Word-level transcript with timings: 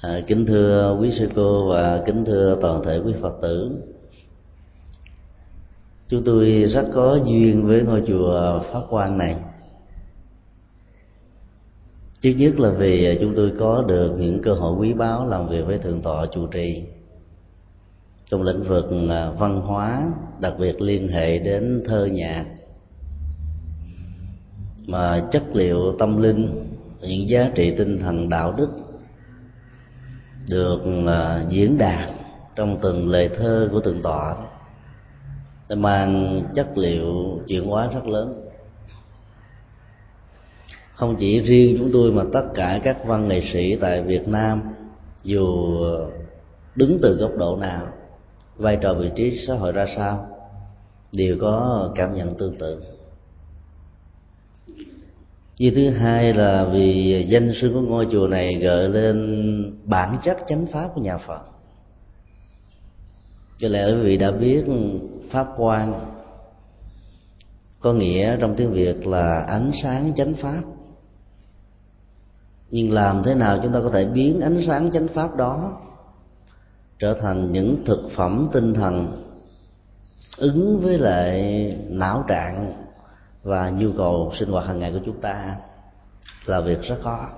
À, 0.00 0.20
kính 0.26 0.46
thưa 0.46 0.98
quý 1.00 1.12
sư 1.18 1.28
cô 1.34 1.68
và 1.68 2.02
kính 2.06 2.24
thưa 2.24 2.58
toàn 2.60 2.82
thể 2.84 2.98
quý 2.98 3.14
phật 3.20 3.38
tử. 3.42 3.70
Chúng 6.08 6.24
tôi 6.24 6.64
rất 6.74 6.86
có 6.94 7.18
duyên 7.26 7.66
với 7.66 7.82
ngôi 7.82 8.02
chùa 8.06 8.62
pháp 8.72 8.82
quan 8.90 9.18
này. 9.18 9.36
Trước 12.20 12.34
nhất 12.36 12.60
là 12.60 12.70
vì 12.70 13.18
chúng 13.20 13.34
tôi 13.36 13.52
có 13.58 13.82
được 13.82 14.14
những 14.18 14.42
cơ 14.42 14.54
hội 14.54 14.76
quý 14.78 14.92
báu 14.92 15.26
làm 15.26 15.48
việc 15.48 15.66
với 15.66 15.78
thượng 15.78 16.02
tọa 16.02 16.26
chủ 16.26 16.46
trì. 16.46 16.84
Trong 18.30 18.42
lĩnh 18.42 18.62
vực 18.62 18.84
à, 19.10 19.30
văn 19.30 19.60
hóa 19.60 20.12
đặc 20.40 20.54
biệt 20.58 20.80
liên 20.80 21.08
hệ 21.08 21.38
đến 21.38 21.82
thơ 21.86 22.08
nhạc. 22.12 22.44
Mà 24.86 25.28
chất 25.32 25.42
liệu 25.52 25.96
tâm 25.98 26.22
linh 26.22 26.70
những 27.00 27.28
giá 27.28 27.50
trị 27.54 27.74
tinh 27.76 27.98
thần 27.98 28.28
đạo 28.28 28.52
đức 28.52 28.68
được 30.48 30.80
à, 31.06 31.44
diễn 31.48 31.78
đạt 31.78 32.10
trong 32.56 32.78
từng 32.82 33.08
lời 33.08 33.30
thơ 33.36 33.68
của 33.72 33.80
từng 33.80 34.02
tọa. 34.02 34.36
Nó 35.68 35.76
mang 35.76 36.42
chất 36.54 36.78
liệu 36.78 37.40
chuyển 37.46 37.64
hóa 37.64 37.88
rất 37.94 38.06
lớn. 38.06 38.40
Không 40.94 41.16
chỉ 41.18 41.40
riêng 41.40 41.76
chúng 41.78 41.90
tôi 41.92 42.12
mà 42.12 42.22
tất 42.32 42.44
cả 42.54 42.80
các 42.82 43.04
văn 43.04 43.28
nghệ 43.28 43.42
sĩ 43.52 43.76
tại 43.76 44.02
Việt 44.02 44.28
Nam, 44.28 44.62
dù 45.22 45.76
đứng 46.74 46.98
từ 47.02 47.16
góc 47.16 47.30
độ 47.36 47.56
nào, 47.56 47.86
vai 48.56 48.78
trò 48.80 48.94
vị 48.94 49.10
trí 49.16 49.44
xã 49.46 49.54
hội 49.54 49.72
ra 49.72 49.86
sao, 49.96 50.28
đều 51.12 51.36
có 51.40 51.90
cảm 51.94 52.14
nhận 52.14 52.34
tương 52.34 52.58
tự 52.58 52.82
vì 55.58 55.70
thứ 55.70 55.90
hai 55.90 56.34
là 56.34 56.64
vì 56.64 57.26
danh 57.28 57.52
sư 57.60 57.70
của 57.74 57.80
ngôi 57.80 58.06
chùa 58.12 58.26
này 58.26 58.54
gợi 58.54 58.88
lên 58.88 59.78
bản 59.84 60.18
chất 60.24 60.36
chánh 60.48 60.66
pháp 60.72 60.90
của 60.94 61.00
nhà 61.00 61.18
Phật. 61.18 61.40
Cho 63.58 63.68
lẽ 63.68 63.86
quý 63.86 64.00
vị 64.00 64.16
đã 64.16 64.30
biết 64.30 64.64
pháp 65.30 65.46
quan 65.56 66.14
có 67.80 67.92
nghĩa 67.92 68.36
trong 68.40 68.54
tiếng 68.56 68.72
việt 68.72 69.06
là 69.06 69.40
ánh 69.40 69.70
sáng 69.82 70.12
chánh 70.16 70.34
pháp. 70.34 70.62
Nhưng 72.70 72.92
làm 72.92 73.22
thế 73.24 73.34
nào 73.34 73.60
chúng 73.62 73.72
ta 73.72 73.80
có 73.82 73.90
thể 73.90 74.04
biến 74.04 74.40
ánh 74.40 74.62
sáng 74.66 74.90
chánh 74.92 75.08
pháp 75.08 75.36
đó 75.36 75.80
trở 76.98 77.14
thành 77.20 77.52
những 77.52 77.84
thực 77.86 78.10
phẩm 78.16 78.48
tinh 78.52 78.74
thần 78.74 79.22
ứng 80.36 80.80
với 80.80 80.98
lại 80.98 81.38
não 81.88 82.24
trạng 82.28 82.83
và 83.44 83.70
nhu 83.70 83.92
cầu 83.96 84.32
sinh 84.38 84.48
hoạt 84.48 84.66
hàng 84.66 84.78
ngày 84.78 84.92
của 84.92 85.00
chúng 85.06 85.20
ta 85.20 85.56
là 86.46 86.60
việc 86.60 86.82
rất 86.82 86.98
khó. 87.02 87.28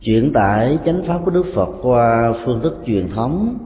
Chuyển 0.00 0.32
tải 0.32 0.78
chánh 0.84 1.02
pháp 1.06 1.20
của 1.24 1.30
đức 1.30 1.44
phật 1.54 1.68
qua 1.82 2.32
phương 2.44 2.60
thức 2.60 2.78
truyền 2.86 3.08
thống, 3.08 3.58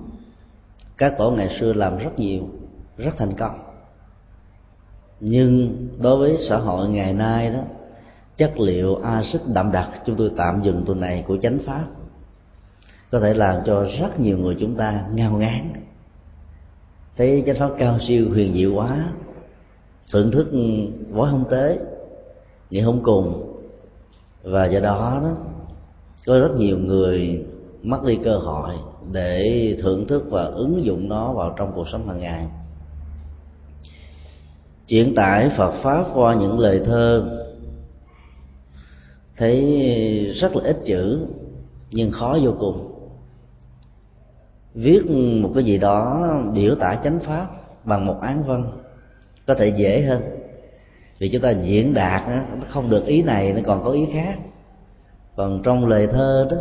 các 0.96 1.14
tổ 1.18 1.30
ngày 1.30 1.56
xưa 1.60 1.72
làm 1.72 1.98
rất 1.98 2.18
nhiều, 2.18 2.48
rất 2.96 3.14
thành 3.18 3.32
công. 3.32 3.58
Nhưng 5.20 5.76
đối 6.02 6.18
với 6.18 6.36
xã 6.48 6.56
hội 6.56 6.88
ngày 6.88 7.12
nay 7.12 7.50
đó, 7.50 7.60
chất 8.36 8.60
liệu 8.60 8.96
axit 8.96 9.40
đậm 9.46 9.72
đặc, 9.72 9.88
chúng 10.06 10.16
tôi 10.16 10.30
tạm 10.36 10.62
dừng 10.62 10.84
tuần 10.86 11.00
này 11.00 11.24
của 11.26 11.36
chánh 11.42 11.58
pháp. 11.66 11.84
Có 13.10 13.20
thể 13.20 13.34
làm 13.34 13.62
cho 13.66 13.86
rất 14.00 14.20
nhiều 14.20 14.38
người 14.38 14.56
chúng 14.60 14.74
ta 14.74 15.04
ngao 15.12 15.32
ngán. 15.32 15.72
Thấy 17.16 17.42
chánh 17.46 17.56
pháp 17.58 17.70
cao 17.78 17.98
siêu, 18.08 18.26
huyền 18.30 18.54
diệu 18.54 18.74
quá 18.74 19.12
thưởng 20.12 20.30
thức 20.30 20.46
với 21.10 21.30
không 21.30 21.44
tế, 21.50 21.78
ngày 22.70 22.84
không 22.84 23.02
cùng. 23.02 23.52
Và 24.42 24.66
do 24.66 24.80
đó 24.80 25.20
đó, 25.22 25.30
có 26.26 26.38
rất 26.38 26.56
nhiều 26.56 26.78
người 26.78 27.44
mất 27.82 28.04
đi 28.06 28.18
cơ 28.24 28.38
hội 28.38 28.74
để 29.12 29.76
thưởng 29.82 30.06
thức 30.06 30.24
và 30.30 30.44
ứng 30.44 30.84
dụng 30.84 31.08
nó 31.08 31.32
vào 31.32 31.54
trong 31.58 31.72
cuộc 31.74 31.88
sống 31.92 32.08
hàng 32.08 32.18
ngày. 32.18 32.46
Chuyển 34.88 35.14
tải 35.14 35.50
Phật 35.56 35.72
pháp 35.82 36.04
qua 36.14 36.34
những 36.34 36.58
lời 36.58 36.80
thơ 36.84 37.24
thấy 39.36 40.34
rất 40.40 40.56
là 40.56 40.64
ít 40.64 40.76
chữ, 40.84 41.26
nhưng 41.90 42.10
khó 42.10 42.38
vô 42.42 42.54
cùng. 42.58 42.92
Viết 44.74 45.10
một 45.42 45.50
cái 45.54 45.64
gì 45.64 45.78
đó, 45.78 46.28
biểu 46.52 46.74
tả 46.74 47.00
chánh 47.04 47.18
pháp 47.20 47.46
bằng 47.84 48.06
một 48.06 48.20
án 48.20 48.44
văn 48.44 48.72
có 49.46 49.54
thể 49.54 49.68
dễ 49.68 50.02
hơn. 50.02 50.22
Vì 51.18 51.28
chúng 51.28 51.42
ta 51.42 51.50
diễn 51.50 51.94
đạt 51.94 52.22
nó 52.28 52.42
không 52.68 52.90
được 52.90 53.06
ý 53.06 53.22
này, 53.22 53.52
nó 53.52 53.60
còn 53.64 53.84
có 53.84 53.90
ý 53.90 54.06
khác. 54.12 54.38
Còn 55.36 55.62
trong 55.62 55.86
lời 55.86 56.06
thơ 56.06 56.46
đó, 56.50 56.56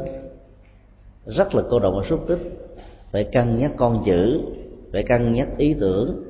rất 1.25 1.55
là 1.55 1.63
cô 1.69 1.79
động 1.79 1.97
và 1.97 2.03
xúc 2.09 2.25
tích. 2.27 2.39
Phải 3.11 3.23
cân 3.23 3.57
nhắc 3.57 3.71
con 3.77 4.03
chữ, 4.05 4.41
phải 4.93 5.03
cân 5.03 5.33
nhắc 5.33 5.47
ý 5.57 5.73
tưởng 5.79 6.23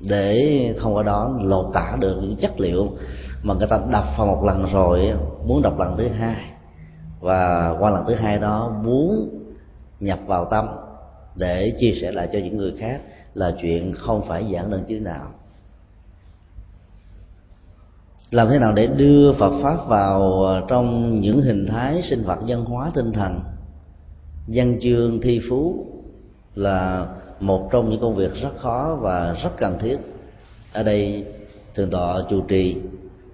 để 0.00 0.74
thông 0.80 0.94
qua 0.94 1.02
đó 1.02 1.38
lột 1.42 1.66
tả 1.74 1.96
được 2.00 2.16
những 2.20 2.36
chất 2.36 2.60
liệu 2.60 2.88
mà 3.42 3.54
người 3.54 3.66
ta 3.66 3.80
đọc 3.90 4.04
vào 4.18 4.26
một 4.26 4.44
lần 4.44 4.66
rồi 4.72 5.12
muốn 5.46 5.62
đọc 5.62 5.78
lần 5.78 5.96
thứ 5.96 6.08
hai. 6.08 6.50
Và 7.20 7.76
qua 7.80 7.90
lần 7.90 8.04
thứ 8.08 8.14
hai 8.14 8.38
đó, 8.38 8.80
muốn 8.84 9.28
nhập 10.00 10.18
vào 10.26 10.44
tâm 10.44 10.68
để 11.34 11.72
chia 11.80 11.94
sẻ 12.02 12.12
lại 12.12 12.28
cho 12.32 12.38
những 12.38 12.56
người 12.56 12.74
khác 12.78 13.00
là 13.34 13.54
chuyện 13.62 13.92
không 13.92 14.22
phải 14.28 14.44
giản 14.44 14.70
đơn 14.70 14.84
chứ 14.88 15.00
nào 15.00 15.26
làm 18.30 18.48
thế 18.48 18.58
nào 18.58 18.72
để 18.72 18.86
đưa 18.86 19.32
Phật 19.32 19.52
pháp 19.62 19.88
vào 19.88 20.42
ờ, 20.42 20.64
trong 20.68 21.20
những 21.20 21.42
hình 21.42 21.66
thái 21.66 22.02
sinh 22.10 22.22
hoạt 22.22 22.38
văn 22.46 22.64
hóa 22.64 22.90
tinh 22.94 23.12
thần? 23.12 23.40
Văn 24.46 24.78
chương 24.80 25.20
thi 25.20 25.40
phú 25.50 25.86
là 26.54 27.06
một 27.40 27.68
trong 27.72 27.90
những 27.90 28.00
công 28.00 28.14
việc 28.14 28.34
rất 28.42 28.58
khó 28.58 28.98
và 29.00 29.36
rất 29.42 29.50
cần 29.56 29.78
thiết. 29.80 29.96
Ở 30.72 30.82
đây, 30.82 31.24
thượng 31.74 31.90
tọa 31.90 32.22
chủ 32.30 32.40
trì 32.40 32.76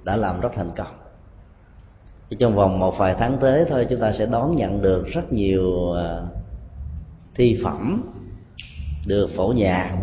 đã 0.04 0.16
làm 0.16 0.40
rất 0.40 0.48
thành 0.54 0.70
công. 0.76 0.94
Trong 2.38 2.54
vòng 2.54 2.78
một 2.78 2.98
vài 2.98 3.14
tháng 3.18 3.38
tới 3.40 3.64
thôi, 3.70 3.86
chúng 3.90 4.00
ta 4.00 4.12
sẽ 4.12 4.26
đón 4.26 4.56
nhận 4.56 4.82
được 4.82 5.06
rất 5.06 5.32
nhiều 5.32 5.90
ờ, 5.92 6.26
thi 7.34 7.60
phẩm 7.64 8.02
được 9.06 9.30
phổ 9.36 9.52
nhạc 9.56 9.96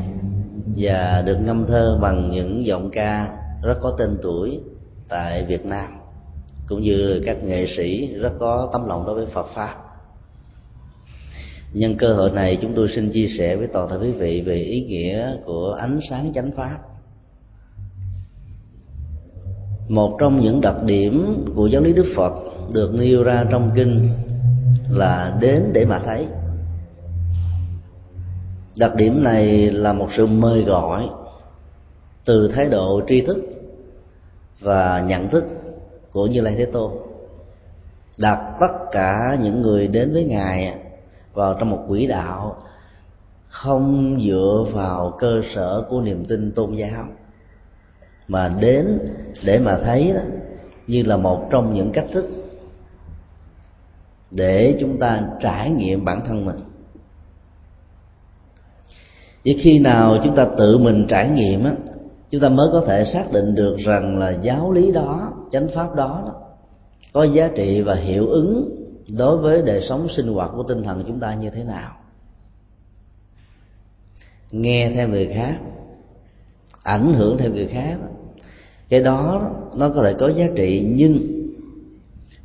và 0.78 1.22
được 1.26 1.38
ngâm 1.42 1.66
thơ 1.66 1.98
bằng 2.02 2.30
những 2.30 2.66
giọng 2.66 2.90
ca 2.90 3.38
rất 3.64 3.78
có 3.82 3.96
tên 3.98 4.18
tuổi 4.22 4.60
tại 5.12 5.46
Việt 5.46 5.66
Nam, 5.66 6.00
cũng 6.68 6.82
như 6.82 7.22
các 7.26 7.44
nghệ 7.44 7.66
sĩ 7.78 8.14
rất 8.16 8.34
có 8.40 8.70
tấm 8.74 8.88
lòng 8.88 9.06
đối 9.06 9.16
với 9.16 9.26
Phật 9.26 9.48
pháp. 9.56 9.76
Nhân 11.74 11.98
cơ 11.98 12.14
hội 12.14 12.32
này, 12.32 12.58
chúng 12.62 12.74
tôi 12.76 12.90
xin 12.96 13.12
chia 13.12 13.28
sẻ 13.38 13.56
với 13.56 13.68
toàn 13.68 13.90
thể 13.90 13.96
quý 14.02 14.12
vị 14.12 14.42
về 14.42 14.56
ý 14.56 14.82
nghĩa 14.82 15.38
của 15.46 15.72
ánh 15.80 16.00
sáng 16.10 16.34
chánh 16.34 16.52
pháp. 16.52 16.80
Một 19.90 20.18
trong 20.20 20.40
những 20.40 20.62
đặc 20.62 20.84
điểm 20.84 21.46
của 21.56 21.68
giáo 21.68 21.82
lý 21.82 21.94
đức 21.94 22.14
phật 22.16 22.34
được 22.74 22.94
nêu 22.94 23.24
ra 23.24 23.46
trong 23.52 23.72
kinh 23.76 24.10
là 24.90 25.38
đến 25.42 25.64
để 25.74 25.86
mà 25.86 26.00
thấy. 26.06 26.28
Đặc 28.76 28.96
điểm 28.96 29.24
này 29.24 29.72
là 29.72 29.94
một 29.94 30.08
sự 30.18 30.28
mời 30.28 30.64
gọi 30.64 31.10
từ 32.26 32.52
thái 32.56 32.70
độ 32.70 33.02
tri 33.08 33.22
thức 33.22 33.38
và 34.62 35.04
nhận 35.08 35.30
thức 35.30 35.46
của 36.12 36.28
như 36.28 36.42
lai 36.42 36.56
thế 36.58 36.66
tôn. 36.66 36.92
Đặt 38.18 38.58
tất 38.60 38.74
cả 38.92 39.38
những 39.42 39.62
người 39.62 39.88
đến 39.88 40.14
với 40.14 40.24
ngài 40.24 40.76
vào 41.34 41.56
trong 41.60 41.70
một 41.70 41.86
quỹ 41.88 42.08
đạo 42.08 42.58
không 43.48 44.20
dựa 44.28 44.66
vào 44.74 45.14
cơ 45.20 45.42
sở 45.56 45.86
của 45.90 46.02
niềm 46.02 46.26
tin 46.26 46.52
tôn 46.52 46.76
giáo, 46.76 47.08
mà 48.28 48.48
đến 48.60 49.00
để 49.46 49.60
mà 49.60 49.80
thấy 49.84 50.14
đó, 50.14 50.22
như 50.88 51.04
là 51.04 51.18
một 51.18 51.48
trong 51.52 51.74
những 51.74 51.92
cách 51.92 52.06
thức 52.12 52.26
để 54.32 54.78
chúng 54.80 55.00
ta 55.00 55.22
trải 55.40 55.70
nghiệm 55.70 56.06
bản 56.06 56.22
thân 56.26 56.46
mình. 56.46 56.60
Chỉ 59.44 59.60
khi 59.62 59.80
nào 59.80 60.18
chúng 60.24 60.36
ta 60.36 60.46
tự 60.58 60.78
mình 60.78 61.06
trải 61.10 61.30
nghiệm 61.30 61.64
á 61.64 61.72
chúng 62.32 62.42
ta 62.42 62.50
mới 62.50 62.70
có 62.72 62.84
thể 62.88 63.06
xác 63.06 63.32
định 63.32 63.56
được 63.56 63.78
rằng 63.78 64.18
là 64.18 64.32
giáo 64.42 64.72
lý 64.72 64.92
đó 64.92 65.34
chánh 65.52 65.68
pháp 65.76 65.96
đó, 65.96 66.24
đó 66.26 66.42
có 67.14 67.24
giá 67.24 67.50
trị 67.56 67.82
và 67.82 67.96
hiệu 67.96 68.28
ứng 68.28 68.76
đối 69.18 69.38
với 69.38 69.62
đời 69.62 69.82
sống 69.90 70.08
sinh 70.10 70.34
hoạt 70.34 70.52
của 70.56 70.64
tinh 70.64 70.84
thần 70.84 71.04
chúng 71.08 71.20
ta 71.20 71.34
như 71.34 71.50
thế 71.50 71.64
nào. 71.64 71.92
Nghe 74.52 74.92
theo 74.96 75.08
người 75.08 75.28
khác 75.34 75.60
ảnh 76.84 77.14
hưởng 77.14 77.38
theo 77.38 77.50
người 77.50 77.68
khác 77.68 77.98
cái 78.90 79.04
đó 79.04 79.52
nó 79.76 79.90
có 79.90 80.04
thể 80.04 80.14
có 80.14 80.28
giá 80.28 80.46
trị 80.56 80.92
nhưng 80.96 81.20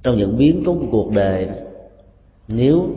trong 0.02 0.16
những 0.16 0.36
biến 0.36 0.62
cố 0.66 0.74
của 0.74 0.86
cuộc 0.90 1.12
đời 1.12 1.48
nếu 2.48 2.88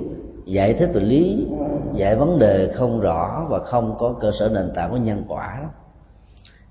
giải 0.45 0.73
thích 0.73 0.89
về 0.93 1.01
lý 1.01 1.47
giải 1.93 2.15
vấn 2.15 2.39
đề 2.39 2.71
không 2.75 2.99
rõ 2.99 3.47
và 3.49 3.59
không 3.59 3.95
có 3.99 4.15
cơ 4.21 4.31
sở 4.39 4.49
nền 4.49 4.71
tảng 4.75 4.91
của 4.91 4.97
nhân 4.97 5.23
quả 5.27 5.69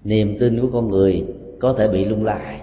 niềm 0.05 0.37
tin 0.41 0.61
của 0.61 0.69
con 0.73 0.89
người 0.89 1.27
có 1.61 1.73
thể 1.73 1.89
bị 1.89 2.05
lung 2.05 2.25
lay. 2.25 2.61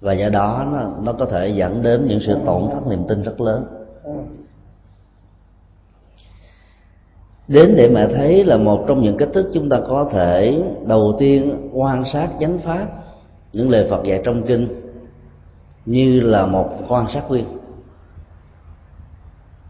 Và 0.00 0.12
do 0.12 0.28
đó 0.28 0.68
nó, 0.72 0.90
nó 1.02 1.12
có 1.12 1.24
thể 1.24 1.48
dẫn 1.48 1.82
đến 1.82 2.06
những 2.06 2.20
sự 2.26 2.36
tổn 2.46 2.70
thất 2.72 2.86
niềm 2.86 3.04
tin 3.08 3.22
rất 3.22 3.40
lớn. 3.40 3.64
Đến 7.48 7.74
để 7.76 7.88
mà 7.88 8.08
thấy 8.14 8.44
là 8.44 8.56
một 8.56 8.84
trong 8.88 9.02
những 9.02 9.16
cách 9.16 9.28
thức 9.34 9.50
chúng 9.54 9.68
ta 9.68 9.80
có 9.88 10.08
thể 10.12 10.62
đầu 10.86 11.16
tiên 11.18 11.68
quan 11.72 12.04
sát 12.12 12.28
chánh 12.40 12.58
pháp 12.58 12.86
những 13.52 13.70
lời 13.70 13.86
Phật 13.90 14.04
dạy 14.04 14.20
trong 14.24 14.42
kinh 14.46 14.68
như 15.86 16.20
là 16.20 16.46
một 16.46 16.68
quan 16.88 17.06
sát 17.14 17.30
viên. 17.30 17.44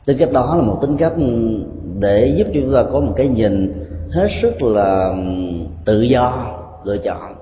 Tính 0.07 0.19
cách 0.19 0.33
đó 0.33 0.57
là 0.57 0.63
một 0.63 0.79
tính 0.83 0.97
cách 0.97 1.13
để 1.99 2.35
giúp 2.39 2.47
chúng 2.55 2.73
ta 2.75 2.83
có 2.93 3.01
một 3.01 3.13
cái 3.17 3.29
nhìn 3.29 3.73
hết 4.11 4.29
sức 4.43 4.63
là 4.63 5.15
tự 5.85 6.03
do 6.03 6.57
lựa 6.85 6.97
chọn. 6.97 7.35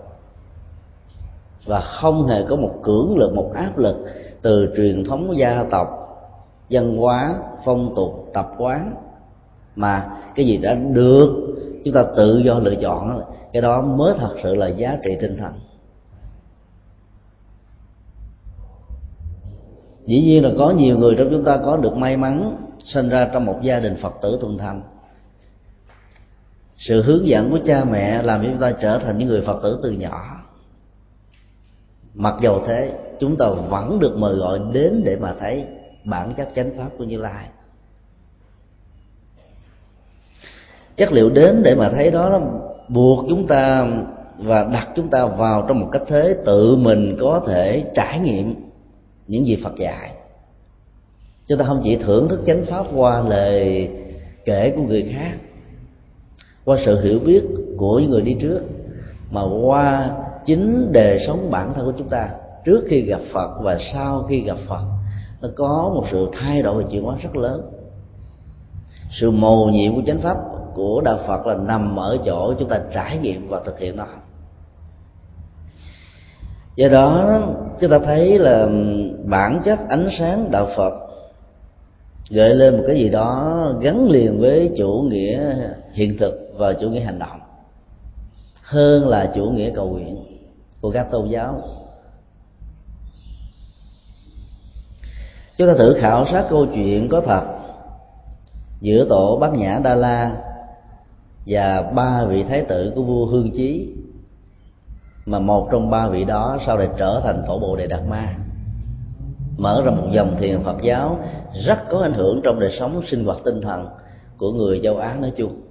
Và 1.66 1.80
không 1.80 2.26
hề 2.26 2.44
có 2.48 2.56
một 2.56 2.74
cưỡng 2.82 3.18
lực, 3.18 3.34
một 3.34 3.52
áp 3.54 3.78
lực 3.78 3.96
từ 4.42 4.72
truyền 4.76 5.04
thống 5.04 5.38
gia 5.38 5.64
tộc, 5.70 5.88
văn 6.70 6.96
hóa, 6.96 7.34
phong 7.64 7.94
tục, 7.96 8.30
tập 8.34 8.50
quán, 8.58 8.94
mà 9.76 10.10
cái 10.34 10.46
gì 10.46 10.56
đã 10.56 10.74
được 10.74 11.56
chúng 11.84 11.94
ta 11.94 12.04
tự 12.16 12.38
do 12.38 12.58
lựa 12.58 12.74
chọn 12.74 13.22
cái 13.52 13.62
đó 13.62 13.82
mới 13.82 14.14
thật 14.18 14.34
sự 14.42 14.54
là 14.54 14.68
giá 14.68 14.98
trị 15.04 15.16
tinh 15.20 15.36
thần. 15.36 15.52
Dĩ 20.04 20.22
nhiên 20.22 20.44
là 20.44 20.50
có 20.58 20.70
nhiều 20.70 20.98
người 20.98 21.14
trong 21.18 21.28
chúng 21.30 21.44
ta 21.44 21.56
có 21.64 21.76
được 21.76 21.96
may 21.96 22.16
mắn 22.16 22.56
sinh 22.84 23.08
ra 23.08 23.30
trong 23.32 23.44
một 23.44 23.58
gia 23.62 23.80
đình 23.80 23.96
phật 24.02 24.12
tử 24.22 24.38
thuần 24.40 24.58
thành 24.58 24.82
sự 26.80 27.02
hướng 27.02 27.28
dẫn 27.28 27.50
của 27.50 27.58
cha 27.66 27.84
mẹ 27.84 28.22
làm 28.22 28.42
cho 28.42 28.48
chúng 28.50 28.60
ta 28.60 28.72
trở 28.80 28.98
thành 28.98 29.16
những 29.16 29.28
người 29.28 29.42
phật 29.46 29.60
tử 29.62 29.80
từ 29.82 29.90
nhỏ. 29.90 30.40
Mặc 32.14 32.34
dầu 32.42 32.64
thế, 32.66 32.92
chúng 33.20 33.36
ta 33.36 33.46
vẫn 33.48 34.00
được 34.00 34.16
mời 34.16 34.34
gọi 34.34 34.60
đến 34.72 35.02
để 35.04 35.16
mà 35.16 35.34
thấy 35.40 35.66
bản 36.04 36.34
chất 36.36 36.48
chánh 36.56 36.70
pháp 36.78 36.88
của 36.98 37.04
như 37.04 37.18
lai. 37.18 37.46
Chất 40.96 41.12
liệu 41.12 41.30
đến 41.30 41.62
để 41.62 41.74
mà 41.74 41.88
thấy 41.88 42.10
đó 42.10 42.40
buộc 42.88 43.26
chúng 43.28 43.46
ta 43.46 43.86
và 44.38 44.64
đặt 44.64 44.88
chúng 44.96 45.08
ta 45.08 45.26
vào 45.26 45.64
trong 45.68 45.80
một 45.80 45.88
cách 45.92 46.02
thế 46.06 46.36
tự 46.44 46.76
mình 46.76 47.16
có 47.20 47.42
thể 47.46 47.84
trải 47.94 48.18
nghiệm 48.18 48.54
những 49.26 49.46
gì 49.46 49.58
Phật 49.64 49.76
dạy. 49.76 50.12
Chúng 51.46 51.58
ta 51.58 51.64
không 51.64 51.80
chỉ 51.84 51.96
thưởng 51.96 52.28
thức 52.28 52.40
chánh 52.46 52.64
pháp 52.66 52.86
qua 52.94 53.20
lời 53.20 53.88
kể 54.44 54.72
của 54.76 54.82
người 54.82 55.12
khác 55.12 55.32
qua 56.64 56.78
sự 56.86 57.00
hiểu 57.00 57.18
biết 57.18 57.42
của 57.76 57.98
những 57.98 58.10
người 58.10 58.22
đi 58.22 58.36
trước, 58.40 58.60
mà 59.30 59.40
qua 59.62 60.10
chính 60.46 60.92
đời 60.92 61.24
sống 61.26 61.50
bản 61.50 61.72
thân 61.74 61.86
của 61.86 61.98
chúng 61.98 62.08
ta 62.08 62.28
trước 62.64 62.84
khi 62.88 63.00
gặp 63.00 63.20
Phật 63.32 63.50
và 63.62 63.78
sau 63.92 64.22
khi 64.28 64.40
gặp 64.40 64.56
Phật, 64.68 64.84
nó 65.40 65.48
có 65.56 65.90
một 65.94 66.04
sự 66.10 66.28
thay 66.32 66.62
đổi 66.62 66.82
và 66.82 66.88
chuyển 66.90 67.02
hóa 67.02 67.16
rất 67.22 67.36
lớn. 67.36 67.62
Sự 69.10 69.30
mầu 69.30 69.68
nhiệm 69.68 69.94
của 69.94 70.02
chánh 70.06 70.20
pháp 70.20 70.36
của 70.74 71.00
đạo 71.00 71.18
phật 71.26 71.46
là 71.46 71.54
nằm 71.54 71.96
ở 71.96 72.18
chỗ 72.24 72.54
chúng 72.58 72.68
ta 72.68 72.80
trải 72.92 73.18
nghiệm 73.18 73.48
và 73.48 73.60
thực 73.64 73.78
hiện 73.78 73.96
nó. 73.96 74.06
Do 76.76 76.88
đó, 76.88 77.40
chúng 77.80 77.90
ta 77.90 77.98
thấy 77.98 78.38
là 78.38 78.68
bản 79.24 79.60
chất 79.64 79.78
ánh 79.88 80.08
sáng 80.18 80.50
đạo 80.50 80.68
phật 80.76 80.92
gợi 82.30 82.54
lên 82.54 82.76
một 82.76 82.84
cái 82.86 82.96
gì 82.96 83.08
đó 83.08 83.64
gắn 83.80 84.08
liền 84.10 84.40
với 84.40 84.70
chủ 84.76 85.06
nghĩa 85.10 85.54
hiện 85.92 86.16
thực 86.18 86.49
và 86.60 86.72
chủ 86.72 86.88
nghĩa 86.90 87.00
hành 87.00 87.18
động, 87.18 87.40
hơn 88.62 89.08
là 89.08 89.32
chủ 89.34 89.44
nghĩa 89.44 89.70
cầu 89.74 89.88
nguyện 89.88 90.24
của 90.80 90.90
các 90.90 91.10
tôn 91.10 91.28
giáo. 91.28 91.62
Chúng 95.56 95.68
ta 95.68 95.74
thử 95.78 95.96
khảo 96.00 96.26
sát 96.32 96.46
câu 96.50 96.66
chuyện 96.74 97.08
có 97.08 97.20
thật 97.20 97.42
giữa 98.80 99.06
tổ 99.08 99.36
bát 99.36 99.52
nhã 99.52 99.80
đa 99.84 99.94
la 99.94 100.36
và 101.46 101.82
ba 101.82 102.24
vị 102.24 102.42
thái 102.42 102.64
tử 102.68 102.92
của 102.94 103.02
vua 103.02 103.26
hương 103.26 103.50
chí, 103.50 103.94
mà 105.26 105.38
một 105.38 105.68
trong 105.72 105.90
ba 105.90 106.08
vị 106.08 106.24
đó 106.24 106.58
sau 106.66 106.78
này 106.78 106.88
trở 106.98 107.20
thành 107.24 107.44
tổ 107.46 107.58
bộ 107.58 107.76
đề 107.76 107.86
đạt 107.86 108.00
ma. 108.08 108.36
Mở 109.56 109.82
ra 109.84 109.90
một 109.90 110.08
dòng 110.12 110.36
thiền 110.40 110.62
phật 110.62 110.76
giáo 110.82 111.18
rất 111.66 111.78
có 111.90 112.00
ảnh 112.00 112.12
hưởng 112.12 112.40
trong 112.44 112.60
đời 112.60 112.76
sống 112.78 113.02
sinh 113.06 113.24
hoạt 113.24 113.38
tinh 113.44 113.60
thần 113.62 113.88
của 114.36 114.52
người 114.52 114.80
châu 114.84 114.96
á 114.96 115.16
nói 115.20 115.32
chung. 115.36 115.69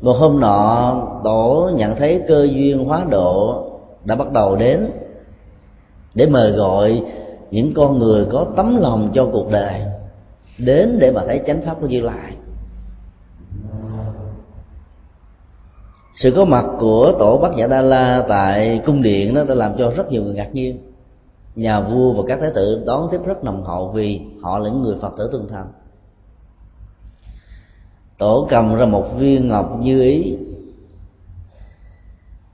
Một 0.00 0.12
hôm 0.12 0.40
nọ, 0.40 0.94
tổ 1.24 1.70
nhận 1.74 1.96
thấy 1.96 2.22
cơ 2.28 2.48
duyên 2.52 2.84
hóa 2.84 3.06
độ 3.10 3.62
đã 4.04 4.14
bắt 4.14 4.32
đầu 4.32 4.56
đến, 4.56 4.90
để 6.14 6.26
mời 6.26 6.50
gọi 6.50 7.02
những 7.50 7.74
con 7.74 7.98
người 7.98 8.26
có 8.32 8.46
tấm 8.56 8.76
lòng 8.76 9.10
cho 9.14 9.28
cuộc 9.32 9.50
đời 9.50 9.82
đến 10.58 10.98
để 10.98 11.10
mà 11.10 11.24
thấy 11.26 11.40
chánh 11.46 11.60
pháp 11.66 11.76
của 11.80 11.86
như 11.86 12.00
lai. 12.00 12.36
Sự 16.16 16.32
có 16.36 16.44
mặt 16.44 16.64
của 16.78 17.12
tổ 17.18 17.38
bắc 17.38 17.52
nhã 17.52 17.66
đa 17.66 17.82
la 17.82 18.24
tại 18.28 18.82
cung 18.86 19.02
điện 19.02 19.34
đó 19.34 19.44
đã 19.48 19.54
làm 19.54 19.72
cho 19.78 19.90
rất 19.90 20.10
nhiều 20.10 20.22
người 20.22 20.34
ngạc 20.34 20.54
nhiên. 20.54 20.78
Nhà 21.56 21.80
vua 21.80 22.12
và 22.12 22.22
các 22.26 22.38
thái 22.40 22.50
tử 22.54 22.82
đón 22.86 23.08
tiếp 23.10 23.20
rất 23.26 23.44
nồng 23.44 23.64
hậu 23.64 23.88
vì 23.88 24.20
họ 24.42 24.58
là 24.58 24.68
những 24.68 24.82
người 24.82 24.96
phật 25.00 25.12
tử 25.18 25.28
tương 25.32 25.48
thành 25.48 25.66
tổ 28.18 28.46
cầm 28.50 28.74
ra 28.74 28.86
một 28.86 29.06
viên 29.16 29.48
ngọc 29.48 29.78
như 29.80 30.02
ý 30.02 30.36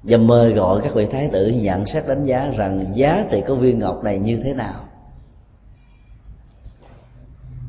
và 0.03 0.17
mời 0.17 0.53
gọi 0.53 0.81
các 0.85 0.95
vị 0.95 1.07
thái 1.07 1.29
tử 1.33 1.49
nhận 1.49 1.87
xét 1.87 2.07
đánh 2.07 2.25
giá 2.25 2.53
rằng 2.57 2.93
giá 2.95 3.27
trị 3.31 3.43
của 3.49 3.55
viên 3.55 3.79
ngọc 3.79 4.05
này 4.05 4.19
như 4.19 4.41
thế 4.45 4.55
nào. 4.55 4.81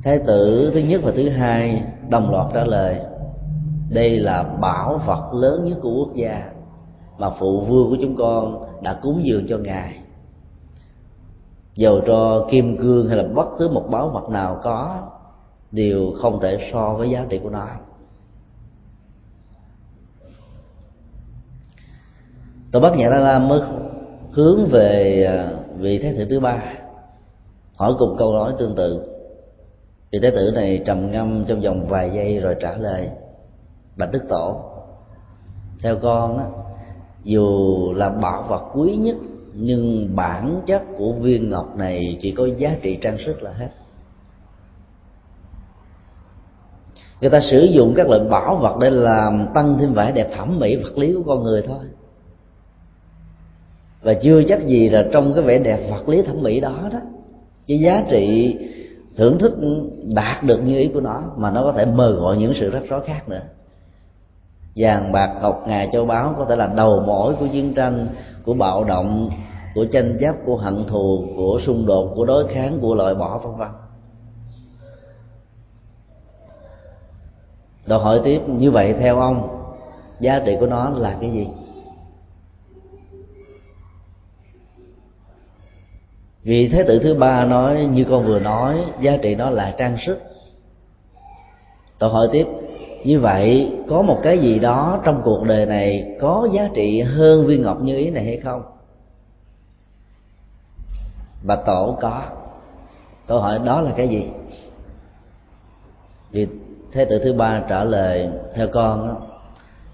Thái 0.03 0.19
tử 0.27 0.71
thứ 0.73 0.79
nhất 0.79 1.01
và 1.03 1.11
thứ 1.15 1.29
hai 1.29 1.83
đồng 2.09 2.31
loạt 2.31 2.47
trả 2.53 2.63
lời, 2.63 2.99
đây 3.89 4.19
là 4.19 4.43
bảo 4.43 5.01
vật 5.05 5.33
lớn 5.33 5.65
nhất 5.65 5.77
của 5.81 5.93
quốc 5.93 6.15
gia, 6.15 6.51
mà 7.17 7.29
phụ 7.39 7.61
vương 7.61 7.89
của 7.89 7.97
chúng 8.01 8.15
con 8.15 8.63
đã 8.81 8.99
cúng 9.01 9.21
dường 9.23 9.47
cho 9.47 9.57
ngài. 9.57 9.99
Dầu 11.75 12.01
cho 12.07 12.47
kim 12.51 12.77
cương 12.77 13.07
hay 13.07 13.17
là 13.17 13.23
bất 13.23 13.47
cứ 13.57 13.69
một 13.69 13.87
bảo 13.89 14.09
vật 14.09 14.29
nào 14.29 14.59
có, 14.63 15.01
đều 15.71 16.13
không 16.21 16.39
thể 16.41 16.69
so 16.73 16.93
với 16.93 17.09
giá 17.09 17.25
trị 17.29 17.39
của 17.43 17.49
nó. 17.49 17.67
Tôi 22.73 22.81
bắt 22.81 22.93
nhã 22.97 23.09
la 23.09 23.19
la 23.19 23.39
mới 23.39 23.61
hướng 24.31 24.65
về 24.65 25.23
à, 25.27 25.49
vị 25.77 25.99
thái 25.99 26.13
tử 26.17 26.25
thứ 26.29 26.39
ba, 26.39 26.63
hỏi 27.75 27.93
cùng 27.99 28.15
câu 28.17 28.33
nói 28.33 28.53
tương 28.59 28.75
tự. 28.75 29.01
Vị 30.11 30.19
thái 30.21 30.31
tử 30.31 30.51
này 30.55 30.81
trầm 30.85 31.11
ngâm 31.11 31.45
trong 31.47 31.61
vòng 31.61 31.87
vài 31.87 32.11
giây 32.15 32.39
rồi 32.39 32.55
trả 32.59 32.77
lời, 32.77 33.09
bạch 33.97 34.11
đức 34.11 34.23
tổ, 34.29 34.61
theo 35.81 35.97
con 36.01 36.37
á, 36.37 36.45
dù 37.23 37.93
là 37.95 38.09
bảo 38.09 38.43
vật 38.49 38.63
quý 38.75 38.95
nhất, 38.95 39.15
nhưng 39.53 40.15
bản 40.15 40.61
chất 40.67 40.81
của 40.97 41.11
viên 41.11 41.49
ngọc 41.49 41.77
này 41.77 42.17
chỉ 42.21 42.31
có 42.31 42.47
giá 42.57 42.75
trị 42.81 42.97
trang 43.01 43.17
sức 43.25 43.43
là 43.43 43.51
hết. 43.51 43.69
Người 47.21 47.29
ta 47.29 47.39
sử 47.51 47.63
dụng 47.63 47.93
các 47.95 48.07
loại 48.09 48.19
bảo 48.19 48.55
vật 48.55 48.77
để 48.81 48.89
làm 48.89 49.47
tăng 49.53 49.77
thêm 49.79 49.93
vẻ 49.93 50.11
đẹp 50.11 50.29
thẩm 50.35 50.59
mỹ 50.59 50.75
vật 50.75 50.97
lý 50.97 51.13
của 51.13 51.23
con 51.25 51.43
người 51.43 51.63
thôi 51.67 51.85
và 54.03 54.13
chưa 54.13 54.43
chắc 54.47 54.67
gì 54.67 54.89
là 54.89 55.05
trong 55.11 55.33
cái 55.33 55.43
vẻ 55.43 55.57
đẹp 55.57 55.89
vật 55.89 56.09
lý 56.09 56.21
thẩm 56.21 56.43
mỹ 56.43 56.59
đó 56.59 56.89
đó, 56.91 56.99
cái 57.67 57.79
giá 57.79 58.03
trị 58.09 58.57
thưởng 59.17 59.37
thức 59.37 59.57
đạt 60.15 60.43
được 60.43 60.57
như 60.57 60.77
ý 60.77 60.87
của 60.87 61.01
nó, 61.01 61.21
mà 61.37 61.51
nó 61.51 61.63
có 61.63 61.71
thể 61.71 61.85
mời 61.85 62.11
gọi 62.11 62.37
những 62.37 62.53
sự 62.59 62.69
rắc 62.69 62.83
rối 62.89 63.01
khác 63.05 63.29
nữa. 63.29 63.41
Vàng, 64.75 65.11
bạc, 65.11 65.33
ngọc, 65.41 65.63
ngà, 65.67 65.87
châu 65.91 66.05
báu 66.05 66.35
có 66.37 66.45
thể 66.45 66.55
là 66.55 66.67
đầu 66.67 67.03
mỏi 67.07 67.35
của 67.39 67.47
chiến 67.47 67.73
tranh, 67.73 68.07
của 68.45 68.53
bạo 68.53 68.83
động, 68.83 69.29
của 69.75 69.85
tranh 69.85 70.17
chấp, 70.19 70.35
của 70.45 70.57
hận 70.57 70.85
thù, 70.87 71.25
của 71.35 71.59
xung 71.65 71.85
đột, 71.85 72.11
của 72.15 72.25
đối 72.25 72.47
kháng, 72.47 72.79
của 72.81 72.95
loại 72.95 73.15
bỏ, 73.15 73.37
vân 73.37 73.55
vân. 73.57 73.67
Đòi 77.85 77.99
hỏi 77.99 78.21
tiếp, 78.23 78.41
như 78.47 78.71
vậy 78.71 78.93
theo 78.99 79.19
ông, 79.19 79.65
giá 80.19 80.41
trị 80.45 80.57
của 80.59 80.67
nó 80.67 80.89
là 80.89 81.17
cái 81.21 81.31
gì? 81.31 81.47
Vì 86.43 86.69
thế 86.69 86.83
tử 86.83 86.99
thứ 86.99 87.13
ba 87.13 87.45
nói 87.45 87.85
như 87.85 88.05
con 88.09 88.25
vừa 88.25 88.39
nói 88.39 88.85
giá 89.01 89.17
trị 89.21 89.35
đó 89.35 89.49
là 89.49 89.75
trang 89.77 89.97
sức. 90.05 90.17
Tôi 91.99 92.09
hỏi 92.09 92.29
tiếp 92.31 92.47
như 93.03 93.19
vậy 93.19 93.71
có 93.89 94.01
một 94.01 94.19
cái 94.23 94.39
gì 94.39 94.59
đó 94.59 95.01
trong 95.03 95.21
cuộc 95.23 95.43
đời 95.43 95.65
này 95.65 96.17
có 96.21 96.47
giá 96.53 96.69
trị 96.73 97.01
hơn 97.01 97.47
viên 97.47 97.61
ngọc 97.61 97.81
như 97.81 97.97
ý 97.97 98.09
này 98.09 98.23
hay 98.25 98.37
không? 98.37 98.63
Bà 101.43 101.55
tổ 101.55 101.97
có. 102.01 102.21
Tôi 103.27 103.41
hỏi 103.41 103.59
đó 103.65 103.81
là 103.81 103.91
cái 103.97 104.07
gì? 104.07 104.23
Vì 106.31 106.47
thế 106.91 107.05
tử 107.05 107.19
thứ 107.23 107.33
ba 107.33 107.63
trả 107.69 107.83
lời 107.83 108.29
theo 108.55 108.67
con 108.67 109.07
đó, 109.07 109.17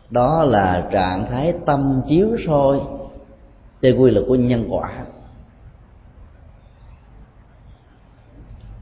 đó 0.09 0.43
là 0.43 0.87
trạng 0.91 1.25
thái 1.29 1.53
tâm 1.65 2.01
chiếu 2.07 2.37
soi 2.47 2.79
theo 3.81 3.93
quy 3.97 4.11
luật 4.11 4.25
của 4.27 4.35
nhân 4.35 4.67
quả. 4.69 5.05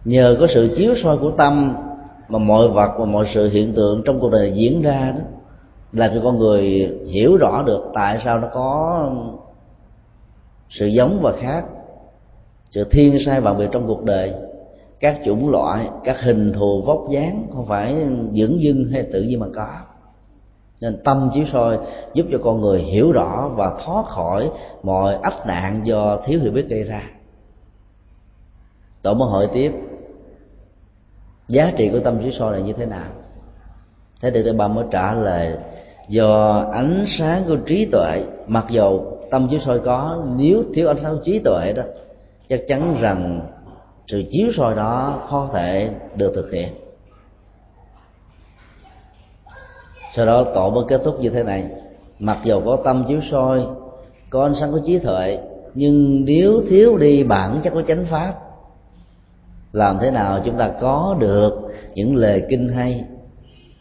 Nhờ 0.08 0.38
có 0.40 0.48
sự 0.54 0.76
chiếu 0.78 0.96
soi 1.04 1.18
của 1.18 1.32
tâm 1.32 1.76
mà 2.28 2.40
mọi 2.40 2.68
vật 2.68 2.96
và 3.00 3.06
mọi 3.06 3.26
sự 3.34 3.50
hiện 3.50 3.74
tượng 3.74 4.02
trong 4.06 4.20
cuộc 4.20 4.30
đời 4.30 4.54
diễn 4.56 4.82
ra 4.82 5.14
đó, 5.16 5.22
làm 5.92 6.12
cho 6.16 6.22
con 6.24 6.38
người 6.38 6.94
hiểu 7.08 7.38
rõ 7.38 7.64
được 7.64 7.84
tại 7.94 8.22
sao 8.24 8.40
nó 8.40 8.48
có 8.54 9.02
sự 10.70 10.86
giống 10.86 11.20
và 11.22 11.34
khác, 11.40 11.66
sự 12.70 12.84
thiên 12.92 13.18
sai 13.26 13.42
bằng 13.42 13.58
việc 13.58 13.70
trong 13.72 13.88
cuộc 13.88 14.04
đời, 14.04 14.34
các 15.00 15.20
chủng 15.26 15.50
loại, 15.50 15.90
các 16.04 16.22
hình 16.22 16.54
thù 16.54 16.82
vóc 16.86 17.10
dáng 17.10 17.48
không 17.54 17.66
phải 17.66 17.96
dưỡng 18.34 18.62
dưng 18.62 18.86
hay 18.92 19.04
tự 19.04 19.22
nhiên 19.22 19.40
mà 19.40 19.48
có. 19.56 19.68
Nên 20.82 20.98
tâm 21.04 21.30
chiếu 21.34 21.46
soi 21.54 21.78
giúp 22.14 22.26
cho 22.32 22.38
con 22.44 22.62
người 22.62 22.80
hiểu 22.80 23.12
rõ 23.12 23.50
và 23.56 23.78
thoát 23.86 24.06
khỏi 24.06 24.52
mọi 24.84 25.16
ách 25.22 25.48
nạn 25.48 25.82
do 25.84 26.18
thiếu 26.26 26.40
hiểu 26.40 26.52
biết 26.52 26.66
gây 26.70 26.84
ra. 26.84 27.04
Tổ 29.02 29.14
mới 29.14 29.30
hỏi 29.30 29.50
tiếp 29.54 29.72
giá 31.48 31.74
trị 31.78 31.90
của 31.90 32.00
tâm 32.00 32.20
chiếu 32.24 32.32
soi 32.32 32.54
là 32.54 32.60
như 32.60 32.74
thế 32.74 32.86
nào? 32.86 33.10
Thế 34.22 34.32
thì 34.32 34.52
ba 34.58 34.68
mới 34.68 34.86
trả 34.92 35.14
lời, 35.14 35.58
do 36.10 36.64
ánh 36.74 37.06
sáng 37.18 37.44
của 37.48 37.56
trí 37.56 37.86
tuệ, 37.86 38.24
mặc 38.48 38.66
dầu 38.70 39.18
tâm 39.32 39.48
chiếu 39.52 39.60
soi 39.66 39.80
có, 39.80 40.26
nếu 40.36 40.64
thiếu 40.74 40.88
ánh 40.88 40.98
sáng 41.02 41.18
của 41.18 41.24
trí 41.24 41.40
tuệ 41.40 41.74
đó, 41.74 41.84
chắc 42.50 42.60
chắn 42.68 42.98
rằng 43.02 43.42
sự 44.08 44.24
chiếu 44.32 44.52
soi 44.58 44.76
đó 44.76 45.22
khó 45.30 45.50
thể 45.54 45.90
được 46.16 46.32
thực 46.36 46.52
hiện. 46.52 46.68
Sau 50.16 50.26
đó 50.26 50.44
tổ 50.44 50.70
mới 50.70 50.84
kết 50.88 51.02
thúc 51.04 51.20
như 51.20 51.30
thế 51.30 51.44
này. 51.44 51.66
Mặc 52.20 52.38
dầu 52.44 52.62
có 52.66 52.78
tâm 52.84 53.06
chiếu 53.08 53.20
soi, 53.32 53.66
có 54.30 54.44
ánh 54.44 54.56
sáng 54.60 54.72
của 54.72 54.80
trí 54.86 55.00
tuệ, 55.00 55.40
nhưng 55.74 56.26
nếu 56.26 56.62
thiếu 56.70 56.98
đi 56.98 57.24
bản 57.24 57.60
chất 57.64 57.74
của 57.74 57.82
chánh 57.88 58.06
pháp 58.06 58.34
làm 59.78 59.98
thế 60.02 60.12
nào 60.12 60.40
chúng 60.46 60.58
ta 60.58 60.72
có 60.82 61.16
được 61.20 61.52
những 61.96 62.16
lời 62.16 62.44
kinh 62.50 62.70
hay, 62.70 63.06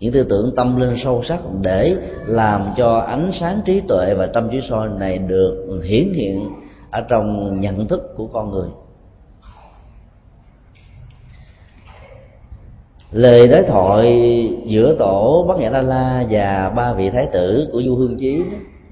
những 0.00 0.12
tư 0.12 0.26
tưởng 0.28 0.52
tâm 0.56 0.80
linh 0.80 0.96
sâu 1.04 1.22
sắc 1.22 1.40
để 1.60 1.96
làm 2.26 2.74
cho 2.76 2.98
ánh 2.98 3.30
sáng 3.40 3.60
trí 3.64 3.80
tuệ 3.88 4.14
và 4.14 4.26
tâm 4.26 4.48
trí 4.52 4.60
soi 4.68 4.88
này 4.98 5.18
được 5.18 5.80
hiển 5.84 6.12
hiện 6.12 6.48
ở 6.90 7.00
trong 7.00 7.60
nhận 7.60 7.88
thức 7.88 8.14
của 8.16 8.26
con 8.26 8.50
người? 8.50 8.68
Lời 13.12 13.48
đối 13.48 13.62
thoại 13.62 14.50
giữa 14.66 14.94
tổ 14.98 15.44
bát 15.48 15.58
nhã 15.58 15.70
đa 15.70 15.82
la 15.82 16.24
và 16.30 16.72
ba 16.76 16.92
vị 16.92 17.10
thái 17.10 17.26
tử 17.32 17.68
của 17.72 17.82
du 17.82 17.96
hương 17.96 18.16
chí 18.18 18.42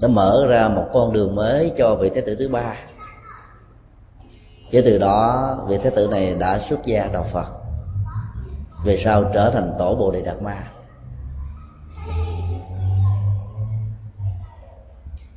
đã 0.01 0.09
mở 0.09 0.47
ra 0.49 0.69
một 0.69 0.85
con 0.93 1.13
đường 1.13 1.35
mới 1.35 1.73
cho 1.79 1.95
vị 1.95 2.11
thái 2.15 2.23
tử 2.23 2.35
thứ 2.35 2.49
ba 2.49 2.77
kể 4.75 4.83
từ 4.85 4.99
đó, 4.99 5.57
vị 5.69 5.79
thái 5.79 5.91
tử 5.91 6.09
này 6.11 6.35
đã 6.35 6.61
xuất 6.69 6.87
gia 6.87 7.07
đạo 7.07 7.27
phật, 7.33 7.47
về 8.85 9.01
sau 9.05 9.25
trở 9.35 9.51
thành 9.51 9.73
tổ 9.79 9.95
bồ 9.95 10.11
đề 10.11 10.23
đạt 10.23 10.43
ma. 10.43 10.67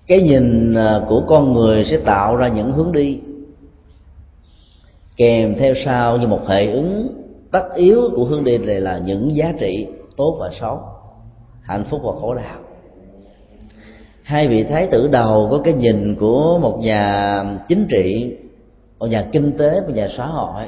Cái 0.07 0.21
nhìn 0.21 0.73
à, 0.73 1.01
của 1.07 1.23
con 1.27 1.53
người 1.53 1.85
sẽ 1.85 1.97
tạo 1.97 2.35
ra 2.35 2.47
những 2.47 2.71
hướng 2.71 2.91
đi, 2.91 3.19
kèm 5.17 5.55
theo 5.59 5.73
sau 5.85 6.17
như 6.17 6.27
một 6.27 6.41
hệ 6.47 6.71
ứng 6.71 7.07
tất 7.51 7.69
yếu 7.75 8.01
của 8.15 8.25
hướng 8.25 8.43
đi 8.43 8.57
này 8.57 8.81
là 8.81 8.97
những 8.97 9.35
giá 9.35 9.53
trị 9.59 9.87
tốt 10.17 10.37
và 10.39 10.51
xấu, 10.61 10.79
hạnh 11.61 11.85
phúc 11.89 12.01
và 12.03 12.11
khổ 12.21 12.33
đau. 12.33 12.59
Hai 14.23 14.47
vị 14.47 14.63
thái 14.63 14.87
tử 14.87 15.07
đầu 15.07 15.47
có 15.51 15.61
cái 15.63 15.73
nhìn 15.73 16.15
của 16.15 16.59
một 16.61 16.79
nhà 16.79 17.43
chính 17.67 17.87
trị 17.89 18.37
một 18.99 19.07
nhà 19.07 19.27
kinh 19.31 19.57
tế, 19.57 19.81
một 19.81 19.93
nhà 19.93 20.07
xã 20.17 20.25
hội, 20.25 20.65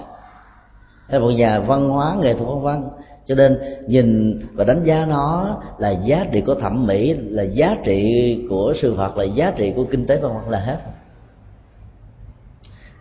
hay 1.07 1.19
một 1.19 1.29
nhà 1.29 1.59
văn 1.59 1.89
hóa, 1.89 2.15
nghệ 2.21 2.33
thuật 2.33 2.47
văn 2.47 2.61
văn. 2.61 2.89
Cho 3.27 3.35
nên 3.35 3.59
nhìn 3.87 4.39
và 4.53 4.63
đánh 4.63 4.83
giá 4.83 5.05
nó 5.05 5.57
là 5.77 5.89
giá 5.89 6.25
trị 6.31 6.41
của 6.41 6.55
thẩm 6.55 6.87
mỹ, 6.87 7.13
là 7.13 7.43
giá 7.43 7.75
trị 7.83 8.37
của 8.49 8.73
sự 8.81 8.95
phật 8.97 9.17
là 9.17 9.23
giá 9.23 9.51
trị 9.55 9.73
của 9.75 9.83
kinh 9.83 10.07
tế 10.07 10.17
văn 10.17 10.33
hóa 10.33 10.43
là 10.49 10.59
hết. 10.59 10.77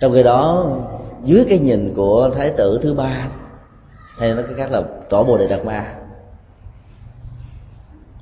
Trong 0.01 0.13
khi 0.13 0.23
đó, 0.23 0.71
dưới 1.25 1.47
cái 1.49 1.59
nhìn 1.59 1.95
của 1.97 2.31
thái 2.37 2.51
tử 2.51 2.81
thứ 2.83 2.95
ba, 2.95 3.29
hay 4.19 4.35
nói 4.35 4.43
cái 4.43 4.55
khác 4.57 4.71
là 4.71 4.83
tổ 5.11 5.25
bồ 5.25 5.37
đề 5.37 5.47
đạt 5.47 5.65
ma, 5.65 5.95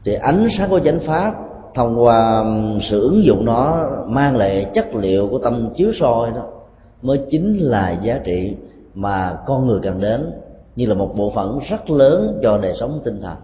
thì 0.04 0.14
ánh 0.14 0.48
sáng 0.58 0.70
của 0.70 0.80
chánh 0.80 1.00
pháp 1.06 1.34
thông 1.75 2.04
qua 2.04 2.44
sự 2.90 3.00
ứng 3.00 3.25
dụng 3.25 3.44
nó 3.44 3.90
mang 4.06 4.36
lại 4.36 4.66
chất 4.75 4.94
liệu 4.94 5.28
của 5.28 5.38
tâm 5.38 5.70
chiếu 5.76 5.92
soi 6.00 6.30
đó 6.30 6.42
mới 7.06 7.20
chính 7.30 7.56
là 7.58 7.90
giá 7.90 8.20
trị 8.25 8.54
mà 8.94 9.38
con 9.46 9.66
người 9.66 9.80
cần 9.82 10.00
đến 10.00 10.30
như 10.76 10.86
là 10.86 10.94
một 10.94 11.12
bộ 11.16 11.32
phận 11.34 11.58
rất 11.70 11.90
lớn 11.90 12.38
cho 12.42 12.58
đời 12.58 12.75
sống 12.80 13.00
tinh 13.04 13.20
thần. 13.20 13.36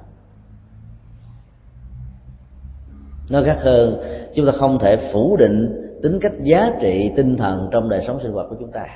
Nói 3.31 3.45
khác 3.45 3.59
hơn 3.61 3.97
chúng 4.35 4.47
ta 4.47 4.53
không 4.53 4.79
thể 4.79 5.11
phủ 5.13 5.37
định 5.37 5.89
tính 6.03 6.19
cách 6.21 6.33
giá 6.43 6.73
trị 6.81 7.11
tinh 7.17 7.37
thần 7.37 7.69
trong 7.71 7.89
đời 7.89 8.05
sống 8.07 8.19
sinh 8.23 8.33
hoạt 8.33 8.47
của 8.51 8.57
chúng 8.61 8.71
ta. 8.71 8.87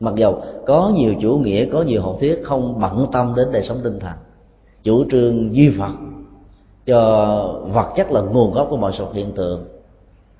Mặc 0.00 0.14
dầu 0.14 0.42
có 0.66 0.92
nhiều 0.94 1.14
chủ 1.20 1.38
nghĩa 1.38 1.64
có 1.64 1.82
nhiều 1.82 2.02
học 2.02 2.16
thuyết 2.20 2.40
không 2.44 2.80
bận 2.80 3.06
tâm 3.12 3.34
đến 3.36 3.48
đời 3.52 3.64
sống 3.68 3.80
tinh 3.84 3.98
thần 3.98 4.12
chủ 4.82 5.04
trương 5.10 5.56
duy 5.56 5.68
vật, 5.68 5.92
cho 6.86 7.00
vật 7.72 7.92
chất 7.96 8.12
là 8.12 8.20
nguồn 8.20 8.52
gốc 8.52 8.66
của 8.70 8.76
mọi 8.76 8.92
sự 8.98 9.04
hiện 9.12 9.32
tượng 9.32 9.64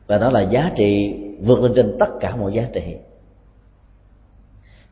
và 0.07 0.19
đó 0.19 0.31
là 0.31 0.41
giá 0.41 0.73
trị 0.77 1.15
vượt 1.43 1.61
lên 1.61 1.73
trên 1.77 1.97
tất 1.99 2.09
cả 2.21 2.37
mọi 2.37 2.53
giá 2.53 2.69
trị 2.73 2.97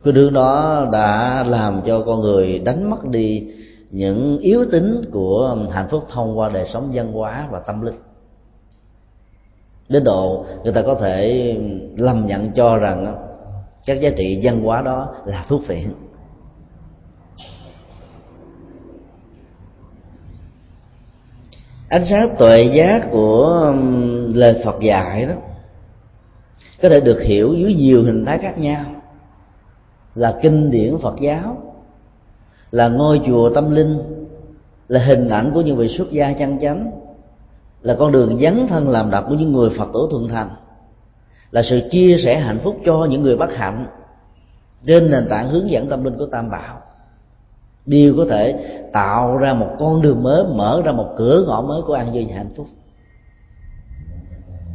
cái 0.04 0.12
thứ 0.14 0.30
đó 0.30 0.86
đã 0.92 1.44
làm 1.48 1.82
cho 1.86 2.02
con 2.06 2.20
người 2.20 2.58
đánh 2.58 2.90
mất 2.90 3.04
đi 3.04 3.46
những 3.90 4.38
yếu 4.38 4.64
tính 4.72 5.04
của 5.12 5.56
hạnh 5.70 5.88
phúc 5.90 6.06
thông 6.10 6.38
qua 6.38 6.48
đời 6.48 6.68
sống 6.72 6.90
văn 6.94 7.12
hóa 7.12 7.48
và 7.50 7.60
tâm 7.66 7.82
linh. 7.82 7.94
Đến 9.88 10.04
độ 10.04 10.46
người 10.64 10.72
ta 10.72 10.82
có 10.82 10.94
thể 10.94 11.56
lầm 11.96 12.26
nhận 12.26 12.52
cho 12.52 12.76
rằng 12.76 13.16
các 13.86 14.00
giá 14.00 14.10
trị 14.16 14.40
văn 14.42 14.62
hóa 14.62 14.82
đó 14.82 15.14
là 15.24 15.44
thuốc 15.48 15.62
phiện. 15.66 15.94
Ánh 21.88 22.04
sáng 22.06 22.36
tuệ 22.38 22.62
giác 22.74 23.08
của 23.10 23.44
um, 23.66 24.32
lời 24.32 24.62
phật 24.64 24.80
dạy 24.80 25.26
đó 25.26 25.34
có 26.82 26.88
thể 26.88 27.00
được 27.00 27.22
hiểu 27.22 27.54
dưới 27.54 27.74
nhiều 27.74 28.02
hình 28.02 28.24
thái 28.24 28.38
khác 28.38 28.58
nhau 28.58 28.93
là 30.14 30.38
kinh 30.42 30.70
điển 30.70 30.98
phật 30.98 31.14
giáo, 31.20 31.56
là 32.70 32.88
ngôi 32.88 33.20
chùa 33.26 33.50
tâm 33.54 33.70
linh, 33.70 33.98
là 34.88 35.04
hình 35.04 35.28
ảnh 35.28 35.50
của 35.54 35.60
những 35.60 35.76
vị 35.76 35.88
xuất 35.98 36.10
gia 36.10 36.32
chân 36.32 36.58
chánh, 36.60 36.90
là 37.82 37.96
con 37.98 38.12
đường 38.12 38.38
dấn 38.42 38.66
thân 38.66 38.88
làm 38.88 39.10
đập 39.10 39.24
của 39.28 39.34
những 39.34 39.52
người 39.52 39.70
phật 39.78 39.88
tử 39.94 40.08
thuận 40.10 40.28
thành, 40.28 40.50
là 41.50 41.62
sự 41.70 41.80
chia 41.90 42.16
sẻ 42.24 42.38
hạnh 42.38 42.60
phúc 42.64 42.76
cho 42.84 43.06
những 43.10 43.22
người 43.22 43.36
bất 43.36 43.50
hạnh 43.52 43.86
trên 44.86 45.10
nền 45.10 45.26
tảng 45.30 45.50
hướng 45.50 45.70
dẫn 45.70 45.88
tâm 45.88 46.04
linh 46.04 46.18
của 46.18 46.26
tam 46.26 46.50
bảo. 46.50 46.80
Đều 47.86 48.14
có 48.16 48.26
thể 48.30 48.54
tạo 48.92 49.36
ra 49.36 49.54
một 49.54 49.68
con 49.78 50.02
đường 50.02 50.22
mới, 50.22 50.44
mở 50.44 50.82
ra 50.84 50.92
một 50.92 51.14
cửa 51.16 51.44
ngõ 51.46 51.62
mới 51.62 51.82
của 51.82 51.94
an 51.94 52.12
vui 52.12 52.26
và 52.28 52.36
hạnh 52.36 52.50
phúc. 52.56 52.66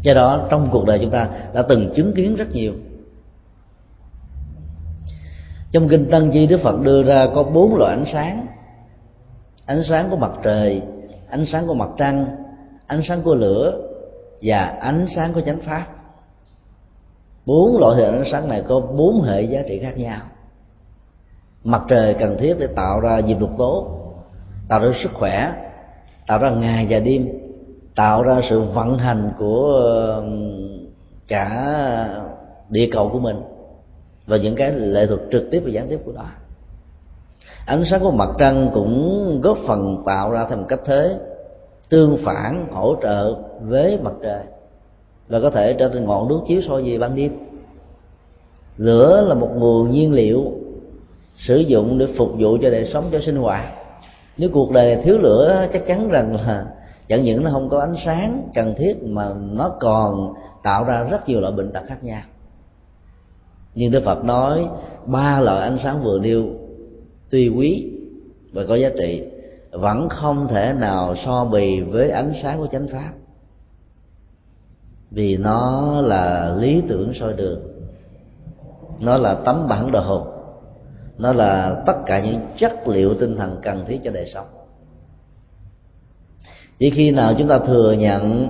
Do 0.01 0.13
đó, 0.13 0.48
trong 0.50 0.67
cuộc 0.72 0.86
đời 0.86 1.00
chúng 1.00 1.12
ta 1.12 1.29
đã 1.53 1.62
từng 1.62 1.93
chứng 1.96 2.13
kiến 2.13 2.36
rất 2.36 2.51
nhiều 2.51 2.74
trong 5.72 5.88
kinh 5.90 6.10
tăng 6.12 6.32
chi 6.32 6.48
đức 6.48 6.60
phật 6.64 6.82
đưa 6.82 7.04
ra 7.04 7.28
có 7.36 7.44
bốn 7.44 7.76
loại 7.76 7.96
ánh 7.96 8.06
sáng. 8.14 8.48
Ánh 9.66 9.84
sáng 9.84 10.10
của 10.10 10.18
mặt 10.18 10.32
trời, 10.44 10.82
ánh 11.30 11.46
sáng 11.46 11.68
của 11.68 11.74
mặt 11.74 11.90
trăng, 11.98 12.26
ánh 12.88 13.02
sáng 13.08 13.22
của 13.22 13.36
lửa 13.36 13.82
và 14.42 14.78
ánh 14.82 15.08
sáng 15.16 15.34
của 15.34 15.42
chánh 15.42 15.62
pháp. 15.62 15.86
Bốn 17.46 17.78
loại 17.80 17.96
hình 17.96 18.14
ánh 18.14 18.32
sáng 18.32 18.48
này 18.48 18.64
có 18.68 18.80
bốn 18.80 19.22
hệ 19.22 19.42
giá 19.42 19.62
trị 19.68 19.80
khác 19.80 19.98
nhau. 19.98 20.22
Mặt 21.64 21.82
trời 21.88 22.14
cần 22.14 22.38
thiết 22.40 22.56
để 22.60 22.68
tạo 22.68 23.00
ra 23.00 23.22
diệp 23.28 23.40
lục 23.40 23.52
tố, 23.58 23.88
tạo 24.68 24.80
ra 24.80 24.92
sức 25.04 25.12
khỏe, 25.14 25.54
tạo 26.28 26.40
ra 26.40 26.50
ngày 26.50 26.88
và 26.90 27.00
đêm, 27.00 27.30
tạo 27.96 28.24
ra 28.24 28.42
sự 28.50 28.62
vận 28.62 28.98
hành 28.98 29.32
của 29.38 30.24
cả 31.28 31.76
địa 32.70 32.90
cầu 32.92 33.10
của 33.10 33.20
mình 33.20 33.42
và 34.30 34.38
những 34.38 34.56
cái 34.56 34.72
lệ 34.72 35.06
thuật 35.06 35.20
trực 35.32 35.44
tiếp 35.52 35.62
và 35.66 35.72
gián 35.72 35.88
tiếp 35.90 36.00
của 36.06 36.12
nó. 36.12 36.26
Ánh 37.66 37.84
sáng 37.90 38.00
của 38.02 38.12
mặt 38.12 38.30
trăng 38.38 38.70
cũng 38.74 39.42
góp 39.42 39.58
phần 39.68 40.04
tạo 40.06 40.32
ra 40.32 40.46
thành 40.50 40.66
cách 40.68 40.80
thế 40.86 41.20
tương 41.90 42.18
phản, 42.26 42.68
hỗ 42.72 42.96
trợ 43.02 43.36
với 43.62 44.00
mặt 44.04 44.14
trời. 44.24 44.42
Và 45.28 45.40
có 45.40 45.50
thể 45.50 45.74
trở 45.74 45.90
thành 45.90 46.06
ngọn 46.06 46.28
đuốc 46.28 46.44
chiếu 46.48 46.62
soi 46.62 46.84
về 46.84 46.98
ban 46.98 47.16
đêm. 47.16 47.32
Lửa 48.78 49.26
là 49.28 49.34
một 49.34 49.50
nguồn 49.56 49.92
nhiên 49.92 50.14
liệu 50.14 50.52
sử 51.38 51.58
dụng 51.58 51.98
để 51.98 52.08
phục 52.18 52.30
vụ 52.40 52.58
cho 52.62 52.70
đời 52.70 52.90
sống, 52.94 53.10
cho 53.12 53.20
sinh 53.26 53.36
hoạt. 53.36 53.66
Nếu 54.38 54.50
cuộc 54.54 54.72
đời 54.72 55.02
thiếu 55.04 55.18
lửa, 55.18 55.68
chắc 55.74 55.88
chắn 55.88 56.10
rằng 56.10 56.36
là 56.36 56.66
chẳng 57.08 57.24
những 57.24 57.44
nó 57.44 57.52
không 57.52 57.70
có 57.70 57.80
ánh 57.80 57.96
sáng 58.06 58.50
cần 58.56 58.76
thiết 58.78 59.04
mà 59.04 59.30
nó 59.52 59.70
còn 59.80 60.34
tạo 60.64 60.84
ra 60.84 61.04
rất 61.04 61.30
nhiều 61.30 61.40
loại 61.42 61.54
bệnh 61.54 61.72
tật 61.72 61.82
khác 61.88 62.04
nhau 62.04 62.22
nhưng 63.76 63.92
đức 63.92 64.04
phật 64.06 64.24
nói, 64.24 64.68
ba 65.06 65.40
loại 65.40 65.62
ánh 65.62 65.78
sáng 65.84 66.04
vừa 66.04 66.20
nêu 66.20 66.46
tuy 67.30 67.50
quý 67.50 67.92
và 68.52 68.64
có 68.68 68.76
giá 68.76 68.90
trị, 68.98 69.24
vẫn 69.72 70.10
không 70.10 70.48
thể 70.48 70.74
nào 70.74 71.16
so 71.26 71.46
bì 71.46 71.82
với 71.82 72.10
ánh 72.10 72.34
sáng 72.44 72.60
của 72.60 72.68
chánh 72.72 72.88
pháp. 72.88 73.12
Vì 75.12 75.38
nó 75.38 75.92
là 76.02 76.56
lý 76.60 76.84
tưởng 76.90 77.12
soi 77.20 77.34
đường, 77.34 77.62
nó 79.00 79.18
là 79.18 79.34
tấm 79.34 79.68
bản 79.70 79.92
đồ 79.92 80.28
nó 81.18 81.34
là 81.34 81.84
tất 81.86 81.98
cả 82.06 82.20
những 82.20 82.40
chất 82.58 82.88
liệu 82.88 83.14
tinh 83.14 83.36
thần 83.38 83.60
cần 83.62 83.86
thiết 83.88 84.00
cho 84.04 84.12
đời 84.12 84.32
sống. 84.34 84.48
Chỉ 86.80 86.90
khi 86.90 87.12
nào 87.12 87.34
chúng 87.38 87.48
ta 87.48 87.60
thừa 87.60 87.92
nhận 87.92 88.48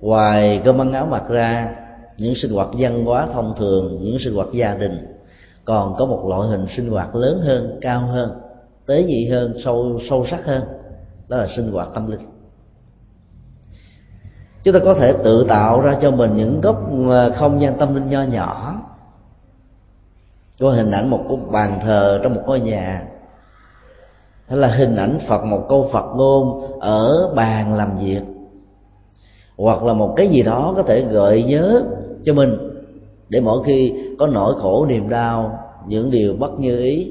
ngoài 0.00 0.60
cơm 0.64 0.80
ăn 0.80 0.92
áo 0.92 1.06
mặc 1.06 1.22
ra 1.28 1.76
những 2.18 2.34
sinh 2.34 2.52
hoạt 2.52 2.68
văn 2.78 3.04
hóa 3.04 3.28
thông 3.32 3.54
thường, 3.58 3.98
những 4.02 4.18
sinh 4.18 4.34
hoạt 4.34 4.48
gia 4.52 4.74
đình 4.74 5.06
còn 5.64 5.94
có 5.98 6.06
một 6.06 6.26
loại 6.28 6.48
hình 6.48 6.66
sinh 6.76 6.90
hoạt 6.90 7.14
lớn 7.14 7.40
hơn, 7.44 7.78
cao 7.80 8.06
hơn, 8.06 8.40
tế 8.86 9.02
nhị 9.02 9.28
hơn, 9.28 9.54
sâu 9.64 10.00
sâu 10.10 10.26
sắc 10.30 10.46
hơn, 10.46 10.62
đó 11.28 11.36
là 11.36 11.48
sinh 11.56 11.72
hoạt 11.72 11.88
tâm 11.94 12.10
linh. 12.10 12.20
Chúng 14.64 14.74
ta 14.74 14.80
có 14.84 14.94
thể 14.94 15.12
tự 15.24 15.46
tạo 15.48 15.80
ra 15.80 15.98
cho 16.02 16.10
mình 16.10 16.30
những 16.36 16.60
góc 16.60 16.90
à, 17.10 17.28
không 17.36 17.60
gian 17.60 17.78
tâm 17.78 17.94
linh 17.94 18.10
nho 18.10 18.22
nhỏ. 18.22 18.80
Có 20.60 20.70
hình 20.70 20.90
ảnh 20.90 21.10
một 21.10 21.20
cái 21.28 21.38
bàn 21.52 21.80
thờ 21.82 22.20
trong 22.22 22.34
một 22.34 22.42
ngôi 22.46 22.60
nhà. 22.60 23.08
Hay 24.48 24.58
là 24.58 24.68
hình 24.68 24.96
ảnh 24.96 25.18
phật, 25.28 25.44
một 25.44 25.66
câu 25.68 25.90
phật 25.92 26.06
ngôn 26.16 26.62
ở 26.80 27.32
bàn 27.34 27.74
làm 27.74 27.98
việc. 27.98 28.22
Hoặc 29.56 29.82
là 29.82 29.92
một 29.92 30.14
cái 30.16 30.28
gì 30.28 30.42
đó 30.42 30.72
có 30.76 30.82
thể 30.82 31.00
gợi 31.00 31.44
nhớ 31.44 31.82
cho 32.24 32.34
mình, 32.34 32.56
để 33.28 33.40
mỗi 33.40 33.62
khi 33.66 33.92
có 34.18 34.26
nỗi 34.26 34.54
khổ 34.58 34.86
niềm 34.86 35.08
đau, 35.08 35.58
những 35.88 36.10
điều 36.10 36.34
bất 36.34 36.60
như 36.60 36.78
ý, 36.78 37.10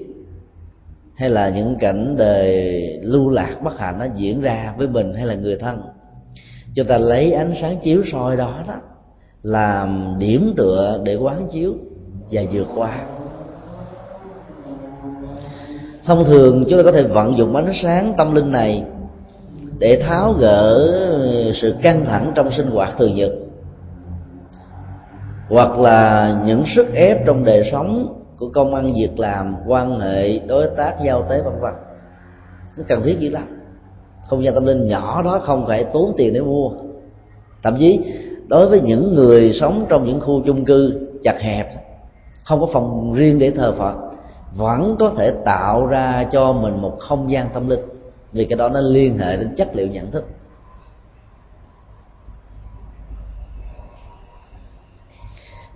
hay 1.16 1.30
là 1.30 1.50
những 1.50 1.76
cảnh 1.80 2.16
đời 2.18 2.84
lưu 3.02 3.30
lạc 3.30 3.56
bất 3.64 3.80
hạnh 3.80 4.00
nó 4.00 4.06
diễn 4.16 4.42
ra 4.42 4.74
với 4.78 4.88
mình 4.88 5.14
hay 5.14 5.26
là 5.26 5.36
người 5.36 5.58
thân, 5.58 5.82
chúng 6.76 6.88
ta 6.88 6.98
lấy 6.98 7.32
ánh 7.32 7.54
sáng 7.62 7.78
chiếu 7.84 8.04
soi 8.12 8.38
đó 8.38 8.64
đó 8.68 8.76
làm 9.44 10.16
điểm 10.20 10.54
tựa 10.58 11.02
để 11.04 11.16
quán 11.16 11.48
chiếu 11.52 11.74
và 12.32 12.42
vượt 12.52 12.68
qua. 12.76 13.00
Thông 16.06 16.26
thường 16.26 16.66
chúng 16.70 16.80
ta 16.80 16.84
có 16.84 16.92
thể 16.92 17.04
vận 17.04 17.38
dụng 17.38 17.56
ánh 17.56 17.72
sáng 17.84 18.14
tâm 18.18 18.36
linh 18.36 18.52
này 18.52 18.84
để 19.80 20.02
tháo 20.08 20.34
gỡ 20.34 20.92
sự 21.62 21.76
căng 21.82 22.06
thẳng 22.06 22.32
trong 22.36 22.52
sinh 22.52 22.68
hoạt 22.68 22.98
thường 22.98 23.16
nhật 23.16 23.32
hoặc 25.52 25.80
là 25.80 26.42
những 26.46 26.64
sức 26.76 26.94
ép 26.94 27.26
trong 27.26 27.44
đời 27.44 27.70
sống 27.72 28.14
của 28.38 28.50
công 28.50 28.76
ăn 28.76 28.94
việc 28.96 29.20
làm, 29.20 29.56
quan 29.68 30.00
hệ, 30.00 30.40
đối 30.40 30.68
tác, 30.78 30.96
giao 31.06 31.26
tế, 31.30 31.42
vân 31.42 31.54
vân. 31.62 31.74
Nó 32.78 32.84
cần 32.88 33.02
thiết 33.04 33.20
dữ 33.20 33.30
lắm. 33.30 33.44
Không 34.28 34.44
gian 34.44 34.54
tâm 34.54 34.66
linh 34.66 34.88
nhỏ 34.88 35.22
đó 35.22 35.42
không 35.44 35.68
phải 35.68 35.84
tốn 35.84 36.14
tiền 36.18 36.34
để 36.34 36.42
mua. 36.42 36.70
Thậm 37.64 37.76
chí, 37.80 38.00
đối 38.48 38.68
với 38.68 38.82
những 38.82 39.16
người 39.16 39.54
sống 39.54 39.86
trong 39.90 40.06
những 40.06 40.20
khu 40.20 40.42
chung 40.46 40.66
cư 40.66 41.08
chặt 41.24 41.42
hẹp, 41.42 41.68
không 42.44 42.60
có 42.60 42.68
phòng 42.74 43.14
riêng 43.14 43.40
để 43.40 43.52
thờ 43.52 43.74
phật, 43.78 43.96
vẫn 44.56 44.96
có 45.00 45.12
thể 45.18 45.34
tạo 45.46 45.86
ra 45.86 46.28
cho 46.32 46.54
mình 46.54 46.82
một 46.82 46.98
không 47.00 47.32
gian 47.32 47.50
tâm 47.54 47.70
linh. 47.70 47.80
Vì 48.32 48.46
cái 48.46 48.58
đó 48.58 48.70
nó 48.70 48.80
liên 48.82 49.18
hệ 49.18 49.38
đến 49.38 49.50
chất 49.58 49.76
liệu 49.76 49.88
nhận 49.88 50.12
thức. 50.12 50.26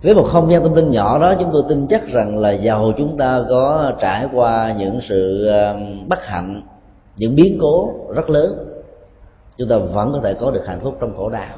Với 0.02 0.14
một 0.14 0.26
không 0.32 0.50
gian 0.50 0.62
tâm 0.62 0.74
linh 0.74 0.90
nhỏ 0.90 1.18
đó, 1.18 1.34
chúng 1.40 1.50
tôi 1.52 1.62
tin 1.68 1.86
chắc 1.86 2.06
rằng 2.06 2.38
là 2.38 2.50
giàu 2.52 2.92
chúng 2.98 3.16
ta 3.16 3.42
có 3.48 3.92
trải 4.00 4.28
qua 4.32 4.74
những 4.78 5.00
sự 5.08 5.50
bất 6.08 6.18
hạnh, 6.24 6.62
những 7.16 7.34
biến 7.34 7.58
cố 7.60 7.92
rất 8.14 8.30
lớn. 8.30 8.68
Chúng 9.58 9.68
ta 9.68 9.76
vẫn 9.76 10.12
có 10.12 10.20
thể 10.22 10.34
có 10.34 10.50
được 10.50 10.66
hạnh 10.66 10.80
phúc 10.82 10.96
trong 11.00 11.16
khổ 11.16 11.28
đau. 11.28 11.56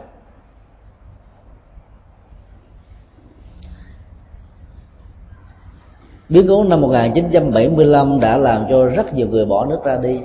Biến 6.28 6.46
cố 6.48 6.64
năm 6.64 6.80
1975 6.80 8.20
đã 8.20 8.36
làm 8.36 8.66
cho 8.70 8.86
rất 8.86 9.14
nhiều 9.14 9.28
người 9.28 9.44
bỏ 9.44 9.66
nước 9.66 9.78
ra 9.84 9.96
đi, 9.96 10.20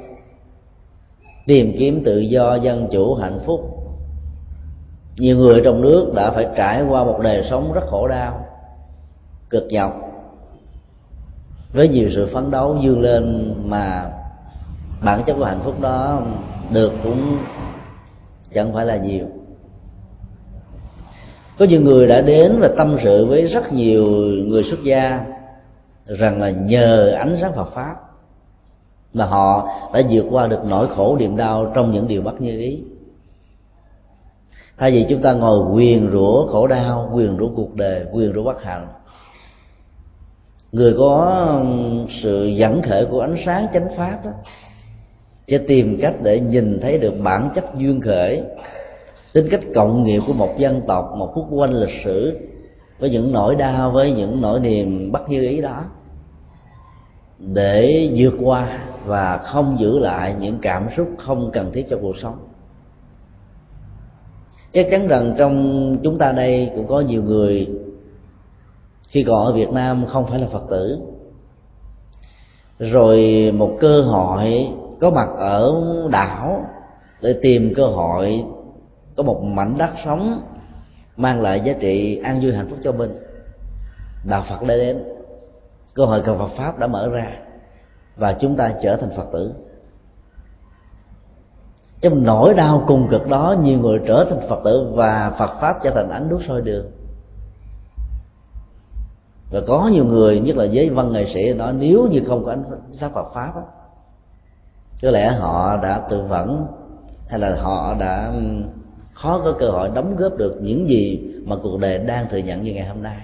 tìm 1.46 1.76
kiếm 1.80 2.04
tự 2.06 2.20
do, 2.20 2.56
dân 2.56 2.88
chủ, 2.92 3.16
hạnh 3.16 3.40
phúc 3.46 3.73
nhiều 5.18 5.38
người 5.38 5.62
trong 5.64 5.82
nước 5.82 6.12
đã 6.16 6.32
phải 6.32 6.48
trải 6.56 6.84
qua 6.84 7.04
một 7.04 7.20
đời 7.24 7.44
sống 7.50 7.74
rất 7.74 7.82
khổ 7.90 8.08
đau, 8.08 8.46
cực 9.50 9.64
nhọc. 9.70 9.94
Với 11.74 11.88
nhiều 11.88 12.10
sự 12.16 12.30
phấn 12.34 12.52
đấu 12.52 12.78
dương 12.82 13.02
lên 13.02 13.54
mà 13.66 14.12
bản 15.02 15.24
chất 15.26 15.34
của 15.34 15.46
hạnh 15.46 15.62
phúc 15.64 15.82
đó 15.82 16.22
được 16.74 16.92
cũng 17.04 17.38
chẳng 18.54 18.74
phải 18.74 18.86
là 18.86 18.98
nhiều. 18.98 19.26
Có 21.60 21.66
nhiều 21.66 21.82
người 21.82 22.08
đã 22.08 22.22
đến 22.22 22.58
và 22.60 22.70
tâm 22.78 22.98
sự 23.04 23.26
với 23.26 23.48
rất 23.48 23.74
nhiều 23.74 24.06
người 24.48 24.64
xuất 24.64 24.84
gia 24.84 25.26
rằng 26.06 26.42
là 26.42 26.50
nhờ 26.50 27.12
ánh 27.12 27.38
sáng 27.42 27.54
Phật 27.56 27.72
pháp 27.74 27.96
mà 29.14 29.26
họ 29.26 29.70
đã 29.94 30.02
vượt 30.10 30.26
qua 30.30 30.48
được 30.48 30.60
nỗi 30.70 30.88
khổ 30.88 31.16
niềm 31.20 31.38
đau 31.38 31.72
trong 31.76 31.92
những 31.92 32.08
điều 32.08 32.22
bất 32.22 32.42
như 32.42 32.60
ý 32.60 32.84
thay 34.78 34.92
vì 34.92 35.06
chúng 35.10 35.22
ta 35.22 35.34
ngồi 35.34 35.72
quyền 35.74 36.10
rủa 36.12 36.48
khổ 36.48 36.68
đau, 36.68 37.10
quyền 37.14 37.38
rủa 37.38 37.50
cuộc 37.56 37.76
đời, 37.76 38.06
quyền 38.12 38.34
rủa 38.34 38.44
bất 38.44 38.64
hạnh, 38.64 38.88
người 40.72 40.94
có 40.98 41.48
sự 42.22 42.46
dẫn 42.46 42.82
khởi 42.82 43.06
của 43.06 43.22
ánh 43.22 43.36
sáng 43.46 43.68
chánh 43.74 43.88
pháp 43.98 44.20
đó, 44.26 44.32
sẽ 45.48 45.58
tìm 45.58 45.98
cách 46.02 46.16
để 46.24 46.40
nhìn 46.40 46.80
thấy 46.82 46.98
được 46.98 47.14
bản 47.24 47.50
chất 47.56 47.66
duyên 47.78 48.02
khởi. 48.02 48.44
Tính 49.34 49.48
cách 49.52 49.62
cộng 49.76 50.04
nghiệp 50.04 50.20
của 50.28 50.34
một 50.34 50.58
dân 50.58 50.82
tộc, 50.88 51.14
một 51.18 51.32
phút 51.36 51.46
quanh 51.52 51.74
lịch 51.74 52.04
sử, 52.04 52.40
với 53.00 53.10
những 53.10 53.32
nỗi 53.32 53.56
đau, 53.56 53.92
với 53.92 54.12
những 54.12 54.42
nỗi 54.42 54.60
niềm 54.60 55.12
bất 55.12 55.30
như 55.30 55.42
ý 55.42 55.62
đó, 55.62 55.84
để 57.40 58.10
vượt 58.16 58.34
qua 58.44 58.80
và 59.06 59.38
không 59.38 59.78
giữ 59.80 60.00
lại 60.00 60.36
những 60.40 60.58
cảm 60.62 60.88
xúc 60.98 61.08
không 61.18 61.50
cần 61.54 61.72
thiết 61.72 61.86
cho 61.90 61.98
cuộc 62.02 62.18
sống 62.22 62.36
chắc 64.74 64.88
chắn 64.92 65.08
rằng 65.08 65.36
trong 65.38 65.98
chúng 66.04 66.18
ta 66.18 66.32
đây 66.32 66.72
cũng 66.76 66.88
có 66.88 67.02
nhiều 67.02 67.24
người 67.24 67.70
khi 69.08 69.24
còn 69.24 69.46
ở 69.46 69.54
Việt 69.54 69.70
Nam 69.70 70.06
không 70.06 70.26
phải 70.26 70.40
là 70.40 70.48
Phật 70.48 70.64
tử. 70.70 71.00
Rồi 72.80 73.52
một 73.58 73.78
cơ 73.80 74.02
hội 74.02 74.68
có 75.02 75.10
mặt 75.10 75.30
ở 75.38 75.82
đảo 76.12 76.66
để 77.22 77.40
tìm 77.42 77.74
cơ 77.76 77.86
hội 77.86 78.44
có 79.16 79.24
một 79.24 79.44
mảnh 79.44 79.78
đất 79.78 79.90
sống 80.06 80.42
mang 81.18 81.42
lại 81.42 81.62
giá 81.66 81.74
trị 81.80 82.22
an 82.24 82.40
vui 82.42 82.54
hạnh 82.54 82.68
phúc 82.70 82.80
cho 82.84 82.92
mình. 82.92 83.18
Đạo 84.30 84.44
Phật 84.50 84.62
đã 84.62 84.76
đến. 84.76 85.04
Cơ 85.94 86.06
hội 86.06 86.22
cầu 86.26 86.38
Phật 86.38 86.50
pháp 86.58 86.80
đã 86.80 86.88
mở 86.88 87.10
ra 87.10 87.28
và 88.16 88.34
chúng 88.34 88.56
ta 88.56 88.74
trở 88.84 88.96
thành 88.96 89.10
Phật 89.18 89.26
tử 89.34 89.54
trong 92.04 92.24
nỗi 92.24 92.54
đau 92.54 92.84
cùng 92.88 93.08
cực 93.08 93.28
đó, 93.28 93.56
nhiều 93.62 93.80
người 93.80 94.00
trở 94.08 94.26
thành 94.30 94.50
phật 94.50 94.62
tử 94.64 94.92
và 94.94 95.34
phật 95.40 95.52
pháp 95.62 95.84
trở 95.84 95.92
thành 95.92 96.10
ánh 96.10 96.30
đuốc 96.30 96.42
soi 96.48 96.62
đường. 96.62 96.86
Và 99.52 99.62
có 99.68 99.90
nhiều 99.94 100.06
người, 100.06 100.40
nhất 100.40 100.56
là 100.56 100.64
giới 100.64 100.90
văn 100.90 101.14
nghệ 101.14 101.26
sĩ 101.34 101.54
đó 101.54 101.72
nếu 101.72 102.08
như 102.12 102.22
không 102.28 102.46
có 102.46 102.52
ánh 102.52 102.64
sáng 102.92 103.14
phật 103.14 103.34
pháp 103.34 103.52
á, 103.56 103.62
có 105.02 105.12
lẽ 105.12 105.32
họ 105.32 105.78
đã 105.78 106.08
tự 106.10 106.22
vẫn 106.22 106.68
hay 107.28 107.40
là 107.40 107.56
họ 107.62 107.96
đã 108.00 108.34
khó 109.14 109.42
có 109.46 109.54
cơ 109.60 109.70
hội 109.70 109.90
đóng 109.96 110.16
góp 110.16 110.38
được 110.38 110.58
những 110.62 110.88
gì 110.88 111.34
mà 111.46 111.56
cuộc 111.64 111.80
đời 111.80 111.98
đang 111.98 112.28
thừa 112.30 112.38
nhận 112.38 112.64
như 112.64 112.74
ngày 112.74 112.88
hôm 112.88 113.04
nay. 113.04 113.20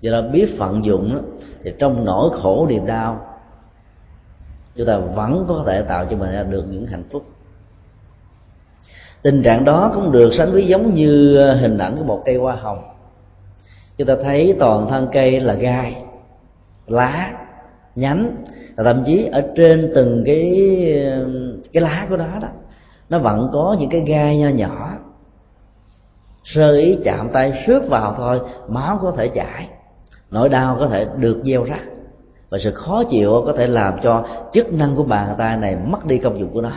Do 0.00 0.12
đó 0.12 0.28
biết 0.32 0.56
phận 0.58 0.84
dụng 0.84 1.18
thì 1.64 1.72
trong 1.78 2.04
nỗi 2.04 2.30
khổ 2.42 2.66
niềm 2.66 2.86
đau 2.86 3.31
chúng 4.76 4.86
ta 4.86 4.96
vẫn 4.96 5.44
có 5.48 5.64
thể 5.66 5.82
tạo 5.82 6.06
cho 6.10 6.16
mình 6.16 6.50
được 6.50 6.64
những 6.70 6.86
hạnh 6.86 7.04
phúc. 7.10 7.24
Tình 9.22 9.42
trạng 9.42 9.64
đó 9.64 9.90
cũng 9.94 10.12
được 10.12 10.30
sánh 10.34 10.52
ví 10.52 10.66
giống 10.66 10.94
như 10.94 11.38
hình 11.52 11.78
ảnh 11.78 11.96
của 11.98 12.04
một 12.04 12.22
cây 12.24 12.36
hoa 12.36 12.54
hồng. 12.54 12.82
Chúng 13.96 14.06
ta 14.08 14.14
thấy 14.22 14.56
toàn 14.58 14.86
thân 14.90 15.08
cây 15.12 15.40
là 15.40 15.54
gai, 15.54 16.04
lá, 16.86 17.32
nhánh, 17.94 18.36
và 18.76 18.84
thậm 18.84 19.02
chí 19.06 19.28
ở 19.32 19.42
trên 19.56 19.92
từng 19.94 20.22
cái 20.26 20.52
cái 21.72 21.82
lá 21.82 22.06
của 22.08 22.16
đó 22.16 22.38
đó, 22.42 22.48
nó 23.08 23.18
vẫn 23.18 23.50
có 23.52 23.76
những 23.78 23.90
cái 23.90 24.00
gai 24.00 24.38
nho 24.38 24.48
nhỏ. 24.48 24.92
Sơ 26.44 26.74
ý 26.76 26.98
chạm 27.04 27.28
tay 27.32 27.64
xước 27.66 27.88
vào 27.88 28.14
thôi, 28.16 28.40
máu 28.68 28.98
có 29.02 29.12
thể 29.16 29.28
chảy, 29.28 29.68
nỗi 30.30 30.48
đau 30.48 30.76
có 30.78 30.88
thể 30.88 31.06
được 31.16 31.40
gieo 31.44 31.64
rắc 31.64 31.80
và 32.52 32.58
sự 32.58 32.70
khó 32.70 33.04
chịu 33.04 33.42
có 33.46 33.52
thể 33.52 33.66
làm 33.66 33.98
cho 34.02 34.26
chức 34.52 34.72
năng 34.72 34.96
của 34.96 35.02
bàn 35.02 35.34
tay 35.38 35.56
này 35.56 35.76
mất 35.76 36.04
đi 36.04 36.18
công 36.18 36.38
dụng 36.38 36.50
của 36.52 36.60
nó. 36.60 36.70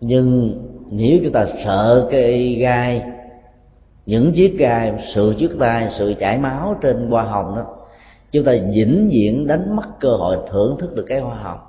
Nhưng 0.00 0.58
nếu 0.90 1.18
chúng 1.22 1.32
ta 1.32 1.46
sợ 1.64 2.08
cái 2.10 2.56
gai, 2.60 3.02
những 4.06 4.32
chiếc 4.32 4.56
gai, 4.58 4.92
sự 5.14 5.34
trước 5.38 5.56
tay 5.60 5.88
sự 5.98 6.14
chảy 6.18 6.38
máu 6.38 6.76
trên 6.80 7.10
hoa 7.10 7.22
hồng 7.22 7.56
đó, 7.56 7.64
chúng 8.32 8.44
ta 8.44 8.52
vĩnh 8.74 9.08
viễn 9.12 9.46
đánh 9.46 9.76
mất 9.76 9.86
cơ 10.00 10.08
hội 10.08 10.36
thưởng 10.50 10.76
thức 10.80 10.94
được 10.94 11.04
cái 11.08 11.20
hoa 11.20 11.36
hồng. 11.36 11.60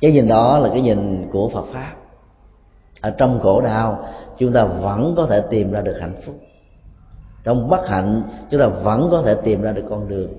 Cái 0.00 0.12
nhìn 0.12 0.28
đó 0.28 0.58
là 0.58 0.68
cái 0.68 0.80
nhìn 0.80 1.28
của 1.32 1.48
phật 1.48 1.64
pháp. 1.72 1.94
Ở 3.00 3.10
trong 3.10 3.40
khổ 3.40 3.60
đau, 3.60 4.08
chúng 4.38 4.52
ta 4.52 4.64
vẫn 4.64 5.14
có 5.16 5.26
thể 5.26 5.42
tìm 5.50 5.72
ra 5.72 5.80
được 5.80 5.96
hạnh 6.00 6.14
phúc 6.26 6.34
trong 7.46 7.68
bất 7.68 7.88
hạnh, 7.88 8.22
chúng 8.50 8.60
ta 8.60 8.66
vẫn 8.66 9.08
có 9.10 9.22
thể 9.22 9.36
tìm 9.44 9.62
ra 9.62 9.72
được 9.72 9.84
con 9.90 10.08
đường. 10.08 10.32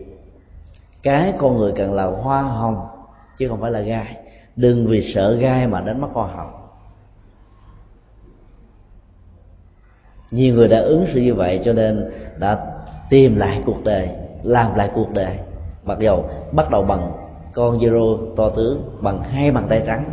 Cái 1.04 1.34
con 1.38 1.58
người 1.58 1.72
cần 1.76 1.93
là 1.93 2.06
hoa 2.06 2.41
hồng, 2.41 2.88
chứ 3.38 3.48
không 3.48 3.62
phải 3.62 3.72
là 3.72 3.80
gai. 3.80 4.17
Đừng 4.56 4.88
vì 4.88 5.13
sợ 5.13 5.36
gai 5.36 5.67
mà 5.67 5.82
đánh 5.82 6.02
mất 6.02 6.08
hoa 6.13 6.28
hồng. 6.28 6.52
Nhiều 10.32 10.56
người 10.56 10.67
đã 10.67 10.80
ứng 10.80 11.06
xử 11.13 11.20
như 11.20 11.34
vậy 11.34 11.62
cho 11.65 11.74
nên 11.74 12.12
đã 12.39 12.65
tìm 13.10 13.36
lại 13.36 13.63
cuộc 13.65 13.84
đời, 13.84 14.10
làm 14.43 14.76
lại 14.76 14.91
cuộc 14.96 15.13
đời. 15.13 15.39
Mặc 15.84 16.00
dầu 16.00 16.30
bắt 16.52 16.70
đầu 16.72 16.84
bằng 16.84 17.12
con 17.54 17.80
zero 17.80 18.36
to 18.36 18.50
tướng, 18.50 18.98
bằng 19.02 19.24
hai 19.24 19.52
bàn 19.52 19.65
tay 19.70 19.84
trắng. 19.86 20.06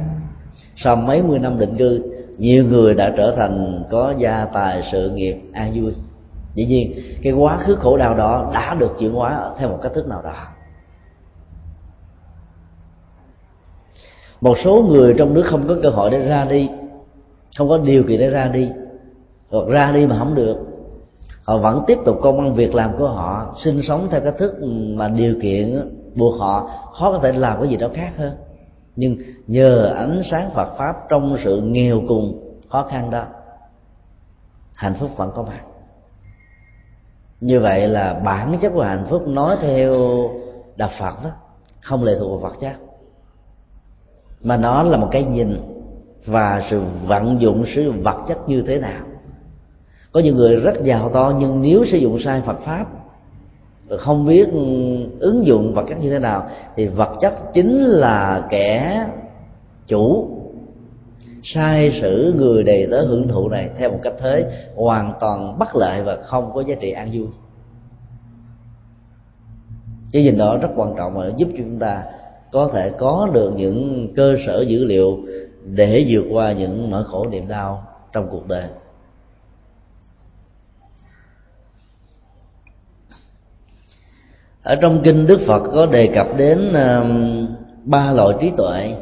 Sau 0.76 0.96
mấy 0.96 1.22
mươi 1.22 1.38
năm 1.38 1.58
định 1.58 1.76
cư, 1.76 2.12
nhiều 2.38 2.64
người 2.64 2.94
đã 2.94 3.12
trở 3.16 3.34
thành 3.36 3.84
có 3.90 4.14
gia 4.18 4.44
tài 4.44 4.82
sự 4.92 5.10
nghiệp 5.10 5.36
an 5.52 5.72
vui 5.74 5.92
dĩ 6.54 6.66
nhiên, 6.66 6.92
cái 7.22 7.32
quá 7.32 7.56
khứ 7.56 7.74
khổ 7.74 7.96
đau 7.96 8.14
đó 8.14 8.50
đã 8.54 8.74
được 8.74 8.90
chuyển 8.98 9.12
hóa 9.12 9.52
theo 9.58 9.68
một 9.68 9.78
cách 9.82 9.92
thức 9.94 10.08
nào 10.08 10.22
đó. 10.22 10.34
Một 14.40 14.58
số 14.64 14.82
người 14.88 15.14
trong 15.18 15.34
nước 15.34 15.42
không 15.46 15.68
có 15.68 15.76
cơ 15.82 15.90
hội 15.90 16.10
để 16.10 16.18
ra 16.18 16.44
đi, 16.44 16.70
không 17.58 17.68
có 17.68 17.78
điều 17.78 18.02
kiện 18.02 18.20
để 18.20 18.30
ra 18.30 18.48
đi. 18.48 18.70
Hoặc 19.50 19.68
ra 19.68 19.92
đi 19.92 20.06
mà 20.06 20.18
không 20.18 20.34
được. 20.34 20.56
Họ 21.44 21.58
vẫn 21.58 21.84
tiếp 21.86 21.98
tục 22.04 22.18
công 22.22 22.40
ăn 22.40 22.54
việc 22.54 22.74
làm 22.74 22.96
của 22.98 23.08
họ, 23.08 23.56
sinh 23.64 23.82
sống 23.82 24.08
theo 24.10 24.20
cách 24.20 24.34
thức 24.38 24.54
mà 24.94 25.08
điều 25.08 25.34
kiện 25.42 25.90
buộc 26.14 26.40
họ 26.40 26.70
khó 26.92 27.12
có 27.12 27.18
thể 27.22 27.32
làm 27.32 27.60
cái 27.60 27.68
gì 27.68 27.76
đó 27.76 27.88
khác 27.94 28.12
hơn. 28.16 28.36
Nhưng 28.96 29.16
nhờ 29.46 29.92
ánh 29.96 30.22
sáng 30.30 30.50
Phật 30.54 30.74
pháp 30.78 30.96
trong 31.08 31.36
sự 31.44 31.60
nghèo 31.60 32.02
cùng 32.08 32.54
khó 32.68 32.86
khăn 32.90 33.10
đó, 33.10 33.24
hạnh 34.74 34.94
phúc 35.00 35.10
vẫn 35.16 35.30
có 35.34 35.42
mặt 35.42 35.60
như 37.40 37.60
vậy 37.60 37.88
là 37.88 38.20
bản 38.24 38.58
chất 38.62 38.72
của 38.74 38.82
hạnh 38.82 39.06
phúc 39.10 39.28
nói 39.28 39.56
theo 39.62 39.92
đạo 40.76 40.90
Phật 40.98 41.24
đó, 41.24 41.30
không 41.80 42.04
lệ 42.04 42.16
thuộc 42.18 42.30
vào 42.30 42.50
vật 42.50 42.56
chất, 42.60 42.74
mà 44.42 44.56
nó 44.56 44.82
là 44.82 44.96
một 44.96 45.08
cái 45.10 45.24
nhìn 45.24 45.60
và 46.26 46.62
sự 46.70 46.82
vận 47.06 47.40
dụng 47.40 47.64
sử 47.74 47.82
dụng 47.82 48.02
vật 48.02 48.24
chất 48.28 48.48
như 48.48 48.62
thế 48.66 48.78
nào. 48.78 49.04
Có 50.12 50.20
những 50.20 50.36
người 50.36 50.56
rất 50.56 50.82
giàu 50.82 51.08
to, 51.08 51.32
nhưng 51.38 51.62
nếu 51.62 51.84
sử 51.84 51.98
dụng 51.98 52.18
sai 52.24 52.40
Phật 52.40 52.60
pháp, 52.64 52.86
không 53.98 54.26
biết 54.26 54.48
ứng 55.20 55.46
dụng 55.46 55.74
vật 55.74 55.84
chất 55.88 55.98
như 56.00 56.10
thế 56.10 56.18
nào, 56.18 56.48
thì 56.76 56.86
vật 56.86 57.16
chất 57.20 57.34
chính 57.54 57.84
là 57.84 58.46
kẻ 58.50 59.06
chủ 59.86 60.28
sai 61.44 61.98
sử 62.00 62.34
người 62.36 62.62
đầy 62.62 62.86
tớ 62.90 63.06
hưởng 63.06 63.28
thụ 63.28 63.48
này 63.48 63.70
theo 63.78 63.90
một 63.90 63.98
cách 64.02 64.14
thế, 64.18 64.66
hoàn 64.76 65.12
toàn 65.20 65.58
bất 65.58 65.76
lợi 65.76 66.02
và 66.02 66.16
không 66.22 66.52
có 66.54 66.60
giá 66.60 66.74
trị 66.80 66.90
an 66.90 67.10
vui. 67.12 67.26
Cái 70.12 70.22
nhìn 70.22 70.38
đó 70.38 70.58
rất 70.62 70.68
quan 70.76 70.94
trọng 70.96 71.14
và 71.14 71.30
giúp 71.36 71.48
cho 71.52 71.58
chúng 71.58 71.78
ta 71.78 72.04
có 72.52 72.70
thể 72.72 72.90
có 72.98 73.28
được 73.32 73.52
những 73.56 74.08
cơ 74.16 74.36
sở 74.46 74.64
dữ 74.68 74.84
liệu 74.84 75.18
để 75.64 76.06
vượt 76.08 76.24
qua 76.30 76.52
những 76.52 76.90
nỗi 76.90 77.04
khổ 77.04 77.26
niềm 77.30 77.48
đau 77.48 77.86
trong 78.12 78.28
cuộc 78.30 78.48
đời. 78.48 78.68
Ở 84.62 84.74
trong 84.74 85.00
kinh 85.04 85.26
đức 85.26 85.40
phật 85.46 85.62
có 85.74 85.86
đề 85.86 86.06
cập 86.14 86.26
đến 86.36 86.72
um, 86.72 87.46
ba 87.84 88.12
loại 88.12 88.36
trí 88.40 88.52
tuệ 88.56 88.96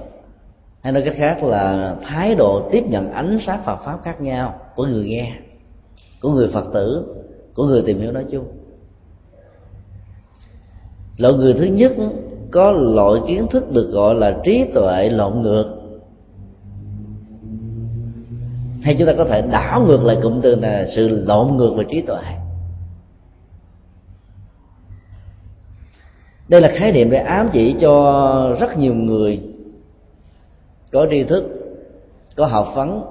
hay 0.82 0.92
nói 0.92 1.02
cách 1.02 1.14
khác 1.16 1.42
là 1.42 1.96
thái 2.02 2.34
độ 2.34 2.68
tiếp 2.72 2.84
nhận 2.88 3.12
ánh 3.12 3.38
sáng 3.46 3.62
Phật 3.64 3.76
pháp 3.84 3.98
khác 4.04 4.20
nhau 4.20 4.60
của 4.76 4.86
người 4.86 5.04
nghe, 5.04 5.32
của 6.22 6.30
người 6.30 6.48
Phật 6.52 6.64
tử, 6.74 7.14
của 7.54 7.64
người 7.64 7.82
tìm 7.86 8.00
hiểu 8.00 8.12
nói 8.12 8.24
chung. 8.30 8.44
Loại 11.16 11.34
người 11.34 11.54
thứ 11.54 11.64
nhất 11.64 11.92
có 12.50 12.70
loại 12.70 13.20
kiến 13.28 13.46
thức 13.50 13.72
được 13.72 13.90
gọi 13.92 14.14
là 14.14 14.36
trí 14.44 14.64
tuệ 14.74 15.08
lộn 15.08 15.42
ngược. 15.42 15.78
Hay 18.82 18.96
chúng 18.98 19.06
ta 19.06 19.14
có 19.18 19.24
thể 19.24 19.42
đảo 19.42 19.82
ngược 19.86 20.04
lại 20.04 20.18
cụm 20.22 20.40
từ 20.40 20.54
là 20.54 20.86
sự 20.94 21.08
lộn 21.08 21.56
ngược 21.56 21.74
về 21.76 21.84
trí 21.90 22.00
tuệ. 22.00 22.22
Đây 26.48 26.60
là 26.60 26.68
khái 26.74 26.92
niệm 26.92 27.10
để 27.10 27.18
ám 27.18 27.48
chỉ 27.52 27.74
cho 27.80 28.56
rất 28.60 28.78
nhiều 28.78 28.94
người 28.94 29.51
có 30.92 31.06
tri 31.10 31.24
thức, 31.24 31.44
có 32.36 32.46
học 32.46 32.72
vấn 32.74 33.04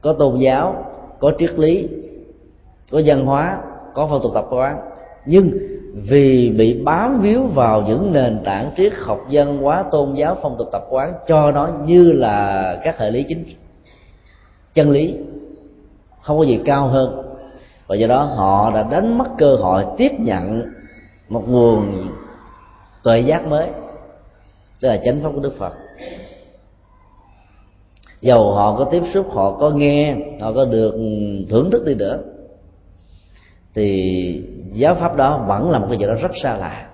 có 0.00 0.12
tôn 0.12 0.38
giáo, 0.38 0.84
có 1.18 1.32
triết 1.38 1.58
lý, 1.58 1.88
có 2.90 3.00
văn 3.04 3.26
hóa, 3.26 3.60
có 3.94 4.06
phong 4.10 4.22
tục 4.22 4.32
tập 4.34 4.46
quán. 4.50 4.78
Nhưng 5.26 5.50
vì 5.94 6.50
bị 6.50 6.82
bám 6.84 7.20
víu 7.20 7.42
vào 7.42 7.82
những 7.82 8.12
nền 8.12 8.40
tảng 8.44 8.70
triết 8.76 8.92
học, 8.94 9.20
văn 9.30 9.56
hóa, 9.56 9.84
tôn 9.90 10.14
giáo, 10.14 10.36
phong 10.42 10.56
tục 10.58 10.68
tập 10.72 10.86
quán, 10.90 11.12
cho 11.28 11.50
nó 11.50 11.68
như 11.86 12.12
là 12.12 12.76
các 12.84 12.98
hệ 12.98 13.10
lý 13.10 13.22
chính 13.22 13.44
chân 14.74 14.90
lý 14.90 15.16
không 16.22 16.38
có 16.38 16.44
gì 16.44 16.60
cao 16.64 16.88
hơn. 16.88 17.22
Và 17.86 17.96
do 17.96 18.06
đó 18.06 18.22
họ 18.22 18.70
đã 18.74 18.82
đánh 18.82 19.18
mất 19.18 19.28
cơ 19.38 19.56
hội 19.56 19.84
tiếp 19.96 20.12
nhận 20.18 20.62
một 21.28 21.48
nguồn 21.48 22.08
tuệ 23.02 23.20
giác 23.20 23.46
mới 23.46 23.66
tức 24.80 24.88
là 24.88 25.00
chánh 25.04 25.20
pháp 25.22 25.30
của 25.34 25.40
đức 25.40 25.52
phật 25.58 25.72
dầu 28.20 28.52
họ 28.52 28.76
có 28.76 28.84
tiếp 28.84 29.02
xúc, 29.14 29.26
họ 29.30 29.58
có 29.58 29.70
nghe, 29.70 30.16
họ 30.40 30.52
có 30.52 30.64
được 30.64 30.94
thưởng 31.50 31.70
thức 31.70 31.82
đi 31.86 31.94
nữa, 31.94 32.18
thì 33.74 34.42
giáo 34.72 34.94
pháp 34.94 35.16
đó 35.16 35.44
vẫn 35.48 35.70
là 35.70 35.78
một 35.78 35.86
cái 35.90 35.98
gì 35.98 36.06
đó 36.06 36.14
rất 36.14 36.30
xa 36.42 36.56
lạ. 36.56 36.86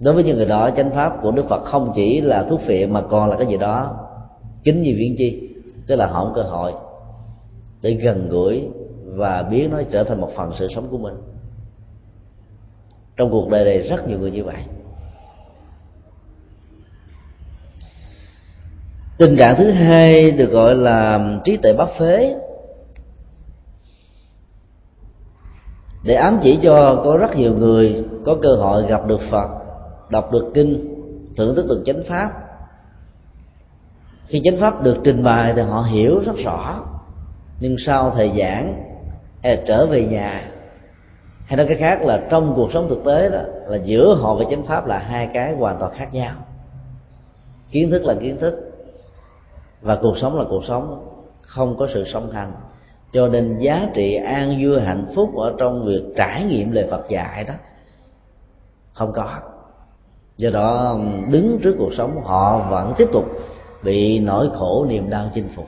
Đối 0.00 0.14
với 0.14 0.24
những 0.24 0.36
người 0.36 0.46
đó, 0.46 0.70
chánh 0.76 0.90
pháp 0.90 1.12
của 1.22 1.30
đức 1.30 1.44
phật 1.48 1.64
không 1.64 1.92
chỉ 1.94 2.20
là 2.20 2.42
thuốc 2.42 2.60
phiện 2.66 2.92
mà 2.92 3.02
còn 3.02 3.30
là 3.30 3.36
cái 3.36 3.46
gì 3.46 3.56
đó 3.56 3.98
kính 4.64 4.82
như 4.82 4.94
viên 4.96 5.16
chi, 5.18 5.48
tức 5.86 5.96
là 5.96 6.06
họ 6.06 6.24
có 6.24 6.32
cơ 6.34 6.42
hội 6.42 6.72
để 7.82 7.92
gần 7.94 8.28
gũi 8.28 8.68
và 9.04 9.42
biến 9.42 9.70
nó 9.70 9.82
trở 9.90 10.04
thành 10.04 10.20
một 10.20 10.30
phần 10.36 10.52
sự 10.58 10.68
sống 10.74 10.88
của 10.90 10.98
mình. 10.98 11.14
Trong 13.16 13.30
cuộc 13.30 13.48
đời 13.48 13.64
này, 13.64 13.78
rất 13.78 14.08
nhiều 14.08 14.18
người 14.18 14.30
như 14.30 14.44
vậy. 14.44 14.56
Tình 19.22 19.36
trạng 19.36 19.56
thứ 19.58 19.70
hai 19.70 20.30
được 20.30 20.50
gọi 20.50 20.74
là 20.74 21.20
trí 21.44 21.56
tuệ 21.56 21.72
bát 21.72 21.88
phế. 21.98 22.34
Để 26.04 26.14
ám 26.14 26.38
chỉ 26.42 26.58
cho 26.62 27.00
có 27.04 27.16
rất 27.16 27.36
nhiều 27.36 27.54
người 27.54 28.04
có 28.24 28.36
cơ 28.42 28.54
hội 28.54 28.86
gặp 28.88 29.06
được 29.06 29.20
phật, 29.30 29.48
đọc 30.10 30.32
được 30.32 30.50
kinh, 30.54 30.94
thưởng 31.36 31.56
thức 31.56 31.66
được 31.68 31.82
chánh 31.86 32.02
pháp. 32.08 32.32
Khi 34.26 34.40
chánh 34.44 34.60
pháp 34.60 34.82
được 34.82 34.96
trình 35.04 35.24
bày 35.24 35.52
thì 35.56 35.62
họ 35.62 35.82
hiểu 35.82 36.22
rất 36.26 36.36
rõ, 36.44 36.84
nhưng 37.60 37.76
sau 37.86 38.10
thời 38.10 38.32
giảng, 38.38 38.84
hay 39.42 39.56
là 39.56 39.62
trở 39.66 39.86
về 39.86 40.04
nhà, 40.04 40.50
hay 41.46 41.56
nói 41.56 41.66
cái 41.66 41.76
khác 41.76 42.02
là 42.02 42.22
trong 42.30 42.52
cuộc 42.56 42.72
sống 42.72 42.88
thực 42.88 43.04
tế 43.04 43.30
đó, 43.30 43.42
là 43.66 43.76
giữa 43.76 44.14
họ 44.14 44.34
và 44.34 44.44
chánh 44.50 44.66
pháp 44.66 44.86
là 44.86 44.98
hai 44.98 45.28
cái 45.34 45.54
hoàn 45.54 45.76
toàn 45.78 45.92
khác 45.94 46.14
nhau. 46.14 46.34
Kiến 47.70 47.90
thức 47.90 48.04
là 48.04 48.14
kiến 48.14 48.36
thức 48.40 48.71
và 49.82 49.98
cuộc 50.02 50.18
sống 50.18 50.38
là 50.38 50.44
cuộc 50.48 50.64
sống, 50.64 51.08
không 51.42 51.76
có 51.76 51.88
sự 51.94 52.04
song 52.12 52.30
hành. 52.30 52.52
Cho 53.12 53.28
nên 53.28 53.58
giá 53.58 53.88
trị 53.94 54.14
an 54.14 54.58
vui 54.60 54.80
hạnh 54.80 55.06
phúc 55.14 55.36
ở 55.36 55.54
trong 55.58 55.84
việc 55.84 56.02
trải 56.16 56.44
nghiệm 56.44 56.70
lời 56.70 56.86
Phật 56.90 57.08
dạy 57.08 57.44
đó, 57.44 57.54
không 58.92 59.12
có. 59.12 59.38
Do 60.36 60.50
đó, 60.50 60.98
đứng 61.30 61.58
trước 61.62 61.74
cuộc 61.78 61.94
sống, 61.96 62.20
họ 62.24 62.68
vẫn 62.70 62.94
tiếp 62.98 63.08
tục 63.12 63.24
bị 63.82 64.18
nỗi 64.18 64.50
khổ, 64.54 64.86
niềm 64.88 65.10
đau 65.10 65.30
chinh 65.34 65.48
phục. 65.56 65.66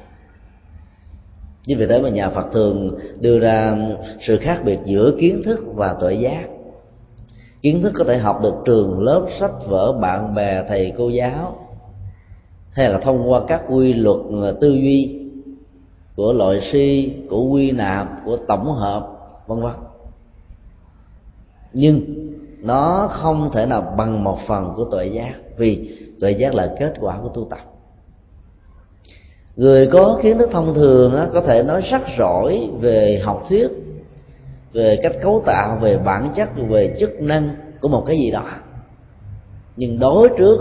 Chính 1.66 1.78
vì 1.78 1.86
thế 1.86 2.02
mà 2.02 2.08
nhà 2.08 2.30
Phật 2.30 2.46
thường 2.52 2.98
đưa 3.20 3.38
ra 3.38 3.76
sự 4.20 4.38
khác 4.38 4.60
biệt 4.64 4.78
giữa 4.84 5.12
kiến 5.20 5.42
thức 5.44 5.60
và 5.74 5.96
tuệ 6.00 6.14
giác. 6.14 6.44
Kiến 7.62 7.82
thức 7.82 7.92
có 7.98 8.04
thể 8.04 8.18
học 8.18 8.40
được 8.42 8.54
trường 8.64 9.02
lớp 9.02 9.26
sách 9.40 9.52
vở 9.66 9.92
bạn 9.92 10.34
bè, 10.34 10.64
thầy 10.68 10.92
cô 10.98 11.08
giáo 11.08 11.56
hay 12.74 12.88
là 12.88 12.98
thông 12.98 13.30
qua 13.30 13.40
các 13.48 13.62
quy 13.68 13.92
luật 13.92 14.16
ờ, 14.42 14.56
tư 14.60 14.68
duy 14.68 15.20
của 16.16 16.32
loại 16.32 16.60
si, 16.72 17.12
của 17.30 17.44
quy 17.44 17.70
nạp, 17.70 18.08
của 18.24 18.36
tổng 18.36 18.72
hợp, 18.72 19.08
vân 19.46 19.60
vân. 19.60 19.72
Nhưng 21.72 22.00
nó 22.62 23.08
không 23.12 23.50
thể 23.52 23.66
nào 23.66 23.94
bằng 23.96 24.24
một 24.24 24.38
phần 24.46 24.72
của 24.76 24.84
tuệ 24.84 25.06
giác, 25.06 25.34
vì 25.56 25.98
tuệ 26.20 26.30
giác 26.30 26.54
là 26.54 26.74
kết 26.78 26.94
quả 27.00 27.18
của 27.22 27.28
tu 27.28 27.46
tập. 27.50 27.58
Người 29.56 29.86
có 29.86 30.20
kiến 30.22 30.38
thức 30.38 30.50
thông 30.52 30.74
thường 30.74 31.28
có 31.32 31.40
thể 31.40 31.62
nói 31.62 31.82
rất 31.90 32.02
giỏi 32.18 32.70
về 32.80 33.22
học 33.24 33.44
thuyết, 33.48 33.68
về 34.72 35.00
cách 35.02 35.12
cấu 35.22 35.42
tạo, 35.46 35.78
về 35.80 35.98
bản 35.98 36.32
chất, 36.36 36.48
về 36.68 36.96
chức 37.00 37.20
năng 37.20 37.56
của 37.80 37.88
một 37.88 38.04
cái 38.06 38.18
gì 38.18 38.30
đó. 38.30 38.50
Nhưng 39.76 39.98
đối 39.98 40.28
trước 40.38 40.58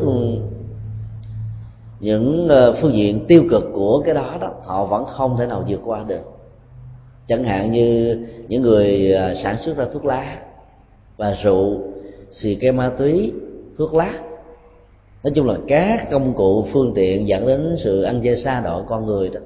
những 2.04 2.48
ờ, 2.48 2.78
phương 2.82 2.94
diện 2.94 3.26
tiêu 3.28 3.44
cực 3.50 3.64
của 3.74 4.02
cái 4.06 4.14
đó 4.14 4.38
đó, 4.42 4.52
họ 4.64 4.86
vẫn 4.86 5.06
không 5.06 5.38
thể 5.38 5.46
nào 5.46 5.64
vượt 5.68 5.80
qua 5.84 6.04
được. 6.08 6.22
Chẳng 7.28 7.44
hạn 7.44 7.72
như 7.72 8.20
những 8.48 8.62
người 8.62 9.12
ờ, 9.12 9.36
sản 9.36 9.58
xuất 9.60 9.78
ra 9.78 9.86
thuốc 9.94 10.06
lá 10.06 10.40
và 11.18 11.36
rượu, 11.44 11.82
xì 12.32 12.56
ke 12.56 12.72
ma 12.72 12.92
túy, 12.98 13.34
thuốc 13.78 13.94
lá. 13.94 14.14
Nói 15.24 15.32
chung 15.36 15.48
là 15.48 15.56
các 15.68 16.08
công 16.12 16.34
cụ, 16.34 16.68
phương 16.74 16.92
tiện 16.96 17.28
dẫn 17.28 17.48
đến 17.48 17.76
sự 17.84 18.02
ăn 18.02 18.22
chơi 18.24 18.38
xa 18.38 18.62
đọa 18.62 18.84
con 18.88 19.06
người 19.06 19.30
đó. 19.30 19.40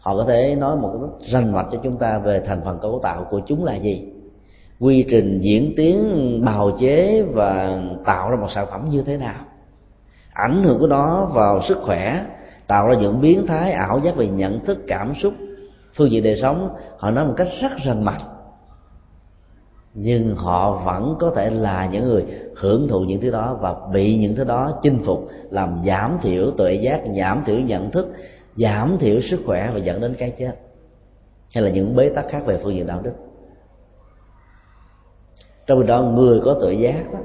Họ 0.00 0.16
có 0.16 0.24
thể 0.24 0.54
nói 0.54 0.76
một 0.76 0.90
cái 0.92 1.30
rành 1.32 1.52
mạch 1.52 1.66
cho 1.72 1.78
chúng 1.82 1.96
ta 1.96 2.18
về 2.18 2.40
thành 2.46 2.60
phần 2.64 2.78
cấu 2.82 3.00
tạo 3.02 3.26
của 3.30 3.40
chúng 3.46 3.64
là 3.64 3.74
gì, 3.74 4.04
quy 4.80 5.06
trình 5.10 5.40
diễn 5.40 5.72
tiến, 5.76 6.40
bào 6.44 6.76
chế 6.80 7.22
và 7.22 7.82
tạo 8.04 8.30
ra 8.30 8.36
một 8.36 8.48
sản 8.54 8.66
phẩm 8.70 8.84
như 8.90 9.02
thế 9.02 9.16
nào 9.16 9.44
ảnh 10.42 10.62
hưởng 10.62 10.78
của 10.78 10.86
nó 10.86 11.24
vào 11.24 11.62
sức 11.68 11.78
khỏe, 11.82 12.26
tạo 12.66 12.88
ra 12.88 12.94
những 12.94 13.20
biến 13.20 13.46
thái 13.46 13.72
ảo 13.72 14.00
giác 14.04 14.16
về 14.16 14.28
nhận 14.28 14.64
thức, 14.64 14.78
cảm 14.86 15.14
xúc, 15.22 15.34
phương 15.96 16.10
diện 16.10 16.24
đời 16.24 16.38
sống. 16.42 16.74
Họ 16.98 17.10
nói 17.10 17.26
một 17.26 17.34
cách 17.36 17.48
rất 17.60 17.68
rành 17.84 18.04
mạch. 18.04 18.20
Nhưng 19.94 20.34
họ 20.34 20.70
vẫn 20.84 21.16
có 21.20 21.32
thể 21.36 21.50
là 21.50 21.88
những 21.92 22.04
người 22.04 22.24
hưởng 22.56 22.88
thụ 22.88 23.00
những 23.00 23.20
thứ 23.20 23.30
đó 23.30 23.58
và 23.60 23.74
bị 23.92 24.18
những 24.18 24.36
thứ 24.36 24.44
đó 24.44 24.78
chinh 24.82 24.98
phục, 25.04 25.28
làm 25.50 25.82
giảm 25.86 26.18
thiểu 26.22 26.50
tuệ 26.50 26.74
giác, 26.74 27.00
giảm 27.18 27.42
thiểu 27.46 27.60
nhận 27.60 27.90
thức, 27.90 28.12
giảm 28.56 28.96
thiểu 29.00 29.20
sức 29.30 29.40
khỏe 29.46 29.70
và 29.74 29.78
dẫn 29.78 30.00
đến 30.00 30.14
cái 30.18 30.32
chết. 30.38 30.52
Hay 31.54 31.64
là 31.64 31.70
những 31.70 31.96
bế 31.96 32.08
tắc 32.08 32.28
khác 32.28 32.42
về 32.46 32.60
phương 32.62 32.74
diện 32.74 32.86
đạo 32.86 33.00
đức. 33.02 33.12
Trong 35.66 35.80
khi 35.80 35.86
đó, 35.86 36.02
người 36.02 36.40
có 36.44 36.54
tuệ 36.60 36.74
giác 36.74 37.04
đó, 37.12 37.18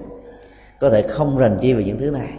có 0.80 0.90
thể 0.90 1.02
không 1.02 1.38
rành 1.38 1.58
chi 1.62 1.74
về 1.74 1.84
những 1.84 1.98
thứ 1.98 2.12
này 2.12 2.30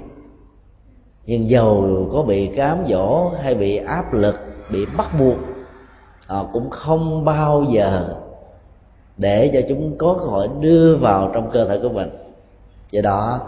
nhưng 1.26 1.50
dầu 1.50 2.08
có 2.12 2.22
bị 2.22 2.46
cám 2.56 2.84
dỗ 2.88 3.28
hay 3.42 3.54
bị 3.54 3.76
áp 3.76 4.12
lực, 4.12 4.34
bị 4.72 4.86
bắt 4.96 5.10
buộc 5.18 5.36
họ 6.26 6.50
cũng 6.52 6.70
không 6.70 7.24
bao 7.24 7.64
giờ 7.70 8.14
để 9.16 9.50
cho 9.52 9.60
chúng 9.68 9.98
có 9.98 10.14
cơ 10.18 10.24
hội 10.24 10.48
đưa 10.60 10.96
vào 10.96 11.30
trong 11.34 11.50
cơ 11.52 11.68
thể 11.68 11.78
của 11.82 11.88
mình. 11.88 12.10
Do 12.90 13.00
đó, 13.00 13.40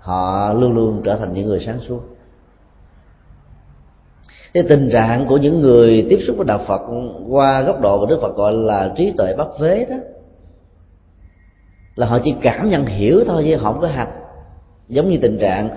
họ 0.00 0.52
luôn 0.52 0.74
luôn 0.74 1.02
trở 1.04 1.16
thành 1.16 1.34
những 1.34 1.46
người 1.46 1.60
sáng 1.60 1.78
suốt. 1.88 2.00
Cái 4.54 4.64
tình 4.68 4.90
trạng 4.92 5.26
của 5.26 5.36
những 5.36 5.60
người 5.60 6.06
tiếp 6.10 6.18
xúc 6.26 6.36
với 6.36 6.46
đạo 6.46 6.60
phật 6.66 6.80
qua 7.28 7.62
góc 7.62 7.80
độ 7.80 8.00
mà 8.00 8.06
đức 8.08 8.18
phật 8.22 8.36
gọi 8.36 8.52
là 8.52 8.92
trí 8.96 9.12
tuệ 9.16 9.34
bắp 9.38 9.48
vế 9.60 9.86
đó, 9.90 9.96
là 11.94 12.06
họ 12.06 12.18
chỉ 12.24 12.34
cảm 12.42 12.68
nhận 12.70 12.86
hiểu 12.86 13.24
thôi 13.26 13.42
chứ 13.46 13.56
họ 13.56 13.72
không 13.72 13.80
có 13.80 13.86
hành. 13.86 14.20
Giống 14.88 15.08
như 15.08 15.18
tình 15.22 15.38
trạng 15.38 15.68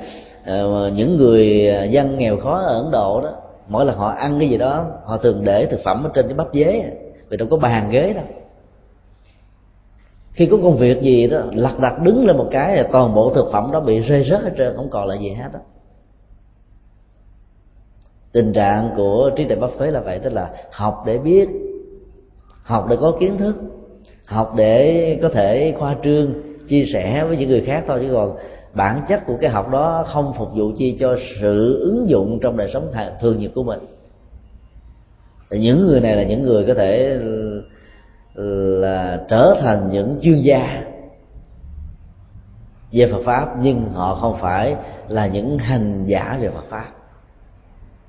Ờ, 0.45 0.91
những 0.95 1.17
người 1.17 1.69
à, 1.69 1.83
dân 1.83 2.17
nghèo 2.17 2.37
khó 2.37 2.59
ở 2.59 2.81
ấn 2.81 2.91
độ 2.91 3.21
đó, 3.21 3.31
mỗi 3.67 3.85
lần 3.85 3.97
họ 3.97 4.09
ăn 4.09 4.39
cái 4.39 4.49
gì 4.49 4.57
đó, 4.57 4.85
họ 5.05 5.17
thường 5.17 5.41
để 5.43 5.65
thực 5.65 5.79
phẩm 5.83 6.03
ở 6.03 6.09
trên 6.13 6.27
cái 6.27 6.33
bắp 6.33 6.47
dế 6.53 6.91
vì 7.29 7.37
đâu 7.37 7.47
có 7.51 7.57
bàn 7.57 7.89
ghế 7.91 8.13
đâu. 8.13 8.23
Khi 10.31 10.45
có 10.45 10.57
công 10.63 10.77
việc 10.77 11.01
gì 11.01 11.27
đó, 11.27 11.39
lặt 11.51 11.79
đặt 11.79 11.99
đứng 12.01 12.25
lên 12.25 12.37
một 12.37 12.47
cái 12.51 12.75
là 12.75 12.87
toàn 12.91 13.15
bộ 13.15 13.33
thực 13.33 13.51
phẩm 13.51 13.71
đó 13.71 13.79
bị 13.79 13.99
rơi 13.99 14.23
rớt 14.29 14.41
hết 14.41 14.51
trơn, 14.57 14.75
không 14.75 14.89
còn 14.89 15.07
lại 15.07 15.17
gì 15.19 15.29
hết 15.29 15.49
đó 15.53 15.59
tình 18.31 18.53
trạng 18.53 18.89
của 18.95 19.31
trí 19.35 19.45
tuệ 19.45 19.55
bắp 19.55 19.69
phế 19.79 19.91
là 19.91 19.99
vậy, 19.99 20.19
tức 20.19 20.33
là 20.33 20.49
học 20.71 21.03
để 21.05 21.17
biết, 21.17 21.49
học 22.63 22.87
để 22.89 22.97
có 22.99 23.13
kiến 23.19 23.37
thức, 23.37 23.55
học 24.25 24.53
để 24.55 25.19
có 25.21 25.29
thể 25.29 25.73
khoa 25.79 25.95
trương, 26.03 26.33
chia 26.69 26.85
sẻ 26.93 27.25
với 27.27 27.37
những 27.37 27.49
người 27.49 27.61
khác 27.61 27.83
thôi, 27.87 27.99
chứ 28.01 28.09
còn 28.13 28.35
bản 28.73 29.01
chất 29.07 29.25
của 29.25 29.37
cái 29.41 29.49
học 29.49 29.69
đó 29.69 30.05
không 30.07 30.33
phục 30.37 30.49
vụ 30.53 30.71
chi 30.77 30.97
cho 30.99 31.15
sự 31.41 31.79
ứng 31.79 32.09
dụng 32.09 32.39
trong 32.41 32.57
đời 32.57 32.69
sống 32.73 32.91
thường 33.21 33.39
nhật 33.39 33.51
của 33.55 33.63
mình. 33.63 33.79
Những 35.51 35.87
người 35.87 35.99
này 35.99 36.15
là 36.15 36.23
những 36.23 36.43
người 36.43 36.65
có 36.65 36.73
thể 36.73 37.19
là 38.81 39.25
trở 39.29 39.55
thành 39.61 39.89
những 39.91 40.19
chuyên 40.21 40.41
gia 40.41 40.83
về 42.91 43.11
Phật 43.11 43.21
pháp, 43.25 43.55
nhưng 43.61 43.81
họ 43.93 44.15
không 44.15 44.37
phải 44.41 44.75
là 45.07 45.27
những 45.27 45.57
hành 45.57 46.05
giả 46.05 46.37
về 46.41 46.49
Phật 46.49 46.65
pháp. 46.69 46.85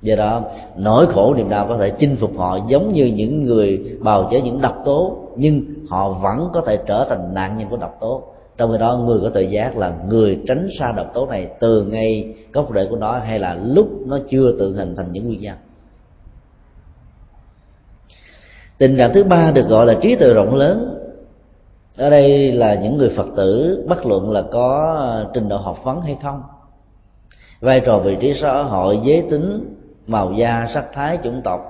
Do 0.02 0.16
đó, 0.16 0.42
nỗi 0.76 1.06
khổ 1.06 1.34
niềm 1.34 1.48
đau 1.48 1.66
có 1.68 1.76
thể 1.76 1.90
chinh 1.98 2.16
phục 2.20 2.38
họ 2.38 2.58
giống 2.68 2.92
như 2.92 3.04
những 3.04 3.42
người 3.42 3.98
bào 4.00 4.28
chế 4.30 4.40
những 4.40 4.60
độc 4.60 4.76
tố, 4.84 5.28
nhưng 5.36 5.62
họ 5.88 6.08
vẫn 6.08 6.50
có 6.52 6.60
thể 6.60 6.78
trở 6.86 7.06
thành 7.08 7.34
nạn 7.34 7.56
nhân 7.56 7.68
của 7.70 7.76
độc 7.76 7.96
tố 8.00 8.22
trong 8.60 8.72
khi 8.72 8.78
đó, 8.78 8.96
người 8.96 9.18
có 9.22 9.28
tự 9.28 9.40
giác 9.40 9.76
là 9.76 9.92
người 10.08 10.40
tránh 10.48 10.68
xa 10.78 10.92
độc 10.92 11.14
tố 11.14 11.26
này 11.26 11.48
từ 11.60 11.82
ngay 11.84 12.34
gốc 12.52 12.70
rễ 12.74 12.86
của 12.90 12.96
nó 12.96 13.18
hay 13.18 13.38
là 13.38 13.58
lúc 13.64 13.88
nó 14.06 14.18
chưa 14.30 14.52
tự 14.58 14.76
hình 14.76 14.96
thành 14.96 15.12
những 15.12 15.26
nguyên 15.26 15.40
nhân. 15.40 15.56
Tình 18.78 18.96
trạng 18.96 19.12
thứ 19.14 19.24
ba 19.24 19.50
được 19.50 19.68
gọi 19.68 19.86
là 19.86 19.94
trí 20.02 20.16
tuệ 20.16 20.34
rộng 20.34 20.54
lớn. 20.54 20.96
Ở 21.96 22.10
đây 22.10 22.52
là 22.52 22.74
những 22.74 22.98
người 22.98 23.12
phật 23.16 23.26
tử 23.36 23.82
bất 23.88 24.06
luận 24.06 24.30
là 24.30 24.42
có 24.42 24.96
trình 25.34 25.48
độ 25.48 25.56
học 25.56 25.78
vấn 25.84 26.00
hay 26.00 26.16
không, 26.22 26.42
vai 27.60 27.80
trò 27.80 27.98
vị 27.98 28.16
trí 28.20 28.34
xã 28.40 28.62
hội, 28.62 29.00
giới 29.04 29.22
tính, 29.30 29.74
màu 30.06 30.32
da, 30.32 30.68
sắc 30.74 30.84
thái, 30.92 31.18
chủng 31.24 31.42
tộc, 31.44 31.60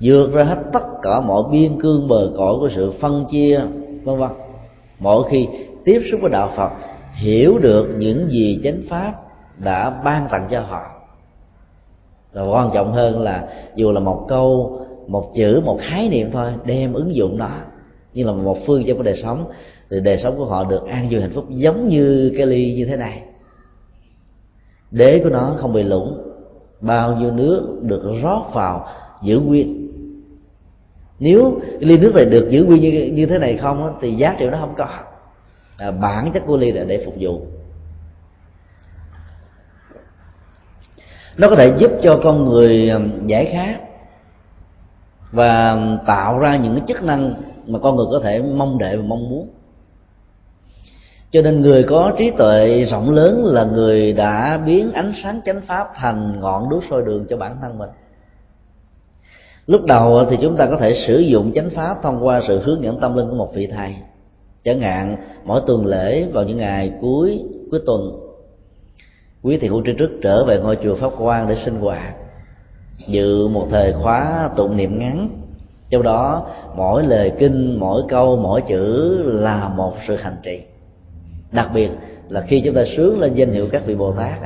vượt 0.00 0.32
ra 0.32 0.44
hết 0.44 0.58
tất 0.72 0.84
cả 1.02 1.20
mọi 1.20 1.42
biên 1.50 1.80
cương 1.80 2.08
bờ 2.08 2.32
cõi 2.36 2.54
của 2.60 2.68
sự 2.74 2.92
phân 3.00 3.24
chia, 3.30 3.60
vân 4.04 4.18
vân. 4.18 4.30
Mỗi 4.98 5.24
khi 5.30 5.48
tiếp 5.88 6.02
xúc 6.10 6.20
với 6.20 6.30
đạo 6.30 6.52
phật 6.56 6.70
hiểu 7.14 7.58
được 7.58 7.88
những 7.98 8.28
gì 8.30 8.60
chánh 8.64 8.82
pháp 8.88 9.12
đã 9.58 9.90
ban 10.04 10.28
tặng 10.30 10.48
cho 10.50 10.60
họ. 10.60 10.82
Và 12.32 12.42
quan 12.42 12.70
trọng 12.74 12.92
hơn 12.92 13.20
là 13.20 13.48
dù 13.74 13.92
là 13.92 14.00
một 14.00 14.26
câu 14.28 14.78
một 15.06 15.32
chữ 15.34 15.62
một 15.64 15.78
khái 15.80 16.08
niệm 16.08 16.30
thôi 16.32 16.52
đem 16.64 16.92
ứng 16.92 17.14
dụng 17.14 17.38
nó 17.38 17.50
như 18.14 18.24
là 18.24 18.32
một 18.32 18.58
phương 18.66 18.84
cho 18.86 18.94
cái 18.94 19.02
đời 19.02 19.20
sống 19.22 19.44
thì 19.90 20.00
đời 20.00 20.20
sống 20.22 20.36
của 20.36 20.44
họ 20.44 20.64
được 20.64 20.86
an 20.88 21.08
vui 21.10 21.20
hạnh 21.20 21.32
phúc 21.34 21.44
giống 21.48 21.88
như 21.88 22.32
cái 22.36 22.46
ly 22.46 22.74
như 22.74 22.84
thế 22.84 22.96
này. 22.96 23.22
Đế 24.90 25.20
của 25.24 25.30
nó 25.30 25.56
không 25.58 25.72
bị 25.72 25.82
lũng 25.82 26.18
bao 26.80 27.16
nhiêu 27.16 27.30
nước 27.30 27.78
được 27.82 28.02
rót 28.22 28.50
vào 28.54 28.86
giữ 29.22 29.40
nguyên. 29.40 29.88
Nếu 31.18 31.60
ly 31.78 31.98
nước 31.98 32.14
này 32.14 32.24
được 32.24 32.48
giữ 32.50 32.64
nguyên 32.64 32.82
như, 32.82 33.10
như 33.14 33.26
thế 33.26 33.38
này 33.38 33.56
không 33.56 33.98
thì 34.00 34.14
giá 34.14 34.36
trị 34.38 34.46
nó 34.46 34.58
không 34.60 34.74
có 34.76 34.86
à, 35.78 35.90
bản 35.90 36.30
chất 36.32 36.42
của 36.46 36.56
ly 36.56 36.72
là 36.72 36.84
để 36.84 37.02
phục 37.04 37.14
vụ. 37.20 37.40
Nó 41.36 41.48
có 41.48 41.56
thể 41.56 41.74
giúp 41.78 41.90
cho 42.02 42.20
con 42.22 42.44
người 42.44 42.88
um, 42.88 43.26
giải 43.26 43.50
khát 43.52 43.80
và 45.30 45.70
um, 45.72 45.98
tạo 46.06 46.38
ra 46.38 46.56
những 46.56 46.74
cái 46.74 46.84
chức 46.88 47.02
năng 47.02 47.34
mà 47.66 47.78
con 47.78 47.96
người 47.96 48.06
có 48.10 48.20
thể 48.20 48.42
mong 48.42 48.78
đợi 48.78 48.96
và 48.96 49.02
mong 49.02 49.30
muốn. 49.30 49.48
Cho 51.30 51.42
nên 51.42 51.60
người 51.60 51.82
có 51.82 52.12
trí 52.18 52.30
tuệ 52.30 52.84
rộng 52.84 53.10
lớn 53.10 53.44
là 53.44 53.64
người 53.64 54.12
đã 54.12 54.58
biến 54.66 54.92
ánh 54.92 55.12
sáng 55.22 55.40
chánh 55.44 55.60
pháp 55.66 55.88
thành 55.94 56.40
ngọn 56.40 56.68
đuốc 56.68 56.84
soi 56.90 57.02
đường 57.06 57.26
cho 57.30 57.36
bản 57.36 57.56
thân 57.60 57.78
mình. 57.78 57.90
Lúc 59.66 59.84
đầu 59.84 60.24
thì 60.30 60.38
chúng 60.42 60.56
ta 60.56 60.66
có 60.66 60.76
thể 60.76 61.04
sử 61.06 61.18
dụng 61.18 61.52
chánh 61.54 61.70
pháp 61.70 62.02
thông 62.02 62.26
qua 62.26 62.40
sự 62.48 62.62
hướng 62.62 62.82
dẫn 62.82 63.00
tâm 63.00 63.16
linh 63.16 63.28
của 63.30 63.36
một 63.36 63.54
vị 63.54 63.68
thầy 63.76 63.96
chẳng 64.64 64.80
hạn, 64.80 65.16
mỗi 65.44 65.60
tuần 65.66 65.86
lễ 65.86 66.24
vào 66.32 66.44
những 66.44 66.58
ngày 66.58 66.92
cuối 67.00 67.42
cuối 67.70 67.80
tuần, 67.86 68.12
quý 69.42 69.58
thầy 69.58 69.68
hữu 69.68 69.82
tri 69.86 69.92
trước 69.98 70.10
trở 70.22 70.44
về 70.44 70.58
ngôi 70.58 70.78
chùa 70.82 70.94
pháp 70.94 71.10
quan 71.18 71.48
để 71.48 71.56
sinh 71.64 71.80
hoạt. 71.80 72.14
Dự 73.06 73.48
một 73.48 73.66
thời 73.70 73.92
khóa 73.92 74.50
tụng 74.56 74.76
niệm 74.76 74.98
ngắn. 74.98 75.28
Trong 75.90 76.02
đó, 76.02 76.46
mỗi 76.76 77.02
lời 77.02 77.32
kinh, 77.38 77.80
mỗi 77.80 78.02
câu, 78.08 78.36
mỗi 78.36 78.62
chữ 78.68 79.16
là 79.22 79.68
một 79.68 79.94
sự 80.08 80.16
hành 80.16 80.36
trì. 80.42 80.60
Đặc 81.52 81.70
biệt 81.74 81.90
là 82.28 82.40
khi 82.40 82.62
chúng 82.64 82.74
ta 82.74 82.84
sướng 82.96 83.20
lên 83.20 83.34
danh 83.34 83.52
hiệu 83.52 83.68
các 83.72 83.86
vị 83.86 83.94
bồ 83.94 84.12
tát 84.12 84.40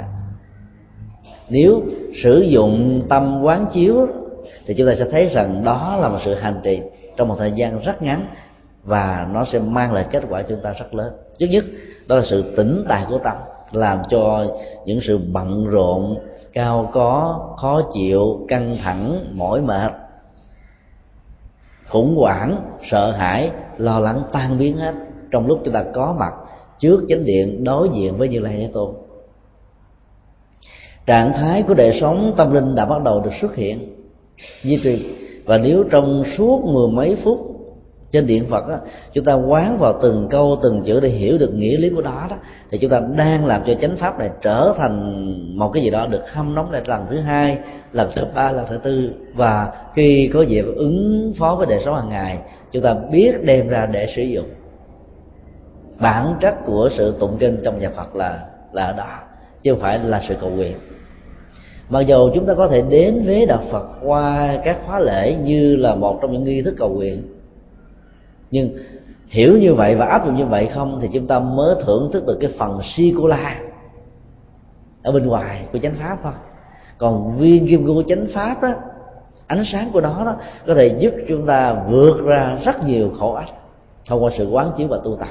nếu 1.53 1.83
sử 2.22 2.40
dụng 2.40 3.03
tâm 3.09 3.42
quán 3.42 3.66
chiếu, 3.72 4.07
thì 4.66 4.75
chúng 4.75 4.87
ta 4.87 4.94
sẽ 4.98 5.05
thấy 5.11 5.29
rằng 5.29 5.64
đó 5.64 5.96
là 6.01 6.09
một 6.09 6.18
sự 6.25 6.35
hành 6.35 6.61
trì 6.62 6.81
trong 7.16 7.29
một 7.29 7.35
thời 7.38 7.53
gian 7.53 7.81
rất 7.81 8.03
ngắn 8.03 8.27
và 8.85 9.29
nó 9.33 9.45
sẽ 9.45 9.59
mang 9.59 9.92
lại 9.92 10.07
kết 10.11 10.23
quả 10.29 10.42
cho 10.42 10.49
chúng 10.49 10.62
ta 10.62 10.73
rất 10.73 10.95
lớn. 10.95 11.12
Trước 11.38 11.47
nhất, 11.47 11.64
đó 12.07 12.16
là 12.16 12.23
sự 12.25 12.55
tĩnh 12.57 12.85
tại 12.88 13.07
của 13.09 13.18
tâm, 13.18 13.37
làm 13.73 14.03
cho 14.11 14.47
những 14.85 15.01
sự 15.03 15.18
bận 15.33 15.66
rộn, 15.66 16.18
cao 16.53 16.90
có, 16.92 17.40
khó 17.57 17.83
chịu, 17.95 18.45
căng 18.49 18.79
thẳng, 18.83 19.25
mỏi 19.33 19.61
mệt, 19.61 19.92
khủng 21.88 22.16
hoảng, 22.16 22.57
sợ 22.90 23.11
hãi, 23.11 23.51
lo 23.79 23.99
lắng 23.99 24.23
tan 24.33 24.59
biến 24.59 24.77
hết. 24.77 24.95
Trong 25.31 25.47
lúc 25.47 25.61
chúng 25.64 25.75
ta 25.75 25.85
có 25.95 26.14
mặt 26.18 26.33
trước 26.79 27.05
chánh 27.09 27.25
điện 27.25 27.64
đối 27.64 27.88
diện 27.88 28.16
với 28.16 28.29
như 28.29 28.40
lai 28.40 28.57
thế 28.57 28.71
tôn, 28.73 28.95
trạng 31.07 31.33
thái 31.33 31.62
của 31.62 31.75
đời 31.75 31.99
sống 32.01 32.33
tâm 32.37 32.55
linh 32.55 32.75
đã 32.75 32.85
bắt 32.85 33.03
đầu 33.03 33.21
được 33.21 33.31
xuất 33.40 33.55
hiện. 33.55 33.95
Duy 34.62 34.81
trì. 34.83 35.14
Và 35.45 35.59
nếu 35.59 35.85
trong 35.90 36.25
suốt 36.37 36.64
mười 36.64 36.88
mấy 36.88 37.16
phút 37.25 37.51
trên 38.12 38.27
điện 38.27 38.46
phật 38.51 38.68
á, 38.68 38.79
chúng 39.12 39.25
ta 39.25 39.35
quán 39.35 39.79
vào 39.79 39.98
từng 40.03 40.29
câu 40.31 40.59
từng 40.62 40.83
chữ 40.87 41.01
để 41.01 41.09
hiểu 41.09 41.38
được 41.38 41.55
nghĩa 41.55 41.77
lý 41.77 41.90
của 41.90 42.03
đó 42.03 42.27
đó 42.31 42.37
thì 42.70 42.79
chúng 42.79 42.90
ta 42.90 43.01
đang 43.16 43.46
làm 43.46 43.62
cho 43.66 43.75
chánh 43.75 43.96
pháp 43.96 44.18
này 44.18 44.31
trở 44.42 44.75
thành 44.79 45.25
một 45.59 45.70
cái 45.75 45.83
gì 45.83 45.90
đó 45.90 46.07
được 46.07 46.22
hâm 46.33 46.55
nóng 46.55 46.70
lại 46.70 46.83
lần 46.87 47.07
thứ 47.11 47.18
hai 47.18 47.59
lần 47.92 48.11
thứ 48.14 48.22
ba 48.35 48.53
lần 48.53 48.66
thứ 48.68 48.79
tư. 48.83 49.11
Và 49.35 49.72
khi 49.94 50.31
có 50.35 50.44
việc 50.48 50.64
ứng 50.77 51.33
phó 51.38 51.55
với 51.55 51.66
đời 51.66 51.83
sống 51.85 51.94
hàng 51.94 52.09
ngày 52.09 52.38
chúng 52.72 52.83
ta 52.83 52.94
biết 53.12 53.44
đem 53.44 53.68
ra 53.68 53.87
để 53.87 54.12
sử 54.16 54.22
dụng. 54.22 54.48
Bản 56.01 56.35
chất 56.40 56.55
của 56.64 56.90
sự 56.92 57.14
tụng 57.20 57.37
kinh 57.38 57.57
trong 57.64 57.79
nhà 57.79 57.90
phật 57.96 58.16
là 58.16 58.44
là 58.72 58.85
ở 58.85 58.92
đó 58.92 59.18
chứ 59.62 59.72
không 59.72 59.81
phải 59.81 59.98
là 59.98 60.22
sự 60.29 60.35
cầu 60.40 60.51
nguyện. 60.51 60.77
Mặc 61.88 62.01
dù 62.01 62.31
chúng 62.35 62.46
ta 62.46 62.55
có 62.55 62.68
thể 62.68 62.83
đến 62.90 63.22
với 63.27 63.46
đạo 63.46 63.62
phật 63.70 63.87
qua 64.03 64.57
các 64.64 64.79
khóa 64.87 65.01
lễ 65.01 65.37
như 65.44 65.77
là 65.77 65.94
một 65.94 66.18
trong 66.22 66.33
những 66.33 66.44
nghi 66.44 66.62
thức 66.62 66.75
cầu 66.79 66.88
nguyện 66.88 67.22
nhưng 68.52 68.70
hiểu 69.28 69.58
như 69.58 69.74
vậy 69.74 69.94
và 69.94 70.06
áp 70.06 70.26
dụng 70.26 70.36
như 70.36 70.46
vậy 70.46 70.68
không 70.74 70.98
thì 71.02 71.08
chúng 71.12 71.26
ta 71.26 71.38
mới 71.38 71.74
thưởng 71.84 72.10
thức 72.12 72.26
được 72.26 72.38
cái 72.40 72.50
phần 72.58 72.80
si 72.82 73.14
cô 73.18 73.26
la 73.26 73.60
ở 75.02 75.12
bên 75.12 75.26
ngoài 75.26 75.66
của 75.72 75.78
chánh 75.78 75.94
pháp 75.94 76.18
thôi. 76.22 76.32
Còn 76.98 77.36
viên 77.38 77.68
kim 77.68 77.84
cương 77.84 77.94
của 77.94 78.02
chánh 78.08 78.26
pháp 78.34 78.62
đó, 78.62 78.74
ánh 79.46 79.64
sáng 79.64 79.90
của 79.92 80.00
nó 80.00 80.24
đó, 80.24 80.36
có 80.66 80.74
thể 80.74 80.86
giúp 80.98 81.14
chúng 81.28 81.46
ta 81.46 81.84
vượt 81.88 82.20
ra 82.24 82.58
rất 82.64 82.86
nhiều 82.86 83.10
khổ 83.18 83.32
ách 83.32 83.50
thông 84.06 84.24
qua 84.24 84.30
sự 84.38 84.48
quán 84.50 84.72
chiếu 84.76 84.88
và 84.88 84.98
tu 85.04 85.16
tập. 85.16 85.28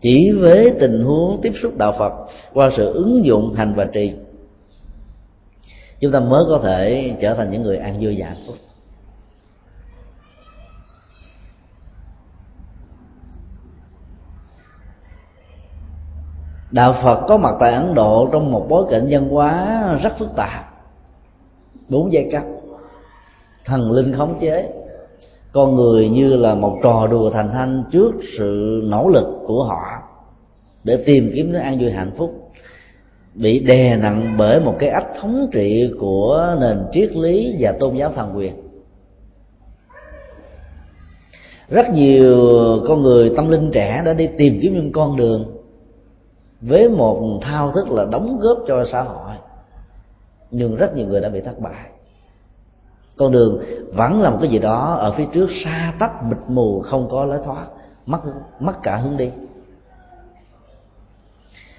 Chỉ 0.00 0.30
với 0.40 0.74
tình 0.80 1.04
huống 1.04 1.40
tiếp 1.42 1.52
xúc 1.62 1.76
đạo 1.76 1.94
phật 1.98 2.12
qua 2.54 2.70
sự 2.76 2.92
ứng 2.92 3.24
dụng 3.24 3.54
hành 3.54 3.74
và 3.74 3.84
trì, 3.84 4.12
chúng 6.00 6.12
ta 6.12 6.20
mới 6.20 6.44
có 6.48 6.60
thể 6.62 7.14
trở 7.20 7.34
thành 7.34 7.50
những 7.50 7.62
người 7.62 7.76
an 7.76 7.96
vui 8.00 8.16
và 8.18 8.26
hạnh 8.26 8.42
phúc. 8.46 8.56
Đạo 16.76 16.94
phật 17.02 17.20
có 17.28 17.36
mặt 17.36 17.54
tại 17.60 17.72
ấn 17.72 17.94
độ 17.94 18.28
trong 18.32 18.52
một 18.52 18.66
bối 18.68 18.86
cảnh 18.90 19.06
văn 19.10 19.28
hóa 19.28 19.98
rất 20.02 20.18
phức 20.18 20.28
tạp. 20.36 20.74
Bốn 21.88 22.12
giai 22.12 22.28
cấp. 22.32 22.42
Thần 23.64 23.92
linh 23.92 24.12
khống 24.12 24.38
chế. 24.40 24.68
Con 25.52 25.76
người 25.76 26.08
như 26.08 26.36
là 26.36 26.54
một 26.54 26.78
trò 26.82 27.06
đùa 27.06 27.30
thành 27.30 27.50
thanh 27.52 27.84
trước 27.92 28.12
sự 28.38 28.80
nỗ 28.84 29.08
lực 29.08 29.26
của 29.46 29.64
họ 29.64 29.82
để 30.84 31.02
tìm 31.06 31.32
kiếm 31.34 31.52
nước 31.52 31.58
an 31.58 31.78
vui 31.80 31.90
hạnh 31.90 32.10
phúc. 32.16 32.50
Bị 33.34 33.60
đè 33.60 33.96
nặng 33.96 34.34
bởi 34.38 34.60
một 34.60 34.74
cái 34.78 34.88
ách 34.88 35.06
thống 35.20 35.48
trị 35.52 35.90
của 36.00 36.56
nền 36.60 36.78
triết 36.92 37.12
lý 37.12 37.56
và 37.60 37.72
tôn 37.80 37.96
giáo 37.96 38.12
thần 38.12 38.36
quyền 38.36 38.54
rất 41.68 41.86
nhiều 41.92 42.36
con 42.88 43.02
người 43.02 43.32
tâm 43.36 43.48
linh 43.48 43.70
trẻ 43.72 44.02
đã 44.06 44.12
đi 44.14 44.28
tìm 44.38 44.58
kiếm 44.62 44.74
những 44.74 44.92
con 44.92 45.16
đường 45.16 45.55
với 46.60 46.88
một 46.88 47.40
thao 47.42 47.72
thức 47.72 47.90
là 47.90 48.04
đóng 48.12 48.38
góp 48.40 48.58
cho 48.66 48.84
xã 48.92 49.02
hội, 49.02 49.36
nhưng 50.50 50.76
rất 50.76 50.96
nhiều 50.96 51.06
người 51.06 51.20
đã 51.20 51.28
bị 51.28 51.40
thất 51.40 51.60
bại. 51.60 51.90
Con 53.16 53.32
đường 53.32 53.62
vẫn 53.92 54.22
là 54.22 54.30
một 54.30 54.38
cái 54.40 54.50
gì 54.50 54.58
đó 54.58 54.94
ở 54.94 55.12
phía 55.12 55.26
trước, 55.32 55.48
xa 55.64 55.94
tấp 55.98 56.24
mịt 56.24 56.38
mù, 56.48 56.80
không 56.80 57.08
có 57.10 57.24
lối 57.24 57.38
thoát, 57.44 57.66
mất 58.06 58.20
mất 58.60 58.82
cả 58.82 58.96
hướng 58.96 59.16
đi. 59.16 59.30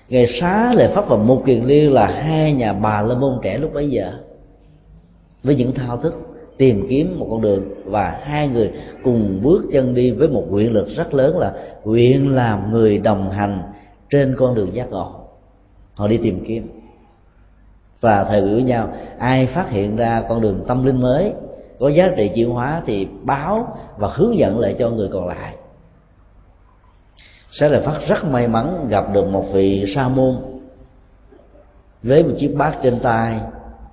Ngày 0.10 0.28
xá 0.42 0.74
lệ 0.74 0.92
pháp 0.96 1.08
và 1.08 1.18
một 1.18 1.44
kiền 1.46 1.63
liên 1.63 1.94
là 1.94 2.08
hai 2.08 2.54
nhà 2.54 2.74
bà 2.74 3.02
la 3.02 3.16
môn 3.16 3.40
trẻ 3.44 3.58
lúc 3.58 3.74
bấy 3.74 3.90
giờ. 3.90 4.13
Với 5.44 5.56
những 5.56 5.74
thao 5.74 5.98
thức, 5.98 6.13
tìm 6.58 6.88
kiếm 6.90 7.20
một 7.20 7.28
con 7.32 7.42
đường 7.42 7.63
và 7.86 8.20
hai 8.24 8.48
người 8.48 8.72
cùng 9.04 9.40
bước 9.44 9.66
chân 9.72 9.94
đi 9.94 10.12
với 10.12 10.28
một 10.28 10.44
nguyện 10.50 10.74
lực 10.74 10.88
rất 10.88 11.13
lớn 11.13 11.38
là 11.38 11.54
nguyện 11.84 12.36
làm 12.36 12.72
người 12.72 12.98
đồng 12.98 13.32
hành 13.32 13.62
trên 14.10 14.36
con 14.38 14.56
đường 14.56 14.74
giác 14.74 14.89
ngộ. 14.89 15.12
Họ 15.96 16.08
đi 16.08 16.17
tìm 16.17 16.43
kiếm. 16.48 16.70
Và 18.02 18.24
thời 18.24 18.41
gửi 18.41 18.63
nhau, 18.63 18.93
ai 19.20 19.46
phát 19.48 19.70
hiện 19.70 19.96
ra 19.96 20.24
con 20.30 20.41
đường 20.41 20.63
tâm 20.67 20.86
linh 20.86 21.02
mới, 21.02 21.34
có 21.80 21.89
giá 21.89 22.06
trị 22.17 22.32
chuyển 22.36 22.50
hóa 22.50 22.82
thì 22.86 23.08
báo 23.24 23.78
và 23.98 24.08
hướng 24.13 24.38
dẫn 24.38 24.60
lại 24.60 24.76
cho 24.80 24.89
người 24.89 25.10
còn 25.12 25.28
lại. 25.28 25.56
Sẽ 27.52 27.70
là 27.70 27.82
phát 27.86 28.00
rất 28.08 28.26
may 28.26 28.48
mắn 28.48 28.88
gặp 28.89 29.13
được 29.13 29.28
một 29.28 29.46
vị 29.54 29.93
sa 29.96 30.08
môn 30.08 30.36
với 32.04 32.24
một 32.24 32.34
chiếc 32.38 32.56
bát 32.58 32.80
trên 32.84 33.00
tay, 33.00 33.41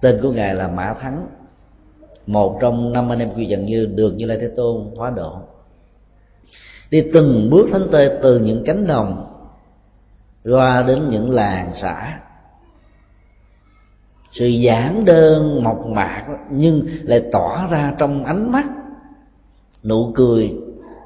tên 0.00 0.18
của 0.22 0.32
ngài 0.32 0.54
là 0.54 0.68
mã 0.68 0.94
thắng, 1.00 1.26
một 2.26 2.58
trong 2.60 2.92
năm 2.92 3.12
anh 3.12 3.18
em 3.18 3.30
quy 3.36 3.46
dần 3.46 3.64
như 3.64 3.86
được 3.86 4.14
như 4.16 4.26
lai 4.26 4.38
thế 4.40 4.50
tôn 4.56 4.90
hóa 4.96 5.10
độ. 5.10 5.38
Đi 6.90 7.10
từng 7.14 7.50
bước 7.50 7.66
thánh 7.72 7.88
tê 7.92 8.18
từ 8.22 8.38
những 8.38 8.62
cánh 8.66 8.86
đồng 8.86 9.33
qua 10.44 10.82
đến 10.82 11.10
những 11.10 11.30
làng 11.30 11.70
xã. 11.74 12.20
Sự 14.32 14.46
giản 14.46 15.04
đơn, 15.04 15.62
mộc 15.64 15.86
mạc, 15.86 16.24
nhưng 16.50 16.86
lại 17.02 17.22
tỏ 17.32 17.66
ra 17.70 17.94
trong 17.98 18.24
ánh 18.24 18.52
mắt. 18.52 18.64
Nụ 19.84 20.12
cười, 20.14 20.54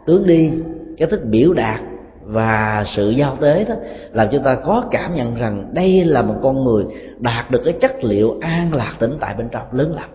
tướng 0.07 0.27
đi, 0.27 0.53
cái 0.98 1.09
thức 1.09 1.20
biểu 1.24 1.53
đạt 1.53 1.81
và 2.22 2.85
sự 2.87 3.11
giao 3.11 3.37
tế 3.37 3.64
đó 3.64 3.74
làm 4.12 4.29
cho 4.33 4.38
ta 4.44 4.55
có 4.64 4.85
cảm 4.90 5.14
nhận 5.14 5.35
rằng 5.35 5.70
đây 5.74 6.05
là 6.05 6.22
một 6.22 6.37
con 6.42 6.64
người 6.64 6.85
đạt 7.18 7.51
được 7.51 7.62
cái 7.64 7.74
chất 7.81 8.05
liệu 8.05 8.38
an 8.40 8.74
lạc 8.74 8.94
tĩnh 8.98 9.16
tại 9.20 9.35
bên 9.35 9.48
trong, 9.48 9.66
lớn 9.72 9.94
lắm 9.94 10.11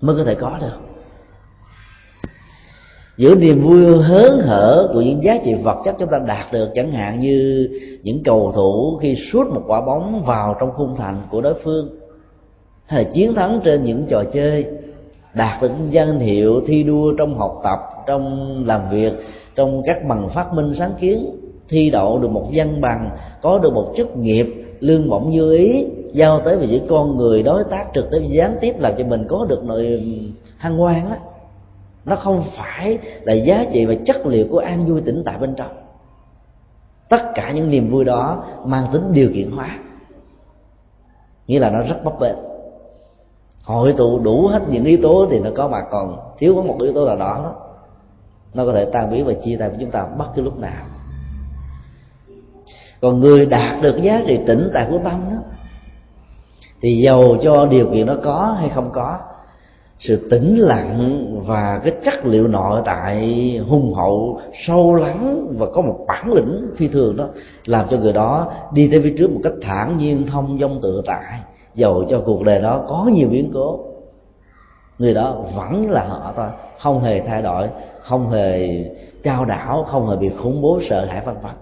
mới 0.00 0.16
có 0.16 0.24
thể 0.24 0.34
có 0.34 0.58
được 0.60 0.91
giữa 3.16 3.34
niềm 3.34 3.62
vui 3.62 4.02
hớn 4.02 4.40
hở 4.40 4.90
của 4.92 5.00
những 5.00 5.24
giá 5.24 5.38
trị 5.44 5.54
vật 5.54 5.76
chất 5.84 5.94
chúng 5.98 6.08
ta 6.08 6.18
đạt 6.26 6.52
được, 6.52 6.68
chẳng 6.74 6.92
hạn 6.92 7.20
như 7.20 7.68
những 8.02 8.22
cầu 8.24 8.52
thủ 8.54 8.98
khi 9.02 9.16
suốt 9.32 9.48
một 9.48 9.62
quả 9.66 9.80
bóng 9.80 10.22
vào 10.26 10.56
trong 10.60 10.70
khung 10.72 10.96
thành 10.96 11.22
của 11.30 11.40
đối 11.40 11.54
phương, 11.54 11.88
hay 12.86 13.04
là 13.04 13.10
chiến 13.10 13.34
thắng 13.34 13.60
trên 13.64 13.84
những 13.84 14.04
trò 14.08 14.24
chơi, 14.32 14.66
đạt 15.34 15.62
được 15.62 15.70
danh 15.90 16.18
hiệu 16.18 16.60
thi 16.66 16.82
đua 16.82 17.12
trong 17.18 17.38
học 17.38 17.60
tập, 17.64 17.78
trong 18.06 18.54
làm 18.66 18.80
việc, 18.90 19.12
trong 19.56 19.82
các 19.86 20.04
bằng 20.08 20.28
phát 20.34 20.54
minh 20.54 20.72
sáng 20.74 20.92
kiến, 21.00 21.26
thi 21.68 21.90
đậu 21.90 22.18
được 22.18 22.30
một 22.30 22.48
văn 22.52 22.80
bằng, 22.80 23.10
có 23.42 23.58
được 23.58 23.72
một 23.72 23.94
chức 23.96 24.16
nghiệp, 24.16 24.46
lương 24.80 25.10
bổng 25.10 25.30
như 25.30 25.52
ý, 25.52 25.86
giao 26.12 26.40
tới 26.40 26.56
với 26.56 26.68
những 26.68 26.86
con 26.88 27.16
người 27.16 27.42
đối 27.42 27.64
tác, 27.64 27.84
trực 27.94 28.10
tiếp 28.10 28.20
gián 28.28 28.56
tiếp 28.60 28.74
làm 28.78 28.92
cho 28.98 29.04
mình 29.04 29.24
có 29.28 29.46
được 29.48 29.64
nội 29.64 30.02
hăng 30.56 30.82
quan 30.82 31.10
á 31.10 31.16
nó 32.04 32.16
không 32.16 32.44
phải 32.56 32.98
là 33.22 33.32
giá 33.32 33.64
trị 33.72 33.84
và 33.84 33.94
chất 34.06 34.26
liệu 34.26 34.46
của 34.50 34.58
an 34.58 34.86
vui 34.86 35.00
tĩnh 35.00 35.22
tại 35.24 35.38
bên 35.38 35.54
trong. 35.54 35.70
Tất 37.08 37.22
cả 37.34 37.50
những 37.50 37.70
niềm 37.70 37.90
vui 37.90 38.04
đó 38.04 38.44
mang 38.64 38.86
tính 38.92 39.12
điều 39.12 39.30
kiện 39.34 39.50
hóa. 39.50 39.78
Nghĩa 41.46 41.58
là 41.58 41.70
nó 41.70 41.82
rất 41.82 42.04
bấp 42.04 42.20
bênh. 42.20 42.36
Hội 43.62 43.94
tụ 43.98 44.18
đủ 44.18 44.46
hết 44.46 44.62
những 44.68 44.84
yếu 44.84 44.98
tố 45.02 45.26
thì 45.30 45.40
nó 45.40 45.50
có 45.56 45.68
mà 45.68 45.80
còn 45.90 46.18
thiếu 46.38 46.54
có 46.56 46.62
một 46.62 46.76
yếu 46.80 46.92
tố 46.92 47.06
nào 47.06 47.16
đó, 47.16 47.40
đó. 47.42 47.54
Nó 48.54 48.64
có 48.64 48.72
thể 48.72 48.84
tan 48.84 49.10
biến 49.10 49.24
và 49.24 49.32
chia 49.32 49.56
tay 49.56 49.68
với 49.68 49.78
chúng 49.80 49.90
ta 49.90 50.06
bất 50.18 50.26
cứ 50.34 50.42
lúc 50.42 50.58
nào. 50.58 50.84
Còn 53.00 53.20
người 53.20 53.46
đạt 53.46 53.82
được 53.82 53.96
giá 54.02 54.22
trị 54.26 54.38
tĩnh 54.46 54.70
tại 54.74 54.86
của 54.90 54.98
tâm 55.04 55.24
đó 55.30 55.36
thì 56.80 57.00
giàu 57.00 57.36
cho 57.42 57.66
điều 57.66 57.90
kiện 57.90 58.06
nó 58.06 58.14
có 58.24 58.56
hay 58.58 58.68
không 58.68 58.90
có 58.92 59.18
sự 59.98 60.28
tĩnh 60.30 60.58
lặng 60.58 61.24
và 61.46 61.80
cái 61.84 61.92
chất 62.04 62.26
liệu 62.26 62.48
nội 62.48 62.82
tại 62.84 63.56
hùng 63.68 63.94
hậu, 63.94 64.40
sâu 64.66 64.94
lắng 64.94 65.46
và 65.58 65.66
có 65.74 65.82
một 65.82 66.04
bản 66.08 66.32
lĩnh 66.32 66.70
phi 66.76 66.88
thường 66.88 67.16
đó 67.16 67.28
làm 67.64 67.86
cho 67.90 67.96
người 67.96 68.12
đó 68.12 68.52
đi 68.72 68.88
tới 68.90 69.00
phía 69.02 69.14
trước 69.18 69.30
một 69.30 69.40
cách 69.42 69.52
thản 69.62 69.96
nhiên, 69.96 70.26
thông 70.26 70.58
dong 70.60 70.78
tự 70.82 71.02
tại, 71.06 71.40
dầu 71.74 72.04
cho 72.10 72.22
cuộc 72.24 72.42
đời 72.42 72.60
đó 72.62 72.84
có 72.88 73.10
nhiều 73.12 73.28
biến 73.28 73.50
cố. 73.54 73.80
Người 74.98 75.14
đó 75.14 75.44
vẫn 75.56 75.90
là 75.90 76.04
họ 76.04 76.32
thôi, 76.36 76.48
không 76.80 77.02
hề 77.02 77.20
thay 77.20 77.42
đổi, 77.42 77.68
không 78.00 78.30
hề 78.30 78.84
trao 79.22 79.44
đảo, 79.44 79.86
không 79.88 80.10
hề 80.10 80.16
bị 80.16 80.28
khủng 80.28 80.62
bố 80.62 80.80
sợ 80.88 81.04
hãi 81.04 81.22
vân 81.26 81.34
vân 81.42 81.52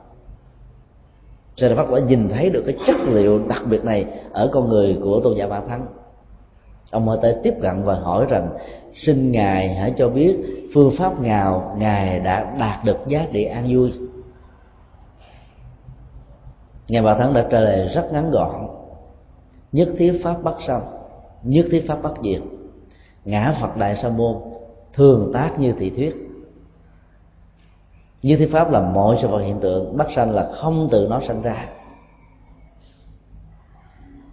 Sư 1.57 1.75
Phát 1.77 1.91
đã 1.91 1.99
nhìn 1.99 2.29
thấy 2.29 2.51
được 2.51 2.63
cái 2.67 2.77
chất 2.87 2.97
liệu 3.07 3.41
đặc 3.49 3.63
biệt 3.71 3.85
này 3.85 4.07
ở 4.33 4.51
con 4.53 4.69
người 4.69 4.99
của 5.03 5.21
tôn 5.21 5.35
giả 5.35 5.47
Ba 5.47 5.61
Thắng 5.61 5.87
ông 6.91 7.07
mới 7.07 7.19
tới 7.23 7.37
tiếp 7.43 7.55
cận 7.63 7.83
và 7.83 7.95
hỏi 7.95 8.27
rằng, 8.29 8.49
xin 8.95 9.33
ngài 9.33 9.75
hãy 9.75 9.93
cho 9.97 10.09
biết 10.09 10.37
phương 10.75 10.95
pháp 10.99 11.21
nào 11.21 11.77
ngài 11.79 12.21
đã 12.21 12.55
đạt 12.59 12.85
được 12.85 12.99
giá 13.07 13.27
trị 13.33 13.45
an 13.45 13.67
vui? 13.75 13.93
Ngài 16.89 17.03
bà 17.03 17.15
thắng 17.19 17.35
đã 17.35 17.47
trả 17.51 17.61
lời 17.61 17.89
rất 17.95 18.13
ngắn 18.13 18.31
gọn. 18.31 18.67
Nhất 19.73 19.89
thiết 19.99 20.21
pháp 20.25 20.43
bất 20.43 20.57
sanh, 20.67 20.83
nhất 21.43 21.67
thiết 21.71 21.85
pháp 21.89 22.03
bất 22.03 22.15
diệt. 22.23 22.41
Ngã 23.25 23.57
phật 23.61 23.77
đại 23.77 23.97
sa 23.97 24.09
môn, 24.09 24.37
thường 24.93 25.31
tác 25.35 25.59
như 25.59 25.73
thị 25.79 25.91
thuyết. 25.91 26.17
Như 28.23 28.37
thiết 28.37 28.51
pháp 28.53 28.71
là 28.71 28.81
mọi 28.81 29.19
sự 29.23 29.29
vật 29.29 29.39
hiện 29.39 29.61
tượng 29.61 29.97
bất 29.97 30.07
sanh 30.17 30.31
là 30.31 30.51
không 30.61 30.89
từ 30.91 31.07
nó 31.11 31.21
sanh 31.29 31.43
ra 31.43 31.69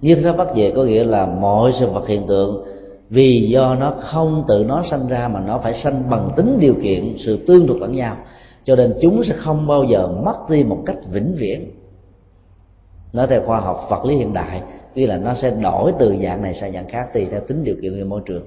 như 0.02 0.22
pháp 0.24 0.38
bắt 0.38 0.48
về 0.56 0.74
có 0.76 0.84
nghĩa 0.84 1.04
là 1.04 1.26
mọi 1.26 1.74
sự 1.80 1.90
vật 1.90 2.08
hiện 2.08 2.28
tượng, 2.28 2.66
vì 3.10 3.50
do 3.50 3.76
nó 3.76 3.94
không 4.02 4.44
tự 4.48 4.66
nó 4.68 4.84
sanh 4.92 5.08
ra 5.08 5.28
mà 5.28 5.40
nó 5.40 5.60
phải 5.64 5.74
sanh 5.84 6.10
bằng 6.10 6.30
tính 6.36 6.58
điều 6.60 6.74
kiện, 6.84 7.16
sự 7.18 7.46
tương 7.48 7.68
thuộc 7.68 7.82
lẫn 7.82 7.92
nhau. 7.92 8.18
Cho 8.64 8.76
nên 8.76 8.94
chúng 9.02 9.24
sẽ 9.24 9.36
không 9.38 9.68
bao 9.68 9.84
giờ 9.84 10.08
mất 10.08 10.50
đi 10.50 10.64
một 10.64 10.84
cách 10.86 10.98
vĩnh 11.12 11.36
viễn. 11.38 11.72
Nói 13.14 13.28
theo 13.28 13.42
khoa 13.46 13.60
học 13.60 13.88
vật 13.90 14.06
lý 14.06 14.16
hiện 14.16 14.34
đại 14.34 14.62
nghĩa 14.96 15.08
là 15.08 15.18
nó 15.18 15.34
sẽ 15.34 15.52
đổi 15.52 15.94
từ 16.00 16.16
dạng 16.24 16.42
này 16.42 16.54
sang 16.54 16.74
dạng 16.74 16.88
khác 16.88 17.08
tùy 17.14 17.28
theo 17.32 17.42
tính 17.48 17.64
điều 17.64 17.76
kiện 17.82 17.96
về 17.98 18.04
môi 18.04 18.22
trường. 18.26 18.44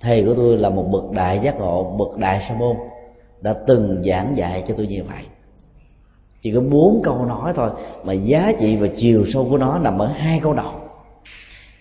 Thầy 0.00 0.24
của 0.24 0.34
tôi 0.34 0.58
là 0.58 0.70
một 0.70 0.88
bậc 0.90 1.10
đại 1.10 1.40
giác 1.44 1.58
ngộ, 1.58 1.96
bậc 1.98 2.16
đại 2.18 2.44
sa 2.48 2.54
môn, 2.54 2.76
đã 3.40 3.54
từng 3.66 4.02
giảng 4.04 4.36
dạy 4.36 4.64
cho 4.68 4.74
tôi 4.76 4.86
như 4.86 5.02
vậy 5.08 5.22
chỉ 6.42 6.52
có 6.52 6.60
bốn 6.60 7.00
câu 7.02 7.24
nói 7.24 7.52
thôi, 7.56 7.70
mà 8.04 8.12
giá 8.12 8.52
trị 8.60 8.76
và 8.76 8.86
chiều 8.96 9.24
sâu 9.32 9.46
của 9.50 9.58
nó 9.58 9.78
nằm 9.78 9.98
ở 9.98 10.06
hai 10.06 10.40
câu 10.42 10.52
đầu. 10.52 10.72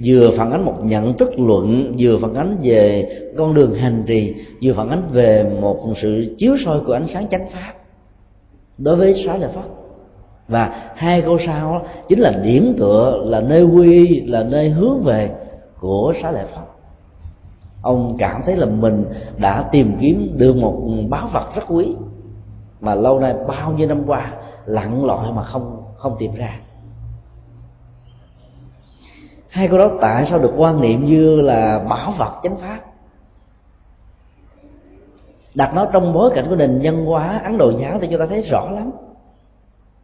Vừa 0.05 0.31
phản 0.37 0.51
ánh 0.51 0.65
một 0.65 0.75
nhận 0.83 1.17
thức 1.17 1.39
luận, 1.39 1.95
vừa 1.99 2.17
phản 2.21 2.33
ánh 2.33 2.57
về 2.61 3.09
con 3.37 3.53
đường 3.53 3.73
hành 3.73 4.03
trì, 4.07 4.35
vừa 4.63 4.73
phản 4.73 4.89
ánh 4.89 5.03
về 5.11 5.45
một 5.61 5.93
sự 6.01 6.35
chiếu 6.37 6.55
soi 6.65 6.79
của 6.79 6.93
ánh 6.93 7.07
sáng 7.07 7.27
chánh 7.27 7.47
pháp. 7.53 7.73
Đối 8.77 8.95
với 8.95 9.23
sáu 9.25 9.37
lời 9.37 9.49
pháp 9.55 9.65
và 10.47 10.91
hai 10.95 11.21
câu 11.21 11.37
sau 11.45 11.85
chính 12.07 12.19
là 12.19 12.31
điểm 12.43 12.75
tựa, 12.77 13.23
là 13.25 13.41
nơi 13.41 13.63
quy 13.63 14.21
là 14.21 14.43
nơi 14.43 14.69
hướng 14.69 15.03
về 15.03 15.29
của 15.79 16.13
sáu 16.21 16.33
lệ 16.33 16.43
pháp 16.55 16.65
ông 17.81 18.15
cảm 18.19 18.41
thấy 18.45 18.55
là 18.55 18.65
mình 18.65 19.05
đã 19.37 19.69
tìm 19.71 19.97
kiếm 20.01 20.31
được 20.35 20.55
một 20.55 20.81
báo 21.09 21.29
vật 21.33 21.55
rất 21.55 21.63
quý, 21.67 21.95
mà 22.81 22.95
lâu 22.95 23.19
nay 23.19 23.33
bao 23.47 23.73
nhiêu 23.73 23.87
năm 23.87 24.03
qua 24.07 24.33
lặn 24.69 25.05
lội 25.05 25.31
mà 25.31 25.43
không 25.43 25.83
không 25.97 26.15
tìm 26.19 26.35
ra. 26.35 26.59
Hai 29.49 29.67
câu 29.67 29.77
đó 29.77 29.89
tại 30.01 30.25
sao 30.29 30.39
được 30.39 30.53
quan 30.57 30.81
niệm 30.81 31.05
như 31.05 31.41
là 31.41 31.79
bảo 31.89 32.13
vật 32.17 32.39
chánh 32.43 32.57
pháp? 32.57 32.79
Đặt 35.55 35.73
nó 35.73 35.85
trong 35.85 36.13
bối 36.13 36.31
cảnh 36.35 36.45
của 36.49 36.55
nền 36.55 36.79
văn 36.83 37.05
hóa 37.05 37.41
ấn 37.43 37.57
độ 37.57 37.71
giáo 37.79 37.97
thì 38.01 38.07
chúng 38.07 38.19
ta 38.19 38.25
thấy 38.25 38.41
rõ 38.41 38.69
lắm. 38.69 38.91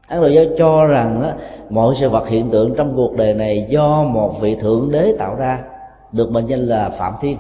Ấn 0.08 0.22
độ 0.22 0.28
giáo 0.28 0.46
cho 0.58 0.86
rằng 0.86 1.22
á, 1.22 1.36
mọi 1.70 1.96
sự 2.00 2.10
vật 2.10 2.28
hiện 2.28 2.50
tượng 2.52 2.74
trong 2.78 2.96
cuộc 2.96 3.16
đời 3.16 3.34
này 3.34 3.68
do 3.70 4.04
một 4.04 4.36
vị 4.42 4.56
thượng 4.56 4.92
đế 4.92 5.16
tạo 5.20 5.36
ra 5.36 5.64
được 6.12 6.32
mệnh 6.32 6.46
danh 6.46 6.60
là 6.60 6.90
phạm 6.90 7.14
thiên. 7.22 7.38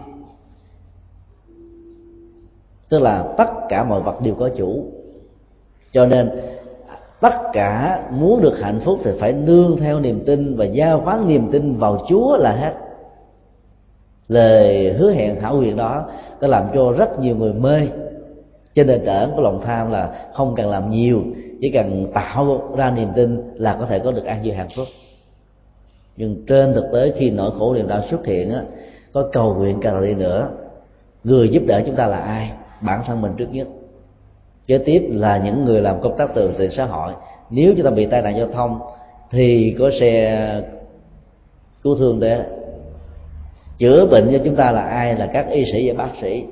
Tức 2.90 3.02
là 3.02 3.26
tất 3.38 3.48
cả 3.70 3.84
mọi 3.84 4.02
vật 4.02 4.22
đều 4.22 4.36
có 4.36 4.50
chủ. 4.58 4.86
Cho 5.92 6.06
nên 6.06 6.32
tất 7.22 7.34
cả 7.54 8.02
muốn 8.12 8.42
được 8.42 8.58
hạnh 8.62 8.80
phúc 8.86 9.00
thì 9.04 9.12
phải 9.20 9.34
nương 9.34 9.78
theo 9.80 10.00
niềm 10.00 10.24
tin 10.26 10.56
và 10.56 10.66
giao 10.66 11.02
khoán 11.02 11.28
niềm 11.28 11.50
tin 11.52 11.78
vào 11.78 12.06
chúa 12.10 12.38
là 12.38 12.52
hết. 12.52 12.74
Lời 14.28 14.94
hứa 14.94 15.12
hẹn 15.12 15.40
thảo 15.42 15.56
huyền 15.58 15.78
đó 15.78 16.06
đã 16.42 16.48
làm 16.48 16.64
cho 16.74 16.92
rất 16.92 17.20
nhiều 17.20 17.36
người 17.36 17.54
mê. 17.54 17.88
Trên 18.76 18.88
nên 18.88 19.06
tảng 19.06 19.32
của 19.36 19.42
lòng 19.42 19.62
tham 19.66 19.92
là 19.92 20.28
không 20.34 20.56
cần 20.56 20.70
làm 20.70 20.90
nhiều, 20.90 21.24
chỉ 21.62 21.72
cần 21.72 22.08
tạo 22.14 22.74
ra 22.78 22.92
niềm 22.92 23.10
tin 23.16 23.42
là 23.56 23.78
có 23.80 23.86
thể 23.86 24.00
có 24.00 24.12
được 24.12 24.26
an 24.26 24.40
vui 24.44 24.54
hạnh 24.54 24.70
phúc. 24.76 24.88
Nhưng 26.18 26.46
trên 26.48 26.74
thực 26.74 26.86
tế 26.94 27.14
khi 27.18 27.30
nỗi 27.30 27.52
khổ 27.60 27.74
niềm 27.74 27.88
đau 27.88 28.02
xuất 28.12 28.26
hiện 28.26 28.54
á, 28.54 28.62
có 29.14 29.30
cầu 29.32 29.56
nguyện 29.56 29.80
càng 29.82 30.02
đi 30.02 30.14
nữa, 30.14 30.50
người 31.24 31.50
giúp 31.50 31.64
đỡ 31.68 31.82
chúng 31.86 31.96
ta 31.96 32.08
là 32.08 32.18
ai? 32.18 32.52
Bản 32.82 33.02
thân 33.06 33.22
mình 33.22 33.32
trước 33.38 33.48
nhất 33.52 33.68
kế 34.68 34.78
tiếp 34.78 35.08
là 35.12 35.38
những 35.38 35.66
người 35.66 35.82
làm 35.82 36.02
công 36.02 36.18
tác 36.18 36.30
từ 36.36 36.54
thiện 36.58 36.72
xã 36.72 36.86
hội. 36.86 37.14
Nếu 37.50 37.74
chúng 37.76 37.86
ta 37.86 37.92
bị 37.92 38.06
tai 38.06 38.22
nạn 38.22 38.38
giao 38.38 38.48
thông, 38.48 38.80
thì 39.32 39.76
có 39.80 39.90
xe 40.00 40.62
cứu 41.84 41.96
thương 41.96 42.20
để 42.20 42.46
chữa 43.78 44.06
bệnh 44.06 44.30
cho 44.32 44.38
chúng 44.46 44.56
ta 44.56 44.72
là 44.72 44.82
ai? 44.82 45.16
Là 45.16 45.30
các 45.34 45.46
y 45.50 45.66
sĩ 45.72 45.92
và 45.92 46.04
bác 46.04 46.12
sĩ. 46.22 46.46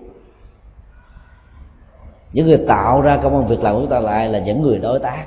Những 2.34 2.46
người 2.46 2.60
tạo 2.68 3.02
ra 3.02 3.20
công 3.24 3.36
an 3.36 3.48
việc 3.48 3.64
làm 3.64 3.76
của 3.76 3.82
chúng 3.82 3.90
ta 3.90 4.00
là 4.00 4.12
ai? 4.12 4.30
Là 4.30 4.40
những 4.40 4.62
người 4.62 4.78
đối 4.78 5.00
tác. 5.00 5.26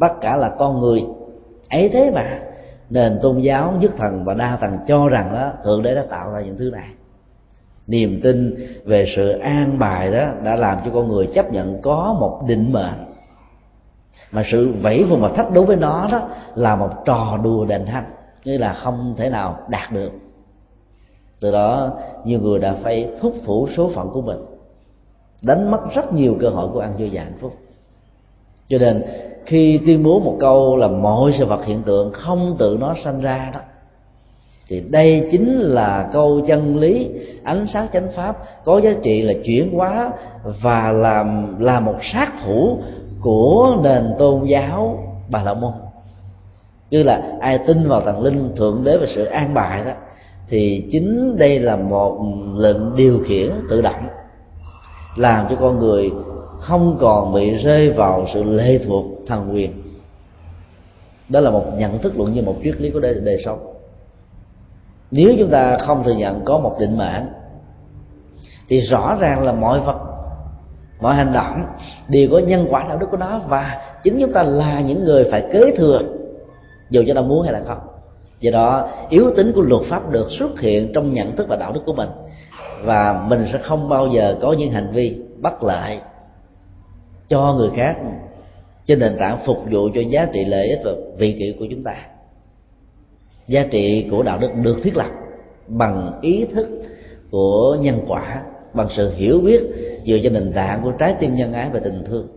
Tất 0.00 0.20
cả 0.20 0.36
là 0.36 0.50
con 0.58 0.80
người. 0.80 1.04
Ấy 1.70 1.88
thế 1.88 2.10
mà, 2.10 2.40
nền 2.90 3.18
tôn 3.22 3.38
giáo 3.38 3.74
nhất 3.80 3.90
thần 3.98 4.24
và 4.24 4.34
đa 4.34 4.58
thần 4.60 4.78
cho 4.86 5.08
rằng 5.08 5.32
đó, 5.32 5.52
thượng 5.64 5.82
đế 5.82 5.94
đã 5.94 6.04
tạo 6.10 6.30
ra 6.30 6.40
những 6.40 6.58
thứ 6.58 6.70
này 6.72 6.88
niềm 7.88 8.20
tin 8.22 8.54
về 8.84 9.06
sự 9.16 9.28
an 9.30 9.78
bài 9.78 10.12
đó 10.12 10.28
đã 10.44 10.56
làm 10.56 10.78
cho 10.84 10.90
con 10.94 11.08
người 11.08 11.26
chấp 11.26 11.52
nhận 11.52 11.82
có 11.82 12.16
một 12.20 12.42
định 12.46 12.72
mệnh. 12.72 13.04
Mà 14.32 14.42
sự 14.52 14.74
vẫy 14.82 15.04
vùng 15.04 15.20
và 15.20 15.28
thách 15.28 15.52
đối 15.52 15.64
với 15.64 15.76
nó 15.76 16.08
đó 16.12 16.28
là 16.54 16.76
một 16.76 16.90
trò 17.04 17.38
đùa 17.42 17.64
đền 17.64 17.86
hanh 17.86 18.04
như 18.44 18.58
là 18.58 18.72
không 18.72 19.14
thể 19.16 19.30
nào 19.30 19.58
đạt 19.68 19.92
được. 19.92 20.10
Từ 21.40 21.52
đó, 21.52 21.90
nhiều 22.24 22.40
người 22.40 22.58
đã 22.58 22.74
phải 22.82 23.08
thúc 23.20 23.34
thủ 23.44 23.68
số 23.76 23.90
phận 23.94 24.08
của 24.12 24.22
mình, 24.22 24.38
đánh 25.42 25.70
mất 25.70 25.80
rất 25.94 26.12
nhiều 26.12 26.36
cơ 26.40 26.48
hội 26.48 26.68
của 26.72 26.80
ăn 26.80 26.96
vui 26.96 27.10
và 27.12 27.22
hạnh 27.22 27.38
phúc. 27.40 27.56
Cho 28.68 28.78
nên, 28.78 29.02
khi 29.46 29.80
tuyên 29.86 30.02
bố 30.02 30.20
một 30.20 30.36
câu 30.40 30.76
là 30.76 30.88
mọi 30.88 31.32
sự 31.38 31.46
vật 31.46 31.64
hiện 31.64 31.82
tượng 31.82 32.12
không 32.12 32.56
tự 32.58 32.76
nó 32.80 32.94
sanh 33.04 33.20
ra 33.20 33.50
đó 33.54 33.60
thì 34.68 34.80
đây 34.80 35.28
chính 35.30 35.58
là 35.58 36.10
câu 36.12 36.40
chân 36.48 36.76
lý 36.76 37.10
ánh 37.42 37.66
sáng 37.66 37.86
chánh 37.92 38.08
pháp 38.16 38.36
có 38.64 38.80
giá 38.80 38.90
trị 39.02 39.22
là 39.22 39.32
chuyển 39.44 39.72
hóa 39.72 40.12
và 40.62 40.92
làm 40.92 41.58
là 41.60 41.80
một 41.80 41.96
sát 42.12 42.32
thủ 42.44 42.78
của 43.20 43.76
nền 43.82 44.14
tôn 44.18 44.44
giáo 44.44 44.98
bà 45.30 45.42
la 45.42 45.54
môn. 45.54 45.72
Như 46.90 47.02
là 47.02 47.22
ai 47.40 47.58
tin 47.66 47.88
vào 47.88 48.00
thần 48.00 48.22
linh 48.22 48.50
thượng 48.56 48.84
đế 48.84 48.96
và 48.96 49.06
sự 49.14 49.24
an 49.24 49.54
bài 49.54 49.84
đó 49.84 49.92
thì 50.48 50.88
chính 50.92 51.36
đây 51.36 51.58
là 51.58 51.76
một 51.76 52.18
lệnh 52.56 52.96
điều 52.96 53.20
khiển 53.26 53.50
tự 53.70 53.82
động 53.82 54.08
làm 55.16 55.46
cho 55.50 55.56
con 55.56 55.78
người 55.78 56.10
không 56.60 56.96
còn 57.00 57.34
bị 57.34 57.50
rơi 57.50 57.90
vào 57.90 58.26
sự 58.34 58.42
lệ 58.42 58.78
thuộc 58.86 59.04
thần 59.26 59.54
quyền. 59.54 59.72
Đó 61.28 61.40
là 61.40 61.50
một 61.50 61.64
nhận 61.78 61.98
thức 61.98 62.12
luận 62.16 62.32
như 62.32 62.42
một 62.42 62.56
triết 62.64 62.80
lý 62.80 62.90
của 62.90 63.00
đời, 63.00 63.14
đời 63.24 63.42
sống 63.44 63.75
nếu 65.10 65.34
chúng 65.38 65.50
ta 65.50 65.78
không 65.78 66.04
thừa 66.04 66.14
nhận 66.14 66.44
có 66.44 66.58
một 66.58 66.76
định 66.80 66.98
mệnh 66.98 67.28
thì 68.68 68.80
rõ 68.80 69.16
ràng 69.20 69.42
là 69.42 69.52
mọi 69.52 69.80
vật, 69.80 69.96
mọi 71.00 71.14
hành 71.14 71.32
động 71.32 71.64
đều 72.08 72.28
có 72.32 72.38
nhân 72.38 72.66
quả 72.70 72.86
đạo 72.88 72.98
đức 72.98 73.06
của 73.10 73.16
nó, 73.16 73.40
và 73.48 73.80
chính 74.02 74.20
chúng 74.20 74.32
ta 74.32 74.42
là 74.42 74.80
những 74.80 75.04
người 75.04 75.28
phải 75.30 75.44
kế 75.52 75.76
thừa 75.76 76.00
dù 76.90 77.04
cho 77.06 77.14
ta 77.14 77.20
muốn 77.20 77.42
hay 77.42 77.52
là 77.52 77.60
không. 77.66 77.78
Do 78.40 78.50
đó, 78.50 78.88
yếu 79.08 79.30
tính 79.36 79.52
của 79.52 79.60
luật 79.60 79.82
pháp 79.88 80.10
được 80.10 80.30
xuất 80.30 80.60
hiện 80.60 80.92
trong 80.94 81.14
nhận 81.14 81.36
thức 81.36 81.46
và 81.48 81.56
đạo 81.56 81.72
đức 81.72 81.80
của 81.86 81.92
mình, 81.92 82.08
và 82.84 83.24
mình 83.28 83.46
sẽ 83.52 83.58
không 83.58 83.88
bao 83.88 84.06
giờ 84.06 84.36
có 84.42 84.52
những 84.52 84.70
hành 84.70 84.90
vi 84.92 85.22
bắt 85.40 85.62
lại 85.62 86.00
cho 87.28 87.54
người 87.54 87.70
khác 87.76 87.96
trên 88.86 88.98
nền 88.98 89.16
tảng 89.18 89.38
phục 89.44 89.58
vụ 89.70 89.88
cho 89.94 90.00
giá 90.00 90.28
trị 90.32 90.44
lợi 90.44 90.68
ích 90.68 90.80
và 90.84 90.90
vị 91.18 91.36
kỷ 91.38 91.56
của 91.58 91.66
chúng 91.70 91.84
ta 91.84 91.94
giá 93.48 93.66
trị 93.70 94.08
của 94.10 94.22
đạo 94.22 94.38
đức 94.38 94.50
được 94.62 94.76
thiết 94.82 94.96
lập 94.96 95.10
bằng 95.68 96.12
ý 96.22 96.46
thức 96.54 96.68
của 97.30 97.76
nhân 97.80 98.00
quả, 98.08 98.42
bằng 98.74 98.88
sự 98.90 99.12
hiểu 99.14 99.40
biết 99.40 99.60
dựa 100.06 100.18
trên 100.22 100.32
nền 100.32 100.52
tảng 100.52 100.82
của 100.82 100.90
trái 100.90 101.14
tim 101.20 101.34
nhân 101.34 101.52
ái 101.52 101.70
và 101.72 101.80
tình 101.84 102.04
thương. 102.06 102.28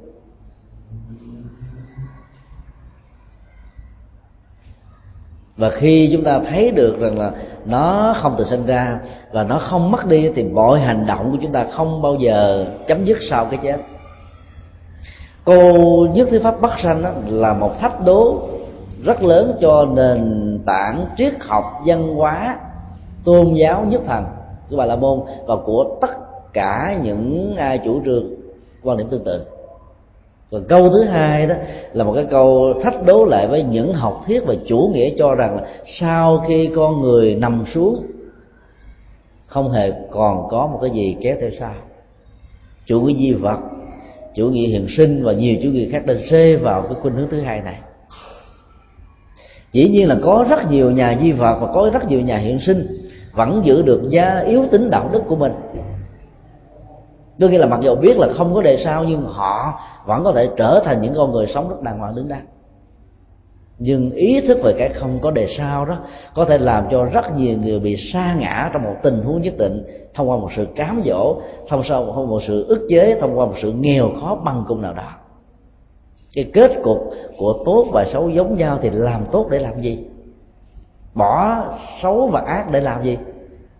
Và 5.57 5.69
khi 5.69 6.09
chúng 6.13 6.23
ta 6.23 6.39
thấy 6.49 6.71
được 6.71 6.99
rằng 6.99 7.17
là 7.17 7.31
nó 7.65 8.15
không 8.21 8.35
tự 8.37 8.43
sinh 8.43 8.65
ra 8.65 8.99
và 9.31 9.43
nó 9.43 9.59
không 9.59 9.91
mất 9.91 10.05
đi 10.05 10.31
thì 10.35 10.43
mọi 10.43 10.79
hành 10.79 11.05
động 11.05 11.31
của 11.31 11.37
chúng 11.41 11.51
ta 11.51 11.65
không 11.73 12.01
bao 12.01 12.15
giờ 12.15 12.65
chấm 12.87 13.05
dứt 13.05 13.17
sau 13.29 13.45
cái 13.45 13.59
chết. 13.63 13.77
Cô 15.45 16.07
nhất 16.13 16.27
thiết 16.31 16.43
pháp 16.43 16.61
bắc 16.61 16.79
sanh 16.83 17.23
là 17.27 17.53
một 17.53 17.79
thách 17.79 18.05
đố 18.05 18.49
rất 19.03 19.23
lớn 19.23 19.57
cho 19.61 19.85
nền 19.85 20.48
tảng 20.69 21.05
triết 21.17 21.33
học 21.39 21.81
văn 21.85 22.15
hóa 22.15 22.59
tôn 23.23 23.53
giáo 23.53 23.85
nhất 23.85 24.01
thần 24.05 24.25
của 24.69 24.77
bà 24.77 24.85
la 24.85 24.95
môn 24.95 25.19
và 25.45 25.55
của 25.65 25.97
tất 26.01 26.09
cả 26.53 26.99
những 27.03 27.55
à, 27.57 27.77
chủ 27.77 28.01
trương, 28.05 28.25
quan 28.83 28.97
điểm 28.97 29.07
tương 29.09 29.23
tự. 29.23 29.45
Còn 30.51 30.63
câu 30.69 30.89
thứ 30.89 31.03
hai 31.03 31.47
đó 31.47 31.55
là 31.93 32.03
một 32.03 32.13
cái 32.15 32.25
câu 32.29 32.73
thách 32.83 33.05
đố 33.05 33.25
lại 33.25 33.47
với 33.47 33.63
những 33.63 33.93
học 33.93 34.23
thuyết 34.27 34.43
và 34.45 34.55
chủ 34.67 34.91
nghĩa 34.93 35.09
cho 35.17 35.35
rằng 35.35 35.55
là 35.55 35.67
sau 35.99 36.43
khi 36.47 36.69
con 36.75 37.01
người 37.01 37.35
nằm 37.35 37.65
xuống, 37.73 38.05
không 39.47 39.71
hề 39.71 39.91
còn 40.11 40.47
có 40.49 40.67
một 40.67 40.79
cái 40.81 40.91
gì 40.91 41.17
kéo 41.21 41.37
theo 41.41 41.49
sau. 41.59 41.73
Chủ 42.85 43.01
nghĩa 43.01 43.13
di 43.13 43.33
vật, 43.33 43.59
chủ 44.35 44.45
nghĩa 44.49 44.67
hiện 44.67 44.87
sinh 44.97 45.23
và 45.23 45.33
nhiều 45.33 45.55
chủ 45.63 45.69
nghĩa 45.69 45.89
khác 45.91 46.05
đã 46.05 46.13
rơi 46.13 46.57
vào 46.57 46.81
cái 46.81 46.93
khuynh 47.01 47.13
hướng 47.13 47.29
thứ 47.29 47.41
hai 47.41 47.61
này 47.61 47.79
dĩ 49.71 49.89
nhiên 49.89 50.07
là 50.07 50.17
có 50.21 50.45
rất 50.49 50.71
nhiều 50.71 50.91
nhà 50.91 51.17
di 51.21 51.31
vật 51.31 51.57
và 51.61 51.67
có 51.73 51.89
rất 51.93 52.07
nhiều 52.07 52.21
nhà 52.21 52.37
hiện 52.37 52.59
sinh 52.59 52.87
vẫn 53.33 53.61
giữ 53.63 53.81
được 53.81 54.01
giá 54.09 54.39
yếu 54.39 54.65
tính 54.71 54.89
đạo 54.89 55.09
đức 55.13 55.21
của 55.27 55.35
mình. 55.35 55.51
Tôi 57.39 57.49
nghĩ 57.49 57.57
là 57.57 57.65
mặc 57.65 57.79
dù 57.81 57.95
biết 57.95 58.17
là 58.17 58.27
không 58.33 58.53
có 58.53 58.61
đề 58.61 58.77
sao 58.77 59.03
nhưng 59.03 59.21
họ 59.21 59.79
vẫn 60.05 60.23
có 60.23 60.31
thể 60.31 60.49
trở 60.57 60.81
thành 60.85 61.01
những 61.01 61.13
con 61.15 61.31
người 61.31 61.47
sống 61.47 61.69
rất 61.69 61.81
đàng 61.81 61.99
hoàng 61.99 62.15
đứng 62.15 62.27
đắn. 62.27 62.45
Nhưng 63.79 64.11
ý 64.11 64.41
thức 64.41 64.57
về 64.63 64.73
cái 64.77 64.89
không 64.89 65.19
có 65.21 65.31
đề 65.31 65.47
sao 65.57 65.85
đó 65.85 65.97
có 66.33 66.45
thể 66.45 66.57
làm 66.57 66.85
cho 66.91 67.05
rất 67.05 67.35
nhiều 67.35 67.57
người 67.57 67.79
bị 67.79 67.97
sa 68.13 68.35
ngã 68.39 68.69
trong 68.73 68.83
một 68.83 68.95
tình 69.03 69.21
huống 69.23 69.41
nhất 69.41 69.53
định 69.57 69.83
thông 70.13 70.29
qua 70.29 70.37
một 70.37 70.49
sự 70.55 70.67
cám 70.75 71.01
dỗ, 71.05 71.41
thông 71.69 71.81
qua 71.89 72.25
một 72.25 72.39
sự 72.47 72.65
ức 72.67 72.87
chế, 72.89 73.17
thông 73.21 73.39
qua 73.39 73.45
một 73.45 73.55
sự 73.61 73.71
nghèo 73.71 74.09
khó 74.21 74.41
bằng 74.45 74.63
cùng 74.67 74.81
nào 74.81 74.93
đó 74.93 75.18
cái 76.33 76.51
kết 76.53 76.71
cục 76.83 77.11
của 77.37 77.63
tốt 77.65 77.87
và 77.91 78.05
xấu 78.13 78.29
giống 78.29 78.57
nhau 78.57 78.79
thì 78.81 78.89
làm 78.89 79.25
tốt 79.31 79.47
để 79.51 79.59
làm 79.59 79.81
gì? 79.81 80.03
Bỏ 81.13 81.63
xấu 82.01 82.27
và 82.27 82.41
ác 82.41 82.71
để 82.71 82.81
làm 82.81 83.03
gì? 83.03 83.17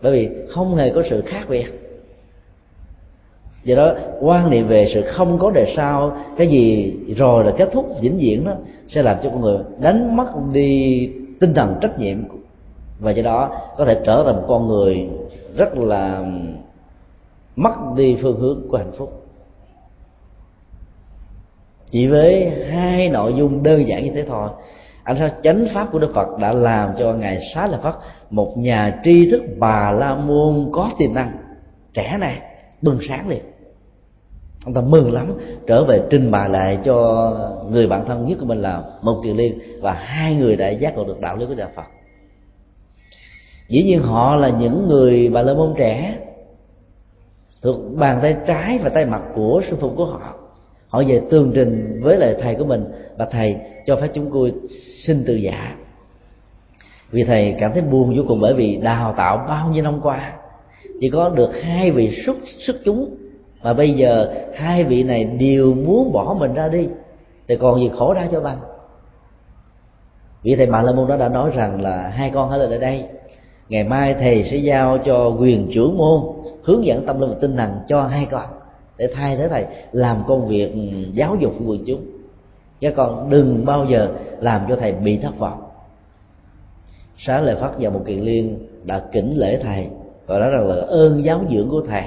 Bởi 0.02 0.12
vì 0.12 0.30
không 0.50 0.76
hề 0.76 0.90
có 0.90 1.04
sự 1.10 1.22
khác 1.26 1.46
biệt. 1.50 1.66
Do 3.64 3.76
đó, 3.76 3.94
quan 4.22 4.50
niệm 4.50 4.68
về 4.68 4.88
sự 4.94 5.02
không 5.02 5.38
có 5.40 5.52
đề 5.52 5.74
sau, 5.76 6.18
cái 6.38 6.48
gì 6.48 6.94
rồi 7.18 7.44
là 7.44 7.52
kết 7.58 7.70
thúc, 7.72 7.90
vĩnh 8.02 8.18
viễn 8.18 8.46
đó, 8.46 8.52
sẽ 8.88 9.02
làm 9.02 9.18
cho 9.24 9.30
con 9.30 9.42
người 9.42 9.58
đánh 9.80 10.18
mất 10.18 10.28
đi 10.52 11.12
tinh 11.40 11.54
thần 11.54 11.76
trách 11.82 12.00
nhiệm. 12.00 12.18
Và 13.00 13.12
do 13.12 13.24
đó, 13.24 13.52
có 13.78 13.86
thể 13.86 14.02
trở 14.06 14.24
thành 14.24 14.36
một 14.36 14.46
con 14.48 14.68
người 14.68 15.10
rất 15.58 15.78
là 15.78 16.26
mất 17.56 17.74
đi 17.96 18.18
phương 18.22 18.40
hướng 18.40 18.62
của 18.70 18.78
hạnh 18.78 18.92
phúc 18.98 19.19
chỉ 21.92 22.08
với 22.08 22.52
hai 22.72 23.10
nội 23.10 23.34
dung 23.38 23.64
đơn 23.64 23.88
giản 23.88 24.04
như 24.04 24.12
thế 24.12 24.26
thôi. 24.28 24.50
Anh 25.04 25.18
sao? 25.18 25.30
Chánh 25.44 25.68
pháp 25.74 25.92
của 25.92 26.00
đức 26.00 26.12
phật 26.16 26.38
đã 26.40 26.54
làm 26.54 26.90
cho 27.00 27.14
ngài 27.14 27.40
xá 27.54 27.68
lợi 27.68 27.80
phất 27.84 27.94
một 28.30 28.58
nhà 28.58 29.00
tri 29.04 29.32
thức 29.32 29.42
bà 29.60 29.92
la 29.92 30.16
môn 30.16 30.70
có 30.72 30.92
tiềm 30.98 31.14
năng. 31.14 31.32
Trẻ 31.94 32.18
này, 32.20 32.42
bừng 32.82 33.00
sáng 33.08 33.30
liền. 33.30 33.42
Ông 34.66 34.74
ta 34.74 34.82
mừng 34.82 35.12
lắm, 35.12 35.34
trở 35.68 35.84
về 35.84 36.02
trình 36.10 36.32
bày 36.32 36.50
lại 36.50 36.80
cho 36.84 37.32
người 37.72 37.88
bạn 37.88 38.06
thân 38.08 38.26
nhất 38.26 38.38
của 38.40 38.46
mình 38.46 38.62
là 38.62 38.84
một 39.02 39.22
kiều 39.24 39.36
liên 39.36 39.60
và 39.82 39.94
hai 39.94 40.36
người 40.36 40.56
đại 40.56 40.78
giác 40.78 40.96
ngộ 40.96 41.04
được 41.04 41.20
đạo 41.20 41.36
lý 41.36 41.46
của 41.46 41.56
đạo 41.56 41.70
phật. 41.76 41.86
Dĩ 43.68 43.84
nhiên 43.84 44.02
họ 44.02 44.36
là 44.36 44.50
những 44.50 44.88
người 44.88 45.30
bà 45.30 45.42
la 45.42 45.54
môn 45.54 45.74
trẻ, 45.78 46.18
thuộc 47.62 47.76
bàn 47.96 48.20
tay 48.22 48.36
trái 48.48 48.78
và 48.84 48.90
tay 48.90 49.06
mặt 49.06 49.22
của 49.36 49.62
sư 49.70 49.78
phụ 49.80 49.94
của 49.96 50.06
họ 50.06 50.39
hỏi 50.90 51.06
về 51.08 51.22
tương 51.30 51.52
trình 51.56 52.00
với 52.04 52.18
lại 52.18 52.36
thầy 52.42 52.56
của 52.56 52.66
mình. 52.66 52.86
Và 53.18 53.26
thầy 53.26 53.56
cho 53.86 53.96
phép 53.96 54.08
chúng 54.14 54.30
tôi 54.34 54.54
xin 55.04 55.24
từ 55.28 55.36
giả. 55.36 55.76
Vì 57.12 57.24
thầy 57.24 57.56
cảm 57.60 57.72
thấy 57.74 57.82
buồn 57.82 58.14
vô 58.18 58.24
cùng 58.28 58.40
bởi 58.40 58.54
vì 58.54 58.78
đào 58.78 59.14
tạo 59.18 59.46
bao 59.48 59.70
nhiêu 59.70 59.84
năm 59.84 60.00
qua, 60.02 60.34
chỉ 61.02 61.10
có 61.10 61.30
được 61.30 61.50
hai 61.62 61.92
vị 61.92 62.22
xuất 62.26 62.38
xuất 62.60 62.76
chúng. 62.86 63.16
Mà 63.64 63.74
bây 63.74 63.94
giờ 63.94 64.34
hai 64.56 64.84
vị 64.84 65.04
này 65.04 65.24
đều 65.24 65.74
muốn 65.74 66.12
bỏ 66.12 66.36
mình 66.40 66.54
ra 66.54 66.68
đi, 66.68 66.88
thì 67.48 67.56
còn 67.56 67.80
gì 67.80 67.92
khổ 67.98 68.14
ra 68.14 68.28
cho 68.32 68.40
bằng. 68.40 68.60
Vị 70.44 70.56
thầy 70.56 70.68
mạng 70.68 70.86
la 70.86 70.92
môn 70.92 71.08
đó 71.08 71.18
đã 71.18 71.30
nói 71.30 71.52
rằng 71.56 71.82
là 71.82 72.08
hai 72.08 72.30
con 72.30 72.50
hãy 72.50 72.60
ở 72.60 72.78
đây, 72.78 73.06
ngày 73.70 73.84
mai 73.84 74.16
thầy 74.20 74.44
sẽ 74.44 74.58
giao 74.58 74.98
cho 74.98 75.30
quyền 75.40 75.70
trưởng 75.74 75.98
môn 75.98 76.22
hướng 76.64 76.86
dẫn 76.86 77.06
tâm 77.06 77.20
linh 77.20 77.30
và 77.30 77.36
tinh 77.42 77.58
thần 77.58 77.72
cho 77.88 78.04
hai 78.04 78.28
con 78.32 78.46
để 79.00 79.08
thay 79.14 79.38
thế 79.38 79.48
thầy, 79.50 79.66
làm 79.92 80.24
công 80.28 80.48
việc 80.48 80.74
ừ, 80.74 80.80
giáo 81.14 81.36
dục 81.40 81.54
của 81.60 81.66
quần 81.66 81.84
chúng. 81.86 82.02
Các 82.82 82.94
con 82.96 83.30
đừng 83.30 83.66
bao 83.66 83.86
giờ 83.86 84.10
làm 84.40 84.62
cho 84.70 84.76
thầy 84.76 84.92
bị 84.92 85.18
thất 85.18 85.40
vọng. 85.40 85.62
Sáng 87.18 87.44
lệ 87.44 87.56
phát 87.56 87.72
và 87.80 87.90
một 87.90 88.02
kiện 88.06 88.20
liên 88.20 88.58
đã 88.84 89.04
kính 89.12 89.34
lễ 89.38 89.60
thầy 89.64 89.88
và 90.28 90.40
nói 90.40 90.50
rằng 90.50 90.68
là 90.68 90.76
ơn 90.76 91.26
giáo 91.26 91.42
dưỡng 91.52 91.70
của 91.70 91.82
thầy. 91.88 92.04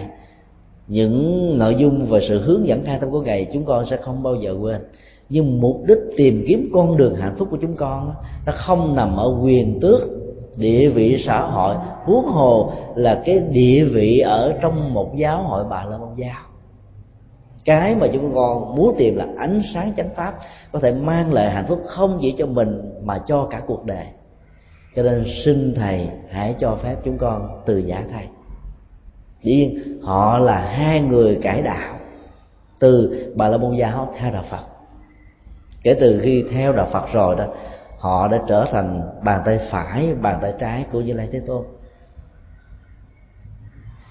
Những 0.86 1.58
nội 1.58 1.74
dung 1.78 2.06
và 2.06 2.18
sự 2.28 2.40
hướng 2.40 2.66
dẫn 2.66 2.84
khai 2.84 2.98
tâm 3.00 3.10
của 3.10 3.20
ngày 3.20 3.46
chúng 3.52 3.64
con 3.64 3.86
sẽ 3.86 3.96
không 3.96 4.22
bao 4.22 4.34
giờ 4.34 4.56
quên. 4.60 4.80
Nhưng 5.28 5.60
mục 5.60 5.82
đích 5.86 5.98
tìm 6.16 6.44
kiếm 6.48 6.70
con 6.72 6.96
đường 6.96 7.14
hạnh 7.14 7.34
phúc 7.38 7.48
của 7.50 7.58
chúng 7.60 7.76
con 7.76 8.14
nó 8.46 8.52
không 8.56 8.94
nằm 8.94 9.16
ở 9.16 9.38
quyền 9.42 9.80
tước, 9.80 10.00
địa 10.56 10.88
vị 10.88 11.22
xã 11.26 11.40
hội. 11.40 11.76
Huống 12.04 12.24
hồ 12.24 12.72
là 12.94 13.22
cái 13.24 13.38
địa 13.38 13.84
vị 13.84 14.18
ở 14.18 14.54
trong 14.62 14.94
một 14.94 15.16
giáo 15.16 15.42
hội 15.42 15.64
bà 15.70 15.84
la 15.84 15.98
môn 15.98 16.08
giáo 16.16 16.51
cái 17.64 17.94
mà 17.94 18.06
chúng 18.12 18.34
con 18.34 18.76
muốn 18.76 18.94
tìm 18.98 19.16
là 19.16 19.26
ánh 19.38 19.62
sáng 19.74 19.92
chánh 19.96 20.14
pháp, 20.14 20.38
có 20.72 20.78
thể 20.78 20.92
mang 20.92 21.32
lại 21.32 21.50
hạnh 21.50 21.66
phúc 21.68 21.82
không 21.86 22.18
chỉ 22.22 22.34
cho 22.38 22.46
mình 22.46 23.00
mà 23.02 23.18
cho 23.26 23.46
cả 23.50 23.62
cuộc 23.66 23.84
đời. 23.84 24.06
Cho 24.96 25.02
nên 25.02 25.24
xin 25.44 25.74
thầy 25.74 26.08
hãy 26.30 26.54
cho 26.58 26.78
phép 26.82 26.96
chúng 27.04 27.18
con 27.18 27.62
từ 27.66 27.78
giả 27.78 28.04
thầy 28.12 28.26
dĩ 29.42 29.56
nhiên, 29.56 29.98
họ 30.02 30.38
là 30.38 30.58
hai 30.58 31.00
người 31.00 31.38
cải 31.42 31.62
đạo 31.62 31.98
từ 32.78 33.22
bà 33.36 33.48
la 33.48 33.56
môn 33.58 33.76
giáo 33.76 34.14
theo 34.18 34.32
đạo 34.32 34.44
phật. 34.50 34.66
Kể 35.82 35.94
từ 36.00 36.20
khi 36.22 36.44
theo 36.52 36.72
đạo 36.72 36.88
phật 36.92 37.12
rồi 37.12 37.36
đó, 37.36 37.46
họ 37.98 38.28
đã 38.28 38.38
trở 38.48 38.66
thành 38.72 39.02
bàn 39.24 39.42
tay 39.44 39.58
phải, 39.70 40.14
bàn 40.20 40.38
tay 40.42 40.54
trái 40.58 40.86
của 40.92 41.00
như 41.00 41.12
lai 41.12 41.28
thế 41.32 41.40
tôn. 41.46 41.64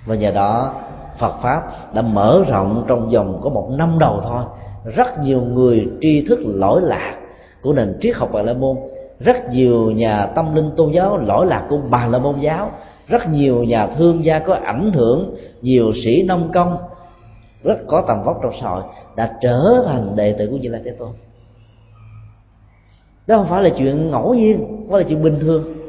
Và 0.05 0.15
nhờ 0.15 0.31
đó 0.31 0.81
Phật 1.19 1.33
pháp 1.41 1.63
đã 1.93 2.01
mở 2.01 2.43
rộng 2.47 2.85
trong 2.87 3.09
vòng 3.09 3.39
có 3.41 3.49
một 3.49 3.69
năm 3.71 3.99
đầu 3.99 4.21
thôi. 4.23 4.43
Rất 4.85 5.19
nhiều 5.19 5.41
người 5.41 5.87
tri 6.01 6.25
thức 6.27 6.39
lỗi 6.43 6.81
lạc 6.81 7.15
của 7.61 7.73
nền 7.73 7.97
triết 8.01 8.15
học 8.15 8.29
Bà 8.33 8.41
La 8.41 8.53
Môn. 8.53 8.77
Rất 9.19 9.49
nhiều 9.49 9.91
nhà 9.91 10.25
tâm 10.25 10.55
linh 10.55 10.71
tôn 10.77 10.91
giáo 10.91 11.17
lỗi 11.17 11.45
lạc 11.45 11.65
của 11.69 11.77
Bà 11.89 12.07
La 12.07 12.19
Môn 12.19 12.39
giáo. 12.39 12.71
Rất 13.07 13.29
nhiều 13.29 13.63
nhà 13.63 13.87
thương 13.87 14.25
gia 14.25 14.39
có 14.39 14.53
ảnh 14.63 14.91
hưởng, 14.93 15.35
nhiều 15.61 15.91
sĩ 16.03 16.23
nông 16.23 16.51
công, 16.53 16.77
rất 17.63 17.77
có 17.87 18.03
tầm 18.07 18.23
vóc 18.23 18.39
trong 18.43 18.53
xã 18.61 18.69
hội, 18.69 18.83
đã 19.15 19.37
trở 19.41 19.83
thành 19.87 20.15
đệ 20.15 20.35
tử 20.39 20.47
của 20.51 20.57
Như 20.57 20.69
Lai 20.69 20.81
Thế 20.85 20.91
Tôn. 20.99 21.09
Đó 23.27 23.37
không 23.37 23.47
phải 23.49 23.63
là 23.63 23.69
chuyện 23.69 24.11
ngẫu 24.11 24.33
nhiên, 24.33 24.59
không 24.67 24.87
phải 24.91 25.01
là 25.01 25.07
chuyện 25.09 25.23
bình 25.23 25.39
thường 25.39 25.80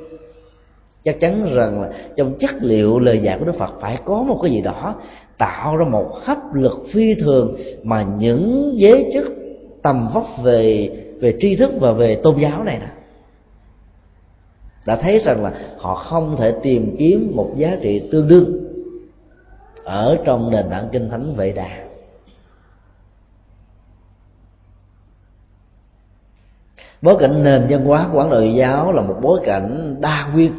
chắc 1.04 1.20
chắn 1.20 1.54
rằng 1.54 1.80
là 1.80 1.90
trong 2.16 2.34
chất 2.38 2.50
liệu 2.60 2.98
lời 2.98 3.18
dạy 3.18 3.38
của 3.38 3.44
đức 3.44 3.58
phật 3.58 3.70
phải 3.80 3.98
có 4.04 4.22
một 4.22 4.38
cái 4.42 4.50
gì 4.50 4.60
đó 4.60 4.94
tạo 5.38 5.76
ra 5.76 5.84
một 5.84 6.10
hấp 6.22 6.54
lực 6.54 6.86
phi 6.92 7.14
thường 7.14 7.56
mà 7.82 8.02
những 8.18 8.72
giới 8.74 9.10
chức 9.14 9.24
tầm 9.82 10.08
vóc 10.14 10.26
về 10.42 10.90
về 11.20 11.36
tri 11.40 11.56
thức 11.56 11.70
và 11.80 11.92
về 11.92 12.20
tôn 12.22 12.38
giáo 12.38 12.64
này 12.64 12.78
nè 12.80 12.88
đã 14.86 14.96
thấy 14.96 15.18
rằng 15.18 15.44
là 15.44 15.52
họ 15.78 15.94
không 15.94 16.36
thể 16.38 16.54
tìm 16.62 16.96
kiếm 16.98 17.32
một 17.34 17.50
giá 17.56 17.76
trị 17.82 18.08
tương 18.12 18.28
đương 18.28 18.62
ở 19.84 20.18
trong 20.24 20.50
nền 20.50 20.66
tảng 20.70 20.88
kinh 20.92 21.10
thánh 21.10 21.34
vệ 21.34 21.52
đà. 21.52 21.84
Bối 27.02 27.16
cảnh 27.20 27.42
nền 27.42 27.66
văn 27.70 27.84
hóa 27.84 28.08
của 28.12 28.18
ấn 28.18 28.30
độ 28.30 28.40
giáo 28.40 28.92
là 28.92 29.02
một 29.02 29.16
bối 29.22 29.40
cảnh 29.44 29.96
đa 30.00 30.30
nguyên 30.34 30.52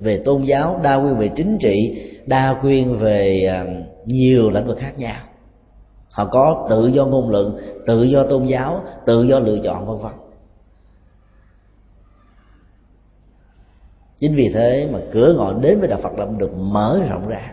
về 0.00 0.22
tôn 0.24 0.42
giáo, 0.42 0.80
đa 0.82 0.96
nguyên 0.96 1.18
về 1.18 1.30
chính 1.36 1.58
trị, 1.58 2.02
đa 2.26 2.60
nguyên 2.62 2.98
về 2.98 3.46
à, 3.46 3.66
nhiều 4.04 4.50
lĩnh 4.50 4.66
vực 4.66 4.78
khác 4.78 4.92
nhau. 4.98 5.16
Họ 6.10 6.28
có 6.32 6.66
tự 6.70 6.86
do 6.86 7.06
ngôn 7.06 7.30
luận, 7.30 7.58
tự 7.86 8.02
do 8.02 8.22
tôn 8.22 8.46
giáo, 8.46 8.84
tự 9.06 9.22
do 9.22 9.38
lựa 9.38 9.58
chọn, 9.64 9.86
vân 9.86 9.98
vân. 9.98 10.12
Chính 14.18 14.34
vì 14.34 14.50
thế 14.54 14.88
mà 14.92 14.98
cửa 15.12 15.34
ngõ 15.36 15.52
đến 15.52 15.80
với 15.80 15.88
đạo 15.88 16.00
phật 16.02 16.16
đã 16.16 16.26
được 16.38 16.56
mở 16.56 17.00
rộng 17.10 17.28
ra. 17.28 17.52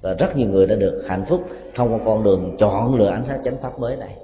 Và 0.00 0.14
rất 0.14 0.36
nhiều 0.36 0.48
người 0.48 0.66
đã 0.66 0.74
được 0.74 1.04
hạnh 1.08 1.24
phúc 1.28 1.42
thông 1.74 1.92
qua 1.92 1.98
con 2.04 2.24
đường 2.24 2.56
chọn 2.58 2.94
lựa 2.94 3.10
ánh 3.10 3.24
sáng 3.28 3.40
chánh 3.44 3.56
pháp 3.62 3.78
mới 3.78 3.96
này. 3.96 4.16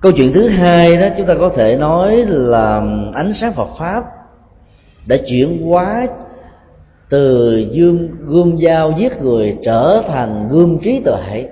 Câu 0.00 0.12
chuyện 0.12 0.32
thứ 0.32 0.48
hai 0.48 0.96
đó 0.96 1.06
chúng 1.16 1.26
ta 1.26 1.34
có 1.40 1.48
thể 1.48 1.76
nói 1.76 2.16
là 2.26 2.76
ánh 3.14 3.32
sáng 3.34 3.52
Phật 3.52 3.68
pháp 3.78 4.04
đã 5.06 5.16
chuyển 5.28 5.66
hóa 5.66 6.06
từ 7.08 7.50
gươm 7.74 8.08
gươm 8.20 8.58
dao 8.62 8.92
giết 8.98 9.22
người 9.22 9.58
trở 9.64 10.02
thành 10.08 10.48
gươm 10.48 10.78
trí 10.78 11.00
tuệ. 11.04 11.48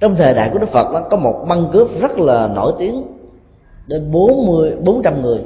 Trong 0.00 0.16
thời 0.16 0.34
đại 0.34 0.50
của 0.52 0.58
Đức 0.58 0.68
Phật 0.72 0.92
đó, 0.92 1.06
có 1.10 1.16
một 1.16 1.44
băng 1.48 1.70
cướp 1.72 1.88
rất 2.00 2.18
là 2.18 2.46
nổi 2.46 2.72
tiếng 2.78 3.04
đến 3.86 4.10
bốn 4.12 4.46
mươi 4.46 4.76
bốn 4.84 5.02
trăm 5.02 5.22
người. 5.22 5.44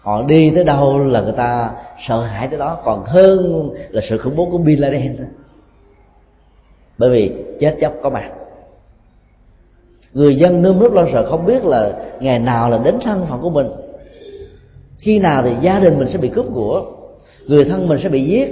Họ 0.00 0.22
đi 0.22 0.52
tới 0.54 0.64
đâu 0.64 0.98
là 0.98 1.20
người 1.20 1.32
ta 1.32 1.70
sợ 2.08 2.20
hãi 2.20 2.48
tới 2.48 2.58
đó 2.58 2.78
còn 2.84 3.04
hơn 3.04 3.70
là 3.90 4.00
sự 4.08 4.18
khủng 4.18 4.36
bố 4.36 4.48
của 4.50 4.58
Bin 4.58 4.78
Laden. 4.78 5.16
thôi 5.16 5.26
bởi 7.02 7.10
vì 7.10 7.32
chết 7.60 7.76
chóc 7.80 7.92
có 8.02 8.10
mặt. 8.10 8.30
Người 10.12 10.36
dân 10.36 10.62
nơm 10.62 10.80
nớp 10.80 10.92
lo 10.92 11.04
sợ 11.12 11.30
không 11.30 11.46
biết 11.46 11.64
là 11.64 11.92
ngày 12.20 12.38
nào 12.38 12.70
là 12.70 12.78
đến 12.78 12.98
thân 13.04 13.26
phận 13.28 13.40
của 13.40 13.50
mình. 13.50 13.66
Khi 14.98 15.18
nào 15.18 15.42
thì 15.42 15.56
gia 15.60 15.78
đình 15.78 15.98
mình 15.98 16.08
sẽ 16.08 16.18
bị 16.18 16.28
cướp 16.28 16.46
của, 16.54 16.84
người 17.46 17.64
thân 17.64 17.88
mình 17.88 17.98
sẽ 18.02 18.08
bị 18.08 18.24
giết. 18.24 18.48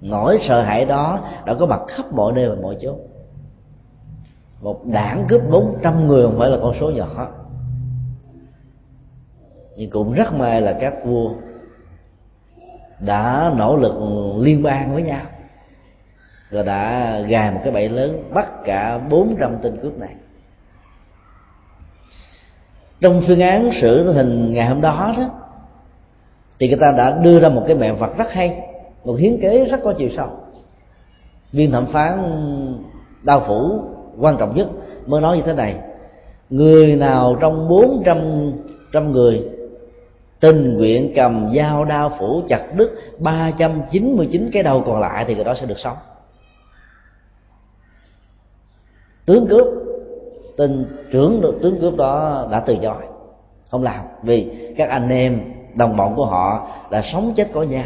Nỗi 0.00 0.38
sợ 0.48 0.62
hãi 0.62 0.84
đó 0.84 1.20
đã 1.46 1.54
có 1.54 1.66
mặt 1.66 1.80
khắp 1.88 2.12
mọi 2.12 2.32
nơi 2.32 2.48
và 2.48 2.54
mọi 2.62 2.76
chỗ. 2.80 2.96
Một 4.62 4.86
đảng 4.86 5.24
cướp 5.28 5.42
bốn 5.50 5.76
trăm 5.82 6.06
người 6.06 6.26
không 6.26 6.38
phải 6.38 6.50
là 6.50 6.58
con 6.62 6.74
số 6.80 6.90
nhỏ. 6.90 7.28
Nhưng 9.76 9.90
cũng 9.90 10.12
rất 10.12 10.32
may 10.32 10.60
là 10.60 10.72
các 10.80 10.94
vua 11.04 11.30
đã 13.00 13.54
nỗ 13.56 13.76
lực 13.76 13.94
liên 14.38 14.62
bang 14.62 14.94
với 14.94 15.02
nhau 15.02 15.22
rồi 16.50 16.64
đã 16.64 17.12
gài 17.20 17.50
một 17.50 17.60
cái 17.64 17.72
bẫy 17.72 17.88
lớn, 17.88 18.22
bắt 18.34 18.64
cả 18.64 18.98
400 19.10 19.56
tên 19.62 19.76
cướp 19.82 19.98
này. 19.98 20.14
Trong 23.00 23.22
phương 23.26 23.40
án 23.40 23.70
xử 23.80 24.12
hình 24.12 24.52
ngày 24.52 24.66
hôm 24.66 24.80
đó 24.80 25.14
đó, 25.18 25.30
thì 26.58 26.68
người 26.68 26.78
ta 26.80 26.92
đã 26.92 27.18
đưa 27.22 27.40
ra 27.40 27.48
một 27.48 27.64
cái 27.66 27.76
mẹo 27.76 27.94
vật 27.94 28.16
rất 28.16 28.32
hay, 28.32 28.60
một 29.04 29.14
hiến 29.14 29.40
kế 29.40 29.64
rất 29.64 29.80
có 29.84 29.92
chiều 29.92 30.08
sâu. 30.16 30.28
Viên 31.52 31.72
thẩm 31.72 31.86
phán 31.86 32.18
đao 33.22 33.44
phủ 33.46 33.80
quan 34.18 34.36
trọng 34.36 34.56
nhất 34.56 34.68
mới 35.06 35.20
nói 35.20 35.36
như 35.36 35.42
thế 35.46 35.54
này, 35.54 35.76
người 36.50 36.96
nào 36.96 37.36
trong 37.40 37.68
bốn 37.68 38.02
trăm 38.06 38.18
trăm 38.92 39.12
người 39.12 39.48
tình 40.40 40.74
nguyện 40.74 41.12
cầm 41.16 41.50
dao 41.56 41.84
đao 41.84 42.16
phủ 42.18 42.42
chặt 42.48 42.74
đứt 42.76 42.90
399 43.18 44.50
cái 44.52 44.62
đầu 44.62 44.82
còn 44.86 45.00
lại 45.00 45.24
thì 45.28 45.34
người 45.34 45.44
đó 45.44 45.54
sẽ 45.60 45.66
được 45.66 45.78
sống. 45.78 45.96
Tướng 49.28 49.46
cướp, 49.46 49.66
tên 50.56 50.86
trưởng 51.10 51.40
được 51.40 51.58
tướng 51.62 51.80
cướp 51.80 51.96
đó 51.96 52.46
đã 52.50 52.60
từ 52.60 52.76
chối. 52.82 53.02
Không 53.70 53.82
làm, 53.82 54.04
vì 54.22 54.46
các 54.76 54.88
anh 54.88 55.08
em, 55.08 55.40
đồng 55.74 55.96
bọn 55.96 56.14
của 56.14 56.26
họ 56.26 56.68
là 56.90 57.02
sống 57.12 57.32
chết 57.36 57.48
có 57.52 57.62
nhau. 57.62 57.84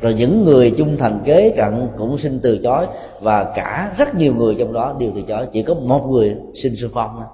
Rồi 0.00 0.14
những 0.14 0.44
người 0.44 0.74
chung 0.78 0.96
thành 0.98 1.20
kế 1.24 1.50
cận 1.56 1.88
cũng 1.96 2.18
xin 2.18 2.40
từ 2.42 2.58
chối, 2.62 2.86
và 3.20 3.52
cả 3.54 3.94
rất 3.96 4.14
nhiều 4.14 4.34
người 4.34 4.56
trong 4.58 4.72
đó 4.72 4.96
đều 4.98 5.10
từ 5.14 5.22
chối. 5.28 5.46
Chỉ 5.52 5.62
có 5.62 5.74
một 5.74 6.06
người 6.06 6.36
xin 6.62 6.76
sư 6.76 6.90
phong 6.94 7.10
thôi. 7.16 7.26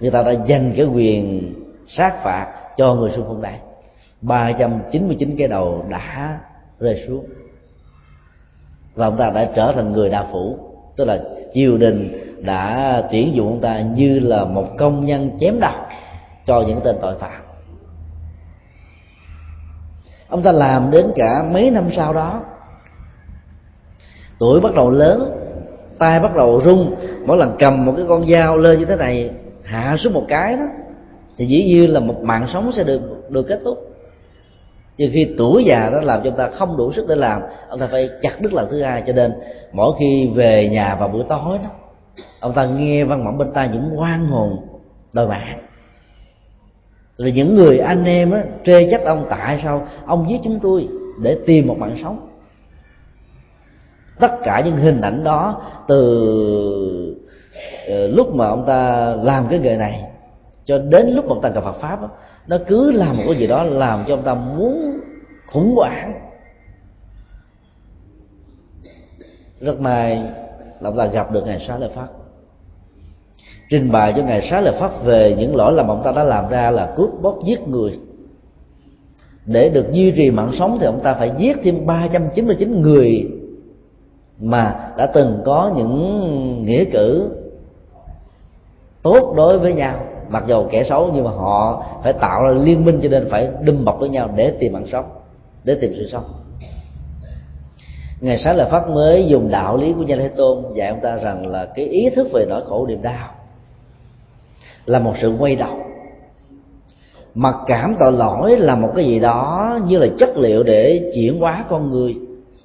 Người 0.00 0.10
ta 0.10 0.22
đã 0.22 0.32
dành 0.46 0.72
cái 0.76 0.86
quyền 0.86 1.54
sát 1.88 2.22
phạt 2.24 2.54
cho 2.76 2.94
người 2.94 3.10
xung 3.16 3.24
phong 3.28 3.42
này. 3.42 3.60
399 4.20 5.34
cái 5.38 5.48
đầu 5.48 5.84
đã 5.88 6.38
rơi 6.80 7.04
xuống. 7.08 7.24
Và 8.94 9.06
ông 9.06 9.16
ta 9.16 9.30
đã 9.30 9.50
trở 9.54 9.72
thành 9.72 9.92
người 9.92 10.10
đa 10.10 10.26
phủ 10.32 10.69
tức 10.96 11.04
là 11.04 11.18
triều 11.52 11.78
đình 11.78 12.08
đã 12.42 13.02
tuyển 13.12 13.34
dụng 13.34 13.46
ông 13.46 13.60
ta 13.60 13.80
như 13.80 14.18
là 14.18 14.44
một 14.44 14.66
công 14.78 15.04
nhân 15.04 15.30
chém 15.40 15.60
đầu 15.60 15.74
cho 16.46 16.64
những 16.66 16.80
tên 16.84 16.96
tội 17.00 17.14
phạm. 17.18 17.42
Ông 20.28 20.42
ta 20.42 20.52
làm 20.52 20.90
đến 20.90 21.12
cả 21.16 21.44
mấy 21.52 21.70
năm 21.70 21.88
sau 21.96 22.12
đó, 22.12 22.42
tuổi 24.38 24.60
bắt 24.60 24.74
đầu 24.74 24.90
lớn 24.90 25.36
tay 25.98 26.20
bắt 26.20 26.36
đầu 26.36 26.60
rung, 26.64 26.94
mỗi 27.26 27.36
lần 27.36 27.56
cầm 27.58 27.84
một 27.84 27.92
cái 27.96 28.04
con 28.08 28.30
dao 28.30 28.56
lên 28.56 28.78
như 28.78 28.84
thế 28.84 28.96
này, 28.96 29.30
hạ 29.64 29.96
xuống 29.98 30.12
một 30.12 30.24
cái 30.28 30.56
đó, 30.56 30.62
thì 31.36 31.46
dĩ 31.46 31.64
nhiên 31.64 31.90
là 31.90 32.00
một 32.00 32.22
mạng 32.22 32.46
sống 32.52 32.72
sẽ 32.72 32.84
được 32.84 33.30
được 33.30 33.42
kết 33.48 33.60
thúc 33.64 33.89
nhưng 35.00 35.10
khi 35.12 35.34
tuổi 35.38 35.64
già 35.64 35.90
đó 35.92 36.00
làm 36.00 36.20
cho 36.24 36.30
ông 36.30 36.36
ta 36.36 36.48
không 36.58 36.76
đủ 36.76 36.92
sức 36.92 37.08
để 37.08 37.14
làm 37.14 37.42
ông 37.68 37.80
ta 37.80 37.86
phải 37.86 38.10
chặt 38.22 38.40
đứt 38.40 38.52
lần 38.52 38.68
thứ 38.70 38.82
hai. 38.82 39.02
Cho 39.06 39.12
nên 39.12 39.32
mỗi 39.72 39.96
khi 39.98 40.30
về 40.34 40.68
nhà 40.68 40.94
vào 40.94 41.08
buổi 41.08 41.24
tối 41.28 41.58
đó 41.58 41.70
ông 42.40 42.52
ta 42.52 42.64
nghe 42.64 43.04
văn 43.04 43.24
mỏng 43.24 43.38
bên 43.38 43.52
tai 43.52 43.68
những 43.68 44.00
quan 44.00 44.26
hồn 44.26 44.56
đòi 45.12 45.26
mạng. 45.26 45.58
Rồi 47.16 47.32
những 47.32 47.54
người 47.54 47.78
anh 47.78 48.04
em 48.04 48.30
á, 48.30 48.44
trê 48.64 48.90
trách 48.90 49.04
ông 49.04 49.26
tại 49.30 49.60
sao 49.62 49.88
ông 50.06 50.30
giết 50.30 50.40
chúng 50.44 50.58
tôi 50.62 50.88
để 51.22 51.38
tìm 51.46 51.66
một 51.66 51.78
mạng 51.78 51.96
sống? 52.02 52.28
Tất 54.18 54.32
cả 54.44 54.62
những 54.64 54.76
hình 54.76 55.00
ảnh 55.00 55.24
đó 55.24 55.62
từ 55.88 57.16
ờ, 57.88 58.08
lúc 58.08 58.34
mà 58.34 58.46
ông 58.46 58.64
ta 58.66 59.14
làm 59.22 59.46
cái 59.50 59.58
nghề 59.58 59.76
này 59.76 60.09
cho 60.70 60.78
đến 60.78 61.10
lúc 61.10 61.24
mà 61.28 61.34
ta 61.42 61.48
gặp 61.48 61.64
Phật 61.64 61.76
pháp 61.80 62.02
đó, 62.02 62.08
nó 62.46 62.56
cứ 62.66 62.90
làm 62.90 63.16
một 63.16 63.22
cái 63.26 63.36
gì 63.38 63.46
đó 63.46 63.62
làm 63.62 64.04
cho 64.08 64.14
ông 64.14 64.22
ta 64.22 64.34
muốn 64.34 65.00
khủng 65.46 65.74
hoảng. 65.76 66.20
Rất 69.60 69.80
may 69.80 70.16
là 70.80 70.90
ông 70.90 70.96
ta 70.96 71.06
gặp 71.06 71.32
được 71.32 71.46
ngài 71.46 71.64
Xá 71.68 71.78
Lợi 71.78 71.90
Phát. 71.94 72.06
Trình 73.70 73.92
bày 73.92 74.12
cho 74.16 74.22
ngài 74.22 74.48
Xá 74.50 74.60
Lợi 74.60 74.74
Phát 74.80 75.04
về 75.04 75.36
những 75.38 75.56
lỗi 75.56 75.72
lầm 75.72 75.88
ông 75.88 76.02
ta 76.04 76.12
đã 76.12 76.24
làm 76.24 76.48
ra 76.48 76.70
là 76.70 76.92
cướp 76.96 77.10
bóc 77.22 77.38
giết 77.44 77.68
người. 77.68 77.98
Để 79.46 79.68
được 79.68 79.92
duy 79.92 80.10
trì 80.10 80.30
mạng 80.30 80.52
sống 80.58 80.78
thì 80.80 80.86
ông 80.86 81.00
ta 81.02 81.14
phải 81.14 81.32
giết 81.38 81.56
thêm 81.62 81.86
399 81.86 82.82
người 82.82 83.30
mà 84.40 84.92
đã 84.96 85.06
từng 85.06 85.40
có 85.44 85.72
những 85.76 86.64
nghĩa 86.64 86.84
cử 86.84 87.30
tốt 89.02 89.34
đối 89.36 89.58
với 89.58 89.74
nhau 89.74 90.06
mặc 90.30 90.44
dù 90.46 90.64
kẻ 90.70 90.84
xấu 90.84 91.10
nhưng 91.14 91.24
mà 91.24 91.30
họ 91.30 91.84
phải 92.02 92.12
tạo 92.12 92.42
ra 92.42 92.50
liên 92.50 92.84
minh 92.84 93.00
cho 93.02 93.08
nên 93.08 93.28
phải 93.30 93.48
đâm 93.60 93.84
bọc 93.84 94.00
với 94.00 94.08
nhau 94.08 94.30
để 94.36 94.50
tìm 94.50 94.72
mạng 94.72 94.86
sống, 94.92 95.04
để 95.64 95.74
tìm 95.80 95.92
sự 95.96 96.08
sống. 96.12 96.24
Ngày 98.20 98.38
sáng 98.38 98.56
là 98.56 98.68
pháp 98.70 98.88
mới 98.90 99.26
dùng 99.26 99.50
đạo 99.50 99.76
lý 99.76 99.92
của 99.92 100.02
nhà 100.02 100.16
thế 100.16 100.28
tôn 100.28 100.64
dạy 100.74 100.88
ông 100.88 101.00
ta 101.00 101.16
rằng 101.16 101.46
là 101.46 101.68
cái 101.74 101.84
ý 101.84 102.10
thức 102.10 102.28
về 102.32 102.46
nỗi 102.48 102.62
khổ 102.66 102.86
niềm 102.86 103.02
đau 103.02 103.28
là 104.86 104.98
một 104.98 105.14
sự 105.20 105.34
quay 105.38 105.56
đầu. 105.56 105.76
Mặc 107.34 107.54
cảm 107.66 107.96
tội 108.00 108.12
lỗi 108.12 108.56
là 108.56 108.76
một 108.76 108.92
cái 108.96 109.04
gì 109.04 109.20
đó 109.20 109.78
như 109.86 109.98
là 109.98 110.06
chất 110.18 110.36
liệu 110.36 110.62
để 110.62 111.10
chuyển 111.14 111.40
hóa 111.40 111.64
con 111.68 111.90
người. 111.90 112.16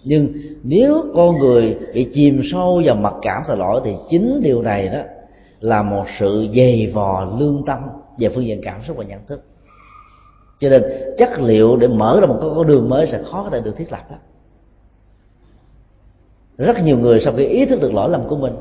Nhưng 0.03 0.27
nếu 0.63 1.03
con 1.15 1.39
người 1.39 1.77
bị 1.93 2.11
chìm 2.13 2.41
sâu 2.51 2.81
vào 2.85 2.95
mặc 2.95 3.13
cảm 3.21 3.41
tội 3.47 3.57
lỗi 3.57 3.81
thì 3.83 3.91
chính 4.09 4.41
điều 4.43 4.61
này 4.61 4.87
đó 4.87 4.99
là 5.59 5.81
một 5.81 6.05
sự 6.19 6.47
dày 6.55 6.91
vò 6.93 7.35
lương 7.39 7.63
tâm 7.65 7.79
về 8.17 8.29
phương 8.29 8.45
diện 8.45 8.61
cảm 8.63 8.83
xúc 8.83 8.97
và 8.97 9.03
nhận 9.03 9.25
thức. 9.27 9.43
Cho 10.59 10.69
nên 10.69 10.83
chất 11.17 11.39
liệu 11.39 11.77
để 11.77 11.87
mở 11.87 12.19
ra 12.21 12.27
một 12.27 12.37
con 12.41 12.67
đường 12.67 12.89
mới 12.89 13.07
sẽ 13.07 13.23
khó 13.31 13.43
có 13.43 13.49
thể 13.49 13.61
được 13.61 13.77
thiết 13.77 13.91
lập 13.91 14.11
đó. 14.11 14.17
Rất 16.57 16.83
nhiều 16.83 16.97
người 16.97 17.19
sau 17.19 17.33
khi 17.37 17.45
ý 17.45 17.65
thức 17.65 17.81
được 17.81 17.93
lỗi 17.93 18.09
lầm 18.09 18.27
của 18.27 18.37
mình, 18.37 18.55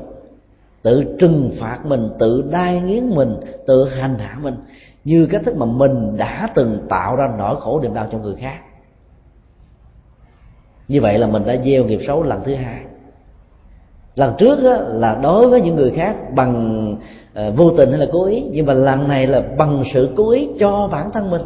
tự 0.81 1.15
trừng 1.19 1.55
phạt 1.59 1.85
mình, 1.85 2.09
tự 2.19 2.43
đai 2.51 2.81
nghiến 2.81 3.09
mình, 3.09 3.35
tự 3.67 3.89
hành 3.89 4.19
hạ 4.19 4.39
mình 4.41 4.55
như 5.03 5.27
cách 5.31 5.41
thức 5.45 5.57
mà 5.57 5.65
mình 5.65 6.17
đã 6.17 6.49
từng 6.55 6.85
tạo 6.89 7.15
ra 7.15 7.33
nỗi 7.37 7.55
khổ, 7.59 7.79
niềm 7.81 7.93
đau 7.93 8.07
cho 8.11 8.17
người 8.17 8.35
khác. 8.35 8.59
Như 10.87 11.01
vậy 11.01 11.19
là 11.19 11.27
mình 11.27 11.43
đã 11.45 11.55
gieo 11.65 11.83
nghiệp 11.83 11.99
xấu 12.07 12.23
lần 12.23 12.41
thứ 12.45 12.55
hai 12.55 12.81
lần 14.15 14.33
trước 14.37 14.63
đó 14.63 14.77
là 14.77 15.19
đối 15.23 15.47
với 15.47 15.61
những 15.61 15.75
người 15.75 15.91
khác 15.91 16.15
bằng 16.35 16.91
uh, 17.47 17.55
vô 17.55 17.71
tình 17.77 17.89
hay 17.89 17.99
là 17.99 18.07
cố 18.11 18.25
ý 18.25 18.43
nhưng 18.51 18.65
mà 18.65 18.73
lần 18.73 19.07
này 19.07 19.27
là 19.27 19.43
bằng 19.57 19.83
sự 19.93 20.09
cố 20.15 20.29
ý 20.29 20.49
cho 20.59 20.89
bản 20.91 21.11
thân 21.11 21.31
mình. 21.31 21.41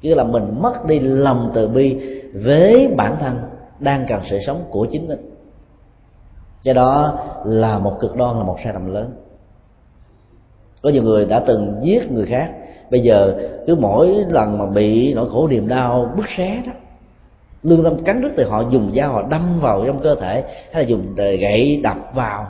Chứ 0.00 0.14
là 0.14 0.24
mình 0.24 0.62
mất 0.62 0.84
đi 0.86 0.98
lòng 0.98 1.50
từ 1.54 1.68
bi 1.68 1.98
với 2.34 2.94
bản 2.96 3.16
thân 3.20 3.38
đang 3.78 4.06
cần 4.08 4.20
sự 4.30 4.38
sống 4.46 4.64
của 4.70 4.86
chính 4.92 5.08
mình. 5.08 5.30
Do 6.62 6.72
đó 6.72 7.18
là 7.44 7.78
một 7.78 7.96
cực 8.00 8.16
đoan 8.16 8.38
là 8.38 8.44
một 8.44 8.56
sai 8.64 8.72
lầm 8.72 8.94
lớn. 8.94 9.10
Có 10.82 10.90
nhiều 10.90 11.02
người 11.02 11.26
đã 11.26 11.40
từng 11.40 11.80
giết 11.82 12.12
người 12.12 12.26
khác. 12.26 12.52
Bây 12.90 13.00
giờ 13.00 13.34
cứ 13.66 13.74
mỗi 13.74 14.24
lần 14.28 14.58
mà 14.58 14.66
bị 14.66 15.14
nỗi 15.14 15.30
khổ 15.30 15.48
niềm 15.48 15.68
đau 15.68 16.12
bức 16.16 16.26
xé 16.36 16.62
đó 16.66 16.72
lương 17.64 17.84
tâm 17.84 18.04
cắn 18.04 18.20
rứt 18.20 18.32
thì 18.36 18.44
họ 18.44 18.64
dùng 18.70 18.92
dao 18.96 19.12
họ 19.12 19.22
đâm 19.22 19.60
vào 19.60 19.84
trong 19.86 19.98
cơ 19.98 20.14
thể, 20.14 20.44
hay 20.72 20.82
là 20.82 20.88
dùng 20.88 21.14
gậy 21.14 21.80
đập 21.82 21.96
vào, 22.14 22.46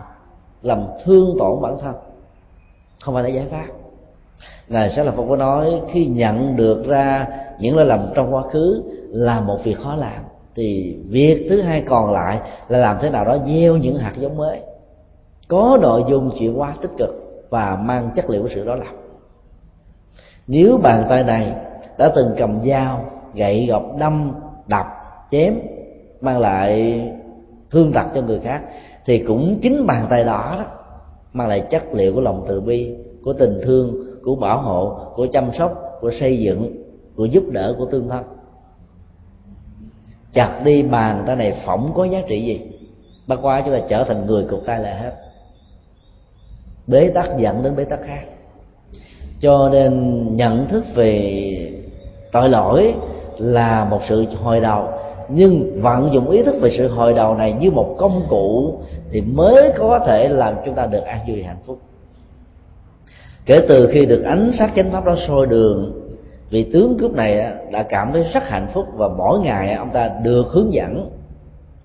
làm 0.63 0.85
thương 1.05 1.37
tổn 1.39 1.63
bản 1.63 1.77
thân. 1.83 1.95
Không 3.01 3.15
phải 3.15 3.23
là 3.23 3.29
giải 3.29 3.47
pháp. 3.51 3.67
Ngài 4.69 4.91
sẽ 4.91 5.05
là 5.05 5.13
phật 5.13 5.23
có 5.29 5.37
nói, 5.37 5.81
khi 5.93 6.07
nhận 6.07 6.57
được 6.57 6.87
ra 6.87 7.27
những 7.59 7.77
lỗi 7.77 7.87
lầm 7.87 8.07
trong 8.15 8.35
quá 8.35 8.43
khứ 8.43 8.83
là 9.09 9.41
một 9.41 9.59
việc 9.65 9.79
khó 9.79 9.95
làm, 9.97 10.23
thì 10.55 10.97
việc 11.09 11.47
thứ 11.51 11.61
hai 11.61 11.83
còn 11.83 12.13
lại 12.13 12.41
là 12.69 12.79
làm 12.79 12.97
thế 13.01 13.11
nào 13.11 13.25
đó 13.25 13.37
gieo 13.47 13.77
những 13.77 13.99
hạt 13.99 14.13
giống 14.17 14.37
mới. 14.37 14.61
Có 15.49 15.79
nội 15.83 16.05
dung 16.09 16.31
chuyển 16.39 16.55
hóa 16.55 16.75
tích 16.83 16.91
cực 16.99 17.45
và 17.51 17.77
mang 17.77 18.11
chất 18.15 18.31
liệu 18.31 18.43
của 18.43 18.49
sự 18.55 18.67
đó 18.67 18.75
làm 18.75 18.95
nếu 20.47 20.79
bàn 20.83 21.07
tay 21.09 21.25
này 21.25 21.53
đã 21.99 22.13
từng 22.15 22.35
cầm 22.39 22.61
dao, 22.69 23.05
gậy 23.35 23.67
gọc 23.67 23.83
đâm, 23.99 24.33
đập 24.67 24.87
chém 25.31 25.61
mang 26.21 26.39
lại 26.39 27.01
thương 27.71 27.93
tật 27.93 28.07
cho 28.15 28.23
người 28.23 28.41
khác 28.41 28.63
thì 29.07 29.19
cũng 29.19 29.59
chính 29.63 29.87
bàn 29.87 30.07
tay 30.11 30.25
đó, 30.25 30.55
đó 30.59 30.65
mang 31.33 31.49
lại 31.49 31.67
chất 31.71 31.83
liệu 31.93 32.15
của 32.15 32.21
lòng 32.21 32.45
từ 32.49 32.61
bi 32.61 32.97
của 33.25 33.33
tình 33.33 33.61
thương 33.65 34.05
của 34.25 34.35
bảo 34.35 34.63
hộ 34.63 34.99
của 35.15 35.27
chăm 35.33 35.51
sóc 35.59 35.99
của 36.01 36.11
xây 36.21 36.41
dựng 36.41 36.85
của 37.17 37.25
giúp 37.25 37.45
đỡ 37.51 37.75
của 37.79 37.87
tương 37.87 38.09
thân. 38.09 38.25
Chặt 40.33 40.61
đi 40.65 40.83
bàn 40.83 41.23
tay 41.27 41.37
này 41.37 41.63
phỏng 41.67 41.93
có 41.95 42.05
giá 42.05 42.19
trị 42.29 42.45
gì? 42.45 42.61
Bắt 43.27 43.39
qua 43.43 43.63
chúng 43.65 43.75
ta 43.75 43.81
trở 43.89 44.05
thành 44.05 44.27
người 44.27 44.45
cục 44.45 44.67
tay 44.67 44.81
lại 44.81 44.97
hết. 44.97 45.13
Bế 46.87 47.09
tắc 47.09 47.39
dẫn 47.39 47.63
đến 47.63 47.77
bế 47.77 47.85
tắc 47.85 48.03
khác. 48.03 48.23
Cho 49.41 49.69
nên 49.73 50.27
nhận 50.37 50.69
thức 50.69 50.85
về 50.95 51.73
tội 52.33 52.49
lỗi 52.49 52.95
là 53.39 53.85
một 53.85 54.01
sự 54.09 54.27
hồi 54.43 54.61
đầu 54.61 54.89
nhưng 55.29 55.83
vận 55.83 56.13
dụng 56.13 56.31
ý 56.31 56.43
thức 56.43 56.55
về 56.61 56.71
sự 56.79 56.89
hồi 56.89 57.15
đầu 57.15 57.35
này 57.35 57.53
như 57.53 57.71
một 57.71 57.95
công 57.99 58.23
cụ 58.29 58.79
thì 59.11 59.21
mới 59.21 59.73
có 59.77 59.99
thể 60.07 60.29
làm 60.29 60.55
chúng 60.65 60.75
ta 60.75 60.87
được 60.87 61.05
an 61.05 61.19
vui 61.29 61.43
hạnh 61.43 61.59
phúc. 61.67 61.79
Kể 63.47 63.61
từ 63.69 63.89
khi 63.93 64.07
được 64.07 64.23
ánh 64.23 64.51
sáng 64.59 64.71
chánh 64.77 64.93
pháp 64.93 65.05
đó 65.05 65.17
soi 65.29 65.47
đường, 65.47 66.03
vị 66.51 66.71
tướng 66.73 66.99
cướp 66.99 67.13
này 67.13 67.53
đã 67.73 67.83
cảm 67.83 68.13
thấy 68.13 68.25
rất 68.33 68.49
hạnh 68.49 68.69
phúc 68.75 68.87
và 68.95 69.09
mỗi 69.09 69.39
ngày 69.39 69.75
ông 69.75 69.91
ta 69.93 70.11
được 70.23 70.47
hướng 70.51 70.73
dẫn 70.73 71.11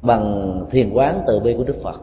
bằng 0.01 0.53
thiền 0.71 0.93
quán 0.93 1.21
từ 1.27 1.39
bi 1.39 1.53
của 1.53 1.63
đức 1.63 1.75
phật. 1.83 2.01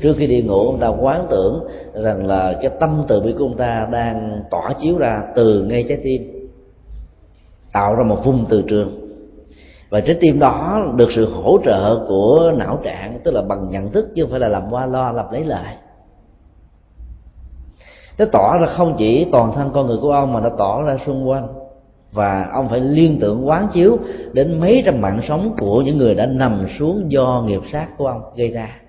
Trước 0.00 0.14
khi 0.18 0.26
đi 0.26 0.42
ngủ, 0.42 0.66
ông 0.66 0.80
ta 0.80 0.88
quán 0.88 1.26
tưởng 1.30 1.64
rằng 1.94 2.26
là 2.26 2.58
cái 2.62 2.70
tâm 2.80 3.04
từ 3.08 3.20
bi 3.20 3.32
của 3.38 3.44
ông 3.44 3.56
ta 3.56 3.88
đang 3.92 4.42
tỏa 4.50 4.72
chiếu 4.80 4.98
ra 4.98 5.22
từ 5.34 5.64
ngay 5.64 5.84
trái 5.88 5.98
tim, 6.02 6.48
tạo 7.72 7.94
ra 7.94 8.04
một 8.04 8.24
vùng 8.24 8.46
từ 8.48 8.62
trường 8.62 9.01
và 9.92 10.00
trái 10.00 10.16
tim 10.20 10.38
đó 10.38 10.82
được 10.96 11.08
sự 11.14 11.30
hỗ 11.30 11.58
trợ 11.64 12.04
của 12.08 12.52
não 12.56 12.80
trạng, 12.84 13.20
tức 13.24 13.30
là 13.30 13.42
bằng 13.42 13.68
nhận 13.68 13.92
thức 13.92 14.08
chứ 14.14 14.22
không 14.22 14.30
phải 14.30 14.40
là 14.40 14.48
làm 14.48 14.62
qua 14.70 14.86
lo 14.86 15.12
lập 15.12 15.28
lấy 15.32 15.44
lại. 15.44 15.76
Nó 18.18 18.24
tỏ 18.32 18.58
ra 18.58 18.66
không 18.66 18.94
chỉ 18.98 19.26
toàn 19.32 19.52
thân 19.54 19.70
con 19.74 19.86
người 19.86 19.98
của 20.02 20.10
ông 20.12 20.32
mà 20.32 20.40
nó 20.40 20.48
tỏ 20.58 20.82
ra 20.82 20.96
xung 21.06 21.28
quanh. 21.28 21.48
Và 22.12 22.48
ông 22.52 22.68
phải 22.68 22.80
liên 22.80 23.18
tưởng 23.20 23.48
quán 23.48 23.68
chiếu 23.72 23.98
đến 24.32 24.60
mấy 24.60 24.82
trăm 24.86 25.00
mạng 25.00 25.20
sống 25.28 25.50
của 25.58 25.82
những 25.82 25.98
người 25.98 26.14
đã 26.14 26.26
nằm 26.26 26.66
xuống 26.78 27.12
do 27.12 27.44
nghiệp 27.46 27.60
sát 27.72 27.88
của 27.96 28.06
ông 28.06 28.22
gây 28.36 28.48
ra. 28.48 28.80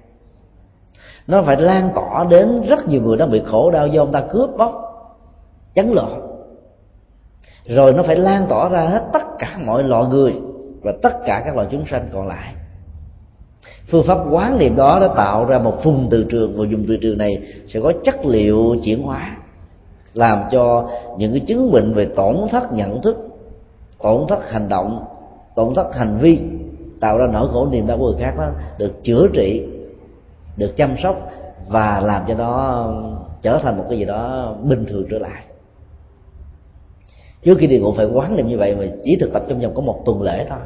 Nó 1.27 1.41
phải 1.41 1.61
lan 1.61 1.89
tỏa 1.95 2.23
đến 2.29 2.61
rất 2.61 2.87
nhiều 2.87 3.01
người 3.01 3.17
đang 3.17 3.31
bị 3.31 3.41
khổ 3.45 3.71
đau 3.71 3.87
do 3.87 4.01
ông 4.01 4.11
ta 4.11 4.23
cướp 4.31 4.49
bóc, 4.57 4.73
chấn 5.75 5.91
lộn 5.91 6.09
rồi 7.65 7.93
nó 7.93 8.03
phải 8.03 8.15
lan 8.15 8.45
tỏa 8.49 8.69
ra 8.69 8.81
hết 8.81 9.03
tất 9.13 9.23
cả 9.39 9.59
mọi 9.65 9.83
loại 9.83 10.05
người 10.05 10.33
và 10.83 10.93
tất 11.01 11.13
cả 11.25 11.41
các 11.45 11.55
loài 11.55 11.67
chúng 11.71 11.85
sanh 11.91 12.09
còn 12.13 12.27
lại. 12.27 12.53
Phương 13.87 14.03
pháp 14.07 14.17
quán 14.31 14.57
niệm 14.57 14.75
đó 14.75 14.99
đã 15.01 15.07
tạo 15.15 15.45
ra 15.45 15.59
một 15.59 15.83
vùng 15.83 16.07
từ 16.11 16.25
trường, 16.29 16.57
và 16.57 16.65
dùng 16.69 16.85
từ 16.87 16.97
trường 16.97 17.17
này 17.17 17.41
sẽ 17.67 17.79
có 17.79 17.93
chất 18.03 18.25
liệu 18.25 18.75
chuyển 18.83 19.03
hóa, 19.03 19.37
làm 20.13 20.43
cho 20.51 20.89
những 21.17 21.31
cái 21.31 21.39
chứng 21.39 21.71
bệnh 21.71 21.93
về 21.93 22.05
tổn 22.15 22.35
thất 22.51 22.73
nhận 22.73 23.01
thức, 23.01 23.17
tổn 24.03 24.25
thất 24.29 24.51
hành 24.51 24.69
động, 24.69 25.05
tổn 25.55 25.75
thất 25.75 25.95
hành 25.95 26.17
vi, 26.17 26.39
tạo 26.99 27.17
ra 27.17 27.27
nỗi 27.33 27.47
khổ 27.51 27.67
niềm 27.71 27.87
đau 27.87 27.97
của 27.97 28.11
người 28.11 28.21
khác 28.21 28.33
đó 28.37 28.49
được 28.77 29.03
chữa 29.03 29.27
trị, 29.33 29.67
được 30.57 30.77
chăm 30.77 30.95
sóc, 31.03 31.31
và 31.67 31.99
làm 31.99 32.23
cho 32.27 32.33
nó 32.33 32.87
trở 33.41 33.59
thành 33.63 33.77
một 33.77 33.85
cái 33.89 33.97
gì 33.97 34.05
đó 34.05 34.55
bình 34.63 34.85
thường 34.85 35.05
trở 35.11 35.19
lại. 35.19 35.43
Trước 37.43 37.57
khi 37.57 37.67
đi 37.67 37.79
ngủ 37.79 37.93
phải 37.97 38.05
quán 38.05 38.35
niệm 38.35 38.47
như 38.47 38.57
vậy, 38.57 38.75
mà 38.75 38.85
chỉ 39.03 39.17
thực 39.19 39.33
tập 39.33 39.43
trong 39.47 39.59
vòng 39.59 39.73
có 39.75 39.81
một 39.81 40.01
tuần 40.05 40.21
lễ 40.21 40.45
thôi 40.49 40.59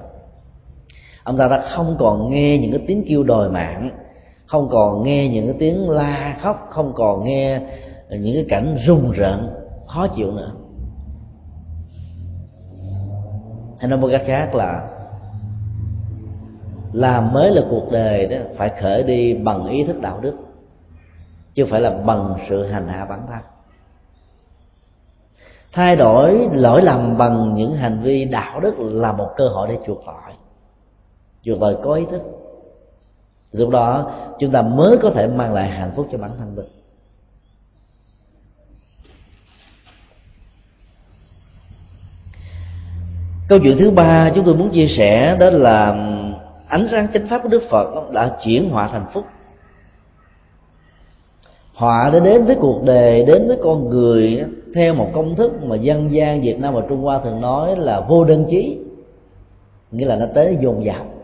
ông 1.28 1.38
ta 1.38 1.48
đã 1.48 1.70
không 1.76 1.96
còn 2.00 2.30
nghe 2.30 2.58
những 2.58 2.72
cái 2.72 2.82
tiếng 2.88 3.06
kêu 3.08 3.24
đòi 3.24 3.50
mạng, 3.50 3.90
không 4.46 4.70
còn 4.70 5.04
nghe 5.04 5.30
những 5.30 5.46
cái 5.46 5.56
tiếng 5.60 5.90
la 5.90 6.38
khóc, 6.42 6.68
không 6.70 6.94
còn 6.96 7.24
nghe 7.24 7.62
những 8.10 8.36
cái 8.36 8.46
cảnh 8.50 8.78
rùng 8.86 9.12
rợn, 9.12 9.50
khó 9.88 10.08
chịu 10.08 10.32
nữa. 10.32 10.52
Hay 13.80 13.90
nói 13.90 14.00
một 14.00 14.08
cách 14.12 14.24
khác 14.26 14.56
là, 14.56 14.90
làm 16.92 17.34
mới 17.34 17.52
là 17.52 17.62
cuộc 17.70 17.92
đời 17.92 18.28
đó, 18.28 18.38
phải 18.58 18.70
khởi 18.82 19.04
đi 19.04 19.34
bằng 19.34 19.68
ý 19.68 19.84
thức 19.84 20.02
đạo 20.02 20.20
đức, 20.22 20.34
chứ 21.54 21.64
không 21.64 21.72
phải 21.72 21.82
là 21.82 21.90
bằng 21.90 22.36
sự 22.50 22.66
hành 22.66 22.88
hạ 22.88 23.06
bản 23.06 23.22
thân. 23.30 23.42
Thay 25.74 25.96
đổi 25.96 26.48
lỗi 26.52 26.82
lầm 26.82 27.18
bằng 27.18 27.54
những 27.56 27.74
hành 27.74 28.00
vi 28.04 28.26
đạo 28.26 28.60
đức 28.60 28.76
là 28.80 29.12
một 29.12 29.30
cơ 29.36 29.48
hội 29.48 29.68
để 29.68 29.78
chuộc 29.88 29.98
tội 30.06 30.37
chuộc 31.48 31.60
tội 31.60 31.78
có 31.84 31.94
ý 31.94 32.06
thức, 32.12 32.22
lúc 33.52 33.70
đó 33.70 34.12
chúng 34.40 34.52
ta 34.52 34.62
mới 34.62 34.98
có 34.98 35.10
thể 35.10 35.28
mang 35.28 35.54
lại 35.54 35.70
hạnh 35.70 35.92
phúc 35.96 36.08
cho 36.12 36.18
bản 36.18 36.32
thân 36.38 36.56
mình. 36.56 36.66
Câu 43.48 43.60
chuyện 43.64 43.78
thứ 43.80 43.92
ba 43.92 44.32
chúng 44.36 44.46
tôi 44.46 44.56
muốn 44.56 44.70
chia 44.70 44.88
sẻ 44.88 45.38
đó 45.40 45.50
là 45.50 45.86
ánh 46.68 46.88
sáng 46.92 47.08
chánh 47.14 47.28
pháp 47.28 47.44
của 47.44 47.50
đức 47.50 47.64
phật 47.70 48.12
đã 48.12 48.38
chuyển 48.44 48.70
họa 48.70 48.88
thành 48.88 49.06
phúc. 49.14 49.26
Họa 51.74 52.10
đã 52.14 52.20
đến 52.20 52.46
với 52.46 52.56
cuộc 52.56 52.84
đời, 52.84 53.24
đến 53.26 53.48
với 53.48 53.58
con 53.64 53.90
người 53.90 54.46
theo 54.76 54.94
một 54.94 55.10
công 55.14 55.36
thức 55.36 55.64
mà 55.64 55.76
dân 55.76 56.14
gian 56.14 56.42
việt 56.42 56.60
nam 56.60 56.74
và 56.74 56.82
trung 56.90 57.02
hoa 57.02 57.20
thường 57.20 57.42
nói 57.42 57.76
là 57.78 58.00
vô 58.00 58.24
đơn 58.24 58.46
chí, 58.50 58.78
nghĩa 59.92 60.06
là 60.06 60.16
nó 60.16 60.26
tới 60.36 60.58
dồn 60.62 60.86
dập 60.86 61.17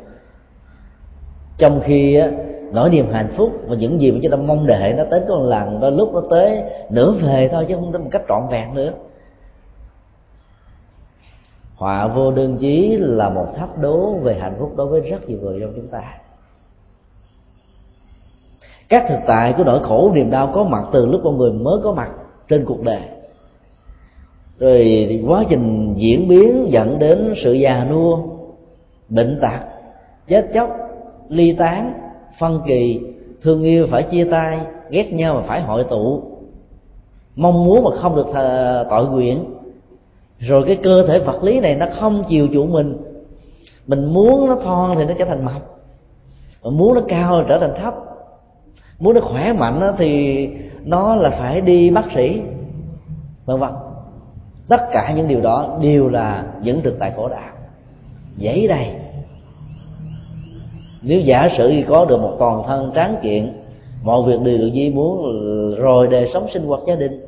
trong 1.58 1.82
khi 1.84 2.22
nỗi 2.72 2.90
niềm 2.90 3.12
hạnh 3.12 3.30
phúc 3.38 3.52
và 3.68 3.76
những 3.76 4.02
gì 4.02 4.12
mà 4.12 4.20
chúng 4.24 4.32
ta 4.32 4.38
mong 4.38 4.68
đợi 4.68 4.94
nó 4.94 5.04
tới 5.12 5.22
có 5.28 5.36
lần 5.36 5.80
đôi 5.80 5.92
lúc 5.92 6.14
nó 6.14 6.22
tới, 6.30 6.64
nửa 6.90 7.12
về 7.12 7.50
thôi 7.52 7.66
chứ 7.68 7.76
không 7.76 7.92
tới 7.92 8.02
một 8.02 8.10
cách 8.12 8.22
trọn 8.30 8.44
vẹn 8.52 8.74
nữa. 8.74 8.94
Họa 11.76 12.08
vô 12.08 12.32
đơn 12.32 12.58
chí 12.58 12.98
là 13.00 13.30
một 13.30 13.48
thách 13.56 13.78
đố 13.78 14.14
về 14.14 14.36
hạnh 14.40 14.56
phúc 14.60 14.74
đối 14.76 14.88
với 14.88 15.02
rất 15.02 15.30
nhiều 15.30 15.38
người 15.42 15.60
trong 15.60 15.74
chúng 15.76 15.88
ta. 15.88 16.02
Các 18.90 19.06
thực 19.10 19.20
tại 19.28 19.54
của 19.58 19.64
nỗi 19.64 19.80
khổ 19.84 20.12
niềm 20.14 20.32
đau 20.32 20.52
có 20.54 20.64
mặt 20.64 20.84
từ 20.94 21.06
lúc 21.06 21.22
con 21.24 21.38
người 21.38 21.52
mới 21.52 21.80
có 21.84 21.94
mặt 21.94 22.10
trên 22.48 22.66
cuộc 22.66 22.84
đời. 22.84 23.02
Rồi 24.60 25.24
quá 25.28 25.44
trình 25.50 25.94
diễn 25.98 26.28
biến 26.28 26.68
dẫn 26.70 27.00
đến 27.00 27.34
sự 27.44 27.54
già 27.54 27.88
nua, 27.92 28.20
bệnh 29.10 29.40
tật, 29.42 29.60
chết 30.28 30.50
chóc 30.54 30.83
ly 31.34 31.54
tán, 31.54 31.94
phân 32.40 32.62
kỳ, 32.68 33.02
thương 33.42 33.64
yêu 33.64 33.88
phải 33.92 34.04
chia 34.04 34.24
tay, 34.32 34.60
ghét 34.90 35.14
nhau 35.14 35.36
mà 35.36 35.42
phải 35.48 35.62
hội 35.62 35.84
tụ. 35.84 36.24
Mong 37.36 37.66
muốn 37.66 37.84
mà 37.84 37.90
không 38.02 38.16
được 38.16 38.28
tội 38.90 39.10
nguyện. 39.10 39.46
Rồi 40.40 40.64
cái 40.68 40.76
cơ 40.76 41.08
thể 41.08 41.20
vật 41.20 41.44
lý 41.44 41.60
này 41.60 41.76
nó 41.76 41.86
không 42.00 42.24
chiều 42.30 42.48
chủ 42.54 42.66
mình. 42.66 42.98
Mình 43.88 44.14
muốn 44.14 44.48
nó 44.48 44.56
thon 44.56 44.98
thì 44.98 45.06
nó 45.06 45.14
trở 45.20 45.26
thành 45.26 45.46
mập. 45.46 45.62
Mình 46.64 46.78
muốn 46.78 46.94
nó 46.94 47.02
cao 47.08 47.42
thì 47.42 47.46
trở 47.50 47.60
thành 47.60 47.74
thấp. 47.82 47.94
Muốn 49.00 49.14
nó 49.14 49.22
khỏe 49.22 49.54
mạnh 49.54 49.82
thì 49.98 50.50
nó 50.84 51.16
là 51.16 51.30
phải 51.30 51.62
đi 51.62 51.90
bác 51.90 52.06
sĩ, 52.16 52.42
vân 53.46 53.60
vân. 53.60 53.70
Tất 54.68 54.82
cả 54.92 55.14
những 55.16 55.28
điều 55.28 55.42
đó 55.42 55.78
đều 55.82 56.10
là 56.10 56.46
những 56.62 56.82
thực 56.82 57.00
tại 57.00 57.12
khổ 57.16 57.30
đạo. 57.30 57.54
Dễ 58.38 58.68
đây 58.68 58.88
nếu 61.04 61.20
giả 61.20 61.50
sử 61.58 61.74
có 61.88 62.06
được 62.06 62.18
một 62.18 62.36
toàn 62.40 62.64
thân 62.68 62.92
tráng 62.96 63.16
kiện, 63.24 63.54
mọi 64.04 64.24
việc 64.24 64.42
đều 64.42 64.58
được 64.58 64.70
di 64.74 64.90
muốn 64.90 65.24
rồi 65.76 66.08
đời 66.08 66.30
sống 66.34 66.48
sinh 66.54 66.66
hoạt 66.66 66.82
gia 66.88 66.96
đình. 66.96 67.26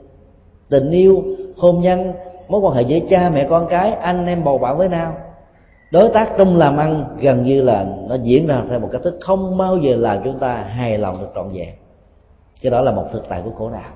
Tình 0.69 0.91
yêu, 0.91 1.23
hôn 1.57 1.81
nhân, 1.81 2.13
mối 2.47 2.61
quan 2.61 2.73
hệ 2.73 2.81
giữa 2.81 2.99
cha 3.09 3.29
mẹ 3.29 3.47
con 3.49 3.67
cái, 3.69 3.91
anh 3.93 4.25
em 4.25 4.43
bầu 4.43 4.57
bạn 4.57 4.77
với 4.77 4.89
nhau. 4.89 5.17
Đối 5.91 6.09
tác 6.09 6.29
trong 6.37 6.57
làm 6.57 6.77
ăn 6.77 7.05
gần 7.19 7.43
như 7.43 7.61
là 7.61 7.85
nó 8.07 8.15
diễn 8.15 8.47
ra 8.47 8.61
theo 8.69 8.79
một 8.79 8.89
cách 8.91 9.01
thức 9.03 9.17
không 9.21 9.57
bao 9.57 9.77
giờ 9.77 9.95
làm 9.95 10.23
chúng 10.23 10.39
ta 10.39 10.55
hài 10.55 10.97
lòng 10.97 11.21
được 11.21 11.27
trọn 11.35 11.49
vẹn. 11.49 11.69
Cái 12.61 12.71
đó 12.71 12.81
là 12.81 12.91
một 12.91 13.05
thực 13.13 13.29
tại 13.29 13.41
của 13.45 13.51
khổ 13.51 13.69
đạo. 13.69 13.91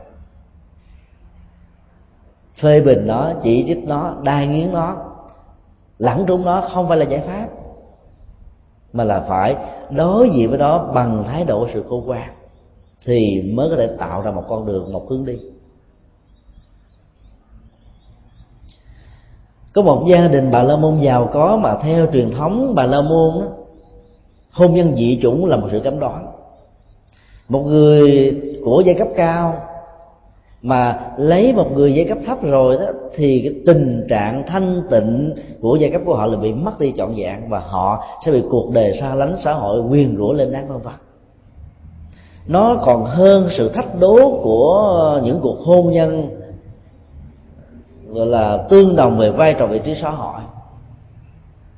Phê 2.62 2.82
bình 2.82 3.08
nó, 3.08 3.32
chỉ 3.44 3.64
trích 3.68 3.88
nó, 3.88 4.14
đai 4.24 4.48
nghiến 4.48 4.74
nó, 4.74 4.98
lẳng 5.98 6.24
trúng 6.28 6.46
nó 6.46 6.70
không 6.74 6.88
phải 6.88 6.98
là 6.98 7.06
giải 7.06 7.22
pháp 7.28 7.48
mà 8.94 9.04
là 9.04 9.20
phải 9.20 9.56
đối 9.90 10.30
diện 10.30 10.50
với 10.50 10.58
nó 10.60 10.92
bằng 10.94 11.24
thái 11.28 11.44
độ 11.44 11.68
sự 11.74 11.84
khôn 11.90 12.06
ngoan 12.06 12.30
thì 13.06 13.42
mới 13.42 13.70
có 13.70 13.76
thể 13.76 13.88
tạo 13.88 14.22
ra 14.22 14.32
một 14.32 14.44
con 14.50 14.66
đường 14.66 14.94
một 14.94 15.10
hướng 15.10 15.26
đi. 15.26 15.38
Có 19.74 19.82
một 19.82 20.06
gia 20.08 20.28
đình 20.28 20.52
bà 20.52 20.64
la 20.64 20.76
môn 20.76 21.00
giàu 21.00 21.30
có 21.34 21.58
mà 21.58 21.78
theo 21.82 22.08
truyền 22.14 22.32
thống 22.32 22.74
bà 22.76 22.86
la 22.86 23.02
môn 23.02 23.40
đó, 23.40 23.48
hôn 24.52 24.74
nhân 24.74 24.96
dị 24.96 25.20
chủng 25.22 25.46
là 25.46 25.58
một 25.58 25.68
sự 25.72 25.80
cấm 25.80 26.00
đoán. 26.00 26.28
Một 27.50 27.62
người 27.62 28.36
của 28.66 28.82
giai 28.86 28.96
cấp 28.96 29.08
cao 29.16 29.69
mà 30.62 31.12
lấy 31.18 31.54
một 31.54 31.72
người 31.72 31.94
giai 31.94 32.06
cấp 32.06 32.18
thấp 32.26 32.44
rồi 32.44 32.78
đó, 32.78 32.86
thì 33.16 33.42
cái 33.42 33.62
tình 33.66 34.06
trạng 34.10 34.44
thanh 34.48 34.84
tịnh 34.90 35.36
của 35.62 35.76
giai 35.76 35.92
cấp 35.92 36.02
của 36.06 36.16
họ 36.16 36.26
là 36.26 36.38
bị 36.38 36.54
mất 36.54 36.80
đi 36.80 36.94
trọn 36.98 37.14
vẹn 37.16 37.50
và 37.50 37.60
họ 37.60 38.04
sẽ 38.26 38.32
bị 38.32 38.44
cuộc 38.50 38.72
đời 38.74 38.98
xa 39.00 39.16
lánh 39.16 39.36
xã 39.44 39.54
hội 39.54 39.82
quyền 39.82 40.18
rủa 40.18 40.32
lên 40.32 40.52
đáng 40.52 40.68
vân 40.68 40.82
vân. 40.82 40.94
Nó 42.48 42.78
còn 42.82 43.06
hơn 43.06 43.48
sự 43.52 43.70
thách 43.70 44.00
đố 44.00 44.40
của 44.44 45.22
những 45.24 45.40
cuộc 45.42 45.58
hôn 45.60 45.92
nhân, 45.92 46.30
gọi 48.08 48.26
là 48.26 48.58
tương 48.70 48.96
đồng 48.96 49.18
về 49.18 49.32
vai 49.32 49.54
trò 49.54 49.68
vị 49.68 49.80
trí 49.86 49.96
xã 50.02 50.10
hội 50.10 50.42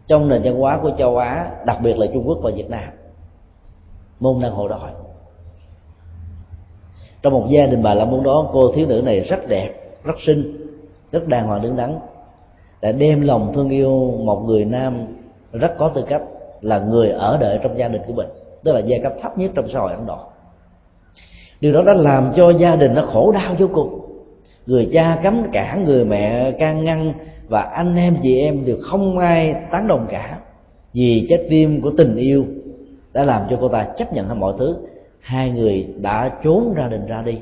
trong 0.07 0.29
nền 0.29 0.41
văn 0.43 0.59
hóa 0.59 0.79
của 0.81 0.91
châu 0.97 1.17
Á, 1.17 1.51
đặc 1.65 1.77
biệt 1.83 1.97
là 1.97 2.07
Trung 2.13 2.27
Quốc 2.27 2.37
và 2.41 2.51
Việt 2.55 2.69
Nam. 2.69 2.89
Môn 4.19 4.39
đang 4.41 4.51
hộ 4.51 4.67
đòi 4.67 4.91
trong 7.21 7.33
một 7.33 7.45
gia 7.49 7.65
đình 7.65 7.83
bà 7.83 7.93
la 7.93 8.05
môn 8.05 8.23
đó 8.23 8.49
cô 8.53 8.71
thiếu 8.71 8.87
nữ 8.87 9.01
này 9.05 9.19
rất 9.19 9.47
đẹp, 9.47 9.73
rất 10.03 10.15
xinh, 10.25 10.67
rất 11.11 11.27
đàng 11.27 11.47
hoàng, 11.47 11.61
đứng 11.61 11.75
đắn, 11.75 11.99
đã 12.81 12.91
đem 12.91 13.21
lòng 13.21 13.51
thương 13.53 13.69
yêu 13.69 14.13
một 14.25 14.43
người 14.45 14.65
nam 14.65 15.05
rất 15.53 15.77
có 15.77 15.87
tư 15.87 16.03
cách 16.07 16.21
là 16.61 16.79
người 16.79 17.09
ở 17.09 17.37
đợi 17.41 17.59
trong 17.63 17.77
gia 17.77 17.87
đình 17.87 18.01
của 18.07 18.13
mình, 18.13 18.27
tức 18.63 18.73
là 18.73 18.79
giai 18.79 18.99
cấp 18.99 19.13
thấp 19.21 19.37
nhất 19.37 19.51
trong 19.55 19.69
xã 19.73 19.79
hội 19.79 19.91
ấn 19.91 20.05
độ. 20.05 20.17
Điều 21.61 21.73
đó 21.73 21.81
đã 21.85 21.93
làm 21.93 22.33
cho 22.35 22.49
gia 22.49 22.75
đình 22.75 22.93
nó 22.93 23.01
khổ 23.01 23.31
đau 23.31 23.55
vô 23.59 23.67
cùng. 23.73 23.99
Người 24.65 24.89
cha 24.93 25.19
cấm 25.23 25.43
cản 25.51 25.83
người 25.83 26.05
mẹ 26.05 26.51
can 26.51 26.83
ngăn 26.83 27.13
và 27.47 27.61
anh 27.61 27.95
em, 27.95 28.17
chị 28.21 28.39
em 28.39 28.65
đều 28.65 28.77
không 28.81 29.17
ai 29.17 29.55
tán 29.71 29.87
đồng 29.87 30.07
cả. 30.09 30.39
Vì 30.93 31.25
trái 31.29 31.45
tim 31.49 31.81
của 31.81 31.91
tình 31.97 32.15
yêu 32.15 32.45
đã 33.13 33.23
làm 33.23 33.41
cho 33.49 33.57
cô 33.61 33.67
ta 33.67 33.87
chấp 33.97 34.13
nhận 34.13 34.27
hết 34.27 34.35
mọi 34.35 34.53
thứ 34.59 34.75
hai 35.21 35.51
người 35.51 35.87
đã 35.97 36.39
trốn 36.43 36.73
ra 36.73 36.87
đình 36.87 37.05
ra 37.05 37.21
đi. 37.21 37.39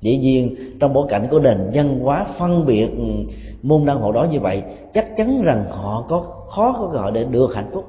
Dĩ 0.00 0.18
nhiên, 0.18 0.56
trong 0.80 0.92
bối 0.92 1.06
cảnh 1.08 1.28
của 1.30 1.38
nền 1.38 1.70
văn 1.74 2.00
hóa 2.00 2.26
phân 2.38 2.66
biệt 2.66 2.88
ừ, 2.96 3.32
môn 3.62 3.84
đăng 3.86 4.00
hộ 4.00 4.12
đó 4.12 4.24
như 4.24 4.40
vậy, 4.40 4.62
chắc 4.94 5.16
chắn 5.16 5.42
rằng 5.42 5.66
họ 5.70 6.04
có 6.08 6.20
khó 6.48 6.72
có 6.78 6.86
gọi 6.86 7.12
để 7.12 7.24
được 7.24 7.54
hạnh 7.54 7.70
phúc. 7.72 7.84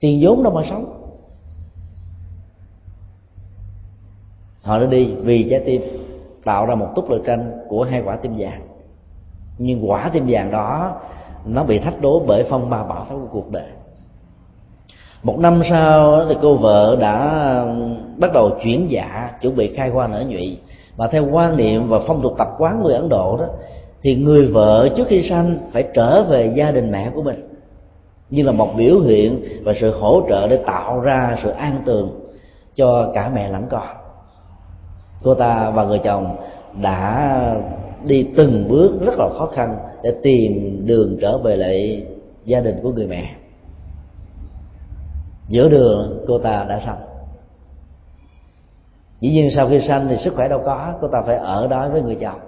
Tiền 0.00 0.18
vốn 0.22 0.42
đâu 0.42 0.52
mà 0.52 0.62
sống. 0.70 1.00
Họ 4.62 4.78
đã 4.78 4.86
đi 4.86 5.14
vì 5.14 5.48
trái 5.50 5.60
tim 5.60 5.82
tạo 6.44 6.66
ra 6.66 6.74
một 6.74 6.88
túc 6.94 7.10
lều 7.10 7.18
tranh 7.18 7.52
của 7.68 7.84
hai 7.84 8.02
quả 8.04 8.16
tim 8.16 8.34
vàng. 8.38 8.60
Nhưng 9.58 9.90
quả 9.90 10.10
tim 10.12 10.24
vàng 10.28 10.50
đó, 10.50 11.00
nó 11.46 11.64
bị 11.64 11.78
thách 11.78 12.00
đố 12.00 12.22
bởi 12.26 12.46
phong 12.50 12.70
ba 12.70 12.82
bão 12.82 13.06
tố 13.10 13.18
của 13.18 13.28
cuộc 13.32 13.50
đời 13.50 13.68
một 15.24 15.38
năm 15.38 15.62
sau 15.70 16.24
thì 16.28 16.34
cô 16.42 16.54
vợ 16.54 16.96
đã 17.00 17.44
um, 17.68 17.96
bắt 18.16 18.32
đầu 18.32 18.50
chuyển 18.62 18.90
dạ 18.90 19.30
chuẩn 19.42 19.56
bị 19.56 19.74
khai 19.74 19.88
hoa 19.88 20.06
nở 20.06 20.24
nhụy. 20.28 20.58
Và 20.96 21.06
theo 21.06 21.26
quan 21.32 21.56
niệm 21.56 21.88
và 21.88 21.98
phong 22.06 22.22
tục 22.22 22.34
tập 22.38 22.48
quán 22.58 22.82
người 22.82 22.94
ấn 22.94 23.08
độ 23.08 23.36
đó, 23.36 23.46
thì 24.02 24.16
người 24.16 24.46
vợ 24.46 24.88
trước 24.96 25.08
khi 25.08 25.22
sanh 25.22 25.58
phải 25.72 25.84
trở 25.94 26.22
về 26.22 26.52
gia 26.56 26.70
đình 26.70 26.90
mẹ 26.90 27.10
của 27.14 27.22
mình. 27.22 27.48
Như 28.30 28.42
là 28.42 28.52
một 28.52 28.68
biểu 28.76 29.00
hiện 29.00 29.42
và 29.64 29.72
sự 29.80 29.98
hỗ 29.98 30.22
trợ 30.28 30.48
để 30.48 30.56
tạo 30.56 31.00
ra 31.00 31.36
sự 31.42 31.50
an 31.50 31.82
tường 31.86 32.20
cho 32.74 33.10
cả 33.14 33.30
mẹ 33.34 33.48
lẫn 33.48 33.66
con. 33.70 33.88
Cô 35.22 35.34
ta 35.34 35.70
và 35.70 35.84
người 35.84 35.98
chồng 35.98 36.36
đã 36.82 37.56
đi 38.04 38.26
từng 38.36 38.68
bước 38.68 38.92
rất 39.06 39.14
là 39.18 39.28
khó 39.38 39.46
khăn 39.54 39.76
để 40.02 40.14
tìm 40.22 40.82
đường 40.86 41.16
trở 41.20 41.38
về 41.38 41.56
lại 41.56 42.06
gia 42.44 42.60
đình 42.60 42.76
của 42.82 42.90
người 42.90 43.06
mẹ 43.06 43.34
giữa 45.48 45.68
đường, 45.68 46.24
cô 46.26 46.38
ta 46.38 46.66
đã 46.68 46.80
sanh. 46.86 47.00
Dĩ 49.20 49.30
nhiên 49.30 49.50
sau 49.56 49.68
khi 49.68 49.80
sanh 49.80 50.06
thì 50.08 50.16
sức 50.16 50.34
khỏe 50.34 50.48
đâu 50.48 50.60
có, 50.64 50.94
cô 51.00 51.08
ta 51.08 51.22
phải 51.26 51.36
ở 51.36 51.66
đó 51.66 51.88
với 51.88 52.02
người 52.02 52.14
chồng, 52.14 52.40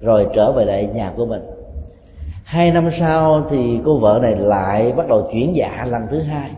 rồi 0.00 0.28
trở 0.34 0.52
về 0.52 0.64
lại 0.64 0.86
nhà 0.94 1.12
của 1.16 1.26
mình. 1.26 1.42
Hai 2.44 2.70
năm 2.70 2.90
sau 2.98 3.42
thì 3.50 3.80
cô 3.84 3.96
vợ 3.96 4.18
này 4.22 4.36
lại 4.36 4.92
bắt 4.92 5.08
đầu 5.08 5.28
chuyển 5.32 5.56
dạ 5.56 5.86
lần 5.90 6.02
thứ 6.10 6.20
hai. 6.20 6.50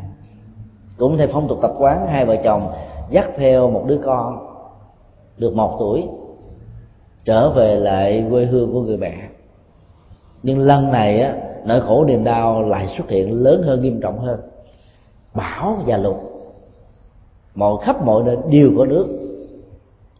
Cũng 0.97 1.19
theo 1.19 1.29
phong 1.33 1.49
tục 1.49 1.59
tập 1.63 1.71
quán, 1.79 2.07
hai 2.07 2.25
vợ 2.25 2.37
chồng 2.45 2.73
dắt 3.11 3.31
theo 3.37 3.71
một 3.71 3.85
đứa 3.87 3.99
con 4.05 4.39
được 5.37 5.55
một 5.55 5.77
tuổi, 5.79 6.05
trở 7.25 7.51
về 7.51 7.77
lại 7.77 8.27
quê 8.31 8.45
hương 8.45 8.73
của 8.73 8.83
người 8.83 8.97
mẹ. 8.97 9.29
Nhưng 10.43 10.59
lần 10.59 10.93
này 10.93 11.21
á, 11.21 11.35
nỗi 11.65 11.81
khổ 11.81 12.05
niềm 12.05 12.25
đau 12.25 12.63
lại 12.63 12.87
xuất 12.97 13.11
hiện 13.11 13.33
lớn 13.33 13.63
hơn, 13.63 13.81
nghiêm 13.81 14.01
trọng 14.01 14.19
hơn 14.19 14.41
bão 15.39 15.79
và 15.87 15.97
lụt 15.97 16.17
mọi 17.55 17.77
khắp 17.83 18.05
mọi 18.05 18.23
nơi 18.27 18.37
đều 18.51 18.71
có 18.79 18.85
nước. 18.85 19.07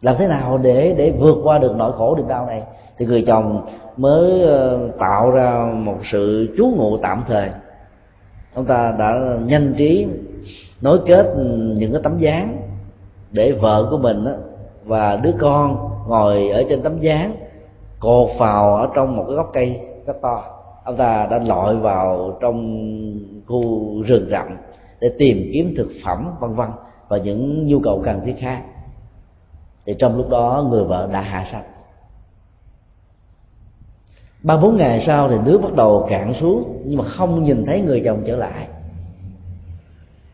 Làm 0.01 0.15
thế 0.17 0.27
nào 0.27 0.57
để 0.57 0.95
để 0.97 1.11
vượt 1.19 1.37
qua 1.43 1.57
được 1.57 1.75
nỗi 1.75 1.91
khổ 1.93 2.15
niềm 2.15 2.27
đau 2.27 2.45
này? 2.45 2.63
Thì 2.97 3.05
người 3.05 3.23
chồng 3.27 3.65
mới 3.97 4.41
ờ, 4.41 4.89
tạo 4.99 5.31
ra 5.31 5.71
một 5.73 5.97
sự 6.11 6.53
trú 6.57 6.65
ngụ 6.65 6.97
tạm 6.97 7.23
thời. 7.27 7.49
Ông 8.55 8.65
ta 8.65 8.95
đã 8.99 9.37
nhanh 9.45 9.73
trí 9.77 10.07
nối 10.81 10.99
kết 11.05 11.33
những 11.75 11.91
cái 11.91 12.01
tấm 12.03 12.17
dáng 12.17 12.57
để 13.31 13.51
vợ 13.51 13.87
của 13.91 13.97
mình 13.97 14.25
và 14.85 15.15
đứa 15.15 15.33
con 15.39 15.89
ngồi 16.07 16.49
ở 16.49 16.63
trên 16.69 16.81
tấm 16.81 16.99
dáng 16.99 17.35
cột 17.99 18.29
vào 18.37 18.75
ở 18.75 18.89
trong 18.95 19.17
một 19.17 19.23
cái 19.27 19.35
gốc 19.35 19.49
cây 19.53 19.79
rất 20.05 20.21
to. 20.21 20.43
Ông 20.83 20.97
ta 20.97 21.27
đã 21.31 21.39
lội 21.39 21.75
vào 21.75 22.37
trong 22.41 22.85
khu 23.47 23.61
rừng 24.03 24.27
rậm 24.31 24.47
để 25.01 25.11
tìm 25.17 25.49
kiếm 25.53 25.73
thực 25.77 25.89
phẩm, 26.03 26.31
vân 26.39 26.55
vân, 26.55 26.69
và 27.07 27.17
những 27.17 27.67
nhu 27.67 27.79
cầu 27.79 28.01
cần 28.05 28.21
thiết 28.25 28.35
khác. 28.39 28.63
Thì 29.85 29.93
trong 29.99 30.17
lúc 30.17 30.29
đó, 30.29 30.67
người 30.69 30.83
vợ 30.83 31.09
đã 31.13 31.21
hạ 31.21 31.47
sạch 31.51 31.65
ba 34.43 34.57
bốn 34.57 34.77
ngày 34.77 35.03
sau 35.05 35.29
thì 35.29 35.35
nước 35.45 35.59
bắt 35.63 35.73
đầu 35.73 36.05
cạn 36.09 36.33
xuống, 36.39 36.81
nhưng 36.85 36.97
mà 36.97 37.03
không 37.03 37.43
nhìn 37.43 37.65
thấy 37.65 37.81
người 37.81 38.01
chồng 38.05 38.23
trở 38.25 38.35
lại. 38.35 38.67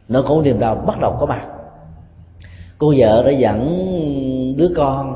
Nỗi 0.08 0.24
khổ 0.24 0.42
niềm 0.42 0.60
đau 0.60 0.76
bắt 0.76 1.00
đầu 1.00 1.16
có 1.20 1.26
mặt. 1.26 1.48
Cô 2.78 2.94
vợ 2.98 3.24
đã 3.24 3.32
dẫn 3.32 3.68
đứa 4.58 4.70
con 4.76 5.16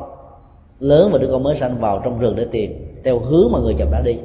lớn 0.80 1.10
và 1.12 1.18
đứa 1.18 1.30
con 1.32 1.44
mới 1.44 1.60
sanh 1.60 1.80
vào 1.80 2.02
trong 2.04 2.20
rừng 2.20 2.36
để 2.36 2.48
tìm, 2.52 3.02
theo 3.04 3.20
hướng 3.20 3.52
mà 3.52 3.60
người 3.60 3.76
chồng 3.80 3.92
đã 3.92 4.02
đi. 4.02 4.18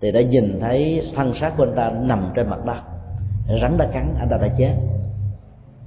Thì 0.00 0.12
đã 0.12 0.20
nhìn 0.20 0.58
thấy 0.60 1.02
thân 1.14 1.34
xác 1.34 1.52
của 1.56 1.64
anh 1.64 1.74
ta 1.76 1.90
nằm 1.90 2.30
trên 2.34 2.50
mặt 2.50 2.64
đất 2.64 2.80
rắn 3.62 3.78
đã 3.78 3.86
cắn, 3.92 4.14
anh 4.18 4.28
ta 4.28 4.36
đã 4.36 4.48
chết. 4.58 4.74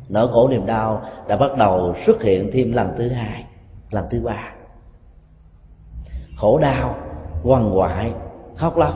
Nỗi 0.10 0.28
khổ 0.28 0.48
niềm 0.48 0.66
đau 0.66 1.02
đã 1.28 1.38
bắt 1.38 1.58
đầu 1.58 1.94
xuất 2.06 2.24
hiện 2.24 2.50
thêm 2.54 2.72
lần 2.74 2.94
thứ 2.98 3.10
hai, 3.10 3.46
lần 3.92 4.06
thứ 4.12 4.22
ba. 4.22 4.54
Khổ 6.38 6.58
đau, 6.58 6.96
quằn 7.44 7.78
quại, 7.78 8.12
khóc 8.56 8.78
lóc. 8.78 8.94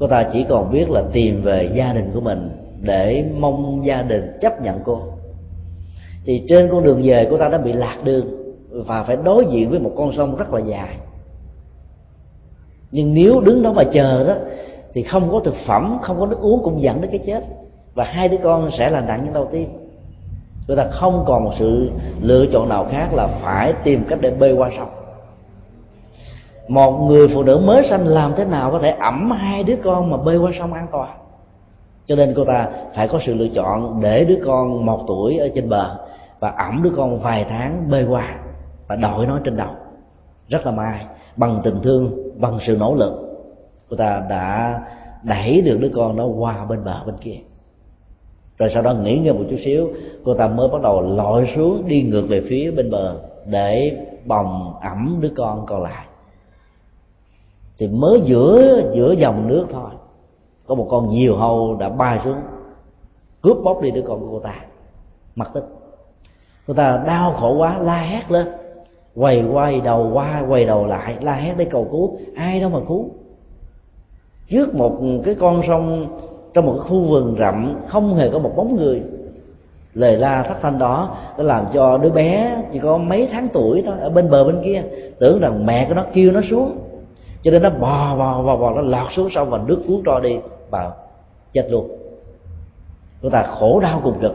Cô 0.00 0.06
ta 0.06 0.30
chỉ 0.32 0.46
còn 0.48 0.72
biết 0.72 0.90
là 0.90 1.02
tìm 1.12 1.42
về 1.42 1.70
gia 1.74 1.92
đình 1.92 2.10
của 2.14 2.20
mình 2.20 2.50
để 2.80 3.24
mong 3.38 3.86
gia 3.86 4.02
đình 4.02 4.38
chấp 4.40 4.62
nhận 4.62 4.80
cô. 4.84 5.02
Thì 6.24 6.44
trên 6.48 6.68
con 6.70 6.82
đường 6.82 7.00
về, 7.04 7.26
cô 7.30 7.38
ta 7.38 7.48
đã 7.48 7.58
bị 7.58 7.72
lạc 7.72 7.98
đường 8.04 8.26
và 8.70 9.02
phải 9.02 9.16
đối 9.16 9.46
diện 9.50 9.70
với 9.70 9.78
một 9.78 9.92
con 9.96 10.12
sông 10.16 10.36
rất 10.36 10.52
là 10.52 10.60
dài. 10.60 10.96
Nhưng 12.90 13.14
nếu 13.14 13.40
đứng 13.40 13.62
đó 13.62 13.72
mà 13.72 13.84
chờ 13.92 14.28
đó, 14.28 14.34
thì 14.92 15.02
không 15.02 15.30
có 15.32 15.40
thực 15.44 15.54
phẩm, 15.66 15.98
không 16.02 16.20
có 16.20 16.26
nước 16.26 16.40
uống 16.40 16.62
cũng 16.62 16.82
dẫn 16.82 17.00
đến 17.00 17.10
cái 17.10 17.20
chết 17.26 17.44
và 17.98 18.04
hai 18.04 18.28
đứa 18.28 18.36
con 18.42 18.70
sẽ 18.70 18.90
là 18.90 19.00
nạn 19.00 19.24
nhân 19.24 19.34
đầu 19.34 19.48
tiên. 19.52 19.68
Người 20.66 20.76
ta 20.76 20.86
không 20.90 21.24
còn 21.26 21.44
một 21.44 21.52
sự 21.58 21.90
lựa 22.20 22.46
chọn 22.52 22.68
nào 22.68 22.86
khác 22.90 23.08
là 23.12 23.26
phải 23.26 23.72
tìm 23.84 24.04
cách 24.08 24.18
để 24.22 24.30
bơi 24.30 24.52
qua 24.52 24.70
sông. 24.76 24.88
Một 26.68 26.90
người 26.90 27.28
phụ 27.28 27.42
nữ 27.42 27.58
mới 27.64 27.84
sanh 27.90 28.06
làm 28.06 28.34
thế 28.36 28.44
nào 28.44 28.70
có 28.70 28.78
thể 28.78 28.90
ẩm 28.90 29.30
hai 29.30 29.64
đứa 29.64 29.76
con 29.84 30.10
mà 30.10 30.16
bơi 30.16 30.36
qua 30.36 30.52
sông 30.58 30.72
an 30.72 30.86
toàn? 30.92 31.16
Cho 32.06 32.16
nên 32.16 32.34
cô 32.36 32.44
ta 32.44 32.68
phải 32.94 33.08
có 33.08 33.18
sự 33.26 33.34
lựa 33.34 33.48
chọn 33.48 34.00
để 34.00 34.24
đứa 34.24 34.38
con 34.44 34.86
một 34.86 35.04
tuổi 35.06 35.38
ở 35.38 35.48
trên 35.54 35.68
bờ 35.68 35.96
và 36.40 36.50
ẩm 36.50 36.82
đứa 36.82 36.90
con 36.96 37.18
vài 37.18 37.46
tháng 37.48 37.90
bơi 37.90 38.04
qua 38.04 38.38
và 38.86 38.96
đội 38.96 39.26
nó 39.26 39.38
trên 39.44 39.56
đầu. 39.56 39.70
Rất 40.48 40.66
là 40.66 40.72
may, 40.72 41.04
bằng 41.36 41.60
tình 41.64 41.80
thương, 41.82 42.12
bằng 42.40 42.58
sự 42.66 42.76
nỗ 42.76 42.94
lực, 42.94 43.12
cô 43.90 43.96
ta 43.96 44.22
đã 44.30 44.80
đẩy 45.22 45.60
được 45.60 45.78
đứa 45.80 45.90
con 45.94 46.16
nó 46.16 46.26
qua 46.26 46.64
bên 46.64 46.84
bờ 46.84 47.04
bên 47.06 47.16
kia 47.20 47.38
rồi 48.58 48.70
sau 48.74 48.82
đó 48.82 48.94
nghỉ 48.94 49.18
ngơi 49.18 49.32
một 49.32 49.44
chút 49.50 49.56
xíu, 49.64 49.88
cô 50.24 50.34
ta 50.34 50.48
mới 50.48 50.68
bắt 50.68 50.82
đầu 50.82 51.00
lội 51.00 51.50
xuống, 51.56 51.88
đi 51.88 52.02
ngược 52.02 52.26
về 52.28 52.42
phía 52.48 52.70
bên 52.70 52.90
bờ 52.90 53.16
để 53.46 53.96
bồng 54.26 54.74
ẩm 54.80 55.18
đứa 55.20 55.30
con 55.36 55.66
còn 55.66 55.82
lại. 55.82 56.06
Thì 57.78 57.88
mới 57.88 58.20
giữa 58.24 58.82
giữa 58.94 59.12
dòng 59.12 59.48
nước 59.48 59.66
thôi. 59.72 59.90
Có 60.66 60.74
một 60.74 60.86
con 60.90 61.10
nhiều 61.10 61.36
hâu 61.36 61.76
đã 61.80 61.88
bay 61.88 62.20
xuống, 62.24 62.36
cướp 63.42 63.56
bóc 63.64 63.82
đi 63.82 63.90
đứa 63.90 64.02
con 64.02 64.20
của 64.20 64.28
cô 64.30 64.38
ta. 64.40 64.54
Mặt 65.36 65.50
tích. 65.54 65.64
Cô 66.66 66.74
ta 66.74 67.02
đau 67.06 67.32
khổ 67.32 67.56
quá, 67.58 67.78
la 67.78 68.02
hét 68.02 68.30
lên. 68.30 68.46
Quay 69.14 69.44
quay 69.52 69.80
đầu 69.80 70.10
qua 70.12 70.44
quay 70.48 70.64
đầu 70.64 70.86
lại, 70.86 71.16
la 71.20 71.34
hét 71.34 71.54
để 71.56 71.64
cầu 71.64 71.88
cứu. 71.90 72.18
Ai 72.36 72.60
đâu 72.60 72.70
mà 72.70 72.78
cứu? 72.88 73.10
Trước 74.48 74.74
một 74.74 74.98
cái 75.24 75.34
con 75.34 75.62
sông 75.68 76.06
trong 76.54 76.66
một 76.66 76.72
cái 76.72 76.88
khu 76.88 77.00
vườn 77.00 77.36
rậm, 77.38 77.74
không 77.88 78.14
hề 78.14 78.30
có 78.30 78.38
một 78.38 78.52
bóng 78.56 78.76
người. 78.76 79.02
Lời 79.94 80.16
la 80.16 80.42
thất 80.42 80.54
thanh 80.62 80.78
đó 80.78 81.16
đã 81.38 81.44
làm 81.44 81.64
cho 81.72 81.98
đứa 81.98 82.10
bé 82.10 82.62
chỉ 82.72 82.78
có 82.78 82.98
mấy 82.98 83.28
tháng 83.32 83.48
tuổi 83.52 83.82
đó 83.82 83.92
ở 84.00 84.10
bên 84.10 84.30
bờ 84.30 84.44
bên 84.44 84.62
kia, 84.64 84.82
tưởng 85.18 85.38
rằng 85.40 85.66
mẹ 85.66 85.86
của 85.88 85.94
nó 85.94 86.04
kêu 86.12 86.32
nó 86.32 86.40
xuống. 86.50 86.78
Cho 87.42 87.50
nên 87.50 87.62
nó 87.62 87.70
bò 87.70 88.16
bò 88.16 88.42
bò 88.42 88.56
bò, 88.56 88.70
nó 88.74 88.80
lọt 88.80 89.12
xuống 89.12 89.28
sông 89.34 89.50
và 89.50 89.58
nước 89.66 89.82
cuốn 89.88 90.02
trôi 90.04 90.20
đi 90.20 90.38
và 90.70 90.90
chết 91.52 91.66
luôn. 91.70 91.88
Chúng 93.22 93.30
ta 93.30 93.42
khổ 93.42 93.80
đau 93.80 94.00
cùng 94.04 94.18
cực. 94.20 94.32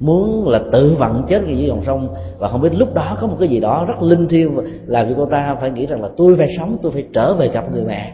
Muốn 0.00 0.48
là 0.48 0.60
tự 0.72 0.96
vận 0.98 1.22
chết 1.28 1.42
dưới 1.46 1.66
dòng 1.66 1.82
sông, 1.86 2.08
và 2.38 2.48
không 2.48 2.60
biết 2.60 2.74
lúc 2.74 2.94
đó 2.94 3.16
có 3.20 3.26
một 3.26 3.36
cái 3.38 3.48
gì 3.48 3.60
đó 3.60 3.84
rất 3.88 4.02
linh 4.02 4.28
thiêng 4.28 4.56
làm 4.86 5.08
cho 5.08 5.14
cô 5.16 5.26
ta 5.26 5.56
phải 5.60 5.70
nghĩ 5.70 5.86
rằng 5.86 6.02
là 6.02 6.08
tôi 6.16 6.36
phải 6.36 6.48
sống, 6.58 6.76
tôi 6.82 6.92
phải 6.92 7.06
trở 7.12 7.34
về 7.34 7.48
gặp 7.48 7.72
người 7.72 7.84
mẹ. 7.84 8.12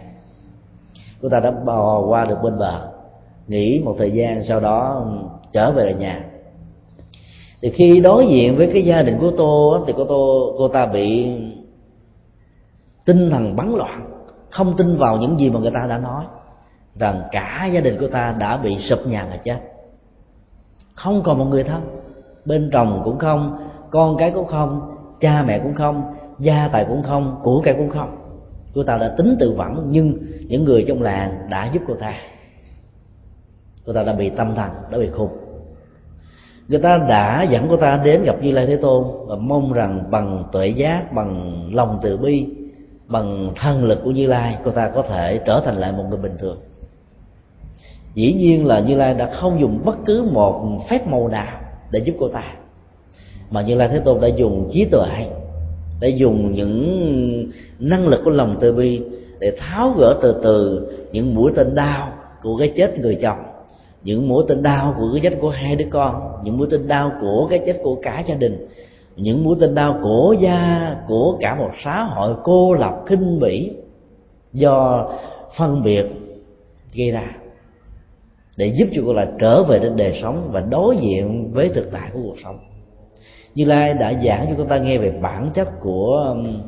Cô 1.23 1.29
ta 1.29 1.41
đã 1.41 1.51
bò 1.51 2.01
qua 2.09 2.25
được 2.25 2.43
bên 2.43 2.59
bờ 2.59 2.81
nghỉ 3.49 3.81
một 3.85 3.95
thời 3.99 4.11
gian, 4.11 4.45
sau 4.45 4.61
đó 4.61 5.07
trở 5.53 5.73
về 5.73 5.85
lại 5.85 5.95
nhà. 5.95 6.25
Thì 7.63 7.71
khi 7.71 8.01
đối 8.01 8.27
diện 8.27 8.57
với 8.57 8.71
cái 8.73 8.85
gia 8.85 9.03
đình 9.03 9.19
của 9.19 9.31
tô 9.31 9.85
thì 9.87 9.93
cô 9.97 10.05
tô, 10.05 10.55
cô 10.59 10.69
ta 10.69 10.87
bị 10.87 11.37
tinh 13.05 13.31
thần 13.31 13.57
bắn 13.57 13.75
loạn, 13.75 14.11
không 14.51 14.77
tin 14.77 14.97
vào 14.97 15.17
những 15.17 15.41
gì 15.41 15.51
mà 15.51 15.61
người 15.61 15.71
ta 15.71 15.87
đã 15.87 15.99
nói, 15.99 16.25
rằng 16.99 17.23
cả 17.33 17.71
gia 17.73 17.81
đình 17.81 17.97
của 18.01 18.07
ta 18.07 18.35
đã 18.39 18.57
bị 18.57 18.77
sụp 18.79 19.07
nhà 19.07 19.27
mà 19.31 19.37
chết. 19.37 19.59
Không 20.95 21.23
còn 21.23 21.39
một 21.39 21.45
người 21.45 21.65
thân, 21.65 21.83
bên 22.45 22.71
chồng 22.73 23.01
cũng 23.05 23.19
không, 23.19 23.69
con 23.91 24.17
cái 24.17 24.31
cũng 24.31 24.47
không, 24.47 24.97
cha 25.21 25.43
mẹ 25.43 25.59
cũng 25.59 25.75
không, 25.75 26.15
gia 26.39 26.69
tài 26.73 26.85
cũng 26.85 27.03
không, 27.03 27.41
của 27.43 27.61
cải 27.61 27.75
cũng 27.75 27.89
không. 27.89 28.17
Cô 28.75 28.83
ta 28.83 28.99
đã 28.99 29.15
tính 29.17 29.37
tự 29.41 29.53
vẫn, 29.53 29.87
nhưng 29.89 30.19
những 30.49 30.65
người 30.65 30.85
trong 30.89 31.03
làng 31.03 31.39
đã 31.51 31.71
giúp 31.73 31.83
cô 31.87 31.95
ta 31.95 32.15
người 33.89 33.95
ta 33.95 34.03
đã 34.03 34.13
bị 34.13 34.31
tâm 34.31 34.55
thần, 34.55 34.71
đã 34.91 34.99
bị 34.99 35.09
khùng. 35.11 35.29
Người 36.69 36.79
ta 36.79 36.99
đã 37.09 37.43
dẫn 37.43 37.67
cô 37.71 37.77
ta 37.77 38.01
đến 38.05 38.23
gặp 38.23 38.43
như 38.43 38.53
lai 38.53 38.67
thế 38.67 38.77
tôn 38.77 39.05
và 39.27 39.37
mong 39.37 39.73
rằng 39.73 40.05
bằng 40.11 40.45
tuệ 40.53 40.69
giác, 40.69 41.13
bằng 41.13 41.63
lòng 41.73 41.99
từ 42.03 42.17
bi, 42.17 42.47
bằng 43.07 43.53
thân 43.57 43.85
lực 43.85 43.99
của 44.05 44.11
như 44.11 44.27
lai, 44.27 44.59
cô 44.65 44.71
ta 44.71 44.91
có 44.95 45.03
thể 45.03 45.41
trở 45.47 45.63
thành 45.65 45.77
lại 45.77 45.93
một 45.93 46.05
người 46.09 46.19
bình 46.19 46.37
thường. 46.39 46.59
Dĩ 48.15 48.33
nhiên 48.33 48.67
là 48.67 48.81
như 48.81 48.97
lai 48.97 49.15
đã 49.15 49.31
không 49.41 49.61
dùng 49.61 49.81
bất 49.85 49.97
cứ 50.07 50.23
một 50.33 50.79
phép 50.89 51.07
màu 51.07 51.29
nào 51.29 51.61
để 51.91 51.99
giúp 51.99 52.17
cô 52.19 52.29
ta. 52.29 52.45
Mà 53.51 53.63
như 53.63 53.75
lai 53.75 53.89
thế 53.89 53.99
tôn 53.99 54.21
đã 54.21 54.29
dùng 54.29 54.71
trí 54.73 54.85
tuệ 54.85 55.29
để 56.01 56.09
dùng 56.09 56.55
những 56.55 57.51
năng 57.79 58.09
lực 58.09 58.21
của 58.25 58.31
lòng 58.31 58.57
từ 58.61 58.73
bi 58.73 59.03
để 59.41 59.53
tháo 59.59 59.91
gỡ 59.99 60.19
từ 60.23 60.41
từ 60.43 60.89
những 61.13 61.35
mũi 61.35 61.53
tên 61.57 61.75
đau 61.75 62.13
của 62.43 62.57
cái 62.57 62.73
chết 62.77 62.99
người 62.99 63.15
chồng 63.15 63.48
những 64.09 64.29
mũi 64.29 64.45
tên 64.49 64.63
đau 64.63 64.95
của 64.99 65.11
cái 65.13 65.21
chết 65.21 65.39
của 65.41 65.51
hai 65.51 65.77
đứa 65.77 65.85
con, 65.91 66.33
những 66.43 66.59
mũi 66.59 66.69
tên 66.71 66.89
đau 66.89 67.13
của 67.21 67.47
cái 67.51 67.61
chết 67.67 67.81
của 67.83 67.95
cả 68.03 68.25
gia 68.27 68.35
đình, 68.35 68.67
những 69.17 69.45
mũi 69.45 69.57
tên 69.61 69.75
đau 69.75 69.99
của 70.03 70.35
gia, 70.41 70.97
của 71.09 71.37
cả 71.41 71.55
một 71.55 71.71
xã 71.85 72.03
hội 72.03 72.35
cô 72.45 72.75
lập, 72.75 73.03
khinh 73.07 73.41
bỉ 73.41 73.71
do 74.53 75.09
phân 75.57 75.83
biệt 75.83 76.07
gây 76.95 77.11
ra 77.11 77.37
để 78.57 78.67
giúp 78.67 78.89
cho 78.95 79.03
cô 79.07 79.13
là 79.13 79.33
trở 79.41 79.63
về 79.63 79.79
đến 79.79 79.97
đời 79.97 80.19
sống 80.23 80.49
và 80.53 80.61
đối 80.61 80.97
diện 80.97 81.51
với 81.53 81.69
thực 81.69 81.89
tại 81.93 82.11
của 82.13 82.21
cuộc 82.23 82.37
sống. 82.45 82.59
Như 83.55 83.65
lai 83.65 83.95
đã 83.95 84.13
giảng 84.25 84.47
cho 84.49 84.55
chúng 84.57 84.69
ta 84.69 84.79
nghe 84.79 84.99
về 84.99 85.11
bản 85.23 85.51
chất 85.55 85.69
của 85.81 86.25
um, 86.29 86.61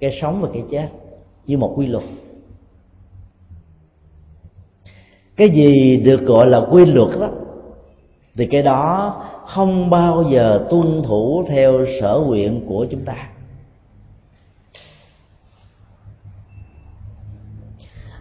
cái 0.00 0.18
sống 0.20 0.40
và 0.40 0.48
cái 0.52 0.64
chết 0.70 0.88
như 1.46 1.58
một 1.58 1.72
quy 1.76 1.86
luật. 1.86 2.04
Cái 5.40 5.50
gì 5.50 5.96
được 5.96 6.20
gọi 6.20 6.46
là 6.46 6.60
quy 6.70 6.84
luật 6.84 7.08
đó, 7.20 7.28
thì 8.36 8.46
cái 8.46 8.62
đó 8.62 9.14
không 9.46 9.90
bao 9.90 10.24
giờ 10.30 10.66
tuân 10.70 11.02
thủ 11.02 11.44
theo 11.48 11.86
sở 12.00 12.22
nguyện 12.26 12.64
của 12.68 12.86
chúng 12.90 13.00
ta. 13.00 13.14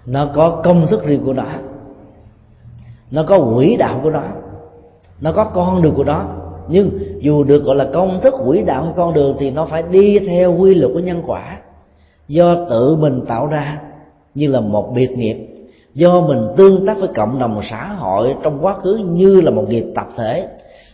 Nó 0.05 0.26
có 0.26 0.61
công 0.63 0.88
thức 0.88 1.03
riêng 1.05 1.24
của 1.26 1.34
nó 1.34 1.45
nó 3.11 3.24
có 3.24 3.51
quỹ 3.55 3.76
đạo 3.76 3.99
của 4.03 4.09
nó 4.09 4.24
nó 5.22 5.32
có 5.32 5.43
con 5.43 5.82
đường 5.82 5.93
của 5.95 6.03
nó. 6.03 6.26
Nhưng 6.67 6.89
dù 7.20 7.43
được 7.43 7.63
gọi 7.63 7.76
là 7.76 7.89
công 7.93 8.22
thức, 8.22 8.34
quỹ 8.45 8.61
đạo 8.61 8.84
hay 8.84 8.93
con 8.95 9.13
đường 9.13 9.36
thì 9.39 9.51
nó 9.51 9.65
phải 9.65 9.84
đi 9.91 10.20
theo 10.20 10.57
quy 10.57 10.76
luật 10.76 10.91
của 10.93 10.99
nhân 10.99 11.24
quả. 11.26 11.59
Do 12.28 12.55
tự 12.70 12.95
mình 12.95 13.26
tạo 13.28 13.47
ra, 13.47 13.82
như 14.36 14.47
là 14.47 14.59
một 14.59 14.91
biệt 14.93 15.11
nghiệp 15.17 15.49
do 16.00 16.22
mình 16.22 16.47
tương 16.58 16.86
tác 16.86 17.00
với 17.00 17.10
cộng 17.16 17.39
đồng 17.39 17.62
xã 17.70 17.88
hội 17.88 18.36
trong 18.43 18.66
quá 18.66 18.80
khứ 18.80 18.95
như 18.95 19.41
là 19.41 19.52
một 19.52 19.66
nghiệp 19.70 19.86
tập 19.95 20.08
thể, 20.18 20.47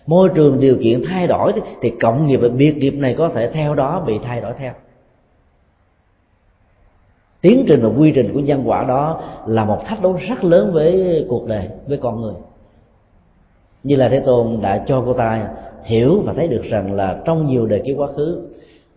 môi 0.07 0.29
trường 0.35 0.59
điều 0.59 0.77
kiện 0.83 1.01
thay 1.07 1.27
đổi 1.27 1.53
thì 1.81 1.93
cộng 2.01 2.25
nghiệp 2.25 2.37
và 2.37 2.47
biệt 2.47 2.77
nghiệp 2.77 2.91
này 2.91 3.15
có 3.17 3.29
thể 3.29 3.51
theo 3.51 3.75
đó 3.75 4.03
bị 4.07 4.19
thay 4.23 4.41
đổi 4.41 4.53
theo. 4.57 4.73
Tiến 7.41 7.65
trình 7.67 7.81
và 7.81 7.89
quy 7.97 8.11
trình 8.11 8.33
của 8.33 8.39
nhân 8.39 8.61
quả 8.65 8.83
đó 8.83 9.21
là 9.47 9.65
một 9.65 9.85
thách 9.85 10.01
đố 10.01 10.15
rất 10.27 10.43
lớn 10.43 10.73
với 10.73 11.25
cuộc 11.29 11.47
đời, 11.47 11.69
với 11.87 11.97
con 11.97 12.21
người. 12.21 12.33
Như 13.83 13.95
là 13.95 14.09
thế 14.09 14.19
tôn 14.19 14.59
đã 14.61 14.83
cho 14.87 15.03
cô 15.05 15.13
ta 15.13 15.49
hiểu 15.83 16.21
và 16.25 16.33
thấy 16.33 16.47
được 16.47 16.63
rằng 16.63 16.93
là 16.93 17.21
trong 17.25 17.45
nhiều 17.45 17.65
đời 17.65 17.81
kiếp 17.85 17.97
quá 17.97 18.07
khứ, 18.15 18.41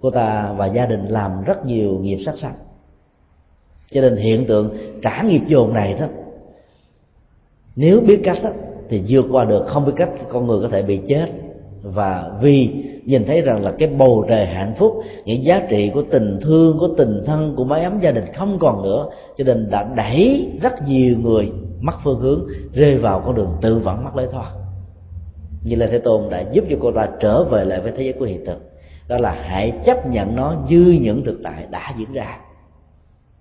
cô 0.00 0.10
ta 0.10 0.54
và 0.56 0.66
gia 0.66 0.86
đình 0.86 1.06
làm 1.08 1.44
rất 1.44 1.66
nhiều 1.66 1.98
nghiệp 2.00 2.18
sát 2.26 2.34
sanh 2.38 2.54
cho 3.92 4.00
nên 4.00 4.16
hiện 4.16 4.46
tượng 4.46 4.70
trả 5.02 5.22
nghiệp 5.22 5.40
dồn 5.48 5.72
này 5.74 5.96
đó 6.00 6.06
nếu 7.80 8.00
biết 8.00 8.20
cách 8.24 8.38
đó, 8.42 8.50
thì 8.88 9.02
vượt 9.08 9.26
qua 9.30 9.44
được. 9.44 9.62
Không 9.66 9.86
biết 9.86 9.92
cách 9.96 10.10
con 10.28 10.46
người 10.46 10.60
có 10.62 10.68
thể 10.68 10.82
bị 10.82 11.00
chết. 11.06 11.26
Và 11.82 12.30
vì 12.40 12.84
nhìn 13.04 13.24
thấy 13.26 13.42
rằng 13.42 13.64
là 13.64 13.72
cái 13.78 13.88
bầu 13.88 14.24
trời 14.28 14.46
hạnh 14.46 14.74
phúc 14.78 15.02
những 15.24 15.44
giá 15.44 15.66
trị 15.70 15.90
của 15.94 16.02
tình 16.10 16.38
thương 16.42 16.78
của 16.78 16.88
tình 16.96 17.22
thân 17.26 17.54
của 17.56 17.64
mái 17.64 17.84
ấm 17.84 18.00
gia 18.00 18.10
đình 18.10 18.24
không 18.34 18.58
còn 18.58 18.82
nữa 18.82 19.08
cho 19.36 19.44
nên 19.44 19.70
đã 19.70 19.88
đẩy 19.96 20.48
rất 20.62 20.72
nhiều 20.86 21.16
người 21.22 21.52
mất 21.80 21.92
phương 22.04 22.20
hướng 22.20 22.46
rơi 22.72 22.98
vào 22.98 23.22
con 23.26 23.34
đường 23.34 23.56
tự 23.60 23.78
vẫn 23.78 24.04
mất 24.04 24.16
lối 24.16 24.26
thoát. 24.26 24.50
Như 25.64 25.76
là 25.76 25.86
thế 25.86 25.98
tôn 25.98 26.30
đã 26.30 26.40
giúp 26.52 26.64
cho 26.70 26.76
cô 26.80 26.92
ta 26.92 27.08
trở 27.20 27.44
về 27.44 27.64
lại 27.64 27.80
với 27.80 27.92
thế 27.96 28.02
giới 28.02 28.12
của 28.12 28.24
hiện 28.24 28.44
thực. 28.44 28.58
Đó 29.08 29.18
là 29.18 29.36
hãy 29.42 29.72
chấp 29.84 30.06
nhận 30.10 30.36
nó 30.36 30.56
như 30.68 30.98
những 31.00 31.24
thực 31.24 31.40
tại 31.42 31.66
đã 31.70 31.94
diễn 31.98 32.12
ra 32.12 32.38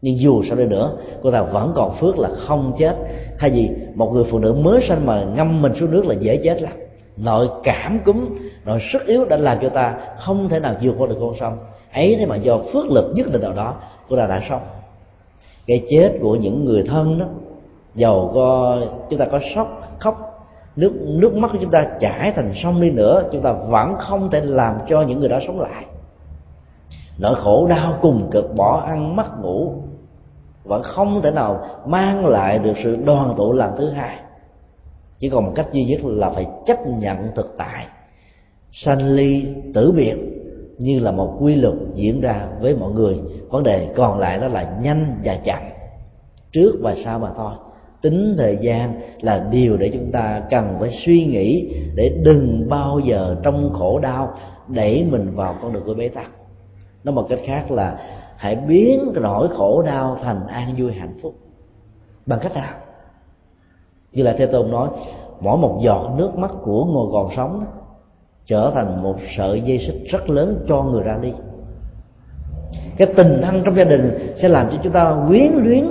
nhưng 0.02 0.20
dù 0.20 0.44
sao 0.44 0.58
đi 0.58 0.66
nữa, 0.66 0.92
cô 1.22 1.32
ta 1.32 1.42
vẫn 1.42 1.72
còn 1.76 1.96
phước 1.96 2.20
là 2.20 2.30
không 2.48 2.74
chết. 2.78 2.96
Thay 3.40 3.50
vì 3.50 3.70
một 3.96 4.12
người 4.14 4.24
phụ 4.32 4.40
nữ 4.40 4.54
mới 4.54 4.82
sanh 4.88 5.06
mà 5.06 5.24
ngâm 5.24 5.62
mình 5.62 5.74
xuống 5.80 5.92
nước 5.92 6.06
là 6.06 6.14
dễ 6.14 6.38
chết 6.38 6.62
lắm. 6.62 6.74
Nội 7.18 7.50
cảm 7.64 8.00
cúm, 8.06 8.26
nội 8.66 8.80
sức 8.92 9.06
yếu 9.06 9.26
đã 9.26 9.38
làm 9.38 9.58
cho 9.62 9.70
ta 9.70 9.96
không 10.20 10.50
thể 10.50 10.60
nào 10.60 10.76
vượt 10.82 10.96
qua 10.98 11.08
được 11.08 11.18
con 11.20 11.34
sông. 11.40 11.58
Ấy 11.94 12.16
thế 12.20 12.26
mà 12.26 12.36
do 12.36 12.58
phước 12.74 12.86
lực 12.86 13.12
nhất 13.16 13.32
định 13.32 13.42
nào 13.42 13.54
đó, 13.54 13.76
cô 14.10 14.18
ta 14.18 14.28
đã 14.28 14.42
sống. 14.50 14.62
Cái 15.68 15.84
chết 15.90 16.12
của 16.22 16.36
những 16.36 16.66
người 16.66 16.84
thân 16.88 17.20
đó, 17.20 17.26
giàu 17.96 18.32
có 18.34 18.78
chúng 19.10 19.20
ta 19.20 19.26
có 19.26 19.40
sốc, 19.56 19.68
khóc, 20.00 20.46
nước 20.76 20.92
nước 21.06 21.36
mắt 21.36 21.52
của 21.52 21.58
chúng 21.62 21.72
ta 21.72 21.88
chảy 22.00 22.32
thành 22.36 22.52
sông 22.64 22.82
đi 22.82 22.92
nữa, 22.92 23.24
chúng 23.32 23.42
ta 23.42 23.52
vẫn 23.52 23.96
không 23.98 24.30
thể 24.30 24.42
làm 24.42 24.78
cho 24.90 25.02
những 25.02 25.20
người 25.20 25.30
đó 25.30 25.40
sống 25.48 25.60
lại. 25.60 25.86
Nỗi 27.18 27.36
khổ 27.36 27.68
đau 27.68 27.98
cùng 28.02 28.30
cực, 28.32 28.56
bỏ 28.56 28.84
ăn, 28.88 29.16
mất 29.16 29.42
ngủ 29.42 29.74
vẫn 30.68 30.84
không 30.84 31.22
thể 31.22 31.32
nào 31.32 31.66
mang 31.86 32.26
lại 32.26 32.60
được 32.60 32.74
sự 32.84 32.96
đoàn 33.06 33.34
tụ 33.38 33.54
lần 33.54 33.72
thứ 33.78 33.90
hai. 33.90 34.18
Chỉ 35.20 35.30
còn 35.30 35.46
một 35.46 35.52
cách 35.56 35.68
duy 35.72 35.86
nhất 35.86 36.00
là 36.04 36.30
phải 36.30 36.46
chấp 36.66 36.88
nhận 36.88 37.18
thực 37.36 37.56
tại, 37.58 37.86
sanh 38.72 39.08
ly 39.08 39.46
tử 39.74 39.92
biệt 39.92 40.16
như 40.78 41.00
là 41.00 41.12
một 41.12 41.38
quy 41.40 41.56
luật 41.56 41.74
diễn 41.96 42.22
ra 42.22 42.48
với 42.62 42.76
mọi 42.76 42.92
người. 42.92 43.20
Vấn 43.50 43.64
đề 43.64 43.88
còn 43.96 44.20
lại 44.20 44.40
đó 44.40 44.48
là 44.48 44.78
nhanh 44.82 45.20
và 45.24 45.36
chậm. 45.36 45.60
Trước 46.52 46.78
và 46.82 46.96
sau 47.04 47.20
mà 47.20 47.30
thôi. 47.36 47.52
Tính 48.02 48.36
thời 48.38 48.58
gian 48.62 49.02
là 49.22 49.48
điều 49.52 49.78
để 49.78 49.92
chúng 49.94 50.12
ta 50.12 50.42
cần 50.50 50.76
phải 50.80 50.90
suy 51.06 51.26
nghĩ 51.26 51.74
để 51.96 52.10
đừng 52.24 52.70
bao 52.70 53.00
giờ 53.00 53.36
trong 53.44 53.74
khổ 53.74 54.00
đau 54.00 54.34
đẩy 54.68 55.06
mình 55.12 55.32
vào 55.36 55.56
con 55.62 55.74
đường 55.74 55.84
của 55.86 55.94
bế 55.94 56.08
tắc. 56.08 56.32
Nói 57.04 57.16
một 57.16 57.26
cách 57.30 57.40
khác 57.46 57.72
là 57.72 58.00
hãy 58.38 58.56
biến 58.56 59.12
nỗi 59.14 59.48
khổ 59.50 59.82
đau 59.82 60.18
thành 60.24 60.48
an 60.48 60.74
vui, 60.78 60.94
hạnh 60.94 61.14
phúc. 61.22 61.36
Bằng 62.26 62.40
cách 62.42 62.56
nào? 62.56 62.74
Như 64.12 64.24
là 64.24 64.36
theo 64.38 64.48
tôn 64.48 64.72
nói, 64.72 64.90
mỗi 65.40 65.58
một 65.58 65.80
giọt 65.84 66.14
nước 66.18 66.36
mắt 66.36 66.52
của 66.62 66.86
người 66.86 67.06
còn 67.14 67.30
sống 67.36 67.66
trở 68.46 68.72
thành 68.76 69.04
một 69.04 69.16
sợi 69.38 69.62
dây 69.62 69.80
xích 69.88 70.12
rất 70.12 70.30
lớn 70.30 70.66
cho 70.68 70.84
người 70.84 71.04
ra 71.04 71.18
đi. 71.22 71.34
Cái 72.98 73.08
tình 73.16 73.42
thân 73.44 73.62
trong 73.66 73.76
gia 73.76 73.84
đình 73.84 74.34
sẽ 74.36 74.50
làm 74.50 74.70
cho 74.72 74.78
chúng 74.84 74.94
ta 74.94 75.16
quyến 75.28 75.52
luyến 75.54 75.86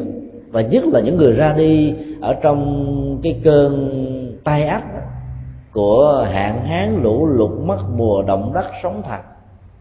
và 0.51 0.61
nhất 0.61 0.85
là 0.85 1.01
những 1.01 1.17
người 1.17 1.33
ra 1.33 1.53
đi 1.53 1.95
ở 2.21 2.35
trong 2.43 3.21
cái 3.23 3.41
cơn 3.45 3.91
tai 4.45 4.67
ách 4.67 4.85
của 5.73 6.27
hạn 6.33 6.67
hán 6.67 7.03
lũ 7.03 7.27
lụt, 7.27 7.51
mất 7.65 7.79
mùa, 7.97 8.23
động 8.23 8.53
đất, 8.55 8.67
sóng 8.83 9.03
thần. 9.03 9.21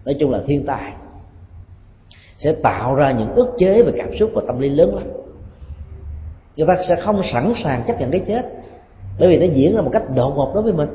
Nói 0.06 0.16
chung 0.20 0.32
là 0.32 0.40
thiên 0.46 0.66
tai 0.66 0.92
sẽ 2.38 2.54
tạo 2.64 2.96
ra 2.96 3.12
những 3.12 3.36
ức 3.36 3.56
chế 3.58 3.82
về 3.82 3.94
cảm 3.98 4.10
xúc 4.20 4.30
và 4.34 4.42
tâm 4.48 4.60
lý 4.60 4.70
lớn 4.70 4.96
lắm. 4.96 5.04
Người 6.58 6.68
ta 6.68 6.78
sẽ 6.90 6.96
không 6.96 7.22
sẵn 7.24 7.54
sàng 7.64 7.84
chấp 7.88 8.00
nhận 8.00 8.12
cái 8.12 8.22
chết, 8.28 8.46
bởi 9.20 9.30
vì 9.30 9.48
nó 9.48 9.54
diễn 9.54 9.76
ra 9.76 9.82
một 9.82 9.90
cách 9.94 10.16
đột 10.16 10.34
ngột 10.36 10.52
đối 10.54 10.64
với 10.64 10.74
mình. 10.74 10.90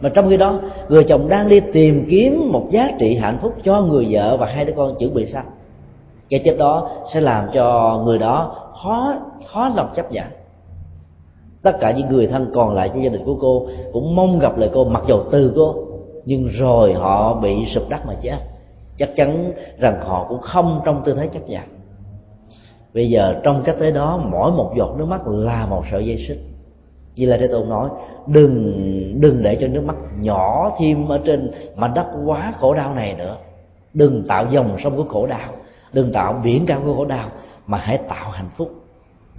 Mà 0.00 0.08
trong 0.08 0.28
khi 0.28 0.36
đó, 0.36 0.60
người 0.88 1.04
chồng 1.04 1.28
đang 1.28 1.48
đi 1.48 1.60
tìm 1.72 2.06
kiếm 2.10 2.50
một 2.52 2.68
giá 2.70 2.90
trị 2.98 3.16
hạnh 3.16 3.38
phúc 3.42 3.54
cho 3.64 3.80
người 3.80 4.06
vợ 4.10 4.36
và 4.36 4.46
hai 4.46 4.64
đứa 4.64 4.72
con 4.76 4.94
chuẩn 4.98 5.14
bị 5.14 5.26
sanh 5.32 5.50
cái 6.32 6.40
chết 6.44 6.56
đó 6.58 6.90
sẽ 7.14 7.20
làm 7.20 7.48
cho 7.54 7.98
người 8.04 8.18
đó 8.18 8.56
khó 8.82 9.14
khó 9.46 9.68
lòng 9.76 9.92
chấp 9.96 10.12
nhận. 10.12 10.26
Tất 11.62 11.76
cả 11.80 11.90
những 11.90 12.08
người 12.08 12.26
thân 12.26 12.50
còn 12.54 12.74
lại 12.74 12.88
trong 12.88 13.04
gia 13.04 13.10
đình 13.10 13.24
của 13.24 13.36
cô 13.40 13.66
cũng 13.92 14.16
mong 14.16 14.38
gặp 14.38 14.58
lại 14.58 14.70
cô, 14.72 14.84
mặc 14.84 15.02
dù 15.06 15.18
từ 15.30 15.52
cô, 15.56 15.74
nhưng 16.24 16.46
rồi 16.46 16.92
họ 16.92 17.34
bị 17.34 17.66
sụp 17.74 17.88
đất 17.88 18.06
mà 18.06 18.14
chết 18.22 18.36
chắc 19.02 19.16
chắn 19.16 19.52
rằng 19.78 20.00
họ 20.00 20.26
cũng 20.28 20.40
không 20.40 20.80
trong 20.84 21.02
tư 21.04 21.14
thế 21.14 21.26
chấp 21.26 21.48
nhận. 21.48 21.62
Bây 22.94 23.10
giờ 23.10 23.34
trong 23.42 23.62
cách 23.64 23.76
thế 23.80 23.90
đó, 23.90 24.20
mỗi 24.30 24.52
một 24.52 24.72
giọt 24.76 24.94
nước 24.98 25.04
mắt 25.04 25.20
là 25.26 25.66
một 25.66 25.84
sợi 25.90 26.06
dây 26.06 26.24
xích. 26.28 26.38
Như 27.16 27.26
là 27.26 27.36
thế 27.36 27.46
tôn 27.46 27.68
nói, 27.68 27.88
đừng 28.26 28.74
đừng 29.20 29.42
để 29.42 29.56
cho 29.60 29.68
nước 29.68 29.84
mắt 29.84 29.96
nhỏ 30.20 30.76
thêm 30.78 31.08
ở 31.08 31.20
trên 31.24 31.50
mảnh 31.76 31.94
đất 31.94 32.06
quá 32.26 32.52
khổ 32.56 32.74
đau 32.74 32.94
này 32.94 33.14
nữa. 33.14 33.36
Đừng 33.94 34.24
tạo 34.28 34.46
dòng 34.50 34.76
sông 34.84 34.96
của 34.96 35.04
khổ 35.04 35.26
đau, 35.26 35.50
đừng 35.92 36.12
tạo 36.12 36.40
biển 36.44 36.66
cao 36.66 36.80
của 36.84 36.94
khổ 36.94 37.04
đau, 37.04 37.28
mà 37.66 37.78
hãy 37.78 37.98
tạo 38.08 38.30
hạnh 38.30 38.50
phúc. 38.56 38.70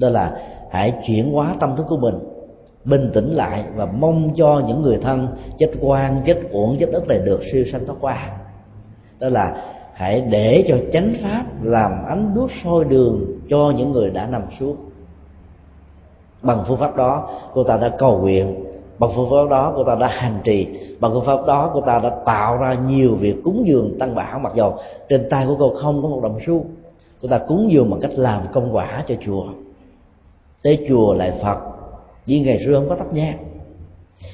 Đó 0.02 0.10
là 0.10 0.38
hãy 0.72 0.94
chuyển 1.08 1.34
hóa 1.34 1.56
tâm 1.60 1.76
thức 1.76 1.86
của 1.90 1.98
mình, 1.98 2.20
bình 2.86 3.12
tĩnh 3.14 3.32
lại 3.32 3.64
và 3.76 3.86
mong 3.86 4.30
cho 4.36 4.62
những 4.68 4.82
người 4.82 4.98
thân, 4.98 5.28
chết 5.60 5.72
quan, 5.82 6.22
chết 6.26 6.38
uổng, 6.52 6.78
chết 6.80 6.90
đất 6.92 7.08
này 7.08 7.18
được 7.18 7.42
siêu 7.52 7.66
sanh 7.72 7.86
thoát 7.86 7.96
qua 8.02 8.38
đó 9.24 9.30
là 9.30 9.62
hãy 9.94 10.22
để 10.22 10.66
cho 10.68 10.78
chánh 10.94 11.14
pháp 11.24 11.46
làm 11.64 11.92
ánh 12.08 12.32
đuốc 12.36 12.50
soi 12.64 12.84
đường 12.84 13.26
cho 13.50 13.74
những 13.78 13.92
người 13.92 14.10
đã 14.10 14.26
nằm 14.26 14.42
xuống. 14.60 14.76
Bằng 16.42 16.64
phương 16.68 16.78
pháp 16.78 16.96
đó, 16.96 17.30
cô 17.54 17.64
ta 17.64 17.78
đã 17.78 17.90
cầu 17.90 18.20
nguyện. 18.20 18.64
Bằng 19.00 19.12
phương 19.16 19.30
pháp 19.30 19.50
đó, 19.50 19.74
cô 19.76 19.84
ta 19.84 19.96
đã 19.96 20.08
hành 20.08 20.40
trì. 20.44 20.68
Bằng 21.00 21.12
phương 21.14 21.26
pháp 21.26 21.46
đó, 21.48 21.72
cô 21.74 21.82
ta 21.82 22.00
đã 22.00 22.10
tạo 22.26 22.58
ra 22.58 22.74
nhiều 22.74 23.16
việc 23.16 23.36
cúng 23.44 23.64
dường 23.68 24.00
tăng 24.00 24.16
bảo. 24.16 24.40
Mặc 24.40 24.54
dầu 24.56 24.78
trên 25.10 25.30
tay 25.30 25.46
của 25.48 25.56
cô 25.60 25.70
không 25.70 26.02
có 26.02 26.08
một 26.08 26.20
đồng 26.24 26.40
xu, 26.46 26.66
cô 27.22 27.28
ta 27.28 27.38
cúng 27.38 27.72
dường 27.72 27.90
bằng 27.90 28.00
cách 28.00 28.12
làm 28.16 28.42
công 28.54 28.76
quả 28.76 29.04
cho 29.08 29.16
chùa 29.26 29.46
tới 30.64 30.86
chùa 30.90 31.14
lại 31.14 31.40
phật, 31.44 31.58
vì 32.26 32.40
ngày 32.40 32.60
xưa 32.66 32.76
không 32.76 32.90
có 32.90 32.96
thắp 32.96 33.14
nhang. 33.14 33.38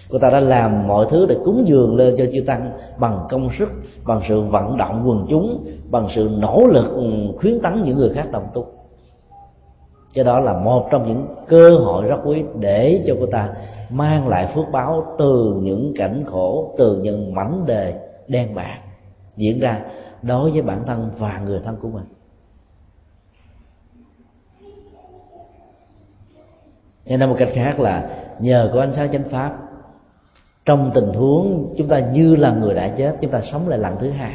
Cô 0.10 0.20
ta 0.20 0.30
đã 0.30 0.40
làm 0.40 0.88
mọi 0.88 1.06
thứ 1.10 1.26
để 1.30 1.36
cúng 1.46 1.64
dường 1.68 1.96
lên 1.96 2.16
cho 2.18 2.26
chư 2.34 2.42
tăng 2.42 2.72
bằng 3.00 3.28
công 3.30 3.50
sức, 3.60 3.70
bằng 4.06 4.22
sự 4.28 4.42
vận 4.42 4.78
động 4.78 5.04
quần 5.06 5.26
chúng, 5.30 5.64
bằng 5.92 6.08
sự 6.16 6.30
nỗ 6.38 6.68
lực 6.68 6.92
ừ, 6.96 7.12
khuyến 7.38 7.60
tấn 7.62 7.84
những 7.84 7.98
người 7.98 8.10
khác 8.14 8.32
đồng 8.32 8.48
tu. 8.54 8.66
Cho 10.14 10.24
đó 10.24 10.40
là 10.40 10.54
một 10.54 10.88
trong 10.92 11.08
những 11.08 11.26
cơ 11.48 11.78
hội 11.78 12.06
rất 12.06 12.18
quý 12.26 12.44
để 12.60 13.04
cho 13.08 13.16
cô 13.20 13.26
ta 13.26 13.50
mang 13.90 14.28
lại 14.28 14.52
phước 14.56 14.66
báo 14.72 15.16
từ 15.20 15.60
những 15.62 15.94
cảnh 15.98 16.24
khổ, 16.28 16.76
từ 16.78 16.98
những 17.02 17.36
mảnh 17.36 17.66
đề 17.66 17.94
đen 18.28 18.56
bạc 18.56 18.80
diễn 19.36 19.60
ra 19.60 19.82
đối 20.22 20.52
với 20.52 20.62
bản 20.62 20.84
thân 20.86 21.12
và 21.18 21.42
người 21.46 21.62
thân 21.66 21.76
của 21.82 21.88
mình. 21.88 22.06
Hay 27.08 27.18
nói 27.18 27.30
một 27.30 27.36
cách 27.40 27.50
khác 27.54 27.80
là 27.80 28.10
nhờ 28.40 28.70
có 28.74 28.80
ánh 28.80 28.94
sáng 28.94 29.12
chánh 29.12 29.30
pháp 29.30 29.69
trong 30.70 30.92
tình 30.94 31.14
huống 31.14 31.74
chúng 31.78 31.88
ta 31.88 32.00
như 32.00 32.36
là 32.36 32.52
người 32.52 32.74
đã 32.74 32.88
chết, 32.88 33.16
chúng 33.22 33.32
ta 33.32 33.42
sống 33.52 33.70
lại 33.70 33.80
lần 33.80 33.96
thứ 34.00 34.10
hai. 34.10 34.34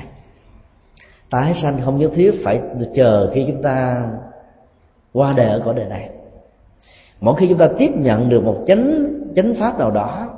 Tái 1.30 1.54
sanh 1.62 1.80
không 1.84 1.98
nhất 1.98 2.10
thiết 2.14 2.40
phải 2.44 2.60
chờ 2.94 3.30
khi 3.34 3.44
chúng 3.48 3.62
ta 3.62 4.06
qua 5.12 5.32
đời 5.32 5.46
ở 5.46 5.62
cõi 5.64 5.74
đời 5.74 5.88
này. 5.88 6.10
Mỗi 7.20 7.34
khi 7.36 7.48
chúng 7.48 7.58
ta 7.58 7.68
tiếp 7.78 7.90
nhận 7.96 8.28
được 8.28 8.44
một 8.44 8.64
chánh 8.66 9.06
chánh 9.36 9.54
pháp 9.60 9.78
nào 9.78 9.90
đó, 9.90 10.28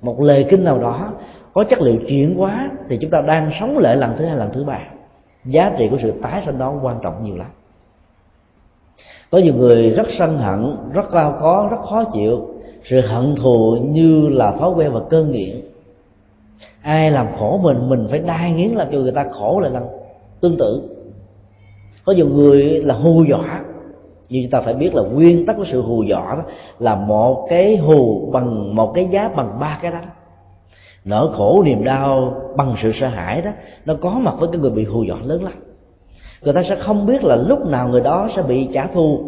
một 0.00 0.20
lời 0.20 0.46
kinh 0.50 0.64
nào 0.64 0.78
đó, 0.78 1.12
có 1.54 1.64
chất 1.64 1.80
liệu 1.80 1.96
chuyển 2.08 2.34
hóa, 2.36 2.70
thì 2.88 2.96
chúng 2.96 3.10
ta 3.10 3.20
đang 3.20 3.50
sống 3.60 3.78
lại 3.78 3.96
lần 3.96 4.14
thứ 4.18 4.24
hai, 4.24 4.36
lần 4.36 4.50
thứ 4.52 4.64
ba. 4.64 4.80
Giá 5.44 5.72
trị 5.78 5.88
của 5.90 5.98
sự 6.02 6.12
tái 6.22 6.42
sanh 6.46 6.58
đó 6.58 6.74
quan 6.82 6.98
trọng 7.02 7.24
nhiều 7.24 7.36
lắm. 7.36 7.50
Có 9.30 9.38
nhiều 9.38 9.54
người 9.54 9.90
rất 9.90 10.06
sân 10.18 10.38
hận, 10.38 10.76
rất 10.92 11.10
cao 11.12 11.36
có, 11.40 11.68
rất 11.70 11.80
khó 11.88 12.04
chịu 12.04 12.53
sự 12.84 13.00
hận 13.00 13.34
thù 13.36 13.76
như 13.82 14.28
là 14.28 14.52
thói 14.52 14.70
quen 14.70 14.92
và 14.92 15.00
cơn 15.10 15.32
nghiện. 15.32 15.60
Ai 16.82 17.10
làm 17.10 17.26
khổ 17.38 17.60
mình 17.62 17.88
mình 17.88 18.06
phải 18.10 18.18
đai 18.18 18.52
nghiến 18.52 18.70
làm 18.70 18.88
cho 18.92 18.98
người 18.98 19.12
ta 19.12 19.26
khổ 19.30 19.60
lại 19.60 19.70
lần 19.70 19.86
tương 20.40 20.56
tự. 20.56 20.82
Có 22.04 22.12
nhiều 22.12 22.28
người 22.28 22.62
là 22.62 22.94
hù 22.94 23.24
dọa, 23.24 23.64
nhưng 24.28 24.42
chúng 24.42 24.50
ta 24.50 24.60
phải 24.60 24.74
biết 24.74 24.94
là 24.94 25.02
nguyên 25.02 25.46
tắc 25.46 25.56
của 25.56 25.64
sự 25.64 25.82
hù 25.82 26.02
dọa 26.02 26.34
đó 26.34 26.42
là 26.78 26.94
một 26.94 27.46
cái 27.50 27.76
hù 27.76 28.30
bằng 28.32 28.76
một 28.76 28.92
cái 28.94 29.08
giá 29.10 29.28
bằng 29.28 29.56
ba 29.60 29.78
cái 29.82 29.92
đó. 29.92 29.98
Nỗi 31.04 31.28
khổ, 31.32 31.62
niềm 31.62 31.84
đau 31.84 32.34
bằng 32.56 32.74
sự 32.82 32.92
sợ 33.00 33.08
hãi 33.08 33.42
đó, 33.42 33.50
nó 33.84 33.94
có 34.00 34.10
mặt 34.10 34.34
với 34.38 34.48
cái 34.52 34.60
người 34.60 34.70
bị 34.70 34.84
hù 34.84 35.02
dọa 35.02 35.18
lớn 35.22 35.44
lắm. 35.44 35.52
Người 36.42 36.54
ta 36.54 36.62
sẽ 36.62 36.76
không 36.76 37.06
biết 37.06 37.24
là 37.24 37.36
lúc 37.36 37.66
nào 37.66 37.88
người 37.88 38.00
đó 38.00 38.28
sẽ 38.36 38.42
bị 38.42 38.68
trả 38.72 38.86
thù, 38.86 39.18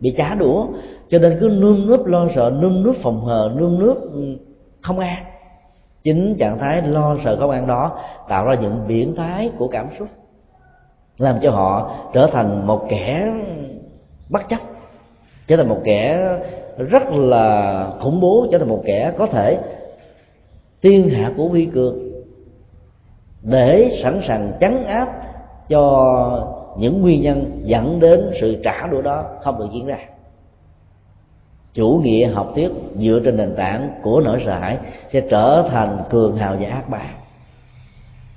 bị 0.00 0.14
trả 0.16 0.34
đũa 0.34 0.66
cho 1.10 1.18
nên 1.18 1.38
cứ 1.40 1.48
nương 1.48 1.86
nước 1.86 2.06
lo 2.06 2.26
sợ 2.34 2.52
nương 2.60 2.82
nước 2.82 2.92
phòng 3.02 3.24
hờ 3.24 3.50
nương 3.56 3.78
nước 3.78 4.10
ừ, 4.12 4.36
không 4.80 4.98
an. 4.98 5.24
Chính 6.02 6.36
trạng 6.38 6.58
thái 6.58 6.82
lo 6.82 7.16
sợ 7.24 7.36
không 7.40 7.50
an 7.50 7.66
đó 7.66 7.98
tạo 8.28 8.44
ra 8.44 8.54
những 8.54 8.86
biến 8.86 9.14
thái 9.16 9.50
của 9.58 9.68
cảm 9.68 9.88
xúc, 9.98 10.08
làm 11.18 11.38
cho 11.42 11.50
họ 11.50 11.96
trở 12.12 12.26
thành 12.32 12.66
một 12.66 12.86
kẻ 12.88 13.32
bất 14.28 14.48
chấp, 14.48 14.60
trở 15.46 15.56
thành 15.56 15.68
một 15.68 15.80
kẻ 15.84 16.28
rất 16.78 17.02
là 17.12 17.86
khủng 18.00 18.20
bố, 18.20 18.46
trở 18.52 18.58
thành 18.58 18.68
một 18.68 18.82
kẻ 18.84 19.12
có 19.18 19.26
thể 19.26 19.58
tiên 20.80 21.08
hạ 21.08 21.32
của 21.36 21.48
vi 21.48 21.66
cường, 21.74 21.98
để 23.42 24.00
sẵn 24.02 24.20
sàng 24.26 24.52
chấn 24.60 24.84
áp 24.84 25.08
cho 25.68 26.46
những 26.78 27.02
nguyên 27.02 27.22
nhân 27.22 27.60
dẫn 27.64 28.00
đến 28.00 28.30
sự 28.40 28.60
trả 28.64 28.86
đũa 28.86 29.02
đó 29.02 29.24
không 29.42 29.58
được 29.58 29.68
diễn 29.72 29.86
ra 29.86 29.98
chủ 31.74 32.00
nghĩa 32.02 32.30
học 32.30 32.52
thuyết 32.54 32.70
dựa 32.94 33.20
trên 33.24 33.36
nền 33.36 33.54
tảng 33.56 33.90
của 34.02 34.20
nỗi 34.20 34.42
sợ 34.46 34.58
hãi 34.58 34.78
sẽ 35.12 35.20
trở 35.20 35.68
thành 35.70 35.98
cường 36.10 36.36
hào 36.36 36.56
và 36.60 36.68
ác 36.68 36.88
bá. 36.88 37.02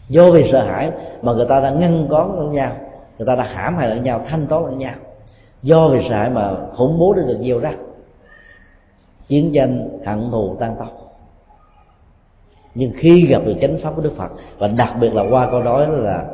Do 0.09 0.31
vì 0.31 0.51
sợ 0.51 0.65
hãi 0.65 0.91
mà 1.21 1.33
người 1.33 1.45
ta 1.45 1.59
đã 1.59 1.69
ngăn 1.69 2.07
cón 2.09 2.35
lẫn 2.35 2.51
nhau, 2.51 2.75
người 3.17 3.27
ta 3.27 3.35
đã 3.35 3.43
hãm 3.43 3.77
hại 3.77 3.89
lẫn 3.89 4.03
nhau, 4.03 4.21
thanh 4.27 4.47
toán 4.47 4.63
lẫn 4.63 4.77
nhau. 4.77 4.93
Do 5.63 5.87
vì 5.87 5.99
sợ 6.09 6.15
hãi 6.15 6.29
mà 6.29 6.51
khủng 6.75 6.99
bố 6.99 7.13
đã 7.13 7.23
được 7.27 7.37
gieo 7.41 7.59
rắc 7.59 7.75
chiến 9.27 9.51
tranh 9.53 9.89
hận 10.05 10.31
thù 10.31 10.55
tan 10.59 10.75
tóc. 10.79 11.19
Nhưng 12.75 12.91
khi 12.95 13.25
gặp 13.25 13.41
được 13.45 13.55
chánh 13.61 13.77
pháp 13.83 13.95
của 13.95 14.01
đức 14.01 14.13
phật, 14.17 14.31
và 14.57 14.67
đặc 14.67 14.95
biệt 15.01 15.13
là 15.13 15.23
qua 15.29 15.51
câu 15.51 15.63
nói 15.63 15.87
là 15.89 16.25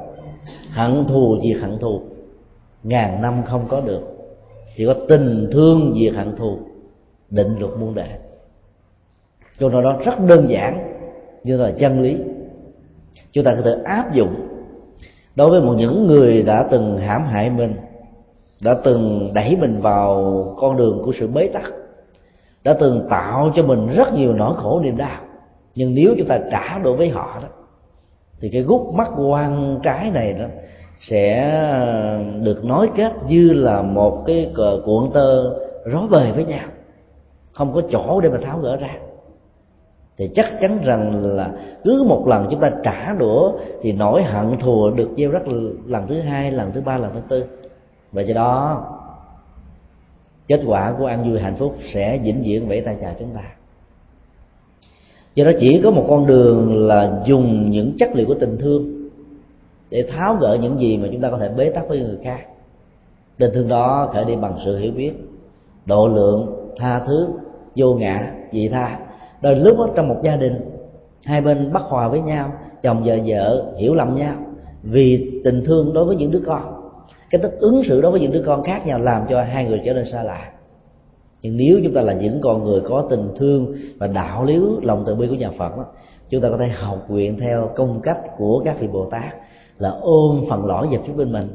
hận 0.71 1.05
thù 1.07 1.37
diệt 1.43 1.61
hận 1.61 1.79
thù, 1.79 2.01
ngàn 2.83 3.21
năm 3.21 3.43
không 3.45 3.65
có 3.67 3.81
được. 3.81 4.01
Chỉ 4.77 4.85
có 4.85 4.93
tình 5.09 5.49
thương 5.51 5.93
diệt 5.99 6.13
hận 6.13 6.35
thù 6.35 6.57
định 7.29 7.59
luật 7.59 7.71
muôn 7.79 7.95
đời. 7.95 8.09
Câu 9.59 9.69
nói 9.69 9.83
đó 9.83 9.97
rất 10.05 10.19
đơn 10.27 10.49
giản 10.49 10.95
nhưng 11.43 11.61
là 11.61 11.71
chân 11.79 12.01
lý. 12.01 12.17
Chúng 13.31 13.43
ta 13.43 13.55
có 13.55 13.61
thể 13.61 13.75
áp 13.85 14.13
dụng 14.13 14.35
đối 15.35 15.49
với 15.49 15.61
một 15.61 15.73
những 15.77 16.07
người 16.07 16.43
đã 16.43 16.67
từng 16.71 16.97
hãm 16.97 17.25
hại 17.25 17.49
mình, 17.49 17.75
đã 18.63 18.75
từng 18.83 19.31
đẩy 19.33 19.55
mình 19.55 19.81
vào 19.81 20.33
con 20.57 20.77
đường 20.77 21.01
của 21.05 21.11
sự 21.19 21.27
bế 21.27 21.47
tắc, 21.47 21.73
đã 22.63 22.73
từng 22.79 23.07
tạo 23.09 23.51
cho 23.55 23.63
mình 23.63 23.87
rất 23.95 24.13
nhiều 24.13 24.33
nỗi 24.33 24.53
khổ 24.57 24.79
niềm 24.83 24.97
đau. 24.97 25.21
Nhưng 25.75 25.95
nếu 25.95 26.15
chúng 26.17 26.27
ta 26.27 26.39
trả 26.51 26.77
đối 26.77 26.97
với 26.97 27.09
họ 27.09 27.39
đó, 27.41 27.47
thì 28.39 28.49
cái 28.49 28.61
gút 28.61 28.81
mắt 28.93 29.09
quan 29.17 29.79
trái 29.83 30.11
này 30.11 30.33
đó 30.33 30.45
sẽ 30.99 31.51
được 32.41 32.65
nói 32.65 32.89
kết 32.95 33.13
như 33.27 33.53
là 33.53 33.81
một 33.81 34.23
cái 34.25 34.53
cuộn 34.85 35.11
tơ 35.13 35.43
rối 35.85 36.07
bời 36.09 36.31
với 36.31 36.45
nhau 36.45 36.67
không 37.59 37.73
có 37.73 37.81
chỗ 37.91 38.21
để 38.21 38.29
mà 38.29 38.37
tháo 38.41 38.59
gỡ 38.59 38.77
ra. 38.77 38.97
Thì 40.17 40.29
chắc 40.35 40.45
chắn 40.61 40.79
rằng 40.83 41.25
là 41.25 41.51
cứ 41.83 42.03
một 42.07 42.27
lần 42.27 42.47
chúng 42.51 42.59
ta 42.59 42.71
trả 42.83 43.13
đũa 43.13 43.51
thì 43.81 43.91
nỗi 43.91 44.23
hận 44.23 44.57
thù 44.59 44.89
được 44.89 45.09
gieo 45.17 45.31
rắc 45.31 45.43
lần 45.85 46.07
thứ 46.07 46.19
hai, 46.19 46.51
lần 46.51 46.71
thứ 46.71 46.81
ba, 46.81 46.97
lần 46.97 47.13
thứ 47.13 47.19
tư. 47.29 47.43
Và 48.11 48.21
do 48.21 48.33
đó, 48.33 48.83
kết 50.47 50.61
quả 50.65 50.95
của 50.99 51.05
an 51.05 51.29
vui 51.29 51.39
hạnh 51.39 51.55
phúc 51.55 51.75
sẽ 51.93 52.19
vĩnh 52.23 52.41
viễn 52.41 52.67
vẫy 52.67 52.81
tay 52.81 52.97
chào 53.01 53.13
chúng 53.19 53.29
ta. 53.35 53.43
Do 55.35 55.45
đó 55.45 55.51
chỉ 55.59 55.81
có 55.83 55.91
một 55.91 56.05
con 56.09 56.27
đường 56.27 56.87
là 56.87 57.21
dùng 57.25 57.71
những 57.71 57.93
chất 57.99 58.09
liệu 58.15 58.27
của 58.27 58.35
tình 58.39 58.57
thương 58.57 59.09
để 59.89 60.05
tháo 60.11 60.35
gỡ 60.35 60.57
những 60.61 60.79
gì 60.79 60.97
mà 60.97 61.07
chúng 61.11 61.21
ta 61.21 61.29
có 61.29 61.37
thể 61.37 61.49
bế 61.49 61.69
tắc 61.69 61.89
với 61.89 61.99
người 61.99 62.17
khác. 62.23 62.39
Tình 63.37 63.51
thương 63.53 63.67
đó 63.67 64.09
khởi 64.13 64.25
đi 64.25 64.35
bằng 64.35 64.59
sự 64.65 64.77
hiểu 64.77 64.91
biết, 64.91 65.13
độ 65.85 66.07
lượng 66.07 66.55
tha 66.77 66.99
thứ 66.99 67.27
vô 67.75 67.93
ngã 67.93 68.31
dị 68.51 68.67
tha. 68.67 68.99
Đôi 69.41 69.55
lúc 69.55 69.77
đó, 69.77 69.89
trong 69.95 70.07
một 70.07 70.17
gia 70.23 70.35
đình 70.35 70.53
hai 71.25 71.41
bên 71.41 71.73
bất 71.73 71.83
hòa 71.83 72.07
với 72.07 72.21
nhau 72.21 72.51
chồng 72.81 73.03
vợ 73.05 73.17
vợ 73.25 73.73
hiểu 73.77 73.95
lầm 73.95 74.15
nhau 74.15 74.35
vì 74.83 75.41
tình 75.43 75.63
thương 75.65 75.93
đối 75.93 76.05
với 76.05 76.15
những 76.15 76.31
đứa 76.31 76.41
con. 76.45 76.61
Cái 77.29 77.39
cách 77.41 77.51
ứng 77.59 77.83
xử 77.83 78.01
đối 78.01 78.11
với 78.11 78.21
những 78.21 78.31
đứa 78.31 78.43
con 78.45 78.63
khác 78.63 78.87
nhau 78.87 78.99
làm 78.99 79.25
cho 79.29 79.43
hai 79.43 79.65
người 79.65 79.81
trở 79.85 79.93
nên 79.93 80.05
xa 80.05 80.23
lạ. 80.23 80.51
Nhưng 81.41 81.57
nếu 81.57 81.79
chúng 81.83 81.93
ta 81.93 82.01
là 82.01 82.13
những 82.13 82.41
con 82.41 82.63
người 82.63 82.81
có 82.81 83.07
tình 83.09 83.27
thương 83.37 83.75
và 83.97 84.07
đạo 84.07 84.43
lý 84.43 84.59
lòng 84.81 85.03
từ 85.07 85.15
bi 85.15 85.27
của 85.27 85.35
nhà 85.35 85.51
phật 85.57 85.77
đó, 85.77 85.85
chúng 86.29 86.41
ta 86.41 86.49
có 86.49 86.57
thể 86.57 86.67
học 86.67 87.05
nguyện 87.09 87.39
theo 87.39 87.69
công 87.75 88.01
cách 88.01 88.19
của 88.37 88.61
các 88.65 88.79
vị 88.79 88.87
bồ 88.87 89.05
tát 89.05 89.35
là 89.77 89.89
ôm 90.01 90.45
phần 90.49 90.65
lỗi 90.65 90.87
về 90.91 90.97
phía 91.05 91.13
bên 91.13 91.31
mình. 91.31 91.47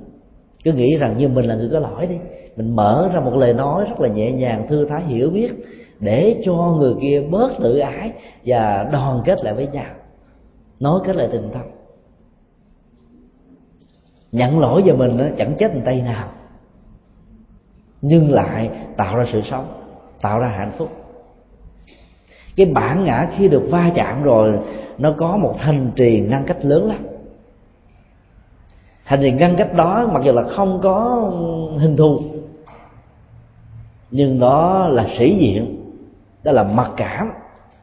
Cứ 0.64 0.72
nghĩ 0.72 0.96
rằng 0.96 1.14
như 1.18 1.28
mình 1.28 1.46
là 1.46 1.54
người 1.54 1.68
có 1.72 1.78
lỗi 1.78 2.06
đi 2.06 2.16
mình 2.56 2.76
mở 2.76 3.10
ra 3.14 3.20
một 3.20 3.34
lời 3.34 3.52
nói 3.52 3.84
rất 3.88 4.00
là 4.00 4.08
nhẹ 4.08 4.32
nhàng 4.32 4.66
thư 4.68 4.84
thái 4.84 5.02
hiểu 5.02 5.30
biết 5.30 5.50
để 6.04 6.42
cho 6.44 6.54
người 6.54 6.94
kia 7.00 7.22
bớt 7.30 7.50
tự 7.62 7.78
ái 7.78 8.12
và 8.44 8.88
đoàn 8.92 9.22
kết 9.24 9.44
lại 9.44 9.54
với 9.54 9.66
nhau. 9.66 9.94
Nói 10.80 11.00
kết 11.04 11.16
lại 11.16 11.28
tình 11.32 11.50
thân 11.52 11.62
nhận 14.34 14.60
lỗi 14.60 14.82
về 14.82 14.92
mình 14.92 15.16
nó 15.16 15.24
chẳng 15.38 15.54
chết 15.58 15.72
tay 15.84 16.02
nào. 16.02 16.28
Nhưng 18.02 18.30
lại 18.30 18.70
tạo 18.96 19.16
ra 19.16 19.24
sự 19.32 19.42
sống, 19.50 19.66
tạo 20.20 20.38
ra 20.38 20.48
hạnh 20.48 20.72
phúc. 20.78 20.88
Cái 22.56 22.66
bản 22.66 23.04
ngã 23.04 23.28
khi 23.36 23.48
được 23.48 23.62
va 23.70 23.90
chạm 23.94 24.22
rồi, 24.22 24.58
nó 24.98 25.14
có 25.18 25.36
một 25.36 25.54
thành 25.58 25.90
trì 25.96 26.20
ngăn 26.20 26.44
cách 26.46 26.64
lớn 26.64 26.88
lắm. 26.88 27.06
Thành 29.04 29.20
trì 29.22 29.32
ngăn 29.32 29.56
cách 29.56 29.74
đó 29.76 30.08
mặc 30.12 30.22
dù 30.24 30.32
là 30.32 30.42
không 30.42 30.80
có 30.82 31.30
hình 31.78 31.96
thù, 31.96 32.22
nhưng 34.10 34.40
đó 34.40 34.88
là 34.88 35.06
sĩ 35.18 35.36
diện 35.36 35.73
đó 36.44 36.52
là 36.52 36.62
mặc 36.62 36.90
cảm. 36.96 37.32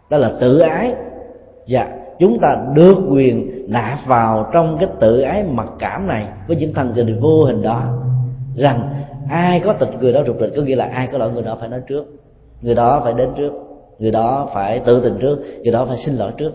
Đó 0.09 0.17
là 0.17 0.31
tự 0.39 0.59
ái. 0.59 0.93
Và 1.67 1.87
chúng 2.19 2.39
ta 2.39 2.57
được 2.73 2.97
quyền 3.09 3.65
nạp 3.71 3.99
vào 4.05 4.49
trong 4.53 4.77
cái 4.79 4.89
tự 4.99 5.21
ái 5.21 5.43
mặc 5.43 5.67
cảm 5.79 6.07
này 6.07 6.27
với 6.47 6.55
những 6.55 6.73
thần 6.73 6.91
kinh 6.95 7.19
vô 7.19 7.43
hình 7.43 7.61
đó. 7.61 7.83
Rằng 8.55 8.89
ai 9.29 9.59
có 9.59 9.73
tịch 9.73 9.89
người 9.99 10.13
đó 10.13 10.21
rụt 10.27 10.35
rịch, 10.39 10.53
có 10.55 10.61
nghĩa 10.61 10.75
là 10.75 10.85
ai 10.85 11.07
có 11.11 11.17
lỗi 11.17 11.31
người 11.31 11.43
đó 11.43 11.57
phải 11.59 11.69
nói 11.69 11.81
trước. 11.87 12.05
Người 12.61 12.75
đó 12.75 13.01
phải 13.03 13.13
đến 13.13 13.29
trước. 13.37 13.53
Người 13.99 14.11
đó 14.11 14.49
phải 14.53 14.79
tự 14.79 15.01
tình 15.01 15.17
trước. 15.19 15.39
Người 15.63 15.71
đó 15.71 15.85
phải 15.85 15.97
xin 16.05 16.15
lỗi 16.15 16.31
trước. 16.37 16.51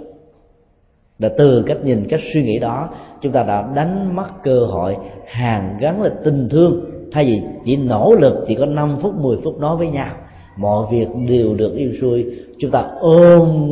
Là 1.19 1.29
từ 1.39 1.63
cách 1.67 1.85
nhìn, 1.85 2.07
cách 2.09 2.21
suy 2.33 2.43
nghĩ 2.43 2.59
đó, 2.59 2.89
chúng 3.21 3.33
ta 3.33 3.43
đã 3.43 3.69
đánh 3.75 4.17
mất 4.17 4.27
cơ 4.43 4.61
hội 4.67 4.97
hàn 5.27 5.77
gắn 5.81 6.03
là 6.03 6.11
tình 6.25 6.49
thương. 6.49 6.85
Thay 7.13 7.25
vì 7.25 7.43
chỉ 7.65 7.77
nỗ 7.77 8.15
lực, 8.19 8.45
chỉ 8.49 8.55
có 8.55 8.67
5 8.67 8.97
phút 9.03 9.15
10 9.15 9.37
phút 9.45 9.61
nói 9.61 9.77
với 9.77 9.89
nhau 9.89 10.15
mọi 10.57 10.87
việc 10.91 11.07
đều 11.29 11.55
được 11.55 11.75
yêu 11.77 11.93
xuôi 12.01 12.27
chúng 12.59 12.71
ta 12.71 12.85
ôm 13.01 13.71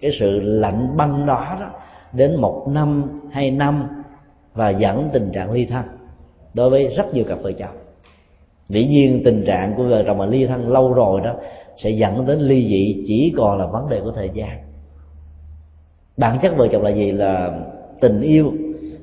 cái 0.00 0.10
sự 0.18 0.40
lạnh 0.40 0.96
băng 0.96 1.26
đó, 1.26 1.56
đó 1.60 1.70
đến 2.12 2.36
một 2.36 2.66
năm 2.68 3.20
hai 3.30 3.50
năm 3.50 3.88
và 4.54 4.70
dẫn 4.70 5.08
tình 5.12 5.30
trạng 5.32 5.52
ly 5.52 5.66
thân. 5.66 5.84
Đối 6.54 6.70
với 6.70 6.88
rất 6.96 7.14
nhiều 7.14 7.24
cặp 7.24 7.42
vợ 7.42 7.52
chồng. 7.52 7.76
Dĩ 8.68 8.86
nhiên 8.86 9.22
tình 9.24 9.44
trạng 9.46 9.74
của 9.76 9.84
vợ 9.84 10.02
chồng 10.06 10.18
mà 10.18 10.26
ly 10.26 10.46
thân 10.46 10.68
lâu 10.68 10.92
rồi 10.92 11.20
đó 11.20 11.34
sẽ 11.76 11.90
dẫn 11.90 12.26
đến 12.26 12.38
ly 12.38 12.68
dị 12.68 13.04
chỉ 13.06 13.34
còn 13.36 13.58
là 13.58 13.66
vấn 13.66 13.88
đề 13.88 14.00
của 14.00 14.10
thời 14.10 14.30
gian. 14.34 14.58
Bản 16.16 16.38
chất 16.42 16.56
vợ 16.56 16.68
chồng 16.72 16.82
là 16.82 16.90
gì? 16.90 17.12
Là 17.12 17.60
tình 18.00 18.20
yêu 18.20 18.52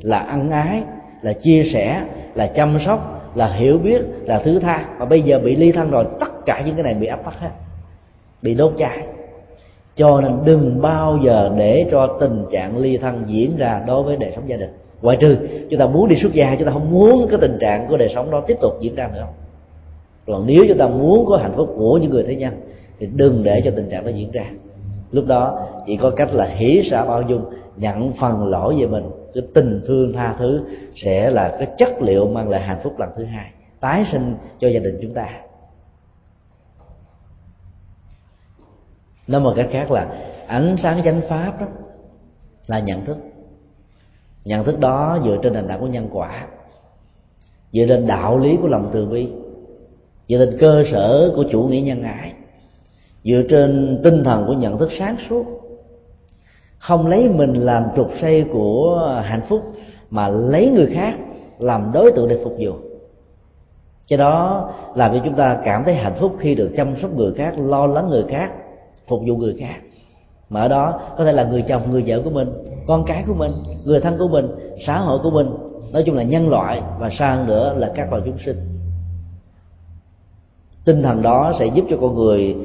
là 0.02 0.20
ân 0.20 0.50
ái 0.50 0.84
là 1.22 1.34
chia 1.34 1.64
sẻ 1.74 2.06
là 2.34 2.48
chăm 2.48 2.78
sóc 2.86 3.15
là 3.36 3.48
hiểu 3.48 3.78
biết, 3.78 4.02
là 4.26 4.42
thứ 4.46 4.60
tha. 4.60 4.86
Mà 5.00 5.06
bây 5.06 5.22
giờ 5.22 5.40
bị 5.40 5.56
ly 5.56 5.72
thân 5.72 5.92
rồi, 5.92 6.06
tất 6.20 6.46
cả 6.46 6.64
những 6.66 6.76
cái 6.76 6.84
này 6.84 6.94
bị 6.94 7.08
áp 7.08 7.20
tắt 7.26 7.34
hết, 7.40 7.50
bị 8.42 8.56
đốt 8.56 8.74
cháy. 8.78 9.04
Cho 9.96 10.22
nên 10.22 10.32
đừng 10.46 10.82
bao 10.82 11.20
giờ 11.24 11.52
để 11.58 11.88
cho 11.92 12.18
tình 12.20 12.46
trạng 12.52 12.78
ly 12.78 12.98
thân 12.98 13.24
diễn 13.26 13.58
ra 13.58 13.84
đối 13.88 14.04
với 14.04 14.18
đời 14.18 14.32
sống 14.36 14.50
gia 14.50 14.58
đình. 14.58 14.70
Ngoại 15.02 15.18
trừ, 15.18 15.38
chúng 15.70 15.80
ta 15.80 15.88
muốn 15.88 16.08
đi 16.08 16.16
xuất 16.16 16.34
gia, 16.34 16.56
chúng 16.56 16.66
ta 16.66 16.72
không 16.72 16.92
muốn 16.92 17.28
cái 17.30 17.40
tình 17.42 17.58
trạng 17.60 17.88
của 17.88 17.98
đời 17.98 18.12
sống 18.16 18.32
đó 18.32 18.44
tiếp 18.48 18.58
tục 18.62 18.78
diễn 18.80 18.96
ra 18.96 19.10
nữa. 19.14 19.26
Còn 20.28 20.44
nếu 20.48 20.66
chúng 20.68 20.78
ta 20.78 20.88
muốn 20.88 21.26
có 21.26 21.38
hạnh 21.38 21.54
phúc 21.56 21.74
của 21.78 21.98
những 21.98 22.12
người 22.12 22.24
thế 22.28 22.36
nhân, 22.36 22.54
thì 23.00 23.08
đừng 23.16 23.44
để 23.44 23.62
cho 23.66 23.72
tình 23.76 23.90
trạng 23.90 24.06
đó 24.06 24.10
diễn 24.10 24.32
ra. 24.32 24.46
Lúc 25.12 25.26
đó 25.28 25.60
chỉ 25.86 25.98
có 25.98 26.10
cách 26.10 26.34
là 26.34 26.46
hỉ 26.46 26.84
xả 26.92 27.06
bao 27.06 27.22
dung, 27.22 27.42
nhận 27.78 28.12
phần 28.20 28.48
lỗi 28.48 28.76
về 28.80 28.88
mình 28.88 29.04
cái 29.36 29.44
tình 29.54 29.82
thương 29.86 30.14
tha 30.14 30.36
thứ 30.40 30.66
sẽ 30.96 31.30
là 31.30 31.56
cái 31.60 31.68
chất 31.78 32.02
liệu 32.02 32.28
mang 32.28 32.50
lại 32.50 32.62
hạnh 32.62 32.80
phúc 32.84 33.00
lần 33.00 33.10
thứ 33.16 33.24
hai, 33.24 33.52
tái 33.80 34.06
sinh 34.12 34.36
cho 34.60 34.68
gia 34.68 34.80
đình 34.80 35.00
chúng 35.02 35.14
ta. 35.14 35.30
Nói 39.28 39.42
một 39.42 39.54
cách 39.56 39.68
khác 39.72 39.92
là 39.92 40.08
ánh 40.48 40.76
sáng 40.80 41.02
chánh 41.04 41.22
pháp 41.30 41.62
đó 41.62 41.68
là 42.68 42.80
nhận 42.80 43.06
thức. 43.06 43.18
Nhận 44.46 44.64
thức 44.64 44.80
đó 44.80 45.20
dựa 45.24 45.38
trên 45.44 45.54
nền 45.54 45.68
tảng 45.68 45.80
của 45.80 45.88
nhân 45.88 46.10
quả, 46.12 46.48
dựa 47.74 47.86
trên 47.88 48.08
đạo 48.08 48.38
lý 48.38 48.58
của 48.62 48.68
lòng 48.68 48.90
từ 48.94 49.06
bi, 49.06 49.30
dựa 50.30 50.46
trên 50.46 50.58
cơ 50.60 50.84
sở 50.92 51.32
của 51.36 51.44
chủ 51.52 51.64
nghĩa 51.64 51.82
nhân 51.82 52.04
ái, 52.04 52.34
dựa 53.24 53.42
trên 53.50 54.00
tinh 54.04 54.24
thần 54.24 54.46
của 54.48 54.54
nhận 54.54 54.78
thức 54.78 54.90
sáng 55.00 55.18
suốt 55.30 55.65
không 56.80 57.08
lấy 57.08 57.30
mình 57.30 57.54
làm 57.54 57.84
trục 57.96 58.12
xây 58.22 58.46
của 58.54 59.22
hạnh 59.26 59.42
phúc, 59.50 59.62
mà 60.10 60.28
lấy 60.28 60.70
người 60.70 60.88
khác 60.94 61.16
làm 61.60 61.92
đối 61.94 62.12
tượng 62.12 62.28
để 62.28 62.40
phục 62.44 62.54
vụ. 62.60 62.74
Cho 64.08 64.18
đó 64.18 64.70
làm 64.96 65.14
cho 65.14 65.22
chúng 65.26 65.36
ta 65.36 65.60
cảm 65.64 65.84
thấy 65.84 65.96
hạnh 65.96 66.16
phúc 66.20 66.36
khi 66.40 66.56
được 66.56 66.72
chăm 66.78 66.96
sóc 67.02 67.12
người 67.16 67.34
khác, 67.34 67.54
lo 67.58 67.88
lắng 67.88 68.10
người 68.10 68.24
khác, 68.30 68.52
phục 69.08 69.22
vụ 69.28 69.38
người 69.38 69.56
khác. 69.60 69.76
Mà 70.50 70.62
ở 70.62 70.68
đó 70.68 71.00
có 71.18 71.26
thể 71.26 71.32
là 71.32 71.44
người 71.44 71.62
chồng, 71.62 71.82
người 71.92 72.04
vợ 72.08 72.22
của 72.24 72.30
mình, 72.30 72.50
con 72.88 73.04
cái 73.06 73.24
của 73.28 73.34
mình, 73.34 73.52
người 73.86 74.00
thân 74.00 74.18
của 74.18 74.28
mình, 74.28 74.48
xã 74.86 75.00
hội 75.00 75.20
của 75.24 75.32
mình. 75.32 75.50
Nói 75.92 76.04
chung 76.06 76.16
là 76.16 76.24
nhân 76.24 76.50
loại, 76.50 76.82
và 77.00 77.10
xa 77.10 77.36
hơn 77.36 77.48
nữa 77.48 77.74
là 77.78 77.92
các 77.96 78.12
loài 78.12 78.22
chúng 78.26 78.38
sinh. 78.46 78.58
Tinh 80.86 81.04
thần 81.04 81.22
đó 81.22 81.54
sẽ 81.60 81.66
giúp 81.66 81.86
cho 81.90 81.98
con 82.02 82.16
người 82.16 82.56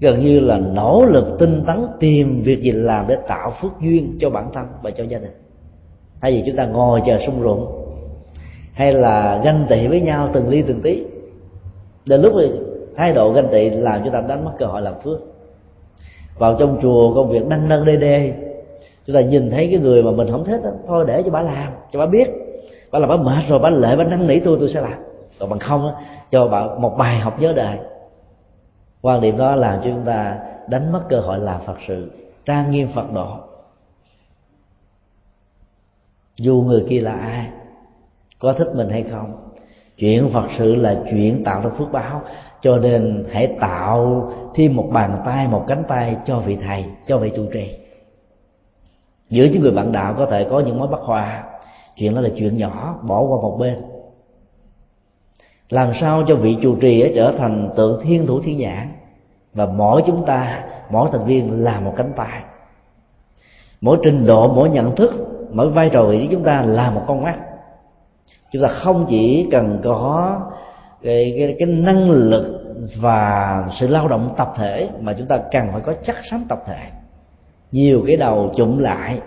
gần 0.00 0.24
như 0.24 0.40
là 0.40 0.58
nỗ 0.58 1.04
lực 1.04 1.36
tinh 1.38 1.64
tấn 1.66 1.86
tìm 2.00 2.42
việc 2.42 2.62
gì 2.62 2.72
làm 2.72 3.06
để 3.08 3.16
tạo 3.28 3.52
phước 3.62 3.72
duyên 3.80 4.18
cho 4.20 4.30
bản 4.30 4.50
thân 4.54 4.66
và 4.82 4.90
cho 4.90 5.04
gia 5.04 5.18
đình. 5.18 5.32
Thay 6.20 6.32
vì 6.32 6.42
chúng 6.46 6.56
ta 6.56 6.66
ngồi 6.66 7.02
chờ 7.06 7.18
sung 7.26 7.42
rụng 7.42 7.66
hay 8.72 8.92
là 8.92 9.40
ganh 9.44 9.66
tị 9.68 9.86
với 9.86 10.00
nhau 10.00 10.28
từng 10.32 10.48
ly 10.48 10.62
từng 10.62 10.80
tí 10.80 11.04
đến 12.06 12.20
lúc 12.22 12.32
thì 12.40 12.50
thái 12.96 13.12
độ 13.12 13.32
ganh 13.32 13.48
tị 13.48 13.70
làm 13.70 14.00
chúng 14.04 14.12
ta 14.12 14.20
đánh 14.20 14.44
mất 14.44 14.52
cơ 14.58 14.66
hội 14.66 14.82
làm 14.82 14.94
phước. 15.04 15.18
Vào 16.38 16.56
trong 16.60 16.78
chùa 16.82 17.14
công 17.14 17.28
việc 17.28 17.48
đăng 17.48 17.68
nâng 17.68 17.84
đê 17.84 17.96
đê 17.96 18.32
chúng 19.06 19.14
ta 19.14 19.20
nhìn 19.20 19.50
thấy 19.50 19.68
cái 19.70 19.78
người 19.78 20.02
mà 20.02 20.10
mình 20.10 20.30
không 20.30 20.44
thích 20.44 20.60
đó, 20.64 20.70
thôi 20.86 21.04
để 21.08 21.22
cho 21.22 21.30
bà 21.30 21.42
làm 21.42 21.72
cho 21.92 21.98
bà 21.98 22.06
biết. 22.06 22.28
Bà 22.90 22.98
là 22.98 23.06
bà 23.06 23.16
mệt 23.16 23.42
rồi 23.48 23.58
bà 23.58 23.70
lệ 23.70 23.96
bà 23.96 24.04
năn 24.04 24.26
nỉ 24.26 24.40
tôi 24.40 24.56
tôi 24.60 24.68
sẽ 24.68 24.80
làm. 24.80 24.98
Còn 25.38 25.50
bằng 25.50 25.58
không 25.58 25.82
đó, 25.82 25.92
cho 26.30 26.48
bà 26.48 26.66
một 26.80 26.96
bài 26.98 27.18
học 27.18 27.40
nhớ 27.40 27.52
đời 27.52 27.76
quan 29.02 29.20
điểm 29.20 29.38
đó 29.38 29.56
làm 29.56 29.80
cho 29.80 29.90
chúng 29.90 30.04
ta 30.04 30.38
đánh 30.68 30.92
mất 30.92 31.02
cơ 31.08 31.20
hội 31.20 31.38
làm 31.38 31.60
phật 31.66 31.76
sự, 31.88 32.10
trang 32.44 32.70
nghiêm 32.70 32.88
phật 32.94 33.12
độ. 33.12 33.36
Dù 36.36 36.64
người 36.66 36.86
kia 36.88 37.00
là 37.00 37.12
ai, 37.12 37.48
có 38.38 38.52
thích 38.52 38.68
mình 38.74 38.90
hay 38.90 39.02
không, 39.02 39.48
chuyện 39.96 40.30
phật 40.32 40.46
sự 40.58 40.74
là 40.74 41.02
chuyện 41.10 41.44
tạo 41.44 41.62
ra 41.62 41.70
phước 41.78 41.92
báo. 41.92 42.22
Cho 42.62 42.76
nên 42.76 43.24
hãy 43.32 43.56
tạo 43.60 44.30
thêm 44.54 44.76
một 44.76 44.88
bàn 44.92 45.22
tay, 45.24 45.48
một 45.48 45.64
cánh 45.66 45.82
tay 45.88 46.16
cho 46.26 46.38
vị 46.38 46.56
thầy, 46.62 46.84
cho 47.06 47.18
vị 47.18 47.32
trụ 47.36 47.46
trì. 47.52 47.78
Giữa 49.30 49.44
những 49.44 49.62
người 49.62 49.70
bạn 49.70 49.92
đạo 49.92 50.14
có 50.18 50.26
thể 50.26 50.46
có 50.50 50.60
những 50.60 50.78
mối 50.78 50.88
bất 50.88 51.00
hòa. 51.00 51.44
Chuyện 51.96 52.14
đó 52.14 52.20
là 52.20 52.28
chuyện 52.36 52.56
nhỏ, 52.56 52.98
bỏ 53.02 53.20
qua 53.20 53.40
một 53.42 53.56
bên 53.60 53.78
làm 55.70 55.92
sao 56.00 56.22
cho 56.28 56.34
vị 56.34 56.56
trụ 56.62 56.76
trì 56.76 57.12
trở 57.14 57.32
thành 57.38 57.70
tượng 57.76 58.00
thiên 58.02 58.26
thủ 58.26 58.40
thiên 58.40 58.58
nhãn? 58.58 58.88
Và 59.54 59.66
mỗi 59.66 60.02
chúng 60.06 60.26
ta 60.26 60.64
mỗi 60.90 61.08
thành 61.12 61.24
viên 61.24 61.64
là 61.64 61.80
một 61.80 61.92
cánh 61.96 62.12
tay. 62.16 62.42
Mỗi 63.80 63.98
trình 64.02 64.26
độ 64.26 64.52
mỗi 64.54 64.70
nhận 64.70 64.96
thức 64.96 65.10
mỗi 65.52 65.68
vai 65.68 65.90
trò 65.90 66.02
của 66.02 66.14
chúng 66.30 66.44
ta 66.44 66.62
là 66.62 66.90
một 66.90 67.02
con 67.06 67.22
mắt. 67.22 67.38
Chúng 68.52 68.62
ta 68.62 68.68
không 68.68 69.06
chỉ 69.08 69.48
cần 69.50 69.80
có 69.84 70.40
cái, 71.02 71.34
cái, 71.38 71.56
cái 71.58 71.68
năng 71.68 72.10
lực 72.10 72.64
và 73.00 73.64
sự 73.80 73.86
lao 73.86 74.08
động 74.08 74.34
tập 74.36 74.52
thể 74.56 74.88
mà 75.00 75.12
chúng 75.12 75.26
ta 75.26 75.38
cần 75.50 75.68
phải 75.72 75.80
có 75.80 75.94
chắc 76.06 76.16
sắm 76.30 76.44
tập 76.48 76.62
thể. 76.66 76.78
Nhiều 77.72 78.02
cái 78.06 78.16
đầu 78.16 78.52
chụm 78.56 78.78
lại 78.78 79.20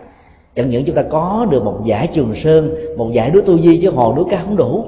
chẳng 0.55 0.69
những 0.69 0.83
chúng 0.85 0.95
ta 0.95 1.03
có 1.09 1.47
được 1.49 1.63
một 1.63 1.81
giải 1.85 2.07
trường 2.07 2.35
sơn 2.35 2.75
một 2.97 3.09
giải 3.13 3.29
đuối 3.31 3.41
tu 3.45 3.59
di 3.59 3.79
chứ 3.81 3.91
hòn 3.91 4.15
đuối 4.15 4.25
ca 4.31 4.41
không 4.43 4.55
đủ 4.55 4.85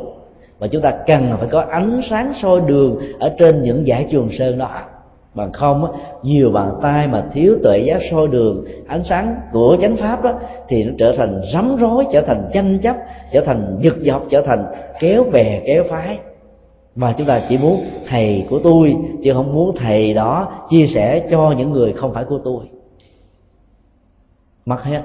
mà 0.64 0.68
chúng 0.68 0.82
ta 0.82 0.92
cần 1.08 1.36
phải 1.40 1.48
có 1.52 1.62
ánh 1.70 2.02
sáng 2.10 2.34
soi 2.42 2.62
đường 2.66 3.02
ở 3.20 3.36
trên 3.40 3.64
những 3.64 3.88
giải 3.88 4.08
trường 4.12 4.30
sơn 4.32 4.58
đó. 4.58 4.82
Bằng 5.34 5.52
không 5.52 5.86
nhiều 6.24 6.52
bàn 6.52 6.72
tay 6.82 7.08
mà 7.08 7.24
thiếu 7.34 7.58
tuệ 7.64 7.80
giác 7.80 8.00
soi 8.12 8.28
đường, 8.28 8.66
ánh 8.88 9.04
sáng 9.04 9.36
của 9.52 9.78
chánh 9.82 9.96
pháp 9.96 10.24
đó, 10.24 10.34
thì 10.68 10.84
nó 10.84 10.92
trở 10.98 11.14
thành 11.18 11.42
rắm 11.54 11.76
rối, 11.76 12.06
trở 12.12 12.22
thành 12.22 12.50
tranh 12.54 12.80
chấp, 12.84 12.96
trở 13.32 13.42
thành 13.42 13.78
giật 13.82 13.94
dọc 14.06 14.26
trở 14.30 14.42
thành 14.42 14.66
kéo 15.00 15.24
bè, 15.32 15.62
kéo 15.66 15.84
phái. 15.90 16.20
Mà 16.96 17.14
chúng 17.18 17.28
ta 17.28 17.42
chỉ 17.50 17.58
muốn 17.58 17.86
thầy 18.08 18.46
của 18.50 18.60
tôi, 18.60 18.96
chứ 19.24 19.34
không 19.34 19.54
muốn 19.54 19.76
thầy 19.78 20.14
đó 20.14 20.52
chia 20.70 20.88
sẻ 20.88 21.28
cho 21.32 21.54
những 21.58 21.72
người 21.72 21.94
không 21.94 22.14
phải 22.14 22.24
của 22.24 22.40
tôi. 22.44 22.66
Mất 24.66 24.84
hết. 24.84 25.02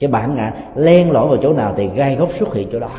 Cái 0.00 0.08
bản 0.08 0.34
ngã 0.34 0.52
len 0.76 1.10
lỏi 1.10 1.28
vào 1.28 1.36
chỗ 1.42 1.52
nào 1.52 1.74
thì 1.76 1.88
gai 1.94 2.16
gốc 2.16 2.28
xuất 2.38 2.54
hiện 2.54 2.68
chỗ 2.72 2.80
đó 2.80 2.90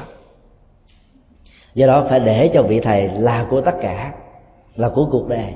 do 1.77 1.87
đó 1.87 2.05
phải 2.09 2.19
để 2.19 2.49
cho 2.53 2.63
vị 2.63 2.79
thầy 2.79 3.09
là 3.09 3.47
của 3.49 3.61
tất 3.61 3.75
cả, 3.81 4.13
là 4.75 4.89
của 4.89 5.07
cuộc 5.11 5.27
đời. 5.27 5.53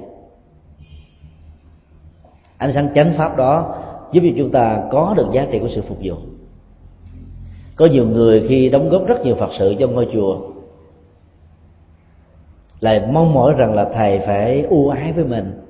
Ánh 2.58 2.74
sáng 2.74 2.90
chánh 2.96 3.14
pháp 3.18 3.38
đó 3.38 3.76
giúp 4.12 4.22
cho 4.24 4.30
chúng 4.38 4.52
ta 4.52 4.84
có 4.92 5.14
được 5.18 5.28
giá 5.32 5.48
trị 5.52 5.60
của 5.60 5.68
sự 5.76 5.82
phục 5.82 5.98
vụ. 6.04 6.16
Có 7.76 7.86
nhiều 7.86 8.08
người 8.08 8.46
khi 8.48 8.70
đóng 8.70 8.90
góp 8.90 9.08
rất 9.08 9.26
nhiều 9.26 9.36
phật 9.36 9.50
sự 9.60 9.76
cho 9.80 9.88
ngôi 9.88 10.10
chùa, 10.14 10.38
lại 12.80 13.08
mong 13.12 13.34
mỏi 13.34 13.54
rằng 13.58 13.74
là 13.74 13.90
thầy 13.94 14.20
phải 14.20 14.62
ưu 14.62 14.90
ái 14.90 15.14
với 15.14 15.24
mình. 15.24 15.62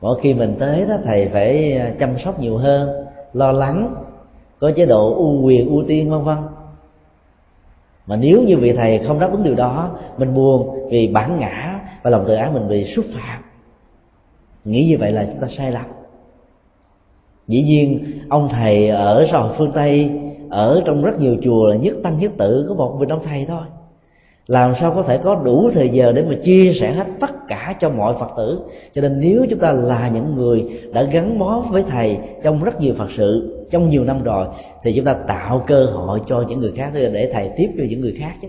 Mỗi 0.00 0.20
khi 0.20 0.34
mình 0.34 0.56
tới 0.58 0.84
đó, 0.88 0.96
thầy 1.04 1.28
phải 1.28 1.80
chăm 2.00 2.18
sóc 2.18 2.40
nhiều 2.40 2.56
hơn, 2.56 3.06
lo 3.32 3.52
lắng, 3.52 3.94
có 4.58 4.70
chế 4.76 4.86
độ 4.86 5.14
ưu 5.14 5.42
quyền, 5.42 5.68
ưu 5.68 5.84
tiên, 5.88 6.10
vân 6.10 6.24
vân 6.24 6.36
mà 8.06 8.16
nếu 8.16 8.42
như 8.42 8.56
vị 8.56 8.72
thầy 8.72 8.98
không 8.98 9.20
đáp 9.20 9.32
ứng 9.32 9.42
điều 9.42 9.54
đó, 9.54 9.98
mình 10.18 10.34
buồn 10.34 10.88
vì 10.90 11.08
bản 11.08 11.38
ngã 11.38 11.80
và 12.02 12.10
lòng 12.10 12.24
tự 12.26 12.34
ái 12.34 12.50
mình 12.50 12.68
bị 12.68 12.84
xúc 12.84 13.04
phạm. 13.14 13.42
Nghĩ 14.64 14.86
như 14.86 14.96
vậy 14.98 15.12
là 15.12 15.24
chúng 15.24 15.40
ta 15.40 15.48
sai 15.56 15.72
lầm. 15.72 15.84
Dĩ 17.48 17.62
nhiên, 17.62 18.04
ông 18.28 18.48
thầy 18.48 18.88
ở 18.88 19.26
xã 19.30 19.38
hội 19.38 19.54
phương 19.58 19.72
tây, 19.74 20.10
ở 20.50 20.82
trong 20.84 21.02
rất 21.02 21.20
nhiều 21.20 21.36
chùa 21.42 21.66
là 21.66 21.76
nhất 21.76 21.96
tăng 22.02 22.18
nhất 22.18 22.32
tự 22.38 22.66
có 22.68 22.74
một 22.74 22.96
mình 22.98 23.08
ông 23.08 23.22
thầy 23.24 23.44
thôi 23.48 23.62
làm 24.46 24.72
sao 24.80 24.92
có 24.94 25.02
thể 25.02 25.18
có 25.18 25.34
đủ 25.34 25.70
thời 25.74 25.88
giờ 25.88 26.12
để 26.12 26.22
mà 26.22 26.34
chia 26.44 26.72
sẻ 26.80 26.92
hết 26.92 27.06
tất 27.20 27.30
cả 27.48 27.74
cho 27.80 27.90
mọi 27.90 28.14
phật 28.20 28.30
tử? 28.36 28.60
Cho 28.94 29.02
nên 29.02 29.20
nếu 29.20 29.46
chúng 29.50 29.58
ta 29.58 29.72
là 29.72 30.08
những 30.08 30.34
người 30.34 30.80
đã 30.92 31.02
gắn 31.02 31.38
bó 31.38 31.60
với 31.70 31.82
thầy 31.82 32.18
trong 32.42 32.64
rất 32.64 32.80
nhiều 32.80 32.94
phật 32.98 33.08
sự, 33.16 33.52
trong 33.70 33.90
nhiều 33.90 34.04
năm 34.04 34.22
rồi, 34.22 34.46
thì 34.82 34.92
chúng 34.96 35.04
ta 35.04 35.14
tạo 35.14 35.64
cơ 35.66 35.84
hội 35.84 36.20
cho 36.26 36.44
những 36.48 36.60
người 36.60 36.72
khác 36.76 36.90
để 36.94 37.30
thầy 37.32 37.50
tiếp 37.56 37.68
cho 37.78 37.84
những 37.88 38.00
người 38.00 38.16
khác 38.18 38.32
chứ. 38.42 38.48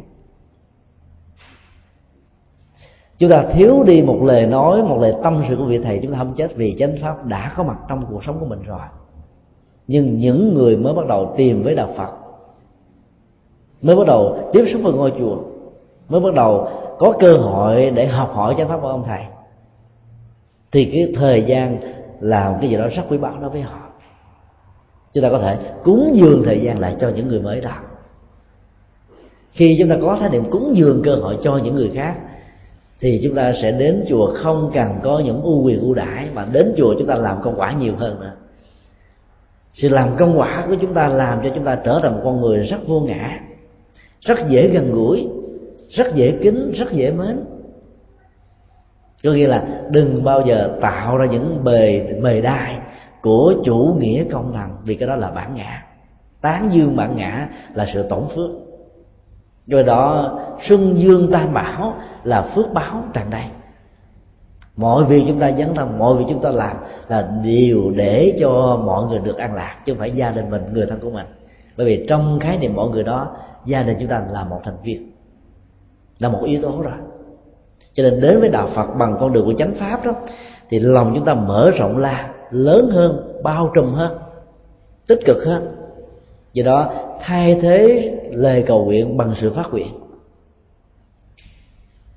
Chúng 3.20 3.30
ta 3.30 3.46
thiếu 3.54 3.84
đi 3.84 4.02
một 4.02 4.20
lời 4.24 4.48
nói, 4.48 4.84
một 4.84 4.98
lời 5.02 5.14
tâm 5.24 5.44
sự 5.50 5.56
của 5.56 5.66
vị 5.66 5.80
thầy, 5.84 6.00
chúng 6.04 6.12
ta 6.12 6.18
không 6.18 6.34
chết 6.38 6.56
vì 6.56 6.76
chánh 6.80 6.96
pháp 7.02 7.26
đã 7.26 7.54
có 7.56 7.64
mặt 7.64 7.78
trong 7.90 8.02
cuộc 8.10 8.24
sống 8.24 8.38
của 8.40 8.46
mình 8.46 8.60
rồi. 8.66 8.80
Nhưng 9.88 10.18
những 10.18 10.54
người 10.54 10.78
mới 10.78 10.94
bắt 10.94 11.08
đầu 11.08 11.34
tìm 11.38 11.64
với 11.64 11.76
đạo 11.76 11.94
phật, 11.98 12.10
mới 13.82 13.96
bắt 13.96 14.08
đầu 14.08 14.38
tiếp 14.54 14.66
xúc 14.72 14.82
với 14.84 14.94
ngôi 14.94 15.14
chùa 15.20 15.38
mới 16.10 16.22
bắt 16.22 16.34
đầu 16.34 16.70
có 17.00 17.14
cơ 17.20 17.38
hội 17.38 17.92
để 17.96 18.08
học 18.08 18.32
hỏi 18.34 18.56
chánh 18.58 18.68
pháp 18.68 18.80
của 18.82 18.88
ông 18.88 19.04
thầy. 19.04 19.22
Thì 20.72 20.86
cái 20.86 21.14
thời 21.16 21.44
gian 21.44 21.80
làm 22.20 22.54
cái 22.62 22.70
gì 22.70 22.78
đó 22.78 22.88
rất 22.96 23.04
quý 23.10 23.18
báu 23.18 23.38
đối 23.42 23.50
với 23.50 23.62
họ. 23.62 23.80
Chúng 25.14 25.24
ta 25.24 25.30
có 25.30 25.40
thể 25.40 25.58
cúng 25.84 26.12
dường 26.14 26.44
thời 26.46 26.62
gian 26.62 26.80
lại 26.80 26.96
cho 27.00 27.10
những 27.10 27.28
người 27.28 27.40
mới 27.40 27.62
đó. 27.62 27.76
Khi 29.52 29.78
chúng 29.80 29.90
ta 29.90 29.96
có 30.02 30.18
thái 30.20 30.30
niệm 30.30 30.44
cúng 30.52 30.74
dường 30.76 31.02
cơ 31.04 31.16
hội 31.16 31.38
cho 31.44 31.58
những 31.58 31.76
người 31.76 31.92
khác, 31.96 32.16
thì 33.00 33.22
chúng 33.24 33.36
ta 33.36 33.54
sẽ 33.62 33.72
đến 33.72 34.06
chùa 34.10 34.34
không 34.36 34.72
cần 34.74 35.00
có 35.04 35.20
những 35.20 35.42
ưu 35.42 35.64
quyền 35.64 35.82
ưu 35.82 35.94
đãi, 35.94 36.28
mà 36.34 36.46
đến 36.52 36.74
chùa 36.78 36.96
chúng 37.00 37.08
ta 37.08 37.16
làm 37.16 37.42
công 37.42 37.56
quả 37.58 37.72
nhiều 37.72 37.94
hơn 37.98 38.20
nữa. 38.20 38.32
Sự 39.74 39.90
làm 39.90 40.18
công 40.18 40.40
quả 40.40 40.66
của 40.68 40.76
chúng 40.82 40.94
ta 40.94 41.08
làm 41.08 41.40
cho 41.44 41.50
chúng 41.56 41.64
ta 41.64 41.78
trở 41.84 42.00
thành 42.04 42.14
một 42.14 42.22
con 42.24 42.42
người 42.42 42.58
rất 42.58 42.78
vô 42.88 43.00
ngã, 43.00 43.40
rất 44.22 44.38
dễ 44.48 44.68
gần 44.68 44.92
gũi 44.92 45.30
rất 45.90 46.16
dễ 46.16 46.38
kính, 46.42 46.72
rất 46.72 46.92
dễ 46.92 47.12
mến. 47.12 47.44
Có 49.24 49.32
nghĩa 49.32 49.48
là 49.48 49.68
đừng 49.90 50.24
bao 50.24 50.42
giờ 50.42 50.78
tạo 50.82 51.18
ra 51.18 51.26
những 51.26 51.64
bề 51.64 52.14
bề 52.24 52.42
đai 52.42 52.80
của 53.22 53.54
chủ 53.66 53.96
nghĩa 54.00 54.24
công 54.32 54.54
thần, 54.54 54.70
vì 54.84 54.96
cái 54.96 55.08
đó 55.08 55.16
là 55.16 55.32
bản 55.32 55.56
ngã. 55.56 55.84
Tán 56.42 56.70
dương 56.72 56.96
bản 56.96 57.16
ngã 57.16 57.50
là 57.74 57.86
sự 57.94 58.04
tổn 58.04 58.24
phước. 58.36 58.50
Do 59.68 59.82
đó 59.82 60.40
xuân 60.68 60.98
dương 60.98 61.32
tam 61.32 61.54
bảo 61.54 61.96
là 62.24 62.42
phước 62.42 62.66
báo 62.74 63.04
tràn 63.14 63.30
đầy. 63.30 63.46
Mọi 64.76 65.06
việc 65.06 65.24
chúng 65.28 65.40
ta 65.40 65.52
dấn 65.52 65.76
thân, 65.76 65.98
mọi 65.98 66.18
việc 66.18 66.26
chúng 66.30 66.42
ta 66.42 66.50
làm 66.50 66.78
là 67.08 67.30
điều 67.44 67.92
để 67.96 68.38
cho 68.40 68.82
mọi 68.86 69.06
người 69.06 69.20
được 69.20 69.38
an 69.38 69.56
lạc, 69.56 69.78
chứ 69.86 69.94
không 69.94 70.00
phải 70.00 70.12
gia 70.12 70.32
đình 70.32 70.50
mình, 70.50 70.62
người 70.74 70.86
thân 70.86 71.00
của 71.00 71.10
mình. 71.10 71.26
Bởi 71.78 71.86
vì 71.86 72.06
trong 72.10 72.40
khái 72.40 72.58
niệm 72.58 72.76
mọi 72.76 72.90
người 72.90 73.04
đó, 73.04 73.36
gia 73.66 73.84
đình 73.84 73.98
chúng 74.00 74.10
ta 74.10 74.24
là 74.32 74.44
một 74.44 74.60
thành 74.64 74.78
viên 74.84 75.07
là 76.20 76.30
một 76.30 76.42
yếu 76.46 76.62
tố 76.62 76.82
rồi 76.82 76.94
cho 77.98 78.04
nên 78.04 78.22
đến 78.22 78.40
với 78.40 78.50
đạo 78.50 78.70
phật 78.76 78.86
bằng 79.00 79.18
con 79.20 79.34
đường 79.34 79.46
của 79.46 79.54
chánh 79.58 79.76
pháp 79.76 80.06
đó, 80.06 80.12
thì 80.70 80.80
lòng 80.80 81.12
chúng 81.16 81.26
ta 81.26 81.34
mở 81.34 81.72
rộng 81.78 81.98
ra, 81.98 82.30
lớn 82.52 82.90
hơn, 82.94 83.40
bao 83.44 83.72
trùm 83.76 83.94
hơn, 83.94 84.18
tích 85.08 85.20
cực 85.26 85.38
hơn. 85.46 85.76
Do 86.54 86.64
đó, 86.66 86.92
thay 87.22 87.60
thế 87.62 88.12
lời 88.32 88.64
cầu 88.68 88.86
nguyện 88.86 89.18
bằng 89.18 89.34
sự 89.42 89.54
phát 89.56 89.72
nguyện, 89.72 89.88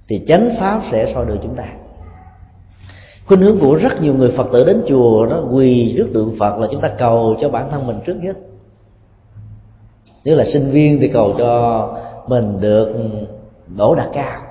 thì 0.08 0.24
chánh 0.28 0.50
pháp 0.60 0.82
sẽ 0.90 1.12
soi 1.14 1.26
được 1.26 1.36
chúng 1.42 1.54
ta. 1.54 1.66
Khuynh 3.26 3.40
hướng 3.40 3.58
của 3.60 3.74
rất 3.74 4.02
nhiều 4.02 4.14
người 4.14 4.34
phật 4.36 4.46
tử 4.52 4.64
đến 4.64 4.82
chùa 4.88 5.26
đó, 5.26 5.44
quỳ 5.52 5.94
trước 5.96 6.08
tượng 6.14 6.36
phật 6.38 6.58
là 6.58 6.68
chúng 6.70 6.80
ta 6.80 6.88
cầu 6.98 7.36
cho 7.40 7.48
bản 7.48 7.68
thân 7.70 7.86
mình 7.86 8.00
trước 8.06 8.16
nhất. 8.22 8.36
Nếu 10.24 10.36
là 10.36 10.44
sinh 10.52 10.70
viên 10.70 11.00
thì 11.00 11.08
cầu 11.08 11.34
cho 11.38 11.96
mình 12.26 12.60
được 12.60 12.94
đỗ 13.76 13.94
đạt 13.94 14.08
cao. 14.12 14.42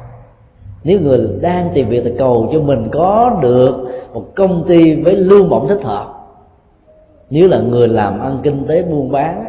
Nếu 0.84 1.00
người 1.00 1.30
đang 1.42 1.70
tìm 1.74 1.90
việc 1.90 2.02
thì 2.04 2.14
cầu 2.18 2.50
cho 2.54 2.60
mình 2.60 2.88
có 2.92 3.40
được 3.42 3.76
một 4.14 4.26
công 4.36 4.64
ty 4.68 4.96
với 4.96 5.16
lương 5.16 5.50
bổng 5.50 5.68
thích 5.68 5.84
hợp. 5.84 6.14
Nếu 7.30 7.48
là 7.48 7.60
người 7.60 7.88
làm 7.88 8.20
ăn 8.20 8.40
kinh 8.44 8.68
tế 8.68 8.82
buôn 8.84 9.12
bán, 9.12 9.46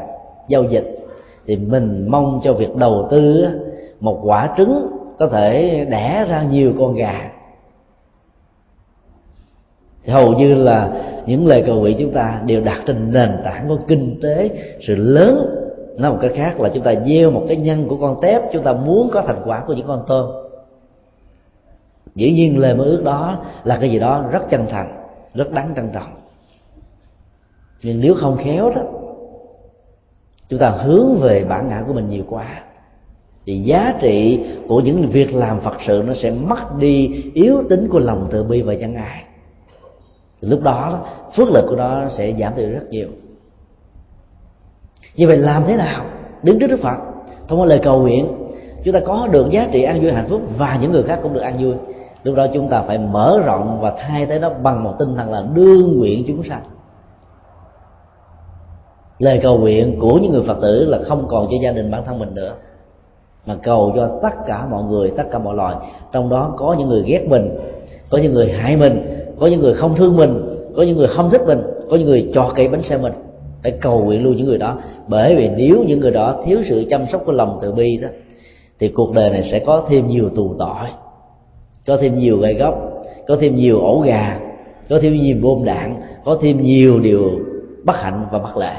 giao 0.49 0.65
dịch, 0.65 1.09
thì 1.47 1.57
mình 1.57 2.07
mong 2.09 2.41
cho 2.45 2.53
việc 2.53 2.77
đầu 2.77 3.09
tư 3.11 3.47
một 4.01 4.21
quả 4.23 4.55
trứng 4.57 4.91
có 5.19 5.27
thể 5.27 5.85
đẻ 5.91 6.27
ra 6.29 6.43
nhiều 6.43 6.73
con 6.79 6.95
gà. 6.95 7.31
Thì 10.05 10.13
hầu 10.13 10.33
như 10.33 10.55
là 10.55 10.91
những 11.27 11.47
lời 11.47 11.63
cầu 11.67 11.81
nguyện 11.81 11.97
chúng 11.99 12.13
ta 12.13 12.41
đều 12.47 12.61
đặt 12.61 12.83
trên 12.87 13.13
nền 13.13 13.31
tảng 13.45 13.69
của 13.69 13.79
kinh 13.89 14.21
tế 14.23 14.51
sự 14.87 14.95
lớn 14.97 15.57
nói 15.97 16.12
một 16.12 16.19
cái 16.21 16.31
khác 16.31 16.61
là 16.61 16.71
chúng 16.75 16.83
ta 16.83 16.95
gieo 17.07 17.31
một 17.31 17.45
cái 17.49 17.57
nhân 17.57 17.89
của 17.89 17.97
con 17.97 18.21
tép, 18.23 18.43
chúng 18.53 18.62
ta 18.62 18.73
muốn 18.73 19.11
có 19.12 19.23
thành 19.27 19.43
quả 19.45 19.65
của 19.67 19.73
những 19.73 19.87
con 19.87 20.05
tôm. 20.09 20.31
Dĩ 22.15 22.33
nhiên 22.33 22.59
lời 22.59 22.75
mơ 22.75 22.85
ước 22.85 23.03
đó 23.05 23.45
là 23.65 23.79
cái 23.81 23.91
gì 23.91 23.99
đó 23.99 24.25
rất 24.33 24.41
chân 24.51 24.67
thành, 24.71 25.07
rất 25.35 25.53
đáng 25.53 25.73
trân 25.77 25.91
trọng. 25.93 26.12
Nhưng 27.83 28.01
nếu 28.01 28.15
không 28.15 28.37
khéo 28.37 28.71
đó, 28.71 28.83
chúng 30.49 30.59
ta 30.59 30.71
hướng 30.71 31.17
về 31.21 31.45
bản 31.45 31.69
ngã 31.69 31.85
của 31.87 31.93
mình 31.93 32.09
nhiều 32.09 32.25
quá, 32.29 32.62
thì 33.47 33.59
giá 33.59 33.95
trị 34.01 34.41
của 34.69 34.81
những 34.81 35.09
việc 35.09 35.35
làm 35.35 35.61
phật 35.61 35.75
sự 35.87 36.03
nó 36.07 36.15
sẽ 36.15 36.31
mất 36.31 36.79
đi 36.79 37.25
yếu 37.35 37.62
tính 37.69 37.89
của 37.89 37.99
lòng 37.99 38.29
từ 38.31 38.45
bi 38.45 38.62
và 38.62 38.75
nhân 38.75 38.95
ái. 38.95 39.25
Lúc 40.41 40.62
đó, 40.62 41.07
phước 41.37 41.49
lực 41.49 41.65
của 41.69 41.77
nó 41.77 42.09
sẽ 42.09 42.33
giảm 42.41 42.57
đi 42.57 42.67
rất 42.67 42.91
nhiều 42.91 43.09
như 45.21 45.27
vậy 45.27 45.37
làm 45.37 45.65
thế 45.67 45.77
nào? 45.77 46.05
Đứng 46.43 46.59
trước 46.59 46.67
đức 46.67 46.81
phật. 46.83 46.97
Thông 47.49 47.61
qua 47.61 47.67
lời 47.67 47.81
cầu 47.83 48.01
nguyện, 48.01 48.29
chúng 48.85 48.95
ta 48.95 49.01
có 49.01 49.29
được 49.31 49.51
giá 49.51 49.69
trị 49.73 49.83
an 49.83 50.01
vui 50.01 50.13
hạnh 50.13 50.27
phúc 50.29 50.41
và 50.59 50.79
những 50.83 50.93
người 50.93 51.03
khác 51.03 51.19
cũng 51.23 51.33
được 51.33 51.41
an 51.41 51.65
vui. 51.65 51.75
Lúc 52.23 52.37
đó 52.37 52.47
chúng 52.55 52.69
ta 52.69 52.83
phải 52.83 52.99
mở 52.99 53.41
rộng 53.45 53.79
và 53.81 53.95
thay 53.99 54.27
thế 54.27 54.39
nó 54.39 54.51
bằng 54.63 54.85
một 54.85 54.95
tinh 54.99 55.15
thần 55.17 55.33
là 55.33 55.45
đương 55.55 55.99
nguyện 55.99 56.25
chúng 56.29 56.43
sanh. 56.43 56.63
Lời 59.19 59.41
cầu 59.43 59.59
nguyện 59.59 59.99
của 60.01 60.19
những 60.19 60.33
người 60.33 60.43
phật 60.47 60.59
tử 60.63 60.87
là 60.89 60.99
không 61.09 61.25
còn 61.29 61.47
cho 61.47 61.57
gia 61.63 61.73
đình 61.73 61.91
bản 61.91 62.05
thân 62.05 62.19
mình 62.19 62.35
nữa, 62.35 62.53
mà 63.47 63.57
cầu 63.63 63.93
cho 63.97 64.19
tất 64.23 64.35
cả 64.47 64.67
mọi 64.71 64.83
người, 64.85 65.13
tất 65.17 65.25
cả 65.31 65.39
mọi 65.39 65.57
loài. 65.57 65.77
Trong 66.13 66.29
đó 66.29 66.55
có 66.57 66.77
những 66.79 66.89
người 66.89 67.03
ghét 67.07 67.27
mình, 67.29 67.59
có 68.11 68.19
những 68.19 68.35
người 68.35 68.53
hại 68.53 68.77
mình, 68.77 69.07
có 69.41 69.47
những 69.47 69.61
người 69.61 69.75
không 69.75 69.95
thương 69.97 70.17
mình, 70.17 70.57
có 70.77 70.83
những 70.83 70.97
người 70.97 71.09
không 71.09 71.31
thích 71.31 71.43
mình, 71.47 71.63
có 71.91 71.97
những 71.97 72.07
người 72.07 72.31
cho 72.35 72.53
cây 72.55 72.69
bánh 72.69 72.83
xe 72.83 72.97
mình 72.97 73.13
phải 73.62 73.73
cầu 73.81 74.05
nguyện 74.05 74.23
luôn 74.23 74.37
những 74.37 74.47
người 74.47 74.59
đó. 74.59 74.78
Bởi 75.09 75.37
vì 75.37 75.49
nếu 75.49 75.85
những 75.87 76.01
người 76.01 76.11
đó 76.11 76.43
thiếu 76.47 76.59
sự 76.69 76.85
chăm 76.91 77.07
sóc 77.12 77.23
của 77.27 77.32
lòng 77.32 77.59
từ 77.62 77.73
bi 77.73 77.97
đó, 77.97 78.09
thì 78.78 78.89
cuộc 78.89 79.12
đời 79.12 79.31
này 79.31 79.49
sẽ 79.51 79.59
có 79.59 79.87
thêm 79.89 80.09
nhiều 80.09 80.28
tù 80.28 80.55
tội 80.59 80.89
có 81.87 81.97
thêm 82.01 82.15
nhiều 82.15 82.39
gai 82.39 82.55
gốc 82.55 82.74
có 83.27 83.37
thêm 83.41 83.57
nhiều 83.57 83.81
ổ 83.81 84.01
gà, 84.01 84.41
có 84.89 84.99
thêm 85.03 85.16
nhiều 85.16 85.37
bom 85.43 85.65
đạn, 85.65 86.01
có 86.24 86.39
thêm 86.43 86.61
nhiều 86.61 87.01
điều 87.01 87.31
bất 87.85 87.97
hạnh 87.97 88.27
và 88.31 88.39
bất 88.39 88.57
lệ 88.57 88.74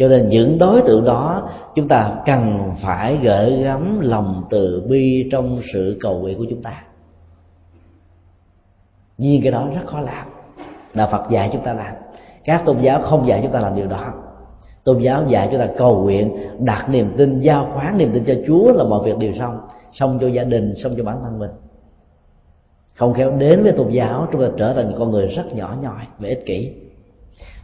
cho 0.00 0.08
nên 0.08 0.28
những 0.28 0.58
đối 0.58 0.82
tượng 0.82 1.04
đó, 1.04 1.48
chúng 1.74 1.88
ta 1.88 2.14
cần 2.26 2.72
phải 2.82 3.16
gửi 3.22 3.62
gắm 3.62 4.00
lòng 4.00 4.44
từ 4.50 4.86
bi 4.88 5.28
trong 5.32 5.60
sự 5.72 5.96
cầu 6.00 6.18
nguyện 6.18 6.38
của 6.38 6.46
chúng 6.50 6.62
ta. 6.62 6.84
Nhưng 9.18 9.42
cái 9.42 9.52
đó 9.52 9.68
rất 9.74 9.86
khó 9.86 10.00
làm 10.00 10.26
đạo 10.94 11.08
phật 11.12 11.30
dạy 11.30 11.50
chúng 11.52 11.62
ta 11.62 11.72
làm 11.72 11.94
các 12.44 12.62
tôn 12.66 12.78
giáo 12.80 13.02
không 13.02 13.26
dạy 13.26 13.40
chúng 13.42 13.52
ta 13.52 13.60
làm 13.60 13.76
điều 13.76 13.86
đó. 13.86 14.12
Tôn 14.84 14.98
giáo 14.98 15.24
dạy 15.28 15.48
chúng 15.50 15.60
ta 15.60 15.66
cầu 15.76 16.02
nguyện, 16.02 16.36
đặt 16.58 16.88
niềm 16.90 17.12
tin, 17.16 17.40
giao 17.40 17.68
khoán 17.74 17.98
niềm 17.98 18.10
tin 18.12 18.24
cho 18.24 18.34
chúa 18.46 18.72
là 18.72 18.84
mọi 18.84 19.04
việc 19.04 19.18
đều 19.18 19.32
xong 19.38 19.60
xong 19.92 20.18
cho 20.20 20.26
gia 20.26 20.44
đình, 20.44 20.74
xong 20.76 20.94
cho 20.96 21.04
bản 21.04 21.16
thân 21.22 21.38
mình. 21.38 21.50
Không 22.94 23.14
khéo 23.14 23.30
đến 23.30 23.62
với 23.62 23.72
tôn 23.72 23.88
giáo, 23.88 24.28
chúng 24.32 24.42
ta 24.42 24.48
trở 24.56 24.72
thành 24.72 24.92
con 24.98 25.10
người 25.10 25.26
rất 25.26 25.54
nhỏ 25.54 25.74
nhoi 25.82 26.06
và 26.18 26.28
ích 26.28 26.46
kỷ. 26.46 26.72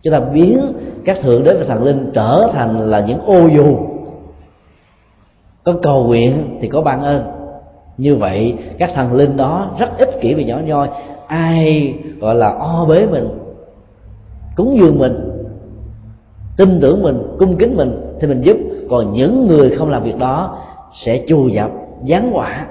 Chúng 0.02 0.12
ta 0.12 0.20
biến 0.20 0.72
các 1.04 1.18
thượng 1.22 1.44
đế 1.44 1.54
và 1.54 1.64
thần 1.64 1.82
linh 1.82 2.10
trở 2.14 2.50
thành 2.52 2.80
là 2.80 3.00
những 3.00 3.20
ô 3.20 3.46
dù. 3.46 3.76
Có 5.64 5.74
cầu 5.82 6.04
nguyện 6.04 6.58
thì 6.60 6.68
có 6.68 6.82
ban 6.82 7.02
ơn. 7.02 7.22
Như 7.96 8.16
vậy, 8.16 8.54
các 8.78 8.90
thần 8.94 9.12
linh 9.12 9.36
đó 9.36 9.76
rất 9.78 9.98
ích 9.98 10.20
kỷ 10.20 10.34
và 10.34 10.42
nhỏ 10.42 10.58
nhoi. 10.64 10.88
Ai 11.26 11.94
gọi 12.20 12.34
là 12.34 12.48
o 12.48 12.84
bế 12.88 13.06
mình? 13.06 13.28
Cúng 14.56 14.76
dường 14.78 14.98
mình, 14.98 15.30
tin 16.56 16.80
tưởng 16.80 17.02
mình, 17.02 17.22
cung 17.38 17.56
kính 17.56 17.76
mình 17.76 18.16
thì 18.20 18.28
mình 18.28 18.42
giúp. 18.42 18.56
Còn 18.90 19.12
những 19.12 19.46
người 19.46 19.70
không 19.70 19.90
làm 19.90 20.02
việc 20.02 20.18
đó 20.18 20.62
sẽ 21.04 21.24
chù 21.28 21.48
dập 21.48 21.70
gián 22.04 22.30
quả. 22.34 22.66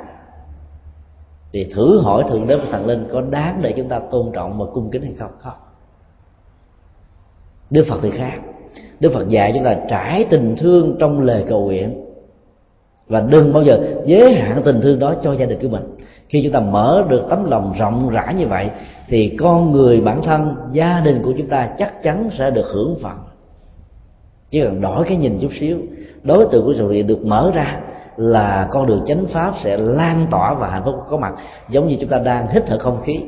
Thì 1.53 1.71
thử 1.75 1.99
hỏi 1.99 2.23
thượng 2.29 2.47
đế 2.47 2.55
và 2.55 2.65
thần 2.71 2.85
linh, 2.85 3.07
có 3.11 3.21
đáng 3.21 3.59
để 3.61 3.73
chúng 3.77 3.89
ta 3.89 3.99
tôn 3.99 4.31
trọng 4.33 4.59
và 4.59 4.65
cung 4.73 4.89
kính 4.89 5.01
hay 5.01 5.13
không? 5.19 5.31
Không. 5.39 5.53
Đức 7.69 7.85
phật 7.89 7.99
thì 8.01 8.11
khác. 8.11 8.39
Đức 8.99 9.11
phật 9.13 9.27
dạy 9.29 9.51
chúng 9.55 9.63
ta 9.63 9.75
trải 9.89 10.25
tình 10.29 10.55
thương 10.59 10.95
trong 10.99 11.21
lời 11.21 11.45
cầu 11.49 11.65
nguyện. 11.65 12.05
Và 13.07 13.19
đừng 13.21 13.53
bao 13.53 13.63
giờ 13.63 13.79
giới 14.05 14.33
hạn 14.33 14.61
tình 14.65 14.81
thương 14.81 14.99
đó 14.99 15.15
cho 15.23 15.33
gia 15.33 15.45
đình 15.45 15.59
của 15.61 15.69
mình 15.69 15.83
khi 16.35 16.41
chúng 16.43 16.53
ta 16.53 16.59
mở 16.59 17.05
được 17.09 17.23
tấm 17.29 17.45
lòng 17.45 17.73
rộng 17.79 18.09
rãi 18.09 18.33
như 18.33 18.47
vậy, 18.47 18.69
thì 19.07 19.37
con 19.39 19.71
người 19.71 20.01
bản 20.01 20.21
thân, 20.21 20.55
gia 20.71 20.99
đình 20.99 21.21
của 21.23 21.33
chúng 21.37 21.47
ta 21.47 21.69
chắc 21.77 22.03
chắn 22.03 22.29
sẽ 22.37 22.51
được 22.51 22.65
hưởng 22.73 22.95
phần. 23.01 23.17
Chỉ 24.49 24.61
cần 24.61 24.81
đổi 24.81 25.03
cái 25.03 25.17
nhìn 25.17 25.39
chút 25.41 25.51
xíu, 25.59 25.77
đối 26.23 26.45
tượng 26.51 26.65
của 26.65 26.73
sự 26.77 26.87
việc 26.87 27.03
được 27.03 27.25
mở 27.25 27.51
ra 27.55 27.79
là 28.15 28.67
con 28.71 28.87
đường 28.87 29.03
chánh 29.07 29.25
pháp 29.25 29.53
sẽ 29.63 29.77
lan 29.77 30.27
tỏa 30.31 30.53
và 30.53 30.69
hạnh 30.69 30.81
phúc 30.85 30.95
có 31.09 31.17
mặt, 31.17 31.33
giống 31.69 31.87
như 31.87 31.97
chúng 31.99 32.09
ta 32.09 32.19
đang 32.19 32.47
hít 32.47 32.63
thở 32.67 32.77
không 32.79 33.01
khí, 33.03 33.19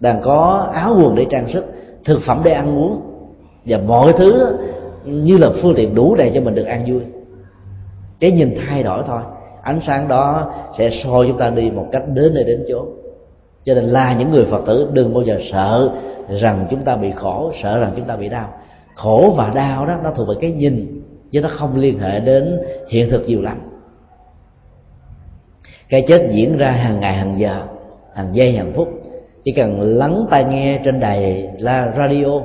đang 0.00 0.20
có 0.22 0.68
áo 0.74 0.96
quần 1.02 1.14
để 1.14 1.26
trang 1.30 1.48
sức, 1.52 1.64
thực 2.04 2.20
phẩm 2.26 2.40
để 2.44 2.52
ăn 2.52 2.78
uống, 2.78 3.00
và 3.66 3.78
mọi 3.86 4.12
thứ 4.12 4.56
như 5.04 5.36
là 5.36 5.50
phương 5.62 5.74
tiện 5.76 5.94
đủ 5.94 6.14
đầy 6.14 6.30
cho 6.34 6.40
mình 6.40 6.54
được 6.54 6.64
an 6.64 6.84
vui. 6.86 7.00
Cái 8.20 8.30
nhìn 8.30 8.54
thay 8.66 8.82
đổi 8.82 9.02
thôi 9.06 9.20
ánh 9.68 9.80
sáng 9.86 10.08
đó 10.08 10.52
sẽ 10.78 10.90
soi 10.90 11.26
chúng 11.28 11.38
ta 11.38 11.50
đi 11.50 11.70
một 11.70 11.86
cách 11.92 12.02
đến 12.14 12.34
nơi 12.34 12.44
đến 12.44 12.64
chỗ 12.68 12.84
cho 13.68 13.74
nên 13.74 13.84
là 13.84 14.14
những 14.14 14.30
người 14.30 14.44
phật 14.44 14.62
tử 14.66 14.88
đừng 14.92 15.14
bao 15.14 15.22
giờ 15.22 15.38
sợ 15.52 15.90
rằng 16.28 16.66
chúng 16.70 16.84
ta 16.84 16.96
bị 16.96 17.10
khổ, 17.10 17.52
sợ 17.62 17.78
rằng 17.78 17.92
chúng 17.96 18.04
ta 18.04 18.16
bị 18.16 18.28
đau. 18.28 18.52
Khổ 18.94 19.34
và 19.36 19.50
đau 19.54 19.86
đó, 19.86 19.96
nó 20.04 20.10
thuộc 20.10 20.28
về 20.28 20.34
cái 20.40 20.50
nhìn, 20.50 21.02
chứ 21.30 21.40
nó 21.40 21.48
không 21.48 21.76
liên 21.76 21.98
hệ 21.98 22.20
đến 22.20 22.60
hiện 22.88 23.10
thực 23.10 23.26
nhiều 23.26 23.42
lắm. 23.42 23.60
Cái 25.88 26.04
chết 26.08 26.28
diễn 26.30 26.56
ra 26.56 26.70
hàng 26.70 27.00
ngày, 27.00 27.14
hàng 27.14 27.38
giờ, 27.38 27.62
hàng 28.14 28.28
giây, 28.32 28.52
hàng 28.56 28.72
phút. 28.72 28.88
Chỉ 29.44 29.52
cần 29.52 29.80
lắng 29.80 30.26
tai 30.30 30.44
nghe 30.44 30.80
trên 30.84 31.00
đài 31.00 31.48
la, 31.58 31.92
radio, 31.98 32.40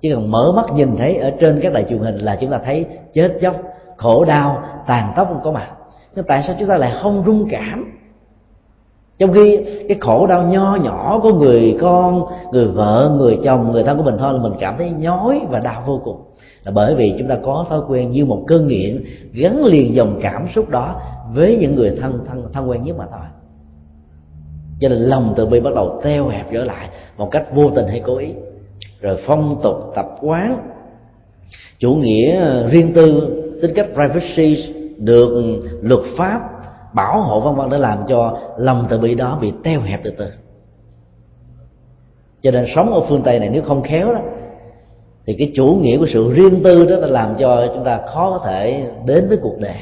chỉ 0.00 0.10
cần 0.10 0.30
mở 0.30 0.52
mắt 0.56 0.66
nhìn 0.74 0.96
thấy 0.96 1.16
ở 1.16 1.30
trên 1.40 1.60
các 1.62 1.72
đài 1.72 1.84
truyền 1.84 1.98
hình 1.98 2.16
là 2.16 2.36
chúng 2.36 2.50
ta 2.50 2.60
thấy 2.64 2.86
chết 3.12 3.32
chóc, 3.40 3.56
khổ 3.96 4.24
đau, 4.24 4.62
tàn 4.86 5.12
tóc 5.16 5.28
không 5.28 5.40
có 5.44 5.52
mặt 5.52 5.68
nhưng 6.16 6.24
tại 6.24 6.42
sao 6.42 6.56
chúng 6.58 6.68
ta 6.68 6.76
lại 6.76 6.92
không 7.02 7.22
rung 7.26 7.48
cảm? 7.50 7.90
Trong 9.18 9.32
khi 9.32 9.60
cái 9.88 9.98
khổ 10.00 10.26
đau 10.26 10.42
nho 10.42 10.76
nhỏ 10.76 11.20
của 11.22 11.32
người 11.32 11.76
con, 11.80 12.24
người 12.52 12.66
vợ, 12.66 13.14
người 13.18 13.38
chồng, 13.44 13.72
người 13.72 13.82
thân 13.82 13.96
của 13.96 14.02
mình 14.02 14.14
thôi 14.18 14.32
là 14.32 14.42
mình 14.42 14.52
cảm 14.60 14.74
thấy 14.78 14.90
nhói 14.90 15.40
và 15.50 15.58
đau 15.60 15.82
vô 15.86 16.00
cùng. 16.04 16.16
Là 16.64 16.72
bởi 16.72 16.94
vì 16.94 17.14
chúng 17.18 17.28
ta 17.28 17.38
có 17.42 17.66
thói 17.68 17.80
quen 17.88 18.10
như 18.10 18.24
một 18.24 18.44
cơn 18.46 18.68
nghiện, 18.68 19.04
gắn 19.32 19.64
liền 19.64 19.94
dòng 19.94 20.18
cảm 20.22 20.46
xúc 20.54 20.68
đó 20.68 21.00
với 21.34 21.56
những 21.60 21.74
người 21.74 21.96
thân 22.00 22.20
thân 22.26 22.48
thân 22.52 22.70
quen 22.70 22.82
nhất 22.82 22.96
mà 22.98 23.06
thôi. 23.10 23.26
Cho 24.80 24.88
nên 24.88 24.98
lòng 24.98 25.34
từ 25.36 25.46
bi 25.46 25.60
bắt 25.60 25.74
đầu 25.74 26.00
teo 26.04 26.28
hẹp 26.28 26.46
trở 26.52 26.64
lại 26.64 26.88
một 27.16 27.30
cách 27.30 27.54
vô 27.54 27.70
tình 27.74 27.86
hay 27.86 28.00
cố 28.00 28.16
ý. 28.16 28.28
Rồi 29.00 29.16
phong 29.26 29.60
tục 29.62 29.76
tập 29.94 30.06
quán, 30.20 30.58
chủ 31.78 31.94
nghĩa 31.94 32.62
riêng 32.68 32.92
tư, 32.94 33.30
tính 33.62 33.72
cách 33.74 33.86
privacy 33.94 34.73
được 34.96 35.54
luật 35.82 36.00
pháp, 36.18 36.40
bảo 36.94 37.22
hộ 37.22 37.40
vân 37.40 37.54
vân 37.54 37.70
để 37.70 37.78
làm 37.78 37.98
cho 38.08 38.38
lòng 38.58 38.86
từ 38.88 38.98
bi 38.98 39.14
đó 39.14 39.38
bị 39.40 39.52
teo 39.64 39.80
hẹp 39.80 40.00
từ 40.04 40.10
từ. 40.10 40.26
Cho 42.42 42.50
nên 42.50 42.66
sống 42.74 42.92
ở 42.92 43.00
phương 43.08 43.22
tây 43.22 43.38
này 43.38 43.48
nếu 43.52 43.62
không 43.62 43.82
khéo 43.82 44.14
đó, 44.14 44.20
thì 45.26 45.34
cái 45.38 45.52
chủ 45.54 45.66
nghĩa 45.66 45.98
của 45.98 46.06
sự 46.12 46.32
riêng 46.32 46.62
tư 46.64 46.84
đó 46.84 46.96
là 46.96 47.06
làm 47.06 47.34
cho 47.38 47.66
chúng 47.74 47.84
ta 47.84 48.00
khó 48.06 48.38
có 48.38 48.46
thể 48.46 48.90
đến 49.06 49.28
với 49.28 49.38
cuộc 49.42 49.58
đời, 49.60 49.76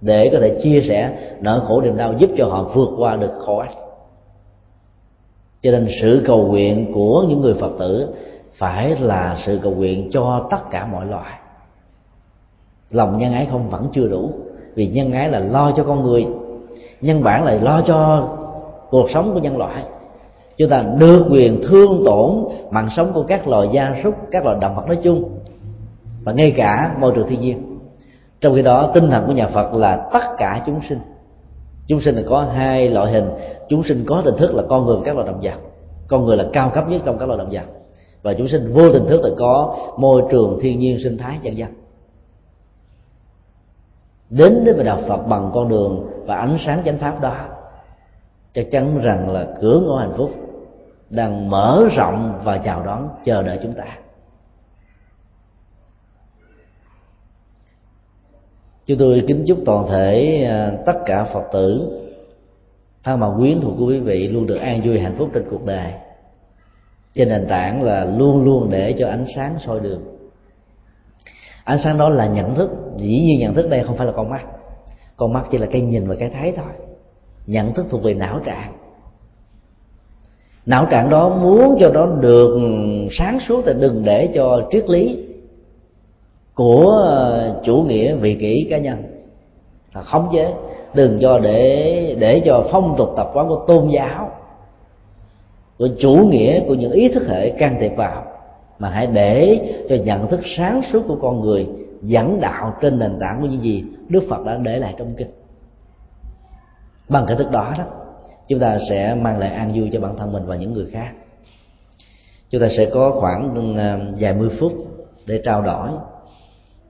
để 0.00 0.30
có 0.32 0.38
thể 0.40 0.60
chia 0.62 0.82
sẻ 0.88 1.18
nỗi 1.40 1.60
khổ 1.60 1.80
niềm 1.80 1.96
đau 1.96 2.14
giúp 2.18 2.30
cho 2.38 2.46
họ 2.46 2.70
vượt 2.74 2.88
qua 2.98 3.16
được 3.16 3.30
khổ 3.46 3.58
ách 3.58 3.72
cho 5.62 5.70
nên 5.70 5.88
sự 6.00 6.22
cầu 6.26 6.46
nguyện 6.46 6.92
của 6.94 7.24
những 7.28 7.40
người 7.40 7.54
phật 7.54 7.70
tử 7.78 8.08
phải 8.58 8.96
là 8.96 9.36
sự 9.46 9.60
cầu 9.62 9.72
nguyện 9.72 10.10
cho 10.12 10.48
tất 10.50 10.70
cả 10.70 10.86
mọi 10.86 11.06
loài 11.06 11.38
lòng 12.92 13.18
nhân 13.18 13.32
ái 13.32 13.48
không, 13.50 13.70
vẫn 13.70 13.88
chưa 13.92 14.08
đủ. 14.08 14.30
Vì 14.74 14.86
nhân 14.86 15.12
ái 15.12 15.28
là 15.28 15.38
lo 15.38 15.72
cho 15.76 15.84
con 15.84 16.02
người, 16.02 16.26
nhân 17.00 17.22
bản 17.22 17.44
là 17.44 17.54
lo 17.54 17.80
cho 17.86 18.28
cuộc 18.90 19.10
sống 19.14 19.30
của 19.34 19.40
nhân 19.40 19.56
loại. 19.56 19.84
Chúng 20.56 20.70
ta 20.70 20.84
được 20.98 21.26
quyền 21.30 21.62
thương 21.68 22.02
tổn 22.04 22.30
mạng 22.70 22.88
sống 22.96 23.10
của 23.14 23.22
các 23.22 23.48
loài 23.48 23.68
gia 23.72 23.94
súc, 24.04 24.14
các 24.30 24.44
loài 24.44 24.56
động 24.60 24.74
vật 24.74 24.86
nói 24.86 24.98
chung, 25.02 25.24
và 26.24 26.32
ngay 26.32 26.50
cả 26.50 26.96
môi 27.00 27.12
trường 27.14 27.28
thiên 27.28 27.40
nhiên. 27.40 27.78
Trong 28.40 28.54
khi 28.54 28.62
đó, 28.62 28.90
tinh 28.94 29.10
thần 29.10 29.26
của 29.26 29.32
nhà 29.32 29.48
phật 29.48 29.74
là 29.74 30.08
tất 30.12 30.22
cả 30.38 30.62
chúng 30.66 30.80
sinh. 30.88 30.98
Chúng 31.88 32.00
sinh 32.00 32.14
là 32.14 32.22
có 32.28 32.42
hai 32.42 32.90
loại 32.90 33.12
hình. 33.12 33.28
Chúng 33.68 33.84
sinh 33.84 34.04
có 34.06 34.22
tình 34.24 34.36
thức 34.36 34.54
là 34.54 34.62
con 34.68 34.86
người 34.86 34.96
và 34.96 35.02
các 35.04 35.16
loài 35.16 35.26
động 35.26 35.40
vật. 35.42 35.54
Con 36.08 36.24
người 36.24 36.36
là 36.36 36.44
cao 36.52 36.70
cấp 36.74 36.88
nhất 36.88 37.02
trong 37.04 37.18
các 37.18 37.26
loài 37.26 37.38
động 37.38 37.48
vật. 37.52 37.64
Và 38.22 38.34
chúng 38.34 38.48
sinh 38.48 38.72
vô 38.72 38.92
tình 38.92 39.06
thức 39.06 39.20
là 39.24 39.30
có 39.38 39.76
môi 39.96 40.22
trường 40.30 40.58
thiên 40.62 40.80
nhiên 40.80 40.98
sinh 41.02 41.18
thái 41.18 41.38
vân 41.44 41.54
vân 41.56 41.68
đến 44.32 44.64
với 44.64 44.84
đạo 44.84 45.02
Phật 45.08 45.22
bằng 45.26 45.50
con 45.54 45.68
đường 45.68 46.10
và 46.26 46.36
ánh 46.36 46.56
sáng 46.66 46.82
chánh 46.84 46.98
pháp 46.98 47.20
đó, 47.20 47.36
chắc 48.54 48.66
chắn 48.70 48.98
rằng 48.98 49.30
là 49.30 49.46
cửa 49.60 49.80
ngõ 49.86 49.98
hạnh 49.98 50.12
phúc 50.16 50.30
đang 51.10 51.50
mở 51.50 51.88
rộng 51.96 52.40
và 52.44 52.58
chào 52.58 52.82
đón, 52.82 53.08
chờ 53.24 53.42
đợi 53.42 53.58
chúng 53.62 53.72
ta. 53.72 53.84
Chúng 58.86 58.98
tôi 58.98 59.24
kính 59.26 59.44
chúc 59.46 59.58
toàn 59.64 59.86
thể 59.88 60.44
à, 60.44 60.72
tất 60.86 60.98
cả 61.06 61.24
phật 61.24 61.44
tử 61.52 61.98
thân 63.04 63.20
bằng 63.20 63.34
quyến 63.38 63.60
thuộc 63.60 63.74
của 63.78 63.86
quý 63.86 64.00
vị 64.00 64.28
luôn 64.28 64.46
được 64.46 64.56
an 64.56 64.80
vui 64.84 65.00
hạnh 65.00 65.14
phúc 65.18 65.30
trên 65.34 65.44
cuộc 65.50 65.66
đời. 65.66 65.92
Trên 67.14 67.28
nền 67.28 67.46
tảng 67.48 67.82
là 67.82 68.04
luôn 68.04 68.44
luôn 68.44 68.70
để 68.70 68.94
cho 68.98 69.08
ánh 69.08 69.24
sáng 69.36 69.56
soi 69.66 69.80
đường 69.80 70.11
ánh 71.64 71.78
sáng 71.78 71.98
đó 71.98 72.08
là 72.08 72.26
nhận 72.26 72.54
thức, 72.54 72.70
dĩ 72.96 73.22
nhiên 73.22 73.40
nhận 73.40 73.54
thức 73.54 73.70
đây 73.70 73.82
không 73.84 73.96
phải 73.96 74.06
là 74.06 74.12
con 74.12 74.30
mắt. 74.30 74.42
Con 75.16 75.32
mắt 75.32 75.44
chỉ 75.50 75.58
là 75.58 75.66
cái 75.66 75.80
nhìn 75.80 76.08
và 76.08 76.14
cái 76.18 76.28
thấy 76.28 76.52
thôi. 76.56 76.72
Nhận 77.46 77.74
thức 77.74 77.86
thuộc 77.90 78.02
về 78.02 78.14
não 78.14 78.40
trạng. 78.44 78.72
Não 80.66 80.86
trạng 80.90 81.10
đó 81.10 81.28
muốn 81.28 81.76
cho 81.80 81.88
nó 81.88 82.06
được 82.06 82.60
sáng 83.10 83.40
suốt 83.40 83.62
thì 83.66 83.72
đừng 83.80 84.04
để 84.04 84.28
cho 84.34 84.68
triết 84.70 84.90
lý 84.90 85.26
của 86.54 87.02
ờ, 87.04 87.60
chủ 87.64 87.76
nghĩa, 87.76 88.14
vị 88.14 88.34
kỷ, 88.34 88.66
cá 88.70 88.78
nhân 88.78 89.02
là 89.94 90.02
khống 90.02 90.28
chế. 90.32 90.54
Đừng 90.94 91.18
cho 91.22 91.38
để 91.38 92.16
để 92.18 92.42
cho 92.44 92.68
phong 92.70 92.94
tục 92.98 93.08
tập 93.16 93.30
quán 93.34 93.48
của 93.48 93.64
tôn 93.68 93.88
giáo, 93.88 94.30
của 95.78 95.88
chủ 96.00 96.14
nghĩa, 96.14 96.60
của 96.68 96.74
những 96.74 96.92
ý 96.92 97.08
thức 97.08 97.22
hệ 97.28 97.50
can 97.50 97.76
thiệp 97.80 97.92
vào 97.96 98.24
mà 98.82 98.90
hãy 98.90 99.06
để 99.06 99.60
cho 99.88 99.96
nhận 99.96 100.28
thức 100.28 100.40
sáng 100.56 100.82
suốt 100.92 101.02
của 101.08 101.16
con 101.16 101.40
người 101.40 101.68
dẫn 102.02 102.40
đạo 102.40 102.76
trên 102.80 102.98
nền 102.98 103.18
tảng 103.20 103.40
của 103.40 103.46
những 103.46 103.62
gì 103.62 103.84
Đức 104.08 104.22
Phật 104.28 104.44
đã 104.44 104.56
để 104.56 104.78
lại 104.78 104.94
trong 104.98 105.14
kinh. 105.16 105.30
Bằng 107.08 107.24
cái 107.26 107.36
thức 107.36 107.50
đó 107.50 107.74
đó, 107.78 107.84
chúng 108.48 108.60
ta 108.60 108.78
sẽ 108.88 109.14
mang 109.14 109.38
lại 109.38 109.50
an 109.50 109.72
vui 109.74 109.90
cho 109.92 110.00
bản 110.00 110.16
thân 110.16 110.32
mình 110.32 110.46
và 110.46 110.56
những 110.56 110.72
người 110.72 110.86
khác. 110.92 111.12
Chúng 112.50 112.60
ta 112.60 112.68
sẽ 112.76 112.90
có 112.94 113.10
khoảng 113.20 113.54
ừ, 113.54 113.82
vài 114.18 114.34
mươi 114.34 114.50
phút 114.60 114.72
để 115.26 115.42
trao 115.44 115.62
đổi. 115.62 115.88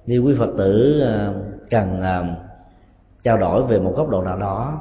Nếu 0.06 0.24
quý 0.24 0.34
phật 0.38 0.50
tử 0.58 1.00
ờ, 1.00 1.34
cần 1.70 2.00
ờ, 2.00 2.24
trao 3.22 3.38
đổi 3.38 3.62
về 3.62 3.78
một 3.78 3.92
góc 3.96 4.08
độ 4.08 4.22
nào 4.22 4.38
đó 4.38 4.80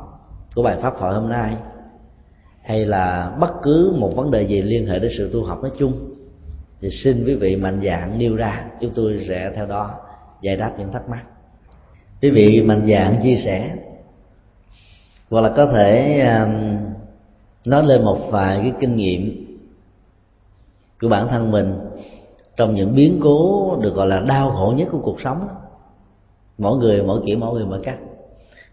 của 0.55 0.63
bài 0.63 0.77
pháp 0.81 0.93
thoại 0.99 1.13
hôm 1.13 1.29
nay, 1.29 1.55
hay 2.61 2.85
là 2.85 3.35
bất 3.39 3.51
cứ 3.63 3.93
một 3.97 4.15
vấn 4.15 4.31
đề 4.31 4.41
gì 4.41 4.61
liên 4.61 4.87
hệ 4.87 4.99
đến 4.99 5.11
sự 5.17 5.29
tu 5.33 5.43
học 5.43 5.61
nói 5.61 5.71
chung 5.77 6.10
thì 6.81 6.89
xin 6.89 7.25
quý 7.25 7.35
vị 7.35 7.55
mạnh 7.55 7.81
dạng 7.85 8.19
nêu 8.19 8.35
ra, 8.35 8.65
chúng 8.81 8.91
tôi 8.95 9.25
sẽ 9.27 9.51
theo 9.55 9.65
đó 9.65 9.95
giải 10.41 10.57
đáp 10.57 10.73
những 10.77 10.91
thắc 10.91 11.09
mắc. 11.09 11.23
Quý 12.21 12.29
vị 12.29 12.61
mạnh 12.61 12.87
dạng 12.89 13.19
chia 13.23 13.41
sẻ, 13.45 13.75
hoặc 15.29 15.41
là 15.41 15.53
có 15.57 15.65
thể 15.65 16.19
um, 16.21 16.77
nói 17.65 17.83
lên 17.83 18.05
một 18.05 18.19
vài 18.31 18.59
cái 18.61 18.73
kinh 18.79 18.95
nghiệm 18.95 19.45
của 21.01 21.09
bản 21.09 21.27
thân 21.27 21.51
mình 21.51 21.79
trong 22.57 22.73
những 22.73 22.95
biến 22.95 23.19
cố 23.23 23.75
được 23.81 23.95
gọi 23.95 24.07
là 24.07 24.19
đau 24.19 24.51
khổ 24.51 24.73
nhất 24.77 24.87
của 24.91 24.99
cuộc 25.03 25.21
sống. 25.21 25.47
Mỗi 26.57 26.77
người, 26.77 27.03
mỗi 27.03 27.21
kiểu, 27.25 27.37
mỗi 27.37 27.53
người, 27.53 27.65
mỗi 27.65 27.79
cách. 27.83 27.97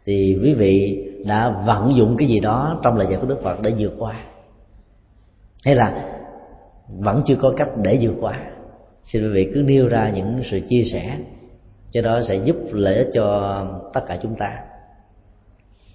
Thì 0.05 0.39
quý 0.43 0.55
vị 0.55 1.05
đã 1.27 1.63
vận 1.67 1.97
dụng 1.97 2.17
cái 2.17 2.29
gì 2.29 2.41
đó 2.41 2.81
trong 2.83 2.97
lời 2.97 3.07
dạy 3.11 3.19
của 3.21 3.27
đức 3.27 3.41
phật 3.43 3.61
để 3.63 3.75
vượt 3.79 3.93
qua. 3.99 4.15
Hay 5.65 5.75
là 5.75 6.18
vẫn 6.89 7.23
chưa 7.27 7.37
có 7.37 7.53
cách 7.57 7.69
để 7.83 7.99
vượt 8.01 8.15
qua. 8.21 8.51
Xin 9.05 9.23
quý 9.23 9.29
vị 9.29 9.51
cứ 9.55 9.63
nêu 9.63 9.89
ra 9.89 10.11
những 10.11 10.41
sự 10.51 10.61
chia 10.69 10.85
sẻ, 10.93 11.19
cho 11.93 12.03
đó 12.03 12.21
sẽ 12.29 12.37
giúp 12.45 12.57
lợi 12.73 12.97
ích 12.97 13.09
cho 13.15 13.67
tất 13.95 14.01
cả 14.07 14.19
chúng 14.23 14.37
ta. 14.37 14.59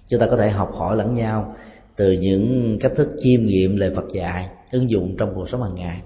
Chúng 0.08 0.20
ta 0.20 0.26
có 0.30 0.36
thể 0.36 0.50
học 0.50 0.70
hỏi 0.72 0.96
lẫn 0.96 1.14
nhau 1.14 1.54
từ 1.96 2.12
những 2.12 2.78
cách 2.80 2.92
thức 2.96 3.08
chiêm 3.22 3.46
nghiệm 3.46 3.76
lời 3.76 3.92
Phật 3.96 4.12
dạy, 4.12 4.48
ứng 4.70 4.90
dụng 4.90 5.16
trong 5.18 5.32
cuộc 5.34 5.48
sống 5.48 5.62
hàng 5.62 5.74
ngày 5.74 6.00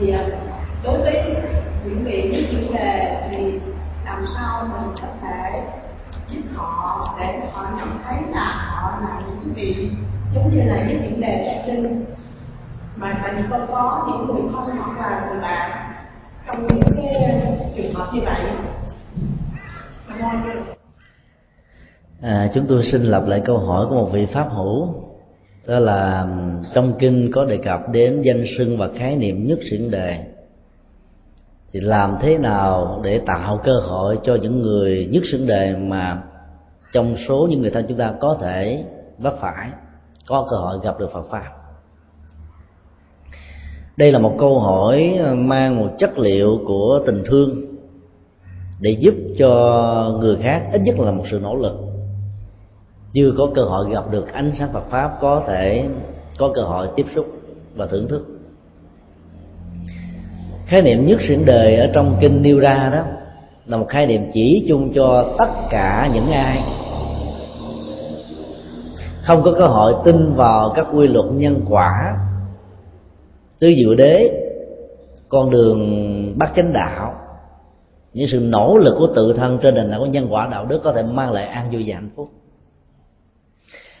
thì 0.00 0.10
à, 0.10 0.26
đối 0.82 0.98
với 0.98 1.36
những 1.84 2.04
vị 2.04 2.30
những 2.32 2.44
chủ 2.50 2.74
đề 2.74 3.28
thì 3.30 3.60
làm 4.04 4.24
sao 4.34 4.68
mình 4.72 4.94
có 5.02 5.08
thể 5.22 5.62
giúp 6.28 6.40
họ 6.54 7.14
để 7.20 7.40
họ 7.52 7.66
nhận 7.78 7.98
thấy 8.04 8.16
là 8.30 8.52
họ 8.66 9.00
là 9.50 9.56
vị 9.56 9.88
giống 10.34 10.50
như 10.50 10.62
là 10.62 10.86
những 10.88 11.02
vấn 11.02 11.20
đề 11.20 11.44
phát 11.46 11.62
sinh 11.66 12.04
mà 12.96 13.18
thành 13.22 13.36
vì 13.36 13.42
có 13.50 13.66
có 13.70 14.08
những 14.08 14.26
người 14.26 14.52
thân 14.52 14.76
hoặc 14.76 15.10
là 15.10 15.26
người 15.30 15.40
bạn 15.40 15.92
trong 16.46 16.66
những 16.66 16.80
cái 16.96 17.42
trường 17.76 17.94
hợp 17.94 18.10
như 18.14 18.20
vậy. 18.24 18.40
À, 22.22 22.50
chúng 22.54 22.66
tôi 22.68 22.84
xin 22.92 23.02
lặp 23.02 23.26
lại 23.26 23.42
câu 23.44 23.58
hỏi 23.58 23.86
của 23.88 23.94
một 23.94 24.10
vị 24.12 24.26
pháp 24.32 24.48
hữu 24.50 24.94
đó 25.66 25.78
là 25.78 26.26
trong 26.74 26.92
kinh 26.98 27.30
có 27.32 27.44
đề 27.44 27.56
cập 27.56 27.80
đến 27.92 28.22
danh 28.22 28.44
sưng 28.58 28.78
và 28.78 28.88
khái 28.98 29.16
niệm 29.16 29.48
nhất 29.48 29.58
xiển 29.70 29.90
đề. 29.90 30.24
Thì 31.72 31.80
làm 31.80 32.16
thế 32.20 32.38
nào 32.38 33.00
để 33.04 33.20
tạo 33.26 33.60
cơ 33.64 33.72
hội 33.72 34.18
cho 34.24 34.34
những 34.42 34.62
người 34.62 35.08
nhất 35.12 35.22
xiển 35.32 35.46
đề 35.46 35.76
mà 35.76 36.22
trong 36.92 37.16
số 37.28 37.46
những 37.50 37.60
người 37.60 37.70
thân 37.70 37.84
chúng 37.88 37.98
ta 37.98 38.12
có 38.20 38.38
thể 38.40 38.84
vấp 39.20 39.34
phải, 39.40 39.68
có 40.26 40.46
cơ 40.50 40.56
hội 40.56 40.78
gặp 40.82 40.98
được 40.98 41.12
Phật 41.12 41.26
pháp. 41.30 41.50
Đây 43.96 44.12
là 44.12 44.18
một 44.18 44.36
câu 44.38 44.60
hỏi 44.60 45.20
mang 45.34 45.80
một 45.80 45.90
chất 45.98 46.18
liệu 46.18 46.60
của 46.66 47.00
tình 47.06 47.22
thương 47.26 47.70
để 48.80 48.90
giúp 48.90 49.14
cho 49.38 49.48
người 50.20 50.36
khác, 50.42 50.68
ít 50.72 50.80
nhất 50.80 50.98
là 50.98 51.10
một 51.10 51.24
sự 51.30 51.40
nỗ 51.42 51.56
lực. 51.56 51.76
Chưa 53.12 53.32
có 53.38 53.48
cơ 53.54 53.62
hội 53.62 53.90
gặp 53.90 54.04
được 54.10 54.32
ánh 54.32 54.52
sáng 54.58 54.72
Phật 54.72 54.84
pháp, 54.90 55.18
có 55.20 55.42
thể 55.46 55.88
có 56.38 56.50
cơ 56.54 56.62
hội 56.62 56.88
tiếp 56.96 57.06
xúc 57.14 57.26
và 57.74 57.86
thưởng 57.86 58.08
thức. 58.08 58.26
Khái 60.66 60.82
niệm 60.82 61.06
nhất 61.06 61.20
xiển 61.28 61.44
đời 61.44 61.76
ở 61.76 61.90
trong 61.94 62.16
kinh 62.20 62.42
nêu 62.42 62.60
ra 62.60 62.90
đó, 62.92 63.02
là 63.66 63.76
một 63.76 63.86
khái 63.88 64.06
niệm 64.06 64.30
chỉ 64.32 64.66
chung 64.68 64.92
cho 64.94 65.34
tất 65.38 65.50
cả 65.70 66.10
những 66.14 66.30
ai 66.30 66.62
không 69.30 69.42
có 69.42 69.52
cơ 69.58 69.66
hội 69.66 69.94
tin 70.04 70.34
vào 70.34 70.72
các 70.76 70.86
quy 70.94 71.08
luật 71.08 71.26
nhân 71.32 71.60
quả 71.68 72.18
tứ 73.58 73.72
diệu 73.76 73.94
đế, 73.94 74.30
con 75.28 75.50
đường 75.50 75.78
bắt 76.38 76.52
chánh 76.56 76.72
đạo. 76.72 77.14
Những 78.12 78.28
sự 78.28 78.40
nỗ 78.40 78.76
lực 78.76 78.94
của 78.98 79.06
tự 79.06 79.32
thân 79.32 79.58
trên 79.62 79.74
nền 79.74 79.90
tảng 79.90 80.00
của 80.00 80.06
nhân 80.06 80.26
quả 80.30 80.48
đạo 80.50 80.66
đức 80.66 80.80
có 80.84 80.92
thể 80.92 81.02
mang 81.02 81.32
lại 81.32 81.44
an 81.44 81.70
vui 81.72 81.84
và 81.86 81.94
hạnh 81.94 82.10
phúc. 82.16 82.28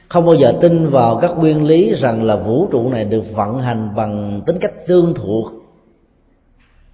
Không 0.08 0.26
bao 0.26 0.34
giờ 0.34 0.54
tin 0.60 0.90
vào 0.90 1.16
các 1.16 1.30
nguyên 1.38 1.64
lý 1.64 1.94
rằng 1.94 2.22
là 2.22 2.36
vũ 2.36 2.66
trụ 2.70 2.88
này 2.88 3.04
được 3.04 3.24
vận 3.34 3.58
hành 3.60 3.92
bằng 3.96 4.42
tính 4.46 4.58
cách 4.60 4.86
tương 4.86 5.14
thuộc, 5.14 5.52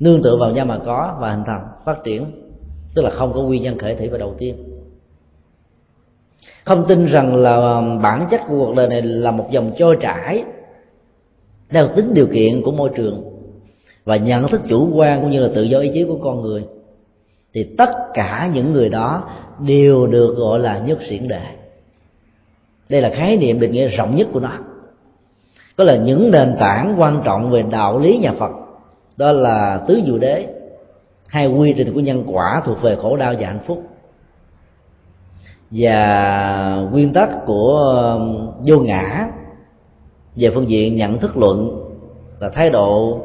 nương 0.00 0.22
tựa 0.22 0.36
vào 0.36 0.50
nhau 0.50 0.66
mà 0.66 0.78
có 0.86 1.16
và 1.20 1.30
hình 1.30 1.44
thành, 1.46 1.66
phát 1.84 1.96
triển, 2.04 2.24
tức 2.94 3.02
là 3.02 3.10
không 3.10 3.32
có 3.32 3.42
nguyên 3.42 3.62
nhân 3.62 3.78
khởi 3.78 3.94
thủy 3.94 4.08
và 4.08 4.18
đầu 4.18 4.34
tiên 4.38 4.75
không 6.66 6.84
tin 6.88 7.06
rằng 7.06 7.34
là 7.34 7.56
um, 7.56 8.02
bản 8.02 8.26
chất 8.30 8.40
của 8.48 8.58
cuộc 8.58 8.74
đời 8.76 8.88
này 8.88 9.02
là 9.02 9.30
một 9.30 9.46
dòng 9.50 9.72
trôi 9.78 9.98
chảy 10.00 10.44
theo 11.70 11.88
tính 11.96 12.14
điều 12.14 12.26
kiện 12.26 12.62
của 12.62 12.72
môi 12.72 12.90
trường 12.94 13.24
và 14.04 14.16
nhận 14.16 14.48
thức 14.48 14.60
chủ 14.68 14.90
quan 14.94 15.20
cũng 15.20 15.30
như 15.30 15.40
là 15.40 15.48
tự 15.54 15.62
do 15.62 15.78
ý 15.78 15.90
chí 15.94 16.04
của 16.04 16.18
con 16.22 16.40
người, 16.40 16.64
thì 17.54 17.64
tất 17.78 17.90
cả 18.14 18.50
những 18.54 18.72
người 18.72 18.88
đó 18.88 19.28
đều 19.60 20.06
được 20.06 20.34
gọi 20.36 20.58
là 20.58 20.78
nhất 20.78 20.98
xiển 21.08 21.28
đề 21.28 21.42
đây 22.88 23.00
là 23.00 23.10
khái 23.14 23.36
niệm 23.36 23.60
định 23.60 23.72
nghĩa 23.72 23.88
rộng 23.88 24.16
nhất 24.16 24.28
của 24.32 24.40
nó. 24.40 24.52
Có 25.76 25.84
là 25.84 25.96
những 25.96 26.30
nền 26.30 26.56
tảng 26.60 26.94
quan 26.98 27.22
trọng 27.24 27.50
về 27.50 27.62
đạo 27.62 27.98
lý 27.98 28.18
nhà 28.18 28.32
phật, 28.38 28.50
đó 29.16 29.32
là 29.32 29.84
tứ 29.88 30.00
diệu 30.06 30.18
đế, 30.18 30.46
hai 31.26 31.46
quy 31.46 31.74
trình 31.76 31.94
của 31.94 32.00
nhân 32.00 32.24
quả 32.26 32.62
thuộc 32.64 32.82
về 32.82 32.96
khổ 32.96 33.16
đau 33.16 33.34
và 33.38 33.46
hạnh 33.46 33.60
phúc 33.66 33.82
và 35.70 36.88
nguyên 36.92 37.12
tắc 37.12 37.46
của 37.46 37.76
um, 38.16 38.50
vô 38.66 38.78
ngã 38.78 39.28
về 40.36 40.50
phương 40.54 40.68
diện 40.68 40.96
nhận 40.96 41.18
thức 41.18 41.36
luận 41.36 41.82
là 42.40 42.48
thái 42.48 42.70
độ 42.70 43.20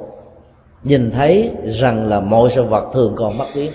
nhìn 0.84 1.12
thấy 1.12 1.52
rằng 1.66 2.10
là 2.10 2.20
mọi 2.20 2.50
sự 2.56 2.64
vật 2.64 2.90
thường 2.94 3.14
còn 3.16 3.38
bất 3.38 3.46
biến. 3.56 3.72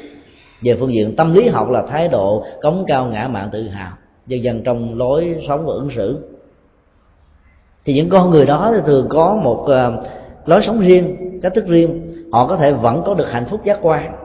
Về 0.63 0.77
phương 0.81 0.93
diện 0.93 1.17
tâm 1.17 1.35
lý 1.35 1.49
học 1.49 1.71
là 1.71 1.83
thái 1.83 2.09
độ 2.09 2.45
cống 2.63 2.85
cao 2.87 3.07
ngã 3.07 3.29
mạn 3.29 3.49
tự 3.53 3.69
hào, 3.69 3.93
dần 4.27 4.43
dần 4.43 4.63
trong 4.65 4.99
lối 4.99 5.45
sống 5.49 5.67
và 5.67 5.73
ứng 5.73 5.91
xử. 5.97 6.19
Thì 7.85 7.95
những 7.95 8.09
con 8.09 8.31
người 8.31 8.47
đó 8.47 8.71
thì 8.75 8.81
thường 8.87 9.07
có 9.09 9.41
một 9.43 9.65
um, 9.67 9.97
lối 10.47 10.63
sống 10.67 10.81
riêng, 10.81 11.17
cách 11.43 11.53
thức 11.55 11.67
riêng. 11.67 12.13
Họ 12.33 12.47
có 12.47 12.57
thể 12.57 12.73
vẫn 12.73 13.03
có 13.07 13.15
được 13.15 13.31
hạnh 13.31 13.47
phúc 13.51 13.61
giác 13.65 13.79
quan. 13.83 14.17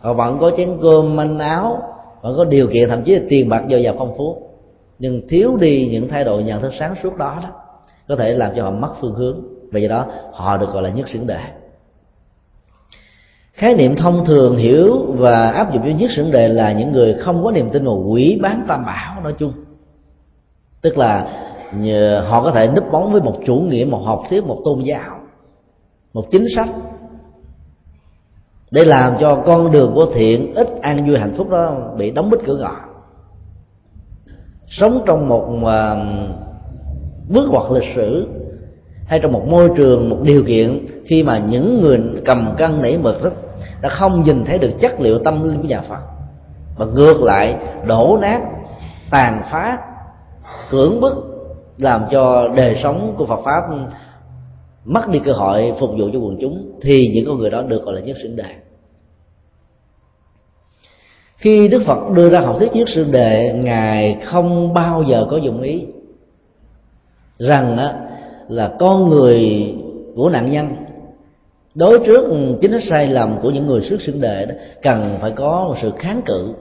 Họ 0.00 0.12
vẫn 0.12 0.38
có 0.38 0.50
chén 0.56 0.78
cơm 0.82 1.16
manh 1.16 1.38
áo 1.38 1.82
vẫn 2.26 2.36
có 2.36 2.44
điều 2.44 2.68
kiện, 2.72 2.88
thậm 2.88 3.02
chí 3.04 3.14
là 3.14 3.20
tiền 3.28 3.48
bạc 3.48 3.62
dồi 3.68 3.82
dào 3.82 3.94
phong 3.98 4.14
phú. 4.16 4.42
Nhưng 4.98 5.28
thiếu 5.28 5.56
đi 5.56 5.88
những 5.92 6.08
thay 6.08 6.24
đổi 6.24 6.42
nhận 6.42 6.62
thức 6.62 6.72
sáng 6.78 6.94
suốt 7.02 7.16
đó 7.16 7.40
đó, 7.42 7.48
có 8.08 8.16
thể 8.16 8.34
làm 8.34 8.52
cho 8.56 8.62
họ 8.62 8.70
mất 8.70 8.94
phương 9.00 9.14
hướng. 9.14 9.40
Và 9.72 9.80
do 9.80 9.88
đó, 9.88 10.06
họ 10.32 10.56
được 10.56 10.72
gọi 10.72 10.82
là 10.82 10.88
nhất 10.88 11.08
xưởng 11.08 11.26
đề 11.26 11.40
khái 13.56 13.74
niệm 13.74 13.96
thông 13.96 14.24
thường 14.24 14.56
hiểu 14.56 15.04
và 15.08 15.50
áp 15.50 15.72
dụng 15.72 15.82
cho 15.84 15.90
nhất 15.90 16.10
xưởng 16.16 16.30
đề 16.30 16.48
là 16.48 16.72
những 16.72 16.92
người 16.92 17.14
không 17.14 17.44
có 17.44 17.50
niềm 17.50 17.70
tin 17.72 17.84
vào 17.84 18.04
quỷ 18.08 18.38
bán 18.42 18.64
tam 18.68 18.84
bảo 18.84 19.20
nói 19.22 19.34
chung. 19.38 19.52
Tức 20.80 20.98
là 20.98 21.26
họ 22.28 22.42
có 22.42 22.50
thể 22.50 22.68
núp 22.68 22.92
bóng 22.92 23.12
với 23.12 23.20
một 23.20 23.36
chủ 23.46 23.56
nghĩa, 23.56 23.84
một 23.84 24.02
học 24.04 24.22
thuyết, 24.28 24.44
một 24.44 24.62
tôn 24.64 24.82
giáo, 24.82 25.18
một 26.14 26.30
chính 26.30 26.46
sách 26.56 26.68
để 28.70 28.84
làm 28.84 29.16
cho 29.20 29.42
con 29.46 29.72
đường 29.72 29.92
của 29.94 30.06
thiện 30.14 30.54
ít 30.54 30.68
an 30.82 31.06
vui 31.06 31.18
hạnh 31.18 31.34
phúc 31.36 31.50
đó 31.50 31.92
bị 31.96 32.10
đóng 32.10 32.30
bít 32.30 32.40
cửa 32.46 32.56
ngõ. 32.56 32.76
Sống 34.68 35.02
trong 35.06 35.28
một 35.28 35.46
bước 37.28 37.48
ngoặt 37.50 37.72
lịch 37.72 37.94
sử 37.94 38.28
hay 39.06 39.20
trong 39.20 39.32
một 39.32 39.48
môi 39.48 39.70
trường, 39.76 40.08
một 40.10 40.18
điều 40.22 40.42
kiện 40.46 40.86
khi 41.04 41.22
mà 41.22 41.38
những 41.38 41.82
người 41.82 42.00
cầm 42.24 42.54
cân 42.58 42.82
nảy 42.82 42.98
mực 42.98 43.24
đó 43.24 43.30
đã 43.82 43.88
không 43.88 44.24
nhìn 44.24 44.44
thấy 44.44 44.58
được 44.58 44.72
chất 44.80 45.00
liệu 45.00 45.18
tâm 45.18 45.42
linh 45.42 45.62
của 45.62 45.68
nhà 45.68 45.80
Phật, 45.88 46.00
mà 46.78 46.86
ngược 46.86 47.22
lại 47.22 47.56
đổ 47.86 48.18
nát, 48.20 48.40
tàn 49.10 49.42
phá, 49.50 49.78
cưỡng 50.70 51.00
bức, 51.00 51.14
làm 51.78 52.04
cho 52.10 52.48
đời 52.48 52.80
sống 52.82 53.14
của 53.18 53.26
Phật 53.26 53.40
pháp 53.44 53.62
mất 54.86 55.08
đi 55.08 55.20
cơ 55.24 55.32
hội 55.32 55.72
phục 55.80 55.90
vụ 55.90 56.08
cho 56.12 56.18
quần 56.18 56.38
chúng 56.40 56.72
thì 56.82 57.10
những 57.14 57.26
con 57.26 57.38
người 57.38 57.50
đó 57.50 57.62
được 57.62 57.84
gọi 57.84 57.94
là 57.94 58.00
nhất 58.00 58.16
xứng 58.22 58.36
đề 58.36 58.54
khi 61.36 61.68
đức 61.68 61.82
phật 61.86 62.10
đưa 62.14 62.30
ra 62.30 62.40
học 62.40 62.56
thuyết 62.58 62.72
nhất 62.74 62.88
xương 62.88 63.12
đề, 63.12 63.60
ngài 63.64 64.20
không 64.24 64.74
bao 64.74 65.02
giờ 65.02 65.26
có 65.30 65.36
dụng 65.36 65.62
ý 65.62 65.86
rằng 67.38 67.76
là 68.48 68.72
con 68.78 69.10
người 69.10 69.64
của 70.14 70.30
nạn 70.30 70.50
nhân, 70.50 70.68
đối 71.74 71.98
trước 72.06 72.24
chính 72.60 72.72
sách 72.72 72.82
sai 72.88 73.06
lầm 73.06 73.38
của 73.42 73.50
những 73.50 73.66
người 73.66 73.80
xuất 73.80 74.02
xưng 74.02 74.20
đề 74.20 74.46
đó, 74.46 74.54
cần 74.82 75.18
phải 75.20 75.30
có 75.30 75.64
một 75.68 75.74
sự 75.82 75.92
kháng 75.98 76.20
cự, 76.26 76.54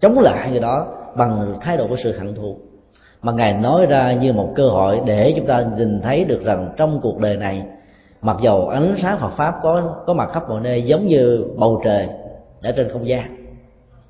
chống 0.00 0.18
lại 0.18 0.50
người 0.50 0.60
đó 0.60 0.86
bằng 1.16 1.58
thái 1.60 1.76
độ 1.76 1.86
của 1.88 1.96
sự 2.02 2.18
hận 2.18 2.34
thù 2.34 2.58
mà 3.22 3.32
ngài 3.32 3.52
nói 3.52 3.86
ra 3.86 4.12
như 4.12 4.32
một 4.32 4.52
cơ 4.54 4.68
hội 4.68 5.00
để 5.06 5.34
chúng 5.36 5.46
ta 5.46 5.64
nhìn 5.76 6.00
thấy 6.00 6.24
được 6.24 6.44
rằng 6.44 6.74
trong 6.76 7.00
cuộc 7.02 7.18
đời 7.18 7.36
này 7.36 7.62
mặc 8.22 8.36
dầu 8.42 8.68
ánh 8.68 8.94
sáng 9.02 9.18
Phật 9.18 9.30
pháp 9.36 9.54
có 9.62 9.94
có 10.06 10.12
mặt 10.12 10.30
khắp 10.32 10.48
mọi 10.48 10.60
nơi 10.60 10.82
giống 10.82 11.06
như 11.06 11.44
bầu 11.56 11.80
trời 11.84 12.08
ở 12.62 12.72
trên 12.72 12.88
không 12.88 13.08
gian 13.08 13.36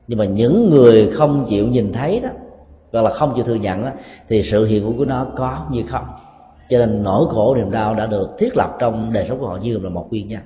nhưng 0.09 0.19
mà 0.19 0.25
những 0.25 0.71
người 0.71 1.11
không 1.11 1.47
chịu 1.49 1.67
nhìn 1.67 1.93
thấy 1.93 2.21
đó 2.21 2.29
hoặc 2.93 3.03
là 3.03 3.11
không 3.11 3.33
chịu 3.35 3.45
thừa 3.45 3.55
nhận 3.55 3.83
đó, 3.83 3.91
thì 4.29 4.43
sự 4.51 4.67
hiện 4.67 4.83
hữu 4.83 4.95
của 4.99 5.05
nó 5.05 5.27
có 5.37 5.67
như 5.71 5.83
không. 5.89 6.07
Cho 6.69 6.79
nên 6.79 7.03
nỗi 7.03 7.27
khổ 7.31 7.55
niềm 7.55 7.71
đau 7.71 7.95
đã 7.95 8.07
được 8.07 8.29
thiết 8.39 8.57
lập 8.57 8.77
trong 8.79 9.13
đời 9.13 9.27
sống 9.29 9.39
của 9.39 9.47
họ 9.47 9.57
như 9.57 9.79
là 9.79 9.91
một 9.91 10.07
nguyên 10.11 10.29
nhân. 10.29 10.41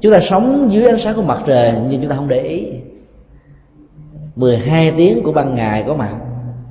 Chúng 0.00 0.12
ta 0.12 0.20
sống 0.30 0.68
dưới 0.72 0.84
ánh 0.86 0.98
sáng 0.98 1.16
của 1.16 1.22
mặt 1.22 1.42
trời 1.46 1.74
nhưng 1.88 2.00
chúng 2.00 2.10
ta 2.10 2.16
không 2.16 2.28
để 2.28 2.42
ý. 2.42 2.66
12 4.38 4.92
tiếng 4.96 5.22
của 5.22 5.32
ban 5.32 5.54
ngày 5.54 5.84
có 5.86 5.94
mặt 5.94 6.16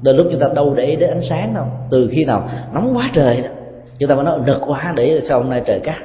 đôi 0.01 0.13
lúc 0.13 0.27
chúng 0.31 0.39
ta 0.39 0.47
đâu 0.55 0.73
để 0.73 0.85
ý 0.85 0.95
đến 0.95 1.09
ánh 1.09 1.21
sáng 1.29 1.53
đâu. 1.53 1.65
Từ 1.89 2.09
khi 2.11 2.25
nào 2.25 2.49
nóng 2.73 2.97
quá 2.97 3.09
trời 3.13 3.41
đó, 3.41 3.47
chúng 3.99 4.09
ta 4.09 4.15
mới 4.15 4.23
nói 4.25 4.39
rực 4.47 4.61
quá, 4.67 4.93
để 4.95 5.21
sao 5.29 5.41
hôm 5.41 5.49
nay 5.49 5.63
trời 5.65 5.79
cắt 5.79 5.97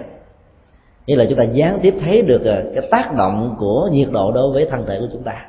như 1.06 1.14
là 1.16 1.24
chúng 1.28 1.38
ta 1.38 1.44
gián 1.44 1.78
tiếp 1.82 1.94
thấy 2.04 2.22
được 2.22 2.44
ờ, 2.44 2.64
cái 2.74 2.88
tác 2.90 3.14
động 3.16 3.56
của 3.58 3.88
nhiệt 3.92 4.08
độ 4.10 4.32
đối 4.32 4.52
với 4.52 4.66
thân 4.70 4.84
thể 4.86 4.98
của 5.00 5.06
chúng 5.12 5.22
ta. 5.22 5.46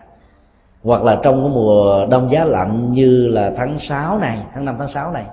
Hoặc 0.83 1.03
là 1.03 1.19
trong 1.23 1.43
cái 1.43 1.51
mùa 1.53 2.05
đông 2.05 2.31
giá 2.31 2.43
lạnh 2.43 2.91
như 2.91 3.27
là 3.27 3.51
tháng 3.57 3.77
6 3.89 4.19
này, 4.19 4.39
tháng 4.53 4.65
5 4.65 4.75
tháng 4.79 4.89
6 4.89 5.11
này, 5.11 5.25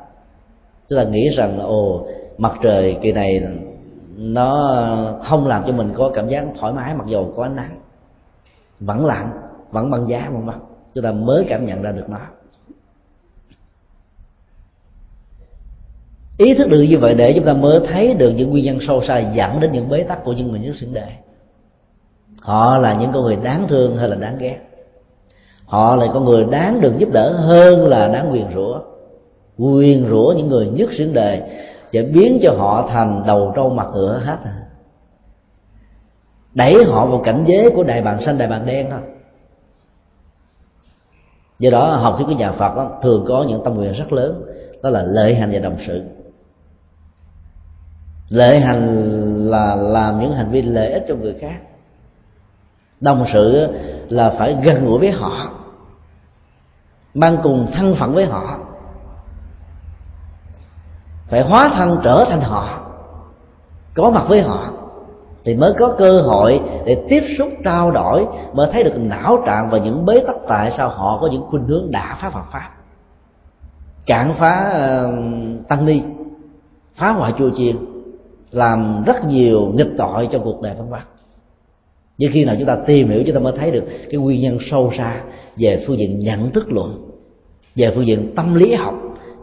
chúng 0.88 0.98
ta 0.98 1.04
nghĩ 1.04 1.28
rằng 1.36 1.58
là, 1.58 1.64
ồ, 1.64 2.06
mặt 2.38 2.52
trời 2.62 2.96
kỳ 3.02 3.12
này 3.12 3.42
nó 4.16 4.76
không 5.24 5.46
làm 5.46 5.64
cho 5.66 5.72
mình 5.72 5.92
có 5.94 6.10
cảm 6.14 6.28
giác 6.28 6.44
thoải 6.60 6.72
mái, 6.72 6.94
mặc 6.94 7.04
dù 7.06 7.32
có 7.36 7.42
ánh 7.42 7.56
nắng. 7.56 7.80
Vẫn 8.80 9.06
lạnh, 9.06 9.30
vẫn 9.70 9.90
băng 9.90 10.08
giá, 10.08 10.28
vân 10.32 10.46
vân 10.46 10.69
chúng 10.94 11.04
ta 11.04 11.12
mới 11.12 11.46
cảm 11.48 11.66
nhận 11.66 11.82
ra 11.82 11.92
được 11.92 12.08
nó. 12.08 12.20
Ý 16.38 16.54
thức 16.54 16.68
được 16.68 16.82
như 16.82 16.98
vậy 16.98 17.14
để 17.14 17.32
chúng 17.36 17.44
ta 17.44 17.52
mới 17.52 17.80
thấy 17.86 18.14
được 18.14 18.30
những 18.30 18.50
nguyên 18.50 18.64
nhân 18.64 18.78
sâu 18.86 19.02
xa 19.04 19.18
dẫn 19.18 19.60
đến 19.60 19.72
những 19.72 19.88
bế 19.88 20.02
tắc 20.02 20.24
của 20.24 20.32
những 20.32 20.50
người 20.50 20.60
nhất 20.60 20.76
sinh 20.80 20.94
đề 20.94 21.08
họ 22.40 22.78
là 22.78 22.94
những 22.94 23.12
con 23.12 23.22
người 23.22 23.36
đáng 23.36 23.66
thương 23.68 23.96
hay 23.96 24.08
là 24.08 24.16
đáng 24.16 24.38
ghét? 24.38 24.58
Họ 25.64 25.96
là 25.96 26.06
con 26.14 26.24
người 26.24 26.44
đáng 26.44 26.80
được 26.80 26.98
giúp 26.98 27.08
đỡ 27.12 27.32
hơn 27.32 27.88
là 27.88 28.08
đáng 28.08 28.32
quyền 28.32 28.46
rủa. 28.54 28.80
Quyền 29.58 30.08
rủa 30.08 30.34
những 30.36 30.48
người 30.48 30.66
nhất 30.66 30.88
xứng 30.98 31.12
đề 31.12 31.42
sẽ 31.92 32.02
biến 32.02 32.38
cho 32.42 32.54
họ 32.58 32.88
thành 32.90 33.22
đầu 33.26 33.52
trâu 33.56 33.70
mặt 33.70 33.86
ngựa 33.94 34.20
hết 34.24 34.36
à. 34.44 34.54
đẩy 36.54 36.84
họ 36.84 37.06
vào 37.06 37.20
cảnh 37.24 37.44
giới 37.46 37.70
của 37.70 37.82
đại 37.82 38.02
bàng 38.02 38.22
xanh, 38.24 38.38
đại 38.38 38.48
bàng 38.48 38.66
đen 38.66 38.86
thôi 38.90 39.00
do 41.60 41.70
đó 41.70 41.96
học 41.96 42.14
thuyết 42.16 42.24
của 42.26 42.32
nhà 42.32 42.52
phật 42.52 42.76
đó, 42.76 42.90
thường 43.02 43.24
có 43.28 43.44
những 43.48 43.64
tâm 43.64 43.74
nguyện 43.74 43.92
rất 43.92 44.12
lớn 44.12 44.42
đó 44.82 44.90
là 44.90 45.02
lợi 45.02 45.34
hành 45.34 45.50
và 45.52 45.58
đồng 45.58 45.76
sự. 45.86 46.02
Lợi 48.28 48.60
hành 48.60 49.04
là 49.50 49.74
làm 49.74 50.20
những 50.20 50.32
hành 50.32 50.50
vi 50.50 50.62
lợi 50.62 50.92
ích 50.92 51.04
cho 51.08 51.14
người 51.14 51.36
khác. 51.40 51.60
Đồng 53.00 53.26
sự 53.32 53.68
là 54.08 54.30
phải 54.38 54.56
gần 54.62 54.84
gũi 54.84 54.98
với 54.98 55.10
họ 55.10 55.50
mang 57.14 57.38
cùng 57.42 57.66
thân 57.72 57.94
phận 57.94 58.14
với 58.14 58.26
họ 58.26 58.58
phải 61.28 61.40
hóa 61.40 61.70
thân 61.74 62.00
trở 62.04 62.26
thành 62.30 62.40
họ 62.40 62.80
có 63.94 64.10
mặt 64.10 64.24
với 64.28 64.42
họ 64.42 64.72
thì 65.44 65.54
mới 65.54 65.72
có 65.78 65.94
cơ 65.98 66.20
hội 66.20 66.60
để 66.84 67.04
tiếp 67.08 67.22
xúc 67.38 67.48
trao 67.64 67.90
đổi 67.90 68.26
mới 68.52 68.68
thấy 68.72 68.84
được 68.84 68.96
não 68.96 69.42
trạng 69.46 69.70
và 69.70 69.78
những 69.78 70.06
bế 70.06 70.24
tắc 70.26 70.36
tại 70.48 70.72
sao 70.76 70.88
họ 70.88 71.18
có 71.20 71.28
những 71.32 71.42
khuynh 71.42 71.64
hướng 71.64 71.90
đã 71.90 72.18
phá 72.20 72.30
Phật 72.30 72.44
pháp. 72.52 72.70
Cản 74.06 74.34
phá 74.38 74.72
uh, 74.74 75.68
tăng 75.68 75.86
ni 75.86 76.02
phá 76.96 77.10
hoại 77.10 77.32
chùa 77.38 77.50
chiền 77.56 77.76
làm 78.50 79.04
rất 79.06 79.24
nhiều 79.24 79.72
nghịch 79.74 79.90
tội 79.98 80.28
cho 80.32 80.38
cuộc 80.38 80.62
đời 80.62 80.74
văn 80.78 80.86
hóa 80.86 81.04
nhưng 82.20 82.32
khi 82.32 82.44
nào 82.44 82.56
chúng 82.58 82.66
ta 82.66 82.76
tìm 82.86 83.08
hiểu 83.08 83.22
chúng 83.26 83.34
ta 83.34 83.40
mới 83.40 83.52
thấy 83.58 83.70
được 83.70 83.84
cái 84.10 84.20
nguyên 84.20 84.40
nhân 84.40 84.58
sâu 84.70 84.92
xa 84.98 85.22
về 85.56 85.84
phương 85.86 85.98
diện 85.98 86.18
nhận 86.18 86.50
thức 86.50 86.72
luận 86.72 87.10
về 87.74 87.92
phương 87.94 88.06
diện 88.06 88.32
tâm 88.36 88.54
lý 88.54 88.74
học 88.74 88.94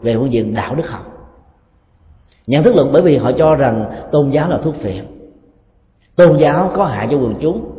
về 0.02 0.16
phương 0.16 0.32
diện 0.32 0.54
đạo 0.54 0.74
đức 0.74 0.88
học. 0.88 1.04
Nhận 2.46 2.64
thức 2.64 2.74
luận 2.74 2.90
bởi 2.92 3.02
vì 3.02 3.16
họ 3.16 3.32
cho 3.32 3.54
rằng 3.54 3.90
tôn 4.12 4.30
giáo 4.30 4.48
là 4.48 4.58
thuốc 4.58 4.74
phiện 4.80 5.04
tôn 6.18 6.36
giáo 6.36 6.70
có 6.74 6.84
hại 6.84 7.08
cho 7.10 7.16
quần 7.16 7.34
chúng. 7.40 7.70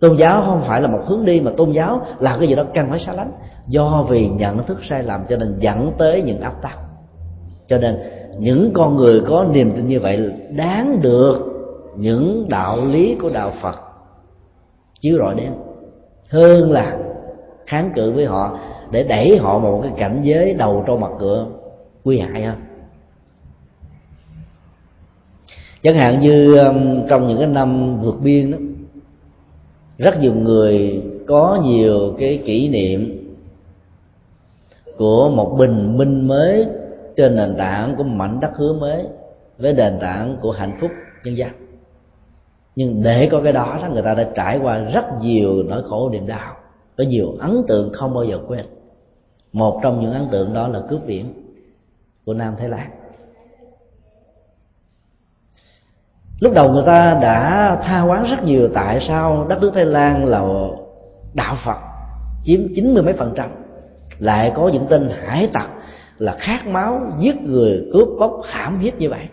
Tôn 0.00 0.16
giáo 0.16 0.42
không 0.46 0.62
phải 0.66 0.82
là 0.82 0.88
một 0.88 1.00
hướng 1.06 1.24
đi, 1.24 1.40
mà 1.40 1.50
tôn 1.56 1.70
giáo 1.70 2.00
là 2.18 2.36
cái 2.38 2.48
gì 2.48 2.54
đó 2.54 2.64
cần 2.74 2.86
phải 2.90 2.98
xa 2.98 3.12
lánh. 3.12 3.32
Do 3.66 4.06
vì 4.08 4.28
nhận 4.28 4.64
thức 4.64 4.78
sai 4.88 5.02
lầm 5.02 5.24
cho 5.28 5.36
nên 5.36 5.56
dẫn 5.60 5.92
tới 5.98 6.22
những 6.22 6.40
áp 6.40 6.62
tắc. 6.62 6.78
Cho 7.68 7.78
nên 7.78 7.98
những 8.38 8.70
con 8.74 8.96
người 8.96 9.20
có 9.20 9.44
niềm 9.52 9.70
tin 9.70 9.88
như 9.88 10.00
vậy 10.00 10.32
đáng 10.56 11.00
được 11.02 11.38
những 11.96 12.48
đạo 12.48 12.84
lý 12.84 13.14
của 13.14 13.30
đạo 13.30 13.52
phật 13.62 13.76
chiếu 15.00 15.18
rọi 15.18 15.34
đến. 15.34 15.52
Hơn 16.28 16.70
là 16.70 16.98
kháng 17.66 17.90
cự 17.94 18.12
với 18.12 18.26
họ 18.26 18.58
để 18.90 19.02
đẩy 19.02 19.38
họ 19.38 19.58
một 19.58 19.80
cái 19.82 19.92
cảnh 19.96 20.20
giới 20.22 20.54
đầu 20.54 20.84
trâu 20.86 20.96
mặt 20.96 21.10
cửa 21.18 21.46
nguy 22.04 22.18
hại 22.18 22.42
hơn 22.42 22.56
chẳng 25.82 25.94
hạn 25.94 26.20
như 26.20 26.56
um, 26.56 27.06
trong 27.08 27.28
những 27.28 27.38
cái 27.38 27.46
năm 27.46 28.00
vượt 28.00 28.16
biên 28.22 28.50
đó, 28.50 28.58
rất 29.98 30.20
nhiều 30.20 30.34
người 30.34 31.02
có 31.26 31.60
nhiều 31.64 32.14
cái 32.18 32.42
kỷ 32.46 32.68
niệm 32.68 33.28
của 34.96 35.30
một 35.30 35.56
bình 35.58 35.98
minh 35.98 36.28
mới 36.28 36.66
trên 37.16 37.36
nền 37.36 37.54
tảng 37.58 37.94
của 37.96 38.04
mảnh 38.04 38.40
đất 38.40 38.50
hứa 38.56 38.72
mới 38.72 39.04
với 39.58 39.72
nền 39.72 39.98
tảng 40.00 40.36
của 40.40 40.52
hạnh 40.52 40.78
phúc 40.80 40.90
nhân 41.24 41.36
dân 41.36 41.50
nhưng 42.78 43.02
để 43.02 43.28
có 43.30 43.40
cái 43.44 43.52
đó 43.52 43.78
đó, 43.82 43.88
người 43.92 44.02
ta 44.02 44.14
đã 44.14 44.30
trải 44.34 44.58
qua 44.58 44.78
rất 44.78 45.04
nhiều 45.20 45.62
nỗi 45.62 45.82
khổ 45.82 46.10
niềm 46.10 46.26
đau 46.26 46.56
có 46.98 47.04
nhiều 47.04 47.36
ấn 47.38 47.62
tượng 47.68 47.92
không 47.92 48.14
bao 48.14 48.24
giờ 48.24 48.38
quên. 48.48 48.66
Một 49.52 49.80
trong 49.82 50.00
những 50.00 50.12
ấn 50.12 50.28
tượng 50.30 50.54
đó 50.54 50.68
là 50.68 50.80
cướp 50.88 51.06
biển 51.06 51.32
của 52.24 52.34
nam 52.34 52.54
thái 52.58 52.68
lan. 52.68 52.90
Lúc 56.40 56.52
đầu 56.54 56.72
người 56.72 56.82
ta 56.86 57.18
đã 57.22 57.76
tha 57.84 58.02
quán 58.02 58.24
rất 58.24 58.44
nhiều, 58.44 58.68
tại 58.74 59.00
sao 59.08 59.46
đất 59.48 59.60
nước 59.60 59.70
thái 59.74 59.84
lan 59.84 60.24
là 60.24 60.42
đạo 61.34 61.56
phật, 61.64 61.78
chiếm 62.44 62.60
chín 62.74 62.94
mươi 62.94 63.02
mấy 63.02 63.14
phần 63.14 63.32
trăm? 63.36 63.50
Lại 64.18 64.52
có 64.54 64.68
những 64.68 64.86
tên 64.90 65.10
hải 65.26 65.46
tặc 65.46 65.70
là 66.18 66.36
khát 66.38 66.66
máu 66.66 67.00
giết 67.18 67.42
người, 67.42 67.88
cướp 67.92 68.08
bóc, 68.18 68.40
hãm 68.44 68.78
hiếp 68.78 68.98
như 68.98 69.10
vậy. 69.10 69.28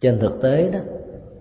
Trên 0.00 0.18
thực 0.18 0.42
tế 0.42 0.70
đó, 0.70 0.78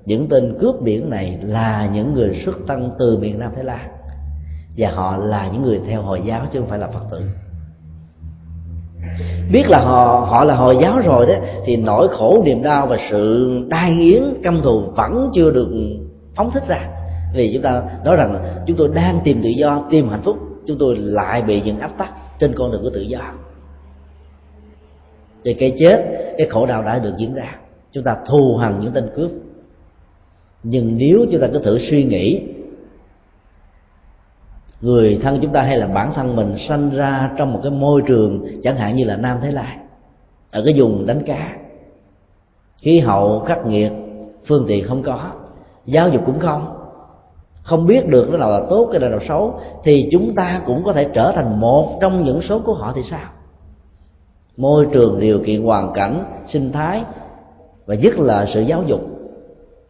những 0.05 0.27
tên 0.29 0.57
cướp 0.59 0.81
biển 0.81 1.09
này 1.09 1.39
là 1.41 1.89
những 1.93 2.13
người 2.13 2.41
xuất 2.45 2.55
thân 2.67 2.91
từ 2.99 3.17
miền 3.17 3.39
nam 3.39 3.51
thái 3.55 3.63
lan, 3.63 3.89
và 4.77 4.91
họ 4.91 5.17
là 5.17 5.49
những 5.53 5.61
người 5.61 5.81
theo 5.87 6.01
hồi 6.01 6.21
giáo 6.25 6.47
chứ 6.51 6.59
không 6.59 6.69
phải 6.69 6.79
là 6.79 6.87
phật 6.87 7.03
tử 7.11 7.21
biết 9.51 9.69
là 9.69 9.79
họ 9.79 10.27
họ 10.29 10.43
là 10.43 10.55
hồi 10.55 10.77
giáo 10.81 10.99
rồi 10.99 11.25
đó, 11.25 11.33
thì 11.65 11.77
nỗi 11.77 12.07
khổ 12.07 12.41
niềm 12.45 12.63
đau 12.63 12.87
và 12.87 12.97
sự 13.11 13.49
tai 13.69 13.95
nghiến 13.95 14.23
căm 14.43 14.61
thù 14.61 14.81
vẫn 14.95 15.31
chưa 15.33 15.51
được 15.51 15.69
phóng 16.35 16.51
thích 16.51 16.63
ra. 16.67 16.89
Vì 17.33 17.53
chúng 17.53 17.63
ta 17.63 17.83
nói 18.05 18.15
rằng 18.15 18.43
chúng 18.67 18.77
tôi 18.77 18.89
đang 18.93 19.19
tìm 19.23 19.41
tự 19.43 19.49
do, 19.49 19.87
tìm 19.89 20.09
hạnh 20.09 20.21
phúc, 20.23 20.37
chúng 20.67 20.77
tôi 20.77 20.95
lại 20.97 21.41
bị 21.41 21.61
những 21.61 21.79
áp 21.79 21.91
tắc 21.97 22.39
trên 22.39 22.53
con 22.55 22.71
đường 22.71 22.83
của 22.83 22.89
tự 22.89 23.01
do. 23.01 23.19
Thì 25.45 25.53
cái 25.53 25.75
chết, 25.79 26.05
cái 26.37 26.47
khổ 26.49 26.65
đau 26.65 26.83
đã 26.83 26.99
được 26.99 27.13
diễn 27.17 27.33
ra. 27.33 27.55
Chúng 27.91 28.03
ta 28.03 28.17
thù 28.27 28.57
hằn 28.57 28.79
những 28.79 28.93
tên 28.93 29.09
cướp. 29.15 29.31
Nhưng 30.63 30.97
nếu 30.97 31.25
chúng 31.31 31.41
ta 31.41 31.47
cứ 31.53 31.59
thử 31.59 31.79
suy 31.89 32.03
nghĩ 32.03 32.41
người 34.81 35.19
thân 35.21 35.39
chúng 35.41 35.53
ta 35.53 35.61
hay 35.61 35.77
là 35.77 35.87
bản 35.87 36.13
thân 36.13 36.35
mình 36.35 36.55
sanh 36.67 36.89
ra 36.89 37.31
trong 37.37 37.53
một 37.53 37.59
cái 37.63 37.71
môi 37.71 38.01
trường 38.07 38.47
chẳng 38.63 38.77
hạn 38.77 38.95
như 38.95 39.03
là 39.03 39.15
nam 39.15 39.37
thái 39.41 39.51
lan 39.51 39.87
ở 40.51 40.61
cái 40.65 40.73
vùng 40.77 41.05
đánh 41.05 41.21
cá. 41.25 41.57
Khí 42.77 42.99
hậu 42.99 43.39
khắc 43.39 43.65
nghiệt, 43.65 43.91
phương 44.47 44.65
tiện 44.67 44.87
không 44.87 45.03
có, 45.03 45.31
giáo 45.85 46.09
dục 46.09 46.21
cũng 46.25 46.39
không. 46.39 46.73
Không 47.63 47.87
biết 47.87 48.07
được 48.07 48.27
cái 48.29 48.39
nào 48.39 48.49
là 48.49 48.61
tốt 48.69 48.89
cái 48.91 48.99
nào 48.99 49.09
là 49.09 49.19
xấu, 49.27 49.59
thì 49.83 50.09
chúng 50.11 50.35
ta 50.35 50.61
cũng 50.65 50.83
có 50.83 50.93
thể 50.93 51.07
trở 51.13 51.31
thành 51.35 51.59
một 51.59 51.97
trong 52.01 52.23
những 52.23 52.41
số 52.49 52.59
của 52.65 52.73
họ 52.73 52.93
thì 52.95 53.01
sao? 53.09 53.29
Môi 54.57 54.87
trường 54.91 55.19
điều 55.19 55.39
kiện 55.39 55.63
hoàn 55.63 55.93
cảnh, 55.93 56.23
sinh 56.47 56.71
thái, 56.71 57.03
và 57.85 57.95
nhất 57.95 58.19
là 58.19 58.45
sự 58.53 58.61
giáo 58.61 58.83
dục, 58.87 59.01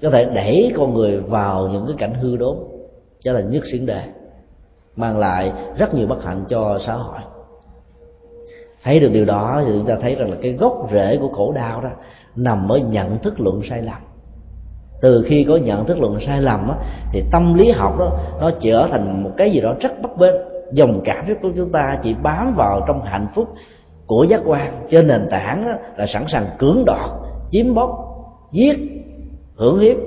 có 0.02 0.10
thể 0.10 0.26
đẩy 0.26 0.74
con 0.78 0.94
người 0.94 1.18
vào 1.20 1.70
những 1.74 1.86
cái 1.88 1.96
cảnh 1.98 2.14
hư 2.14 2.38
đốn 2.38 2.58
cho 3.20 3.34
là 3.34 3.42
nhất 3.42 3.64
xuyên 3.72 3.86
đề 3.86 4.02
mang 4.98 5.18
lại 5.18 5.52
rất 5.78 5.94
nhiều 5.94 6.08
bất 6.08 6.24
hạnh 6.24 6.46
cho 6.50 6.80
xã 6.86 6.94
hội. 6.94 7.20
Thấy 8.84 9.00
được 9.00 9.10
điều 9.14 9.26
đó 9.26 9.62
thì 9.66 9.72
chúng 9.74 9.88
ta 9.88 9.96
thấy 10.02 10.16
rằng 10.16 10.30
là 10.30 10.38
cái 10.42 10.54
gốc 10.54 10.88
rễ 10.92 11.18
của 11.18 11.28
khổ 11.28 11.52
đau 11.52 11.82
đó 11.82 11.90
nằm 12.36 12.72
ở 12.72 12.78
nhận 12.78 13.20
thức 13.20 13.40
luận 13.40 13.62
sai 13.70 13.82
lầm. 13.82 14.02
Từ 15.02 15.26
khi 15.28 15.44
có 15.44 15.58
nhận 15.58 15.86
thức 15.86 16.00
luận 16.00 16.20
sai 16.26 16.42
lầm 16.42 16.70
á, 16.70 16.76
thì 17.12 17.24
tâm 17.32 17.54
lý 17.54 17.72
học 17.72 18.00
đó 18.00 18.18
nó 18.42 18.52
trở 18.62 18.88
thành 18.92 19.24
một 19.24 19.32
cái 19.38 19.52
gì 19.52 19.62
đó 19.62 19.76
rất 19.80 20.02
bất 20.02 20.18
bên 20.18 20.36
dòng 20.72 21.02
cảm 21.06 21.26
xúc 21.28 21.38
của 21.42 21.50
chúng 21.56 21.72
ta 21.72 22.00
chỉ 22.04 22.16
bám 22.24 22.54
vào 22.56 22.84
trong 22.88 23.02
hạnh 23.06 23.28
phúc 23.36 23.48
của 24.06 24.24
giác 24.24 24.42
quan. 24.46 24.88
Trên 24.90 25.08
nền 25.08 25.28
tảng 25.30 25.66
đó, 25.66 25.72
là 25.98 26.06
sẵn 26.08 26.26
sàng 26.28 26.48
cưỡng 26.58 26.84
đoạt 26.86 27.10
chiếm 27.52 27.74
bóc 27.74 27.90
giết 28.52 28.78
hưởng 29.56 29.80
hiếp 29.80 29.98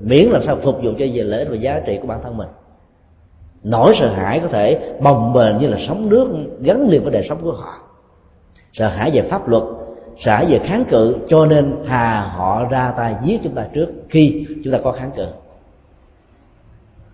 miễn 0.00 0.30
làm 0.30 0.42
sao 0.42 0.56
phục 0.62 0.74
vụ 0.82 0.90
cho 0.98 1.06
về 1.14 1.22
lợi 1.22 1.46
và 1.50 1.56
giá 1.56 1.80
trị 1.86 1.98
của 2.02 2.06
bản 2.08 2.20
thân 2.22 2.36
mình 2.36 2.48
nỗi 3.64 3.94
sợ 4.00 4.12
hãi 4.12 4.40
có 4.40 4.48
thể 4.48 4.94
bồng 5.02 5.32
bềnh 5.32 5.58
như 5.58 5.68
là 5.68 5.78
sóng 5.88 6.08
nước 6.08 6.28
gắn 6.60 6.88
liền 6.88 7.02
với 7.02 7.12
đời 7.12 7.26
sống 7.28 7.38
của 7.42 7.52
họ. 7.52 7.78
Sợ 8.72 8.88
hãi 8.88 9.10
về 9.10 9.22
pháp 9.22 9.48
luật, 9.48 9.62
sợ 10.18 10.32
hãi 10.32 10.46
về 10.46 10.58
kháng 10.58 10.84
cự, 10.84 11.16
cho 11.28 11.46
nên 11.46 11.76
thà 11.86 12.20
họ 12.20 12.64
ra 12.64 12.94
tay 12.96 13.14
giết 13.22 13.40
chúng 13.44 13.54
ta 13.54 13.66
trước 13.74 13.88
khi 14.08 14.46
chúng 14.64 14.72
ta 14.72 14.78
có 14.84 14.92
kháng 14.92 15.10
cự. 15.16 15.26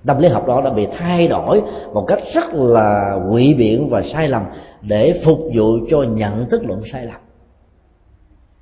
Tâm 0.06 0.18
lý 0.18 0.28
học 0.28 0.46
đó 0.46 0.60
đã 0.60 0.70
bị 0.70 0.86
thay 0.98 1.28
đổi 1.28 1.62
một 1.92 2.04
cách 2.06 2.18
rất 2.34 2.54
là 2.54 3.18
quỷ 3.30 3.54
biện 3.54 3.88
và 3.90 4.02
sai 4.02 4.28
lầm 4.28 4.42
để 4.82 5.20
phục 5.24 5.38
vụ 5.54 5.78
cho 5.90 6.02
nhận 6.02 6.48
thức 6.50 6.62
luận 6.64 6.82
sai 6.92 7.06
lầm. 7.06 7.20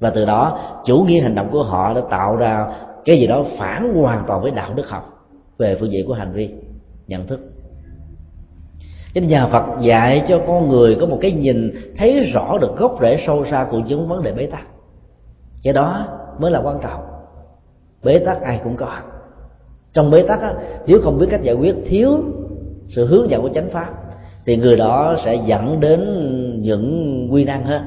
Và 0.00 0.10
từ 0.10 0.24
đó, 0.24 0.58
chủ 0.84 0.98
nghĩa 0.98 1.20
hành 1.20 1.34
động 1.34 1.48
của 1.52 1.62
họ 1.62 1.94
đã 1.94 2.00
tạo 2.10 2.36
ra 2.36 2.66
cái 3.04 3.18
gì 3.18 3.26
đó 3.26 3.44
phản 3.58 3.94
hoàn 3.94 4.24
toàn 4.26 4.42
với 4.42 4.50
đạo 4.50 4.74
đức 4.74 4.88
học 4.88 5.28
về 5.58 5.76
phương 5.80 5.92
diện 5.92 6.06
của 6.06 6.14
hành 6.14 6.32
vi, 6.32 6.54
nhận 7.06 7.26
thức 7.26 7.55
cái 9.16 9.26
nhà 9.26 9.46
Phật 9.46 9.64
dạy 9.80 10.24
cho 10.28 10.40
con 10.46 10.68
người 10.68 10.96
có 11.00 11.06
một 11.06 11.18
cái 11.20 11.32
nhìn 11.32 11.70
thấy 11.96 12.20
rõ 12.20 12.58
được 12.60 12.76
gốc 12.76 12.98
rễ 13.00 13.22
sâu 13.26 13.44
xa 13.50 13.66
của 13.70 13.78
những 13.78 14.08
vấn 14.08 14.22
đề 14.22 14.32
bế 14.32 14.46
tắc. 14.46 14.66
Cái 15.62 15.72
đó 15.72 16.06
mới 16.38 16.50
là 16.50 16.60
quan 16.60 16.78
trọng. 16.82 17.00
Bế 18.04 18.18
tắc 18.18 18.42
ai 18.42 18.60
cũng 18.64 18.76
có. 18.76 18.98
Trong 19.92 20.10
bế 20.10 20.22
tắc 20.22 20.40
á, 20.40 20.54
nếu 20.86 21.00
không 21.02 21.18
biết 21.18 21.26
cách 21.30 21.42
giải 21.42 21.54
quyết 21.54 21.74
thiếu 21.86 22.18
sự 22.88 23.06
hướng 23.06 23.30
dẫn 23.30 23.42
của 23.42 23.48
chánh 23.54 23.70
pháp 23.70 23.94
thì 24.46 24.56
người 24.56 24.76
đó 24.76 25.16
sẽ 25.24 25.34
dẫn 25.34 25.80
đến 25.80 26.00
những 26.62 27.28
quy 27.32 27.44
năng 27.44 27.64
hơn. 27.64 27.82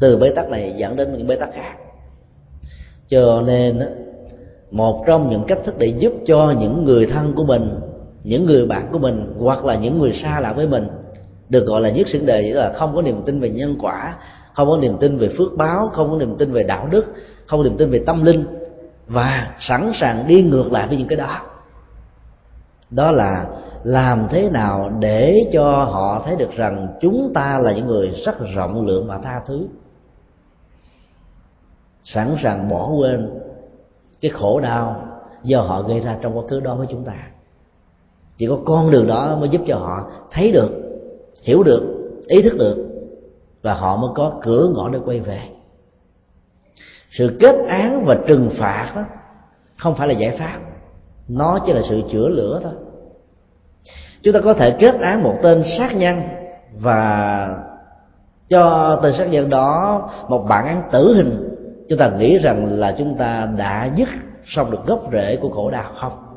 Từ 0.00 0.16
bế 0.16 0.30
tắc 0.30 0.50
này 0.50 0.74
dẫn 0.76 0.96
đến 0.96 1.12
những 1.12 1.26
bế 1.26 1.36
tắc 1.36 1.52
khác. 1.52 1.74
Cho 3.08 3.42
nên 3.46 3.80
một 4.70 5.04
trong 5.06 5.30
những 5.30 5.44
cách 5.48 5.58
thức 5.64 5.74
để 5.78 5.86
giúp 5.86 6.12
cho 6.26 6.54
những 6.60 6.84
người 6.84 7.06
thân 7.06 7.32
của 7.36 7.44
mình 7.44 7.80
những 8.28 8.46
người 8.46 8.66
bạn 8.66 8.88
của 8.92 8.98
mình 8.98 9.34
hoặc 9.38 9.64
là 9.64 9.74
những 9.74 9.98
người 9.98 10.12
xa 10.22 10.40
lạ 10.40 10.52
với 10.52 10.66
mình, 10.66 10.88
được 11.48 11.66
gọi 11.66 11.80
là 11.80 11.90
nhất 11.90 12.08
xưởng 12.08 12.26
đề 12.26 12.42
là 12.42 12.72
không 12.76 12.94
có 12.94 13.02
niềm 13.02 13.22
tin 13.26 13.40
về 13.40 13.50
nhân 13.50 13.76
quả, 13.80 14.16
không 14.54 14.68
có 14.68 14.76
niềm 14.76 14.96
tin 15.00 15.18
về 15.18 15.28
phước 15.38 15.56
báo, 15.56 15.90
không 15.94 16.10
có 16.10 16.16
niềm 16.16 16.36
tin 16.38 16.52
về 16.52 16.62
đạo 16.62 16.88
đức, 16.90 17.04
không 17.46 17.60
có 17.60 17.64
niềm 17.64 17.76
tin 17.76 17.90
về 17.90 18.02
tâm 18.06 18.24
linh, 18.24 18.44
và 19.06 19.56
sẵn 19.60 19.92
sàng 19.94 20.26
đi 20.26 20.42
ngược 20.42 20.72
lại 20.72 20.88
với 20.88 20.96
những 20.96 21.08
cái 21.08 21.16
đó. 21.18 21.40
Đó 22.90 23.10
là 23.10 23.46
làm 23.84 24.26
thế 24.30 24.50
nào 24.50 24.92
để 24.98 25.50
cho 25.52 25.84
họ 25.84 26.22
thấy 26.26 26.36
được 26.36 26.50
rằng 26.56 26.88
chúng 27.00 27.32
ta 27.34 27.58
là 27.58 27.72
những 27.72 27.86
người 27.86 28.08
rất 28.26 28.38
rộng 28.54 28.86
lượng 28.86 29.06
và 29.06 29.18
tha 29.18 29.40
thứ. 29.46 29.66
Sẵn 32.04 32.36
sàng 32.42 32.68
bỏ 32.68 32.88
quên 32.88 33.30
cái 34.20 34.30
khổ 34.30 34.60
đau 34.60 35.02
do 35.42 35.60
họ 35.60 35.82
gây 35.82 36.00
ra 36.00 36.16
trong 36.22 36.38
quá 36.38 36.44
khứ 36.48 36.60
đó 36.60 36.74
với 36.74 36.86
chúng 36.90 37.04
ta 37.04 37.14
chỉ 38.38 38.46
có 38.46 38.58
con 38.64 38.90
đường 38.90 39.06
đó 39.06 39.36
mới 39.40 39.48
giúp 39.48 39.60
cho 39.66 39.76
họ 39.78 40.10
thấy 40.30 40.52
được, 40.52 40.70
hiểu 41.42 41.62
được, 41.62 41.82
ý 42.26 42.42
thức 42.42 42.58
được 42.58 42.76
và 43.62 43.74
họ 43.74 43.96
mới 43.96 44.10
có 44.14 44.32
cửa 44.42 44.70
ngõ 44.74 44.88
để 44.88 44.98
quay 45.04 45.20
về. 45.20 45.40
Sự 47.10 47.36
kết 47.40 47.56
án 47.68 48.04
và 48.04 48.18
trừng 48.26 48.50
phạt 48.58 48.92
đó 48.96 49.02
không 49.76 49.94
phải 49.94 50.08
là 50.08 50.14
giải 50.14 50.36
pháp, 50.38 50.58
nó 51.28 51.58
chỉ 51.66 51.72
là 51.72 51.82
sự 51.88 52.02
chữa 52.12 52.28
lửa 52.28 52.60
thôi. 52.62 52.72
Chúng 54.22 54.34
ta 54.34 54.40
có 54.40 54.54
thể 54.54 54.70
kết 54.70 55.00
án 55.00 55.22
một 55.22 55.34
tên 55.42 55.62
sát 55.78 55.96
nhân 55.96 56.20
và 56.80 57.48
cho 58.48 58.96
tên 59.02 59.14
sát 59.18 59.30
nhân 59.30 59.50
đó 59.50 60.10
một 60.28 60.46
bản 60.48 60.66
án 60.66 60.82
tử 60.92 61.14
hình. 61.14 61.54
Chúng 61.88 61.98
ta 61.98 62.10
nghĩ 62.18 62.38
rằng 62.38 62.66
là 62.66 62.94
chúng 62.98 63.16
ta 63.18 63.48
đã 63.56 63.90
dứt 63.96 64.08
xong 64.46 64.70
được 64.70 64.86
gốc 64.86 65.00
rễ 65.12 65.36
của 65.36 65.48
khổ 65.48 65.70
đau 65.70 65.92
không? 66.00 66.27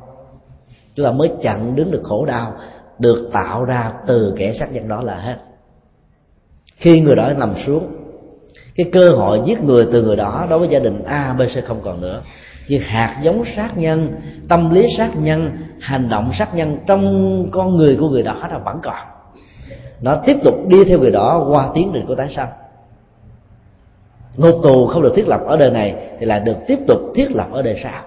Chúng 0.95 1.05
ta 1.05 1.11
mới 1.11 1.31
chặn 1.41 1.75
đứng 1.75 1.91
được 1.91 2.01
khổ 2.03 2.25
đau, 2.25 2.53
được 2.99 3.29
tạo 3.33 3.63
ra 3.63 3.91
từ 4.07 4.33
kẻ 4.37 4.53
sát 4.59 4.73
nhân 4.73 4.87
đó 4.87 5.01
là 5.01 5.15
hết. 5.15 5.37
Khi 6.75 7.01
người 7.01 7.15
đó 7.15 7.33
nằm 7.37 7.53
xuống, 7.65 7.87
cái 8.75 8.89
cơ 8.91 9.09
hội 9.09 9.41
giết 9.45 9.63
người 9.63 9.87
từ 9.91 10.03
người 10.03 10.15
đó 10.15 10.47
đối 10.49 10.59
với 10.59 10.67
gia 10.67 10.79
đình 10.79 11.03
a, 11.03 11.33
b, 11.33 11.41
c 11.41 11.65
không 11.65 11.81
còn 11.83 12.01
nữa. 12.01 12.21
Nhưng 12.67 12.81
hạt 12.81 13.19
giống 13.23 13.43
sát 13.55 13.77
nhân, 13.77 14.15
tâm 14.49 14.69
lý 14.69 14.85
sát 14.97 15.11
nhân, 15.15 15.51
hành 15.79 16.09
động 16.09 16.31
sát 16.39 16.55
nhân 16.55 16.77
trong 16.87 17.45
con 17.51 17.75
người 17.75 17.97
của 17.99 18.09
người 18.09 18.23
đó 18.23 18.47
là 18.51 18.57
vẫn 18.57 18.79
còn. 18.83 19.07
Nó 20.01 20.15
tiếp 20.25 20.37
tục 20.43 20.55
đi 20.67 20.83
theo 20.83 20.99
người 20.99 21.11
đó 21.11 21.45
qua 21.49 21.69
tiến 21.73 21.91
trình 21.93 22.05
của 22.07 22.15
tái 22.15 22.29
sanh. 22.35 22.49
Ngục 24.37 24.55
tù 24.63 24.87
không 24.87 25.01
được 25.01 25.13
thiết 25.15 25.27
lập 25.27 25.41
ở 25.47 25.57
đời 25.57 25.71
này 25.71 25.95
thì 26.19 26.25
lại 26.25 26.39
được 26.39 26.57
tiếp 26.67 26.79
tục 26.87 26.99
thiết 27.15 27.31
lập 27.31 27.47
ở 27.51 27.61
đời 27.61 27.79
sau 27.83 28.03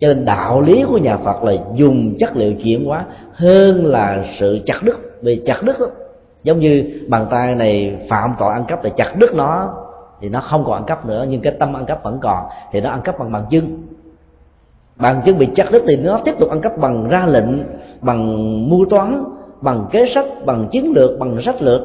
cho 0.00 0.08
nên 0.08 0.24
đạo 0.24 0.60
lý 0.60 0.84
của 0.88 0.98
nhà 0.98 1.16
phật 1.16 1.44
là 1.44 1.52
dùng 1.74 2.14
chất 2.18 2.36
liệu 2.36 2.52
chuyển 2.52 2.84
hóa 2.84 3.04
hơn 3.32 3.86
là 3.86 4.24
sự 4.38 4.58
chặt 4.66 4.82
đứt. 4.82 4.96
Vì 5.22 5.42
chặt 5.46 5.62
đứt 5.62 5.80
đó, 5.80 5.86
giống 6.42 6.58
như 6.58 7.00
bàn 7.08 7.26
tay 7.30 7.54
này 7.54 7.96
phạm 8.08 8.34
tội 8.38 8.52
ăn 8.52 8.64
cắp 8.64 8.84
là 8.84 8.90
chặt 8.90 9.14
đứt 9.18 9.34
nó 9.34 9.74
thì 10.20 10.28
nó 10.28 10.40
không 10.40 10.64
còn 10.64 10.74
ăn 10.74 10.84
cắp 10.84 11.06
nữa 11.06 11.26
nhưng 11.28 11.40
cái 11.40 11.52
tâm 11.58 11.76
ăn 11.76 11.86
cắp 11.86 12.02
vẫn 12.02 12.18
còn 12.22 12.44
thì 12.72 12.80
nó 12.80 12.90
ăn 12.90 13.00
cắp 13.02 13.18
bằng 13.18 13.32
bằng 13.32 13.44
chân. 13.50 13.82
Bằng 14.96 15.22
chân 15.24 15.38
bị 15.38 15.48
chặt 15.56 15.70
đứt 15.72 15.82
thì 15.86 15.96
nó 15.96 16.20
tiếp 16.24 16.34
tục 16.38 16.50
ăn 16.50 16.60
cắp 16.60 16.78
bằng 16.78 17.08
ra 17.08 17.26
lệnh 17.26 17.64
bằng 18.00 18.28
mưu 18.70 18.84
toán 18.90 19.24
bằng 19.60 19.86
kế 19.92 20.06
sách 20.14 20.26
bằng 20.46 20.68
chiến 20.70 20.92
lược 20.94 21.18
bằng 21.18 21.42
sách 21.42 21.62
lược 21.62 21.80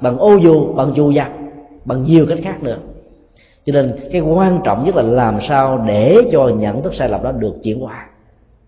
bằng 0.00 0.18
ô 0.18 0.36
dù 0.36 0.72
bằng 0.74 0.92
dù 0.94 1.12
giặc 1.12 1.30
bằng 1.84 2.02
nhiều 2.02 2.26
cách 2.28 2.38
khác 2.42 2.62
nữa 2.62 2.76
cho 3.66 3.72
nên 3.72 3.96
cái 4.12 4.20
quan 4.20 4.60
trọng 4.64 4.84
nhất 4.84 4.94
là 4.94 5.02
làm 5.02 5.38
sao 5.48 5.78
để 5.78 6.18
cho 6.32 6.48
nhận 6.48 6.82
thức 6.82 6.94
sai 6.94 7.08
lầm 7.08 7.22
đó 7.22 7.32
được 7.32 7.54
chuyển 7.62 7.80
hóa 7.80 8.06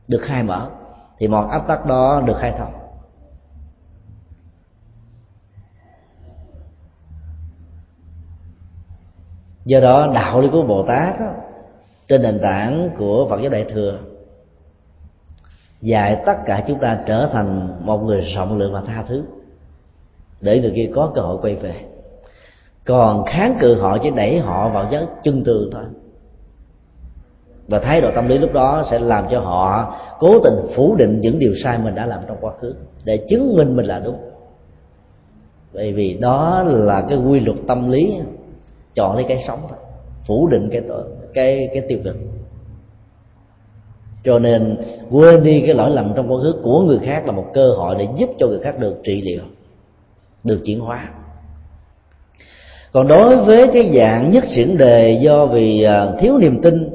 được 0.08 0.18
khai 0.22 0.42
mở. 0.42 0.70
Thì 1.18 1.28
mọi 1.28 1.46
áp 1.50 1.68
tắc 1.68 1.86
đó 1.86 2.22
được 2.26 2.36
khai 2.40 2.54
thông. 2.58 2.72
Do 9.64 9.80
đó 9.80 10.12
đạo 10.14 10.40
lý 10.40 10.48
của 10.52 10.62
bồ 10.62 10.82
tát 10.82 11.20
đó, 11.20 11.26
trên 12.08 12.22
nền 12.22 12.38
tảng 12.42 12.90
của 12.98 13.26
phật 13.30 13.40
giáo 13.40 13.50
đại 13.50 13.64
thừa 13.64 13.98
dạy 15.82 16.22
tất 16.26 16.36
cả 16.46 16.64
chúng 16.68 16.78
ta 16.78 17.00
trở 17.06 17.28
thành 17.32 17.76
một 17.86 17.98
người 17.98 18.20
rộng 18.20 18.58
lượng 18.58 18.72
và 18.72 18.82
tha 18.86 19.04
thứ 19.08 19.24
để 20.40 20.60
người 20.60 20.72
kia 20.74 20.90
có 20.94 21.12
cơ 21.14 21.20
hội 21.20 21.38
quay 21.42 21.54
về 21.54 21.87
còn 22.88 23.24
kháng 23.26 23.56
cự 23.60 23.74
họ 23.74 23.98
chỉ 24.02 24.10
đẩy 24.10 24.38
họ 24.38 24.68
vào 24.68 24.88
giấc 24.90 25.06
chân 25.24 25.44
tường 25.44 25.70
thôi. 25.72 25.84
Và 27.68 27.78
thái 27.78 28.00
độ 28.00 28.10
tâm 28.14 28.28
lý 28.28 28.38
lúc 28.38 28.52
đó 28.52 28.84
sẽ 28.90 28.98
làm 28.98 29.24
cho 29.30 29.40
họ 29.40 29.94
cố 30.18 30.40
tình 30.44 30.54
phủ 30.76 30.94
định 30.96 31.20
những 31.20 31.38
điều 31.38 31.54
sai 31.64 31.78
mình 31.78 31.94
đã 31.94 32.06
làm 32.06 32.20
trong 32.28 32.36
quá 32.40 32.52
khứ 32.60 32.74
để 33.04 33.16
chứng 33.28 33.56
minh 33.56 33.76
mình 33.76 33.86
là 33.86 33.98
đúng. 33.98 34.16
Bởi 35.74 35.92
vì 35.92 36.14
đó 36.14 36.62
là 36.66 37.06
cái 37.08 37.18
quy 37.18 37.40
luật 37.40 37.58
tâm 37.66 37.88
lý, 37.88 38.18
chọn 38.94 39.14
lấy 39.14 39.24
cái 39.28 39.44
sống 39.46 39.58
thôi, 39.68 39.78
phủ 40.26 40.48
định 40.48 40.68
cái 40.72 40.80
tội, 40.88 41.04
cái 41.34 41.70
cái 41.72 41.82
tiêu 41.88 41.98
cực. 42.04 42.16
Cho 44.24 44.38
nên 44.38 44.76
quên 45.10 45.42
đi 45.42 45.60
cái 45.66 45.74
lỗi 45.74 45.90
lầm 45.90 46.12
trong 46.16 46.32
quá 46.32 46.40
khứ 46.42 46.54
của 46.62 46.80
người 46.80 46.98
khác 46.98 47.26
là 47.26 47.32
một 47.32 47.46
cơ 47.54 47.70
hội 47.70 47.96
để 47.98 48.08
giúp 48.16 48.30
cho 48.38 48.46
người 48.46 48.60
khác 48.60 48.78
được 48.78 48.96
trị 49.04 49.22
liệu, 49.22 49.42
được 50.44 50.60
chuyển 50.64 50.80
hóa 50.80 51.10
còn 52.92 53.08
đối 53.08 53.36
với 53.36 53.68
cái 53.72 53.92
dạng 53.94 54.30
nhất 54.30 54.44
chuyển 54.54 54.78
đề 54.78 55.18
do 55.22 55.46
vì 55.46 55.82
à, 55.82 56.06
thiếu 56.20 56.38
niềm 56.38 56.62
tin 56.62 56.90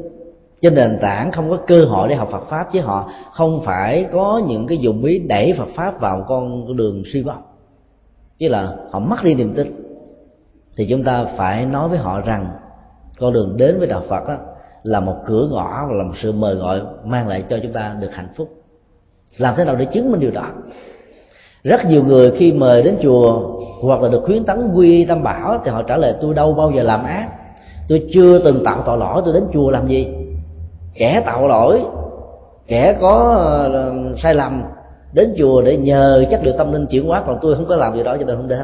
trên 0.61 0.75
nền 0.75 0.97
tảng, 1.01 1.31
không 1.31 1.49
có 1.49 1.57
cơ 1.67 1.85
hội 1.85 2.09
để 2.09 2.15
học 2.15 2.29
Phật 2.31 2.43
pháp 2.49 2.67
chứ 2.73 2.81
họ, 2.81 3.11
không 3.31 3.61
phải 3.65 4.07
có 4.11 4.41
những 4.47 4.67
cái 4.67 4.77
dụng 4.77 5.03
ý 5.03 5.19
đẩy 5.19 5.53
Phật 5.57 5.67
pháp 5.75 5.99
vào 5.99 6.25
con 6.27 6.75
đường 6.77 7.03
suy 7.13 7.21
vọng. 7.21 7.41
Chứ 8.39 8.49
là 8.49 8.75
họ 8.91 8.99
mất 8.99 9.23
đi 9.23 9.35
niềm 9.35 9.53
tin. 9.53 9.83
Thì 10.75 10.85
chúng 10.89 11.03
ta 11.03 11.25
phải 11.37 11.65
nói 11.65 11.89
với 11.89 11.97
họ 11.97 12.21
rằng 12.21 12.49
con 13.19 13.33
đường 13.33 13.57
đến 13.57 13.79
với 13.79 13.87
đạo 13.87 14.03
Phật 14.09 14.27
đó 14.27 14.35
là 14.83 14.99
một 14.99 15.15
cửa 15.25 15.47
ngõ 15.51 15.85
và 15.89 15.95
là 15.95 16.03
một 16.03 16.13
sự 16.21 16.31
mời 16.31 16.55
gọi 16.55 16.81
mang 17.05 17.27
lại 17.27 17.43
cho 17.49 17.59
chúng 17.63 17.73
ta 17.73 17.95
được 17.99 18.09
hạnh 18.13 18.29
phúc. 18.35 18.49
Làm 19.37 19.53
thế 19.57 19.65
nào 19.65 19.75
để 19.75 19.85
chứng 19.85 20.11
minh 20.11 20.19
điều 20.19 20.31
đó? 20.31 20.47
Rất 21.63 21.85
nhiều 21.85 22.03
người 22.03 22.31
khi 22.31 22.53
mời 22.53 22.83
đến 22.83 22.97
chùa 23.01 23.53
hoặc 23.81 24.01
là 24.01 24.09
được 24.09 24.23
khuyến 24.25 24.45
tấn 24.45 24.71
quy 24.73 25.05
tâm 25.05 25.23
bảo 25.23 25.61
thì 25.65 25.71
họ 25.71 25.83
trả 25.83 25.97
lời, 25.97 26.15
tôi 26.21 26.33
đâu 26.33 26.53
bao 26.53 26.71
giờ 26.71 26.83
làm 26.83 27.03
ác. 27.03 27.29
Tôi 27.87 28.07
chưa 28.13 28.39
từng 28.39 28.63
tạo 28.65 28.83
tội 28.85 28.97
lỗi, 28.97 29.21
tôi 29.25 29.33
đến 29.33 29.43
chùa 29.53 29.71
làm 29.71 29.87
gì? 29.87 30.07
Kẻ 30.93 31.21
tạo 31.25 31.47
lỗi, 31.47 31.81
kẻ 32.67 32.97
có 33.01 33.35
ờ, 33.73 33.93
sai 34.17 34.35
lầm 34.35 34.63
đến 35.13 35.35
chùa 35.37 35.61
để 35.61 35.77
nhờ 35.77 36.25
chất 36.31 36.39
liệu 36.43 36.53
tâm 36.57 36.71
linh 36.71 36.85
chuyển 36.85 37.07
hóa, 37.07 37.23
còn 37.27 37.37
tôi 37.41 37.55
không 37.55 37.65
có 37.65 37.75
làm 37.75 37.95
gì 37.95 38.03
đó 38.03 38.17
cho 38.19 38.25
nên 38.25 38.35
không 38.35 38.47
đến. 38.47 38.59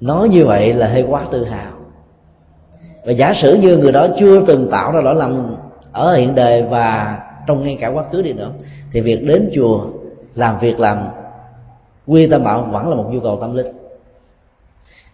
Nói 0.00 0.28
như 0.28 0.44
vậy 0.44 0.74
là 0.74 0.88
hơi 0.88 1.04
quá 1.08 1.26
tự 1.32 1.44
hào. 1.44 1.72
Và 3.04 3.12
giả 3.12 3.32
sử 3.42 3.54
như 3.54 3.76
người 3.76 3.92
đó 3.92 4.06
chưa 4.20 4.42
từng 4.46 4.68
tạo 4.70 4.92
ra 4.92 5.00
lỗi 5.00 5.14
lầm 5.14 5.56
ở 5.92 6.14
hiện 6.14 6.34
đời 6.34 6.62
và 6.62 7.18
trong 7.46 7.62
ngay 7.62 7.78
cả 7.80 7.88
quá 7.88 8.04
khứ 8.12 8.22
đi 8.22 8.32
nữa, 8.32 8.50
thì 8.92 9.00
việc 9.00 9.26
đến 9.26 9.50
chùa 9.54 9.80
làm 10.34 10.58
việc 10.58 10.80
làm 10.80 10.98
quy 12.08 12.26
tâm 12.26 12.44
bảo 12.44 12.68
vẫn 12.72 12.88
là 12.88 12.94
một 12.94 13.04
nhu 13.10 13.20
cầu 13.20 13.38
tâm 13.40 13.54
linh. 13.54 13.66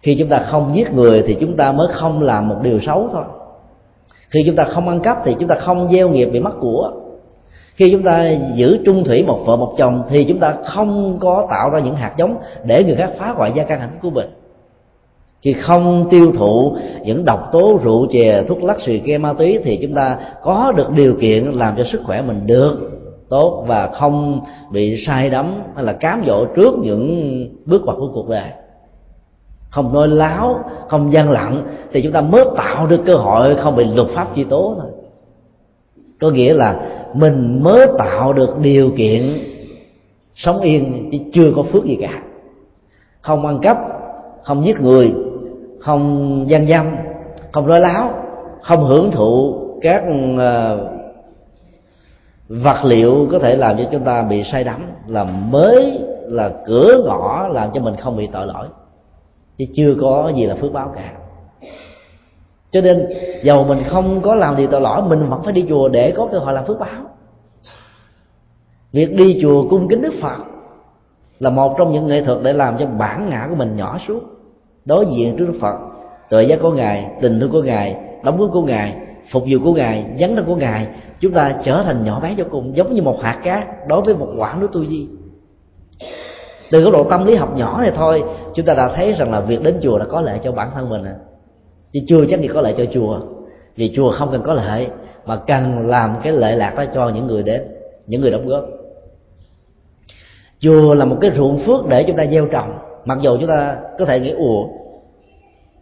Khi 0.01 0.15
chúng 0.19 0.29
ta 0.29 0.45
không 0.49 0.71
giết 0.75 0.93
người 0.93 1.23
thì 1.27 1.37
chúng 1.39 1.57
ta 1.57 1.71
mới 1.71 1.87
không 1.93 2.21
làm 2.21 2.49
một 2.49 2.57
điều 2.61 2.79
xấu 2.79 3.09
thôi. 3.11 3.23
Khi 4.29 4.43
chúng 4.45 4.55
ta 4.55 4.63
không 4.63 4.89
ăn 4.89 4.99
cắp 4.99 5.17
thì 5.25 5.35
chúng 5.39 5.47
ta 5.47 5.55
không 5.55 5.89
gieo 5.91 6.09
nghiệp 6.09 6.25
bị 6.25 6.39
mất 6.39 6.53
của. 6.59 6.91
Khi 7.75 7.91
chúng 7.91 8.03
ta 8.03 8.29
giữ 8.55 8.79
trung 8.85 9.03
thủy 9.03 9.23
một 9.23 9.39
vợ 9.45 9.55
một 9.55 9.75
chồng 9.77 10.03
thì 10.09 10.23
chúng 10.23 10.39
ta 10.39 10.55
không 10.65 11.17
có 11.19 11.47
tạo 11.49 11.69
ra 11.69 11.79
những 11.79 11.95
hạt 11.95 12.13
giống 12.17 12.37
để 12.65 12.83
người 12.83 12.95
khác 12.95 13.11
phá 13.17 13.33
hoại 13.35 13.51
gia 13.55 13.63
căn 13.63 13.79
hạnh 13.79 13.89
phúc 13.91 13.99
của 14.01 14.09
mình. 14.09 14.29
Khi 15.41 15.53
không 15.53 16.07
tiêu 16.09 16.31
thụ 16.37 16.77
những 17.03 17.25
độc 17.25 17.49
tố, 17.51 17.79
rượu 17.83 18.07
chè, 18.11 18.43
thuốc 18.47 18.63
lắc, 18.63 18.77
xì 18.85 18.99
ke, 18.99 19.17
ma 19.17 19.33
túy 19.33 19.59
thì 19.63 19.79
chúng 19.81 19.93
ta 19.93 20.17
có 20.41 20.73
được 20.75 20.89
điều 20.89 21.15
kiện 21.21 21.43
làm 21.45 21.75
cho 21.77 21.83
sức 21.83 22.01
khỏe 22.03 22.21
mình 22.21 22.47
được 22.47 22.91
tốt 23.29 23.63
và 23.67 23.89
không 23.93 24.39
bị 24.71 25.03
sai 25.07 25.29
đắm 25.29 25.61
hay 25.75 25.83
là 25.83 25.93
cám 25.93 26.23
dỗ 26.27 26.45
trước 26.45 26.73
những 26.81 27.47
bước 27.65 27.81
ngoặt 27.85 27.97
của 27.99 28.11
cuộc 28.13 28.29
đời. 28.29 28.49
Không 29.69 29.93
nói 29.93 30.07
láo, 30.07 30.59
không 30.87 31.13
gian 31.13 31.31
lặng, 31.31 31.63
thì 31.91 32.01
chúng 32.01 32.11
ta 32.11 32.21
mới 32.21 32.45
tạo 32.57 32.87
được 32.87 33.01
cơ 33.05 33.15
hội 33.15 33.55
không 33.55 33.75
bị 33.75 33.83
luật 33.83 34.07
pháp 34.09 34.27
truy 34.35 34.43
tố 34.43 34.75
thôi. 34.77 34.91
Có 36.19 36.29
nghĩa 36.29 36.53
là 36.53 36.79
mình 37.13 37.63
mới 37.63 37.87
tạo 37.97 38.33
được 38.33 38.59
điều 38.59 38.91
kiện 38.97 39.39
sống 40.35 40.61
yên, 40.61 41.09
chứ 41.11 41.17
chưa 41.33 41.51
có 41.55 41.63
phước 41.63 41.85
gì 41.85 41.97
cả. 42.01 42.21
Không 43.21 43.45
ăn 43.45 43.59
cắp, 43.61 43.77
không 44.43 44.65
giết 44.65 44.81
người, 44.81 45.13
không 45.79 46.45
gian 46.47 46.67
dâm, 46.67 46.95
không 47.51 47.67
nói 47.67 47.79
láo, 47.79 48.13
không 48.61 48.85
hưởng 48.85 49.11
thụ 49.11 49.61
các 49.81 50.03
ờ, 50.37 50.77
vật 52.47 52.83
liệu 52.83 53.27
có 53.31 53.39
thể 53.39 53.55
làm 53.55 53.77
cho 53.77 53.83
chúng 53.91 54.03
ta 54.03 54.21
bị 54.21 54.43
say 54.43 54.63
đắm, 54.63 54.91
là 55.07 55.23
mới, 55.23 56.01
là 56.21 56.51
cửa 56.65 57.03
ngõ 57.05 57.47
làm 57.47 57.69
cho 57.73 57.81
mình 57.81 57.95
không 57.95 58.17
bị 58.17 58.27
tội 58.27 58.47
lỗi. 58.47 58.67
Chứ 59.57 59.65
chưa 59.75 59.95
có 60.01 60.31
gì 60.35 60.45
là 60.45 60.55
phước 60.55 60.73
báo 60.73 60.91
cả. 60.95 61.13
Cho 62.71 62.81
nên, 62.81 63.07
dầu 63.43 63.63
mình 63.63 63.83
không 63.87 64.21
có 64.21 64.35
làm 64.35 64.57
gì 64.57 64.67
tội 64.71 64.81
lỗi, 64.81 65.01
mình 65.01 65.29
vẫn 65.29 65.43
phải 65.43 65.53
đi 65.53 65.65
chùa 65.69 65.89
để 65.89 66.11
có 66.11 66.27
cơ 66.31 66.39
hội 66.39 66.53
làm 66.53 66.65
phước 66.65 66.79
báo. 66.79 67.01
Việc 68.91 69.15
đi 69.15 69.39
chùa 69.41 69.69
cung 69.69 69.87
kính 69.87 70.01
đức 70.01 70.13
phật 70.21 70.37
là 71.39 71.49
một 71.49 71.75
trong 71.77 71.93
những 71.93 72.07
nghệ 72.07 72.23
thuật 72.23 72.37
để 72.43 72.53
làm 72.53 72.77
cho 72.77 72.85
bản 72.85 73.29
ngã 73.29 73.47
của 73.49 73.55
mình 73.55 73.75
nhỏ 73.75 73.97
xuống. 74.07 74.23
Đối 74.85 75.05
diện 75.05 75.35
trước 75.37 75.45
đức 75.45 75.57
phật 75.61 75.75
tự 76.29 76.41
giác 76.41 76.59
của 76.61 76.71
ngài, 76.71 77.11
tình 77.21 77.39
thương 77.39 77.51
của 77.51 77.61
ngài, 77.61 77.95
đóng 78.23 78.37
góp 78.37 78.49
của 78.53 78.61
ngài 78.61 79.04
phục 79.31 79.43
vụ 79.51 79.57
của 79.63 79.73
ngài, 79.73 80.05
dấn 80.19 80.35
thân 80.35 80.45
của 80.45 80.55
ngài, 80.55 80.87
chúng 81.19 81.31
ta 81.31 81.55
trở 81.63 81.83
thành 81.83 82.03
nhỏ 82.03 82.19
bé 82.19 82.33
vô 82.37 82.43
cùng, 82.51 82.75
giống 82.75 82.93
như 82.93 83.01
một 83.01 83.21
hạt 83.21 83.39
cát 83.43 83.87
đối 83.87 84.01
với 84.01 84.15
một 84.15 84.27
quả 84.37 84.55
nước 84.59 84.67
tu 84.73 84.85
di 84.85 85.07
từ 86.71 86.81
góc 86.81 86.93
độ 86.93 87.03
tâm 87.09 87.25
lý 87.25 87.35
học 87.35 87.57
nhỏ 87.57 87.81
này 87.81 87.91
thôi, 87.95 88.23
chúng 88.55 88.65
ta 88.65 88.73
đã 88.73 88.91
thấy 88.95 89.13
rằng 89.13 89.31
là 89.31 89.39
việc 89.39 89.63
đến 89.63 89.79
chùa 89.81 89.99
đã 89.99 90.05
có 90.09 90.21
lợi 90.21 90.39
cho 90.43 90.51
bản 90.51 90.71
thân 90.75 90.89
mình 90.89 91.03
à. 91.03 91.15
chứ 91.93 91.99
chưa 92.07 92.25
chắc 92.29 92.41
gì 92.41 92.47
có 92.47 92.61
lợi 92.61 92.75
cho 92.77 92.85
chùa, 92.93 93.19
vì 93.75 93.93
chùa 93.95 94.11
không 94.11 94.31
cần 94.31 94.41
có 94.43 94.53
lợi 94.53 94.87
mà 95.25 95.35
cần 95.35 95.79
làm 95.79 96.15
cái 96.23 96.33
lợi 96.33 96.55
lạc 96.55 96.73
đó 96.77 96.83
cho 96.93 97.09
những 97.09 97.27
người 97.27 97.43
đến, 97.43 97.61
những 98.07 98.21
người 98.21 98.31
đóng 98.31 98.47
góp. 98.47 98.65
Chùa 100.59 100.93
là 100.93 101.05
một 101.05 101.17
cái 101.21 101.31
ruộng 101.35 101.59
phước 101.59 101.87
để 101.87 102.03
chúng 102.03 102.17
ta 102.17 102.25
gieo 102.31 102.45
trồng, 102.45 102.77
mặc 103.05 103.17
dù 103.21 103.37
chúng 103.37 103.49
ta 103.49 103.77
có 103.99 104.05
thể 104.05 104.19
nghĩ, 104.19 104.31
ủa 104.31 104.67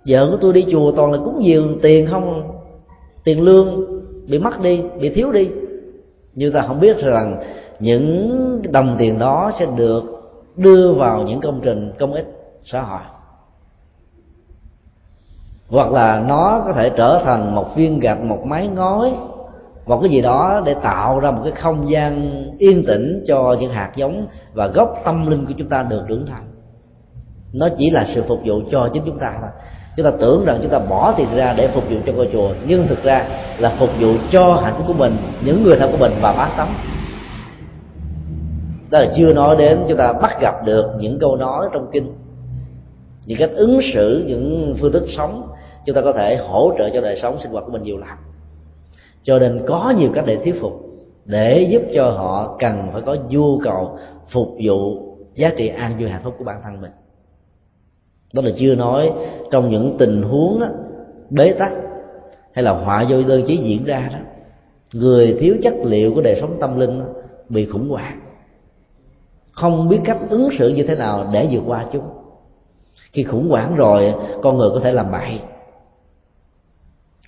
vợ 0.08 0.28
của 0.32 0.38
tôi 0.42 0.54
đi 0.54 0.66
chùa 0.72 0.92
toàn 0.92 1.12
là 1.12 1.18
cúng 1.26 1.46
dường 1.46 1.80
tiền 1.82 2.08
không 2.12 2.52
tiền 3.24 3.42
lương 3.42 3.86
bị 4.28 4.40
mất 4.40 4.62
đi, 4.62 4.84
bị 5.00 5.10
thiếu 5.10 5.32
đi. 5.32 5.50
Như 6.36 6.52
ta 6.52 6.62
không 6.68 6.80
biết 6.80 6.98
rằng 6.98 7.44
những 7.80 8.62
đồng 8.72 8.96
tiền 9.00 9.20
đó 9.20 9.52
sẽ 9.60 9.66
được 9.76 10.04
đưa 10.56 10.94
vào 10.94 11.24
những 11.24 11.42
công 11.42 11.62
trình, 11.64 11.92
công 12.00 12.14
ích 12.14 12.26
xã 12.64 12.82
hội. 12.82 13.02
Hoặc 15.70 15.92
là 15.92 16.24
nó 16.28 16.64
có 16.66 16.74
thể 16.74 16.90
trở 16.90 17.22
thành 17.26 17.56
một 17.56 17.76
viên 17.76 18.00
gạch, 18.00 18.22
một 18.22 18.46
mái 18.46 18.68
ngói, 18.68 19.14
một 19.86 20.00
cái 20.02 20.10
gì 20.10 20.22
đó 20.22 20.62
để 20.66 20.74
tạo 20.74 21.20
ra 21.20 21.32
một 21.32 21.42
cái 21.44 21.52
không 21.52 21.92
gian 21.92 22.34
yên 22.58 22.86
tĩnh 22.88 23.24
cho 23.28 23.56
những 23.60 23.72
hạt 23.72 23.92
giống 23.96 24.28
và 24.54 24.68
gốc 24.68 25.02
tâm 25.06 25.28
linh 25.28 25.46
của 25.46 25.54
chúng 25.58 25.70
ta 25.70 25.84
được 25.84 26.04
trưởng 26.08 26.26
thành. 26.26 26.48
Nó 27.54 27.68
chỉ 27.78 27.90
là 27.90 28.08
sự 28.16 28.24
phục 28.28 28.40
vụ 28.46 28.62
cho 28.72 28.90
chính 28.94 29.04
chúng 29.06 29.20
ta 29.20 29.38
thôi 29.42 29.50
chúng 29.98 30.04
ta 30.04 30.12
tưởng 30.20 30.46
rằng 30.46 30.60
chúng 30.62 30.72
ta 30.72 30.80
bỏ 30.80 31.14
tiền 31.18 31.28
ra 31.36 31.54
để 31.58 31.68
phục 31.68 31.84
vụ 31.90 31.98
cho 32.06 32.14
ngôi 32.14 32.30
chùa, 32.34 32.50
nhưng 32.68 32.88
thực 32.88 33.04
ra 33.04 33.28
là 33.58 33.76
phục 33.80 33.90
vụ 34.00 34.14
cho 34.32 34.54
hạnh 34.54 34.74
phúc 34.78 34.86
của 34.88 34.94
mình, 34.94 35.18
những 35.46 35.64
người 35.64 35.76
thân 35.80 35.92
của 35.92 35.98
mình 35.98 36.12
và 36.22 36.34
bát 36.34 36.54
tánh. 36.58 36.74
Đó 38.90 39.00
là 39.00 39.12
chưa 39.16 39.34
nói 39.34 39.56
đến 39.56 39.80
chúng 39.88 39.98
ta 39.98 40.14
bắt 40.14 40.42
gặp 40.42 40.66
được 40.66 40.86
những 41.00 41.20
câu 41.20 41.36
nói 41.36 41.68
trong 41.74 41.88
kinh, 41.92 42.14
những 43.26 43.40
cách 43.40 43.52
ứng 43.56 43.80
xử, 43.94 44.24
những 44.28 44.76
phương 44.82 44.92
thức 44.92 45.04
sống 45.18 45.48
chúng 45.86 45.96
ta 45.96 46.02
có 46.02 46.12
thể 46.12 46.36
hỗ 46.36 46.74
trợ 46.78 46.90
cho 46.94 47.02
đời 47.02 47.20
sống 47.22 47.38
sinh 47.42 47.52
hoạt 47.52 47.66
của 47.66 47.72
mình 47.72 47.84
nhiều 47.84 47.98
lắm 47.98 48.18
cho 49.24 49.40
nên 49.40 49.62
có 49.68 49.94
nhiều 49.98 50.10
cách 50.14 50.24
để 50.28 50.36
thuyết 50.36 50.62
phục, 50.62 50.74
để 51.26 51.68
giúp 51.70 51.82
cho 51.96 52.10
họ 52.10 52.56
cần 52.60 52.90
phải 52.94 53.02
có 53.02 53.18
nhu 53.30 53.60
cầu 53.60 53.98
phục 54.30 54.48
vụ 54.64 54.98
giá 55.34 55.52
trị 55.58 55.68
an 55.68 55.96
vui 56.00 56.10
hạnh 56.10 56.22
phúc 56.24 56.36
của 56.38 56.44
bản 56.44 56.62
thân 56.64 56.82
mình 56.82 56.92
đó 58.34 58.42
là 58.46 58.52
chưa 58.58 58.76
nói 58.76 59.14
trong 59.52 59.70
những 59.70 59.96
tình 59.98 60.22
huống 60.22 60.60
đó, 60.60 60.68
bế 61.30 61.54
tắc 61.60 61.72
hay 62.54 62.64
là 62.64 62.72
họa 62.72 63.06
vô 63.10 63.24
đơn 63.24 63.44
chí 63.48 63.58
diễn 63.58 63.86
ra 63.86 64.10
đó. 64.14 64.20
Người 64.94 65.38
thiếu 65.40 65.56
chất 65.64 65.74
liệu 65.84 66.14
của 66.14 66.22
đời 66.22 66.38
sống 66.42 66.58
tâm 66.60 66.80
linh 66.80 67.00
đó, 67.00 67.06
bị 67.50 67.66
khủng 67.66 67.90
hoảng. 67.90 68.20
Không 69.52 69.90
biết 69.90 70.00
cách 70.06 70.18
ứng 70.30 70.50
xử 70.58 70.70
như 70.70 70.84
thế 70.84 70.96
nào 70.96 71.30
để 71.34 71.48
vượt 71.52 71.64
qua 71.68 71.86
chúng. 71.94 72.04
Khi 73.12 73.24
khủng 73.24 73.50
hoảng 73.50 73.76
rồi 73.76 74.14
con 74.42 74.58
người 74.58 74.70
có 74.70 74.80
thể 74.80 74.92
làm 74.92 75.12
bậy. 75.12 75.40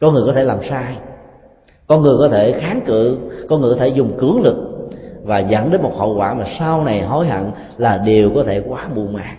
Con 0.01 0.13
người 0.13 0.23
có 0.25 0.33
thể 0.33 0.43
làm 0.43 0.57
sai. 0.69 0.97
Con 1.87 2.01
người 2.01 2.15
có 2.19 2.29
thể 2.29 2.51
kháng 2.51 2.81
cự. 2.85 3.17
Con 3.49 3.61
người 3.61 3.73
có 3.73 3.79
thể 3.79 3.87
dùng 3.87 4.17
cưỡng 4.17 4.41
lực 4.41 4.55
và 5.23 5.39
dẫn 5.39 5.71
đến 5.71 5.81
một 5.81 5.93
hậu 5.97 6.15
quả 6.17 6.33
mà 6.33 6.45
sau 6.59 6.83
này 6.83 7.01
hối 7.01 7.27
hận 7.27 7.51
là 7.77 7.97
điều 7.97 8.31
có 8.35 8.43
thể 8.43 8.63
quá 8.67 8.89
buồn 8.95 9.13
màng 9.13 9.37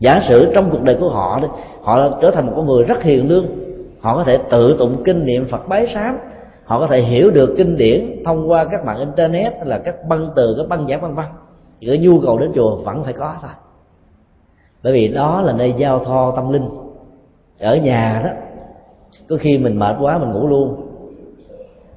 giả 0.00 0.20
sử 0.28 0.52
trong 0.54 0.70
cuộc 0.70 0.82
đời 0.82 0.96
của 1.00 1.08
họ 1.08 1.40
họ 1.82 2.08
trở 2.22 2.30
thành 2.30 2.46
một 2.46 2.52
con 2.56 2.66
người 2.66 2.84
rất 2.84 3.02
hiền 3.02 3.28
lương. 3.28 3.46
Họ 4.00 4.16
có 4.16 4.24
thể 4.24 4.38
tự 4.50 4.76
tụng 4.78 5.02
kinh 5.04 5.24
niệm 5.24 5.46
phật 5.50 5.68
bái 5.68 5.86
sám. 5.94 6.18
Họ 6.64 6.80
có 6.80 6.86
thể 6.86 7.00
hiểu 7.00 7.30
được 7.30 7.54
kinh 7.56 7.76
điển 7.76 8.22
thông 8.24 8.50
qua 8.50 8.64
các 8.64 8.84
mạng 8.84 8.98
internet 8.98 9.52
hay 9.56 9.66
là 9.66 9.78
các 9.78 10.08
băng 10.08 10.30
từ, 10.36 10.54
các 10.58 10.68
băng 10.68 10.88
giảng 10.88 11.00
vân 11.00 11.14
vân. 11.14 11.24
Cái 11.80 11.98
nhu 11.98 12.20
cầu 12.20 12.38
đến 12.38 12.52
chùa 12.54 12.76
vẫn 12.76 13.04
phải 13.04 13.12
có 13.12 13.34
thôi. 13.42 13.50
Bởi 14.82 14.92
vì 14.92 15.08
đó 15.08 15.42
là 15.42 15.52
nơi 15.52 15.74
giao 15.76 16.04
thoa 16.04 16.32
tâm 16.36 16.52
linh. 16.52 16.68
Ở 17.60 17.76
nhà 17.76 18.22
đó, 18.24 18.30
có 19.28 19.36
khi 19.40 19.58
mình 19.58 19.78
mệt 19.78 19.96
quá 20.00 20.18
mình 20.18 20.32
ngủ 20.32 20.48
luôn. 20.48 20.86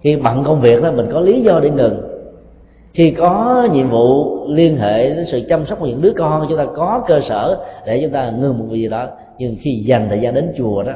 Khi 0.02 0.16
bận 0.16 0.44
công 0.44 0.62
việc 0.62 0.84
đó, 0.84 0.92
mình 0.92 1.06
có 1.14 1.20
lý 1.20 1.42
do 1.42 1.60
để 1.60 1.70
ngừng 1.70 2.13
khi 2.94 3.12
có 3.12 3.68
nhiệm 3.72 3.90
vụ 3.90 4.40
liên 4.48 4.78
hệ 4.78 5.10
đến 5.10 5.26
sự 5.26 5.42
chăm 5.50 5.66
sóc 5.66 5.80
của 5.80 5.86
những 5.86 6.02
đứa 6.02 6.14
con, 6.18 6.46
chúng 6.50 6.58
ta 6.58 6.66
có 6.76 7.04
cơ 7.08 7.22
sở 7.30 7.66
để 7.86 8.02
chúng 8.02 8.12
ta 8.12 8.32
ngừng 8.32 8.60
một 8.60 8.66
việc 8.70 8.80
gì 8.80 8.90
đó. 8.90 9.08
Nhưng 9.38 9.56
khi 9.62 9.84
dành 9.86 10.10
thời 10.10 10.22
gian 10.22 10.34
đến 10.34 10.54
chùa 10.58 10.84
đó, 10.84 10.94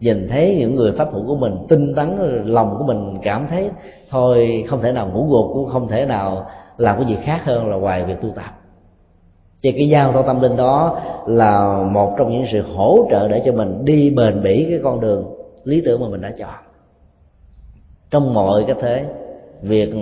nhìn 0.00 0.28
thấy 0.28 0.56
những 0.58 0.74
người 0.74 0.92
pháp 0.92 1.12
hữu 1.12 1.26
của 1.26 1.36
mình, 1.36 1.56
tinh 1.68 1.94
tấn 1.94 2.16
lòng 2.44 2.74
của 2.78 2.84
mình, 2.84 3.16
cảm 3.22 3.46
thấy 3.50 3.70
thôi, 4.10 4.64
không 4.68 4.80
thể 4.82 4.92
nào 4.92 5.10
ngủ 5.14 5.26
gục, 5.30 5.54
cũng 5.54 5.68
không 5.68 5.88
thể 5.88 6.06
nào 6.06 6.46
làm 6.76 6.96
cái 6.96 7.06
gì 7.06 7.16
khác 7.22 7.40
hơn 7.44 7.70
là 7.70 7.76
ngoài 7.76 8.04
việc 8.04 8.20
tu 8.22 8.28
tập. 8.28 8.60
Thì 9.62 9.72
cái 9.72 9.88
giao 9.88 10.12
thông 10.12 10.26
tâm 10.26 10.40
linh 10.40 10.56
đó 10.56 11.00
là 11.26 11.82
một 11.82 12.14
trong 12.18 12.30
những 12.30 12.44
sự 12.52 12.62
hỗ 12.74 13.06
trợ 13.10 13.28
để 13.28 13.42
cho 13.44 13.52
mình 13.52 13.84
đi 13.84 14.10
bền 14.10 14.42
bỉ 14.42 14.66
cái 14.70 14.80
con 14.82 15.00
đường 15.00 15.24
lý 15.64 15.82
tưởng 15.84 16.00
mà 16.00 16.08
mình 16.08 16.20
đã 16.20 16.32
chọn. 16.38 16.54
Trong 18.10 18.34
mọi 18.34 18.64
cái 18.66 18.76
thế, 18.80 19.04
việc 19.62 19.94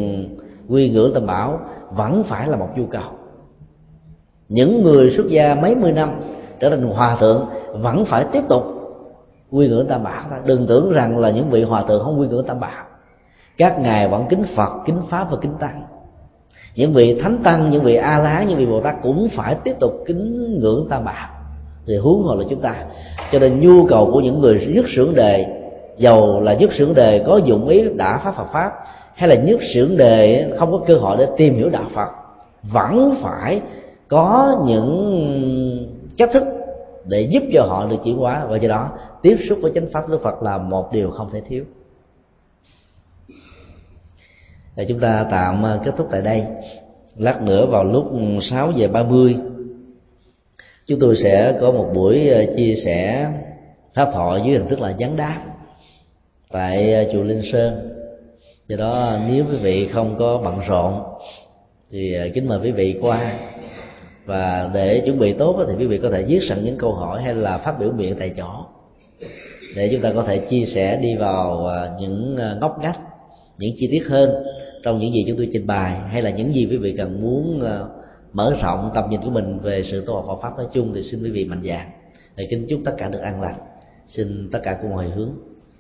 quy 0.69 0.91
ngưỡng 0.91 1.15
tam 1.15 1.27
bảo 1.27 1.61
vẫn 1.91 2.25
phải 2.25 2.49
là 2.49 2.57
một 2.57 2.69
nhu 2.77 2.87
cầu. 2.87 3.11
Những 4.49 4.83
người 4.83 5.11
xuất 5.17 5.27
gia 5.29 5.55
mấy 5.55 5.75
mươi 5.75 5.93
năm 5.93 6.21
trở 6.61 6.71
thành 6.71 6.83
hòa 6.83 7.17
thượng 7.21 7.47
vẫn 7.73 8.05
phải 8.05 8.25
tiếp 8.33 8.43
tục 8.49 8.65
quy 9.51 9.69
ngưỡng 9.69 9.87
tam 9.87 10.05
bảo 10.05 10.25
đừng 10.45 10.67
tưởng 10.67 10.93
rằng 10.93 11.19
là 11.19 11.31
những 11.31 11.51
vị 11.51 11.65
hòa 11.65 11.85
thượng 11.89 12.05
không 12.05 12.21
quy 12.21 12.29
ngưỡng 12.29 12.47
tam 12.47 12.61
bảo. 12.61 12.85
Các 13.57 13.81
ngài 13.81 14.09
vẫn 14.09 14.27
kính 14.29 14.45
phật, 14.57 14.71
kính 14.87 15.01
pháp 15.11 15.31
và 15.31 15.37
kính 15.41 15.55
tăng. 15.61 15.83
Những 16.75 16.93
vị 16.93 17.21
thánh 17.23 17.39
tăng, 17.45 17.71
những 17.71 17.83
vị 17.83 17.95
a 17.95 18.19
la 18.19 18.43
những 18.43 18.59
vị 18.59 18.67
bồ 18.67 18.81
tát 18.81 18.95
cũng 19.03 19.29
phải 19.37 19.57
tiếp 19.65 19.77
tục 19.81 19.93
kính 20.07 20.59
ngưỡng 20.61 20.87
tam 20.91 21.05
bảo. 21.05 21.29
Thì 21.87 21.97
huống 21.97 22.23
hồ 22.23 22.35
là 22.35 22.45
chúng 22.51 22.61
ta. 22.61 22.75
Cho 23.33 23.39
nên 23.39 23.61
nhu 23.61 23.87
cầu 23.87 24.11
của 24.13 24.21
những 24.21 24.41
người 24.41 24.73
dứt 24.75 24.85
sưởng 24.97 25.15
đề 25.15 25.47
giàu 25.99 26.41
là 26.41 26.53
dứt 26.53 26.73
sưởng 26.73 26.95
đề 26.95 27.25
có 27.27 27.37
dụng 27.37 27.69
ý 27.69 27.89
đã 27.97 28.21
pháp 28.25 28.35
Phật 28.35 28.47
pháp 28.53 28.73
hay 29.15 29.29
là 29.29 29.35
nhất 29.35 29.61
sưởng 29.75 29.97
đề 29.97 30.51
không 30.59 30.73
có 30.73 30.83
cơ 30.87 30.95
hội 30.95 31.17
để 31.19 31.27
tìm 31.37 31.55
hiểu 31.55 31.71
đạo 31.71 31.91
phật, 31.95 32.09
vẫn 32.63 33.15
phải 33.23 33.61
có 34.09 34.63
những 34.67 35.95
cách 36.19 36.31
thức 36.33 36.45
để 37.05 37.21
giúp 37.21 37.43
cho 37.53 37.63
họ 37.63 37.87
được 37.87 37.97
chuyển 38.05 38.17
hóa. 38.17 38.47
Và 38.49 38.57
do 38.57 38.69
đó, 38.69 38.91
tiếp 39.23 39.37
xúc 39.49 39.59
với 39.63 39.73
chánh 39.75 39.87
pháp 39.93 40.09
đức 40.09 40.23
phật 40.23 40.43
là 40.43 40.59
một 40.59 40.93
điều 40.93 41.11
không 41.11 41.31
thể 41.33 41.41
thiếu. 41.49 41.65
Để 44.77 44.85
chúng 44.89 45.01
ta 45.01 45.27
tạm 45.31 45.67
à, 45.67 45.81
kết 45.85 45.93
thúc 45.97 46.09
tại 46.11 46.23
đây. 46.23 46.47
Lát 47.17 47.43
nữa 47.43 47.67
vào 47.67 47.85
lúc 47.85 48.05
6 48.41 48.71
giờ 48.71 48.89
30 48.89 49.37
chúng 50.87 51.01
tôi 51.01 51.17
sẽ 51.17 51.59
có 51.61 51.73
một 51.73 51.91
buổi 51.95 52.29
à, 52.29 52.43
chia 52.57 52.75
sẻ 52.85 53.31
pháp 53.95 54.11
thoại 54.13 54.43
dưới 54.45 54.59
hình 54.59 54.69
thức 54.69 54.81
là 54.81 54.91
gián 54.91 55.17
đáp 55.17 55.45
tại 56.51 56.95
à, 56.95 57.05
chùa 57.13 57.23
Linh 57.23 57.43
Sơn 57.53 57.94
do 58.77 58.85
đó, 58.85 59.19
nếu 59.29 59.45
quý 59.51 59.57
vị 59.57 59.89
không 59.89 60.17
có 60.19 60.41
bận 60.45 60.61
rộn, 60.69 61.03
thì 61.91 62.15
à, 62.15 62.27
kính 62.35 62.49
mời 62.49 62.59
quý 62.63 62.73
vị 62.73 62.99
qua. 63.01 63.39
Và 64.25 64.71
để 64.75 65.03
chuẩn 65.05 65.19
bị 65.19 65.33
tốt 65.33 65.65
thì 65.69 65.75
quý 65.79 65.87
vị 65.87 65.99
có 65.99 66.11
thể 66.11 66.23
viết 66.23 66.41
sẵn 66.49 66.63
những 66.63 66.79
câu 66.79 66.93
hỏi 66.93 67.23
hay 67.23 67.35
là 67.35 67.59
phát 67.59 67.79
biểu 67.81 67.93
miệng 67.93 68.17
tại 68.19 68.33
chỗ. 68.37 68.49
Để 69.77 69.89
chúng 69.93 70.01
ta 70.01 70.13
có 70.15 70.23
thể 70.23 70.39
chia 70.39 70.67
sẻ 70.67 70.99
đi 71.03 71.17
vào 71.17 71.67
à, 71.67 71.91
những 72.01 72.37
à, 72.37 72.57
ngóc 72.61 72.79
ngách, 72.83 72.99
những 73.59 73.75
chi 73.77 73.89
tiết 73.91 74.03
hơn 74.09 74.31
trong 74.83 74.99
những 74.99 75.15
gì 75.15 75.25
chúng 75.29 75.37
tôi 75.37 75.49
trình 75.53 75.67
bày 75.67 76.01
hay 76.09 76.23
là 76.23 76.31
những 76.31 76.55
gì 76.55 76.67
quý 76.71 76.77
vị 76.77 76.95
cần 76.99 77.23
muốn 77.23 77.63
mở 78.33 78.55
rộng 78.63 78.91
tầm 78.95 79.11
nhìn 79.11 79.21
của 79.21 79.31
mình 79.31 79.59
về 79.59 79.83
sự 79.83 80.05
tu 80.07 80.15
học 80.15 80.25
Phật 80.27 80.37
pháp 80.43 80.57
nói 80.57 80.67
chung, 80.73 80.93
thì 80.95 81.03
xin 81.03 81.23
quý 81.23 81.31
vị 81.31 81.45
mạnh 81.45 81.63
dạn. 81.65 81.91
Để 82.37 82.47
kính 82.51 82.67
chúc 82.69 82.81
tất 82.85 82.93
cả 82.99 83.09
được 83.09 83.21
an 83.23 83.43
lành. 83.43 83.59
Xin 84.07 84.49
tất 84.53 84.59
cả 84.63 84.79
cùng 84.83 84.93
hồi 84.93 85.05
hướng. 85.15 85.31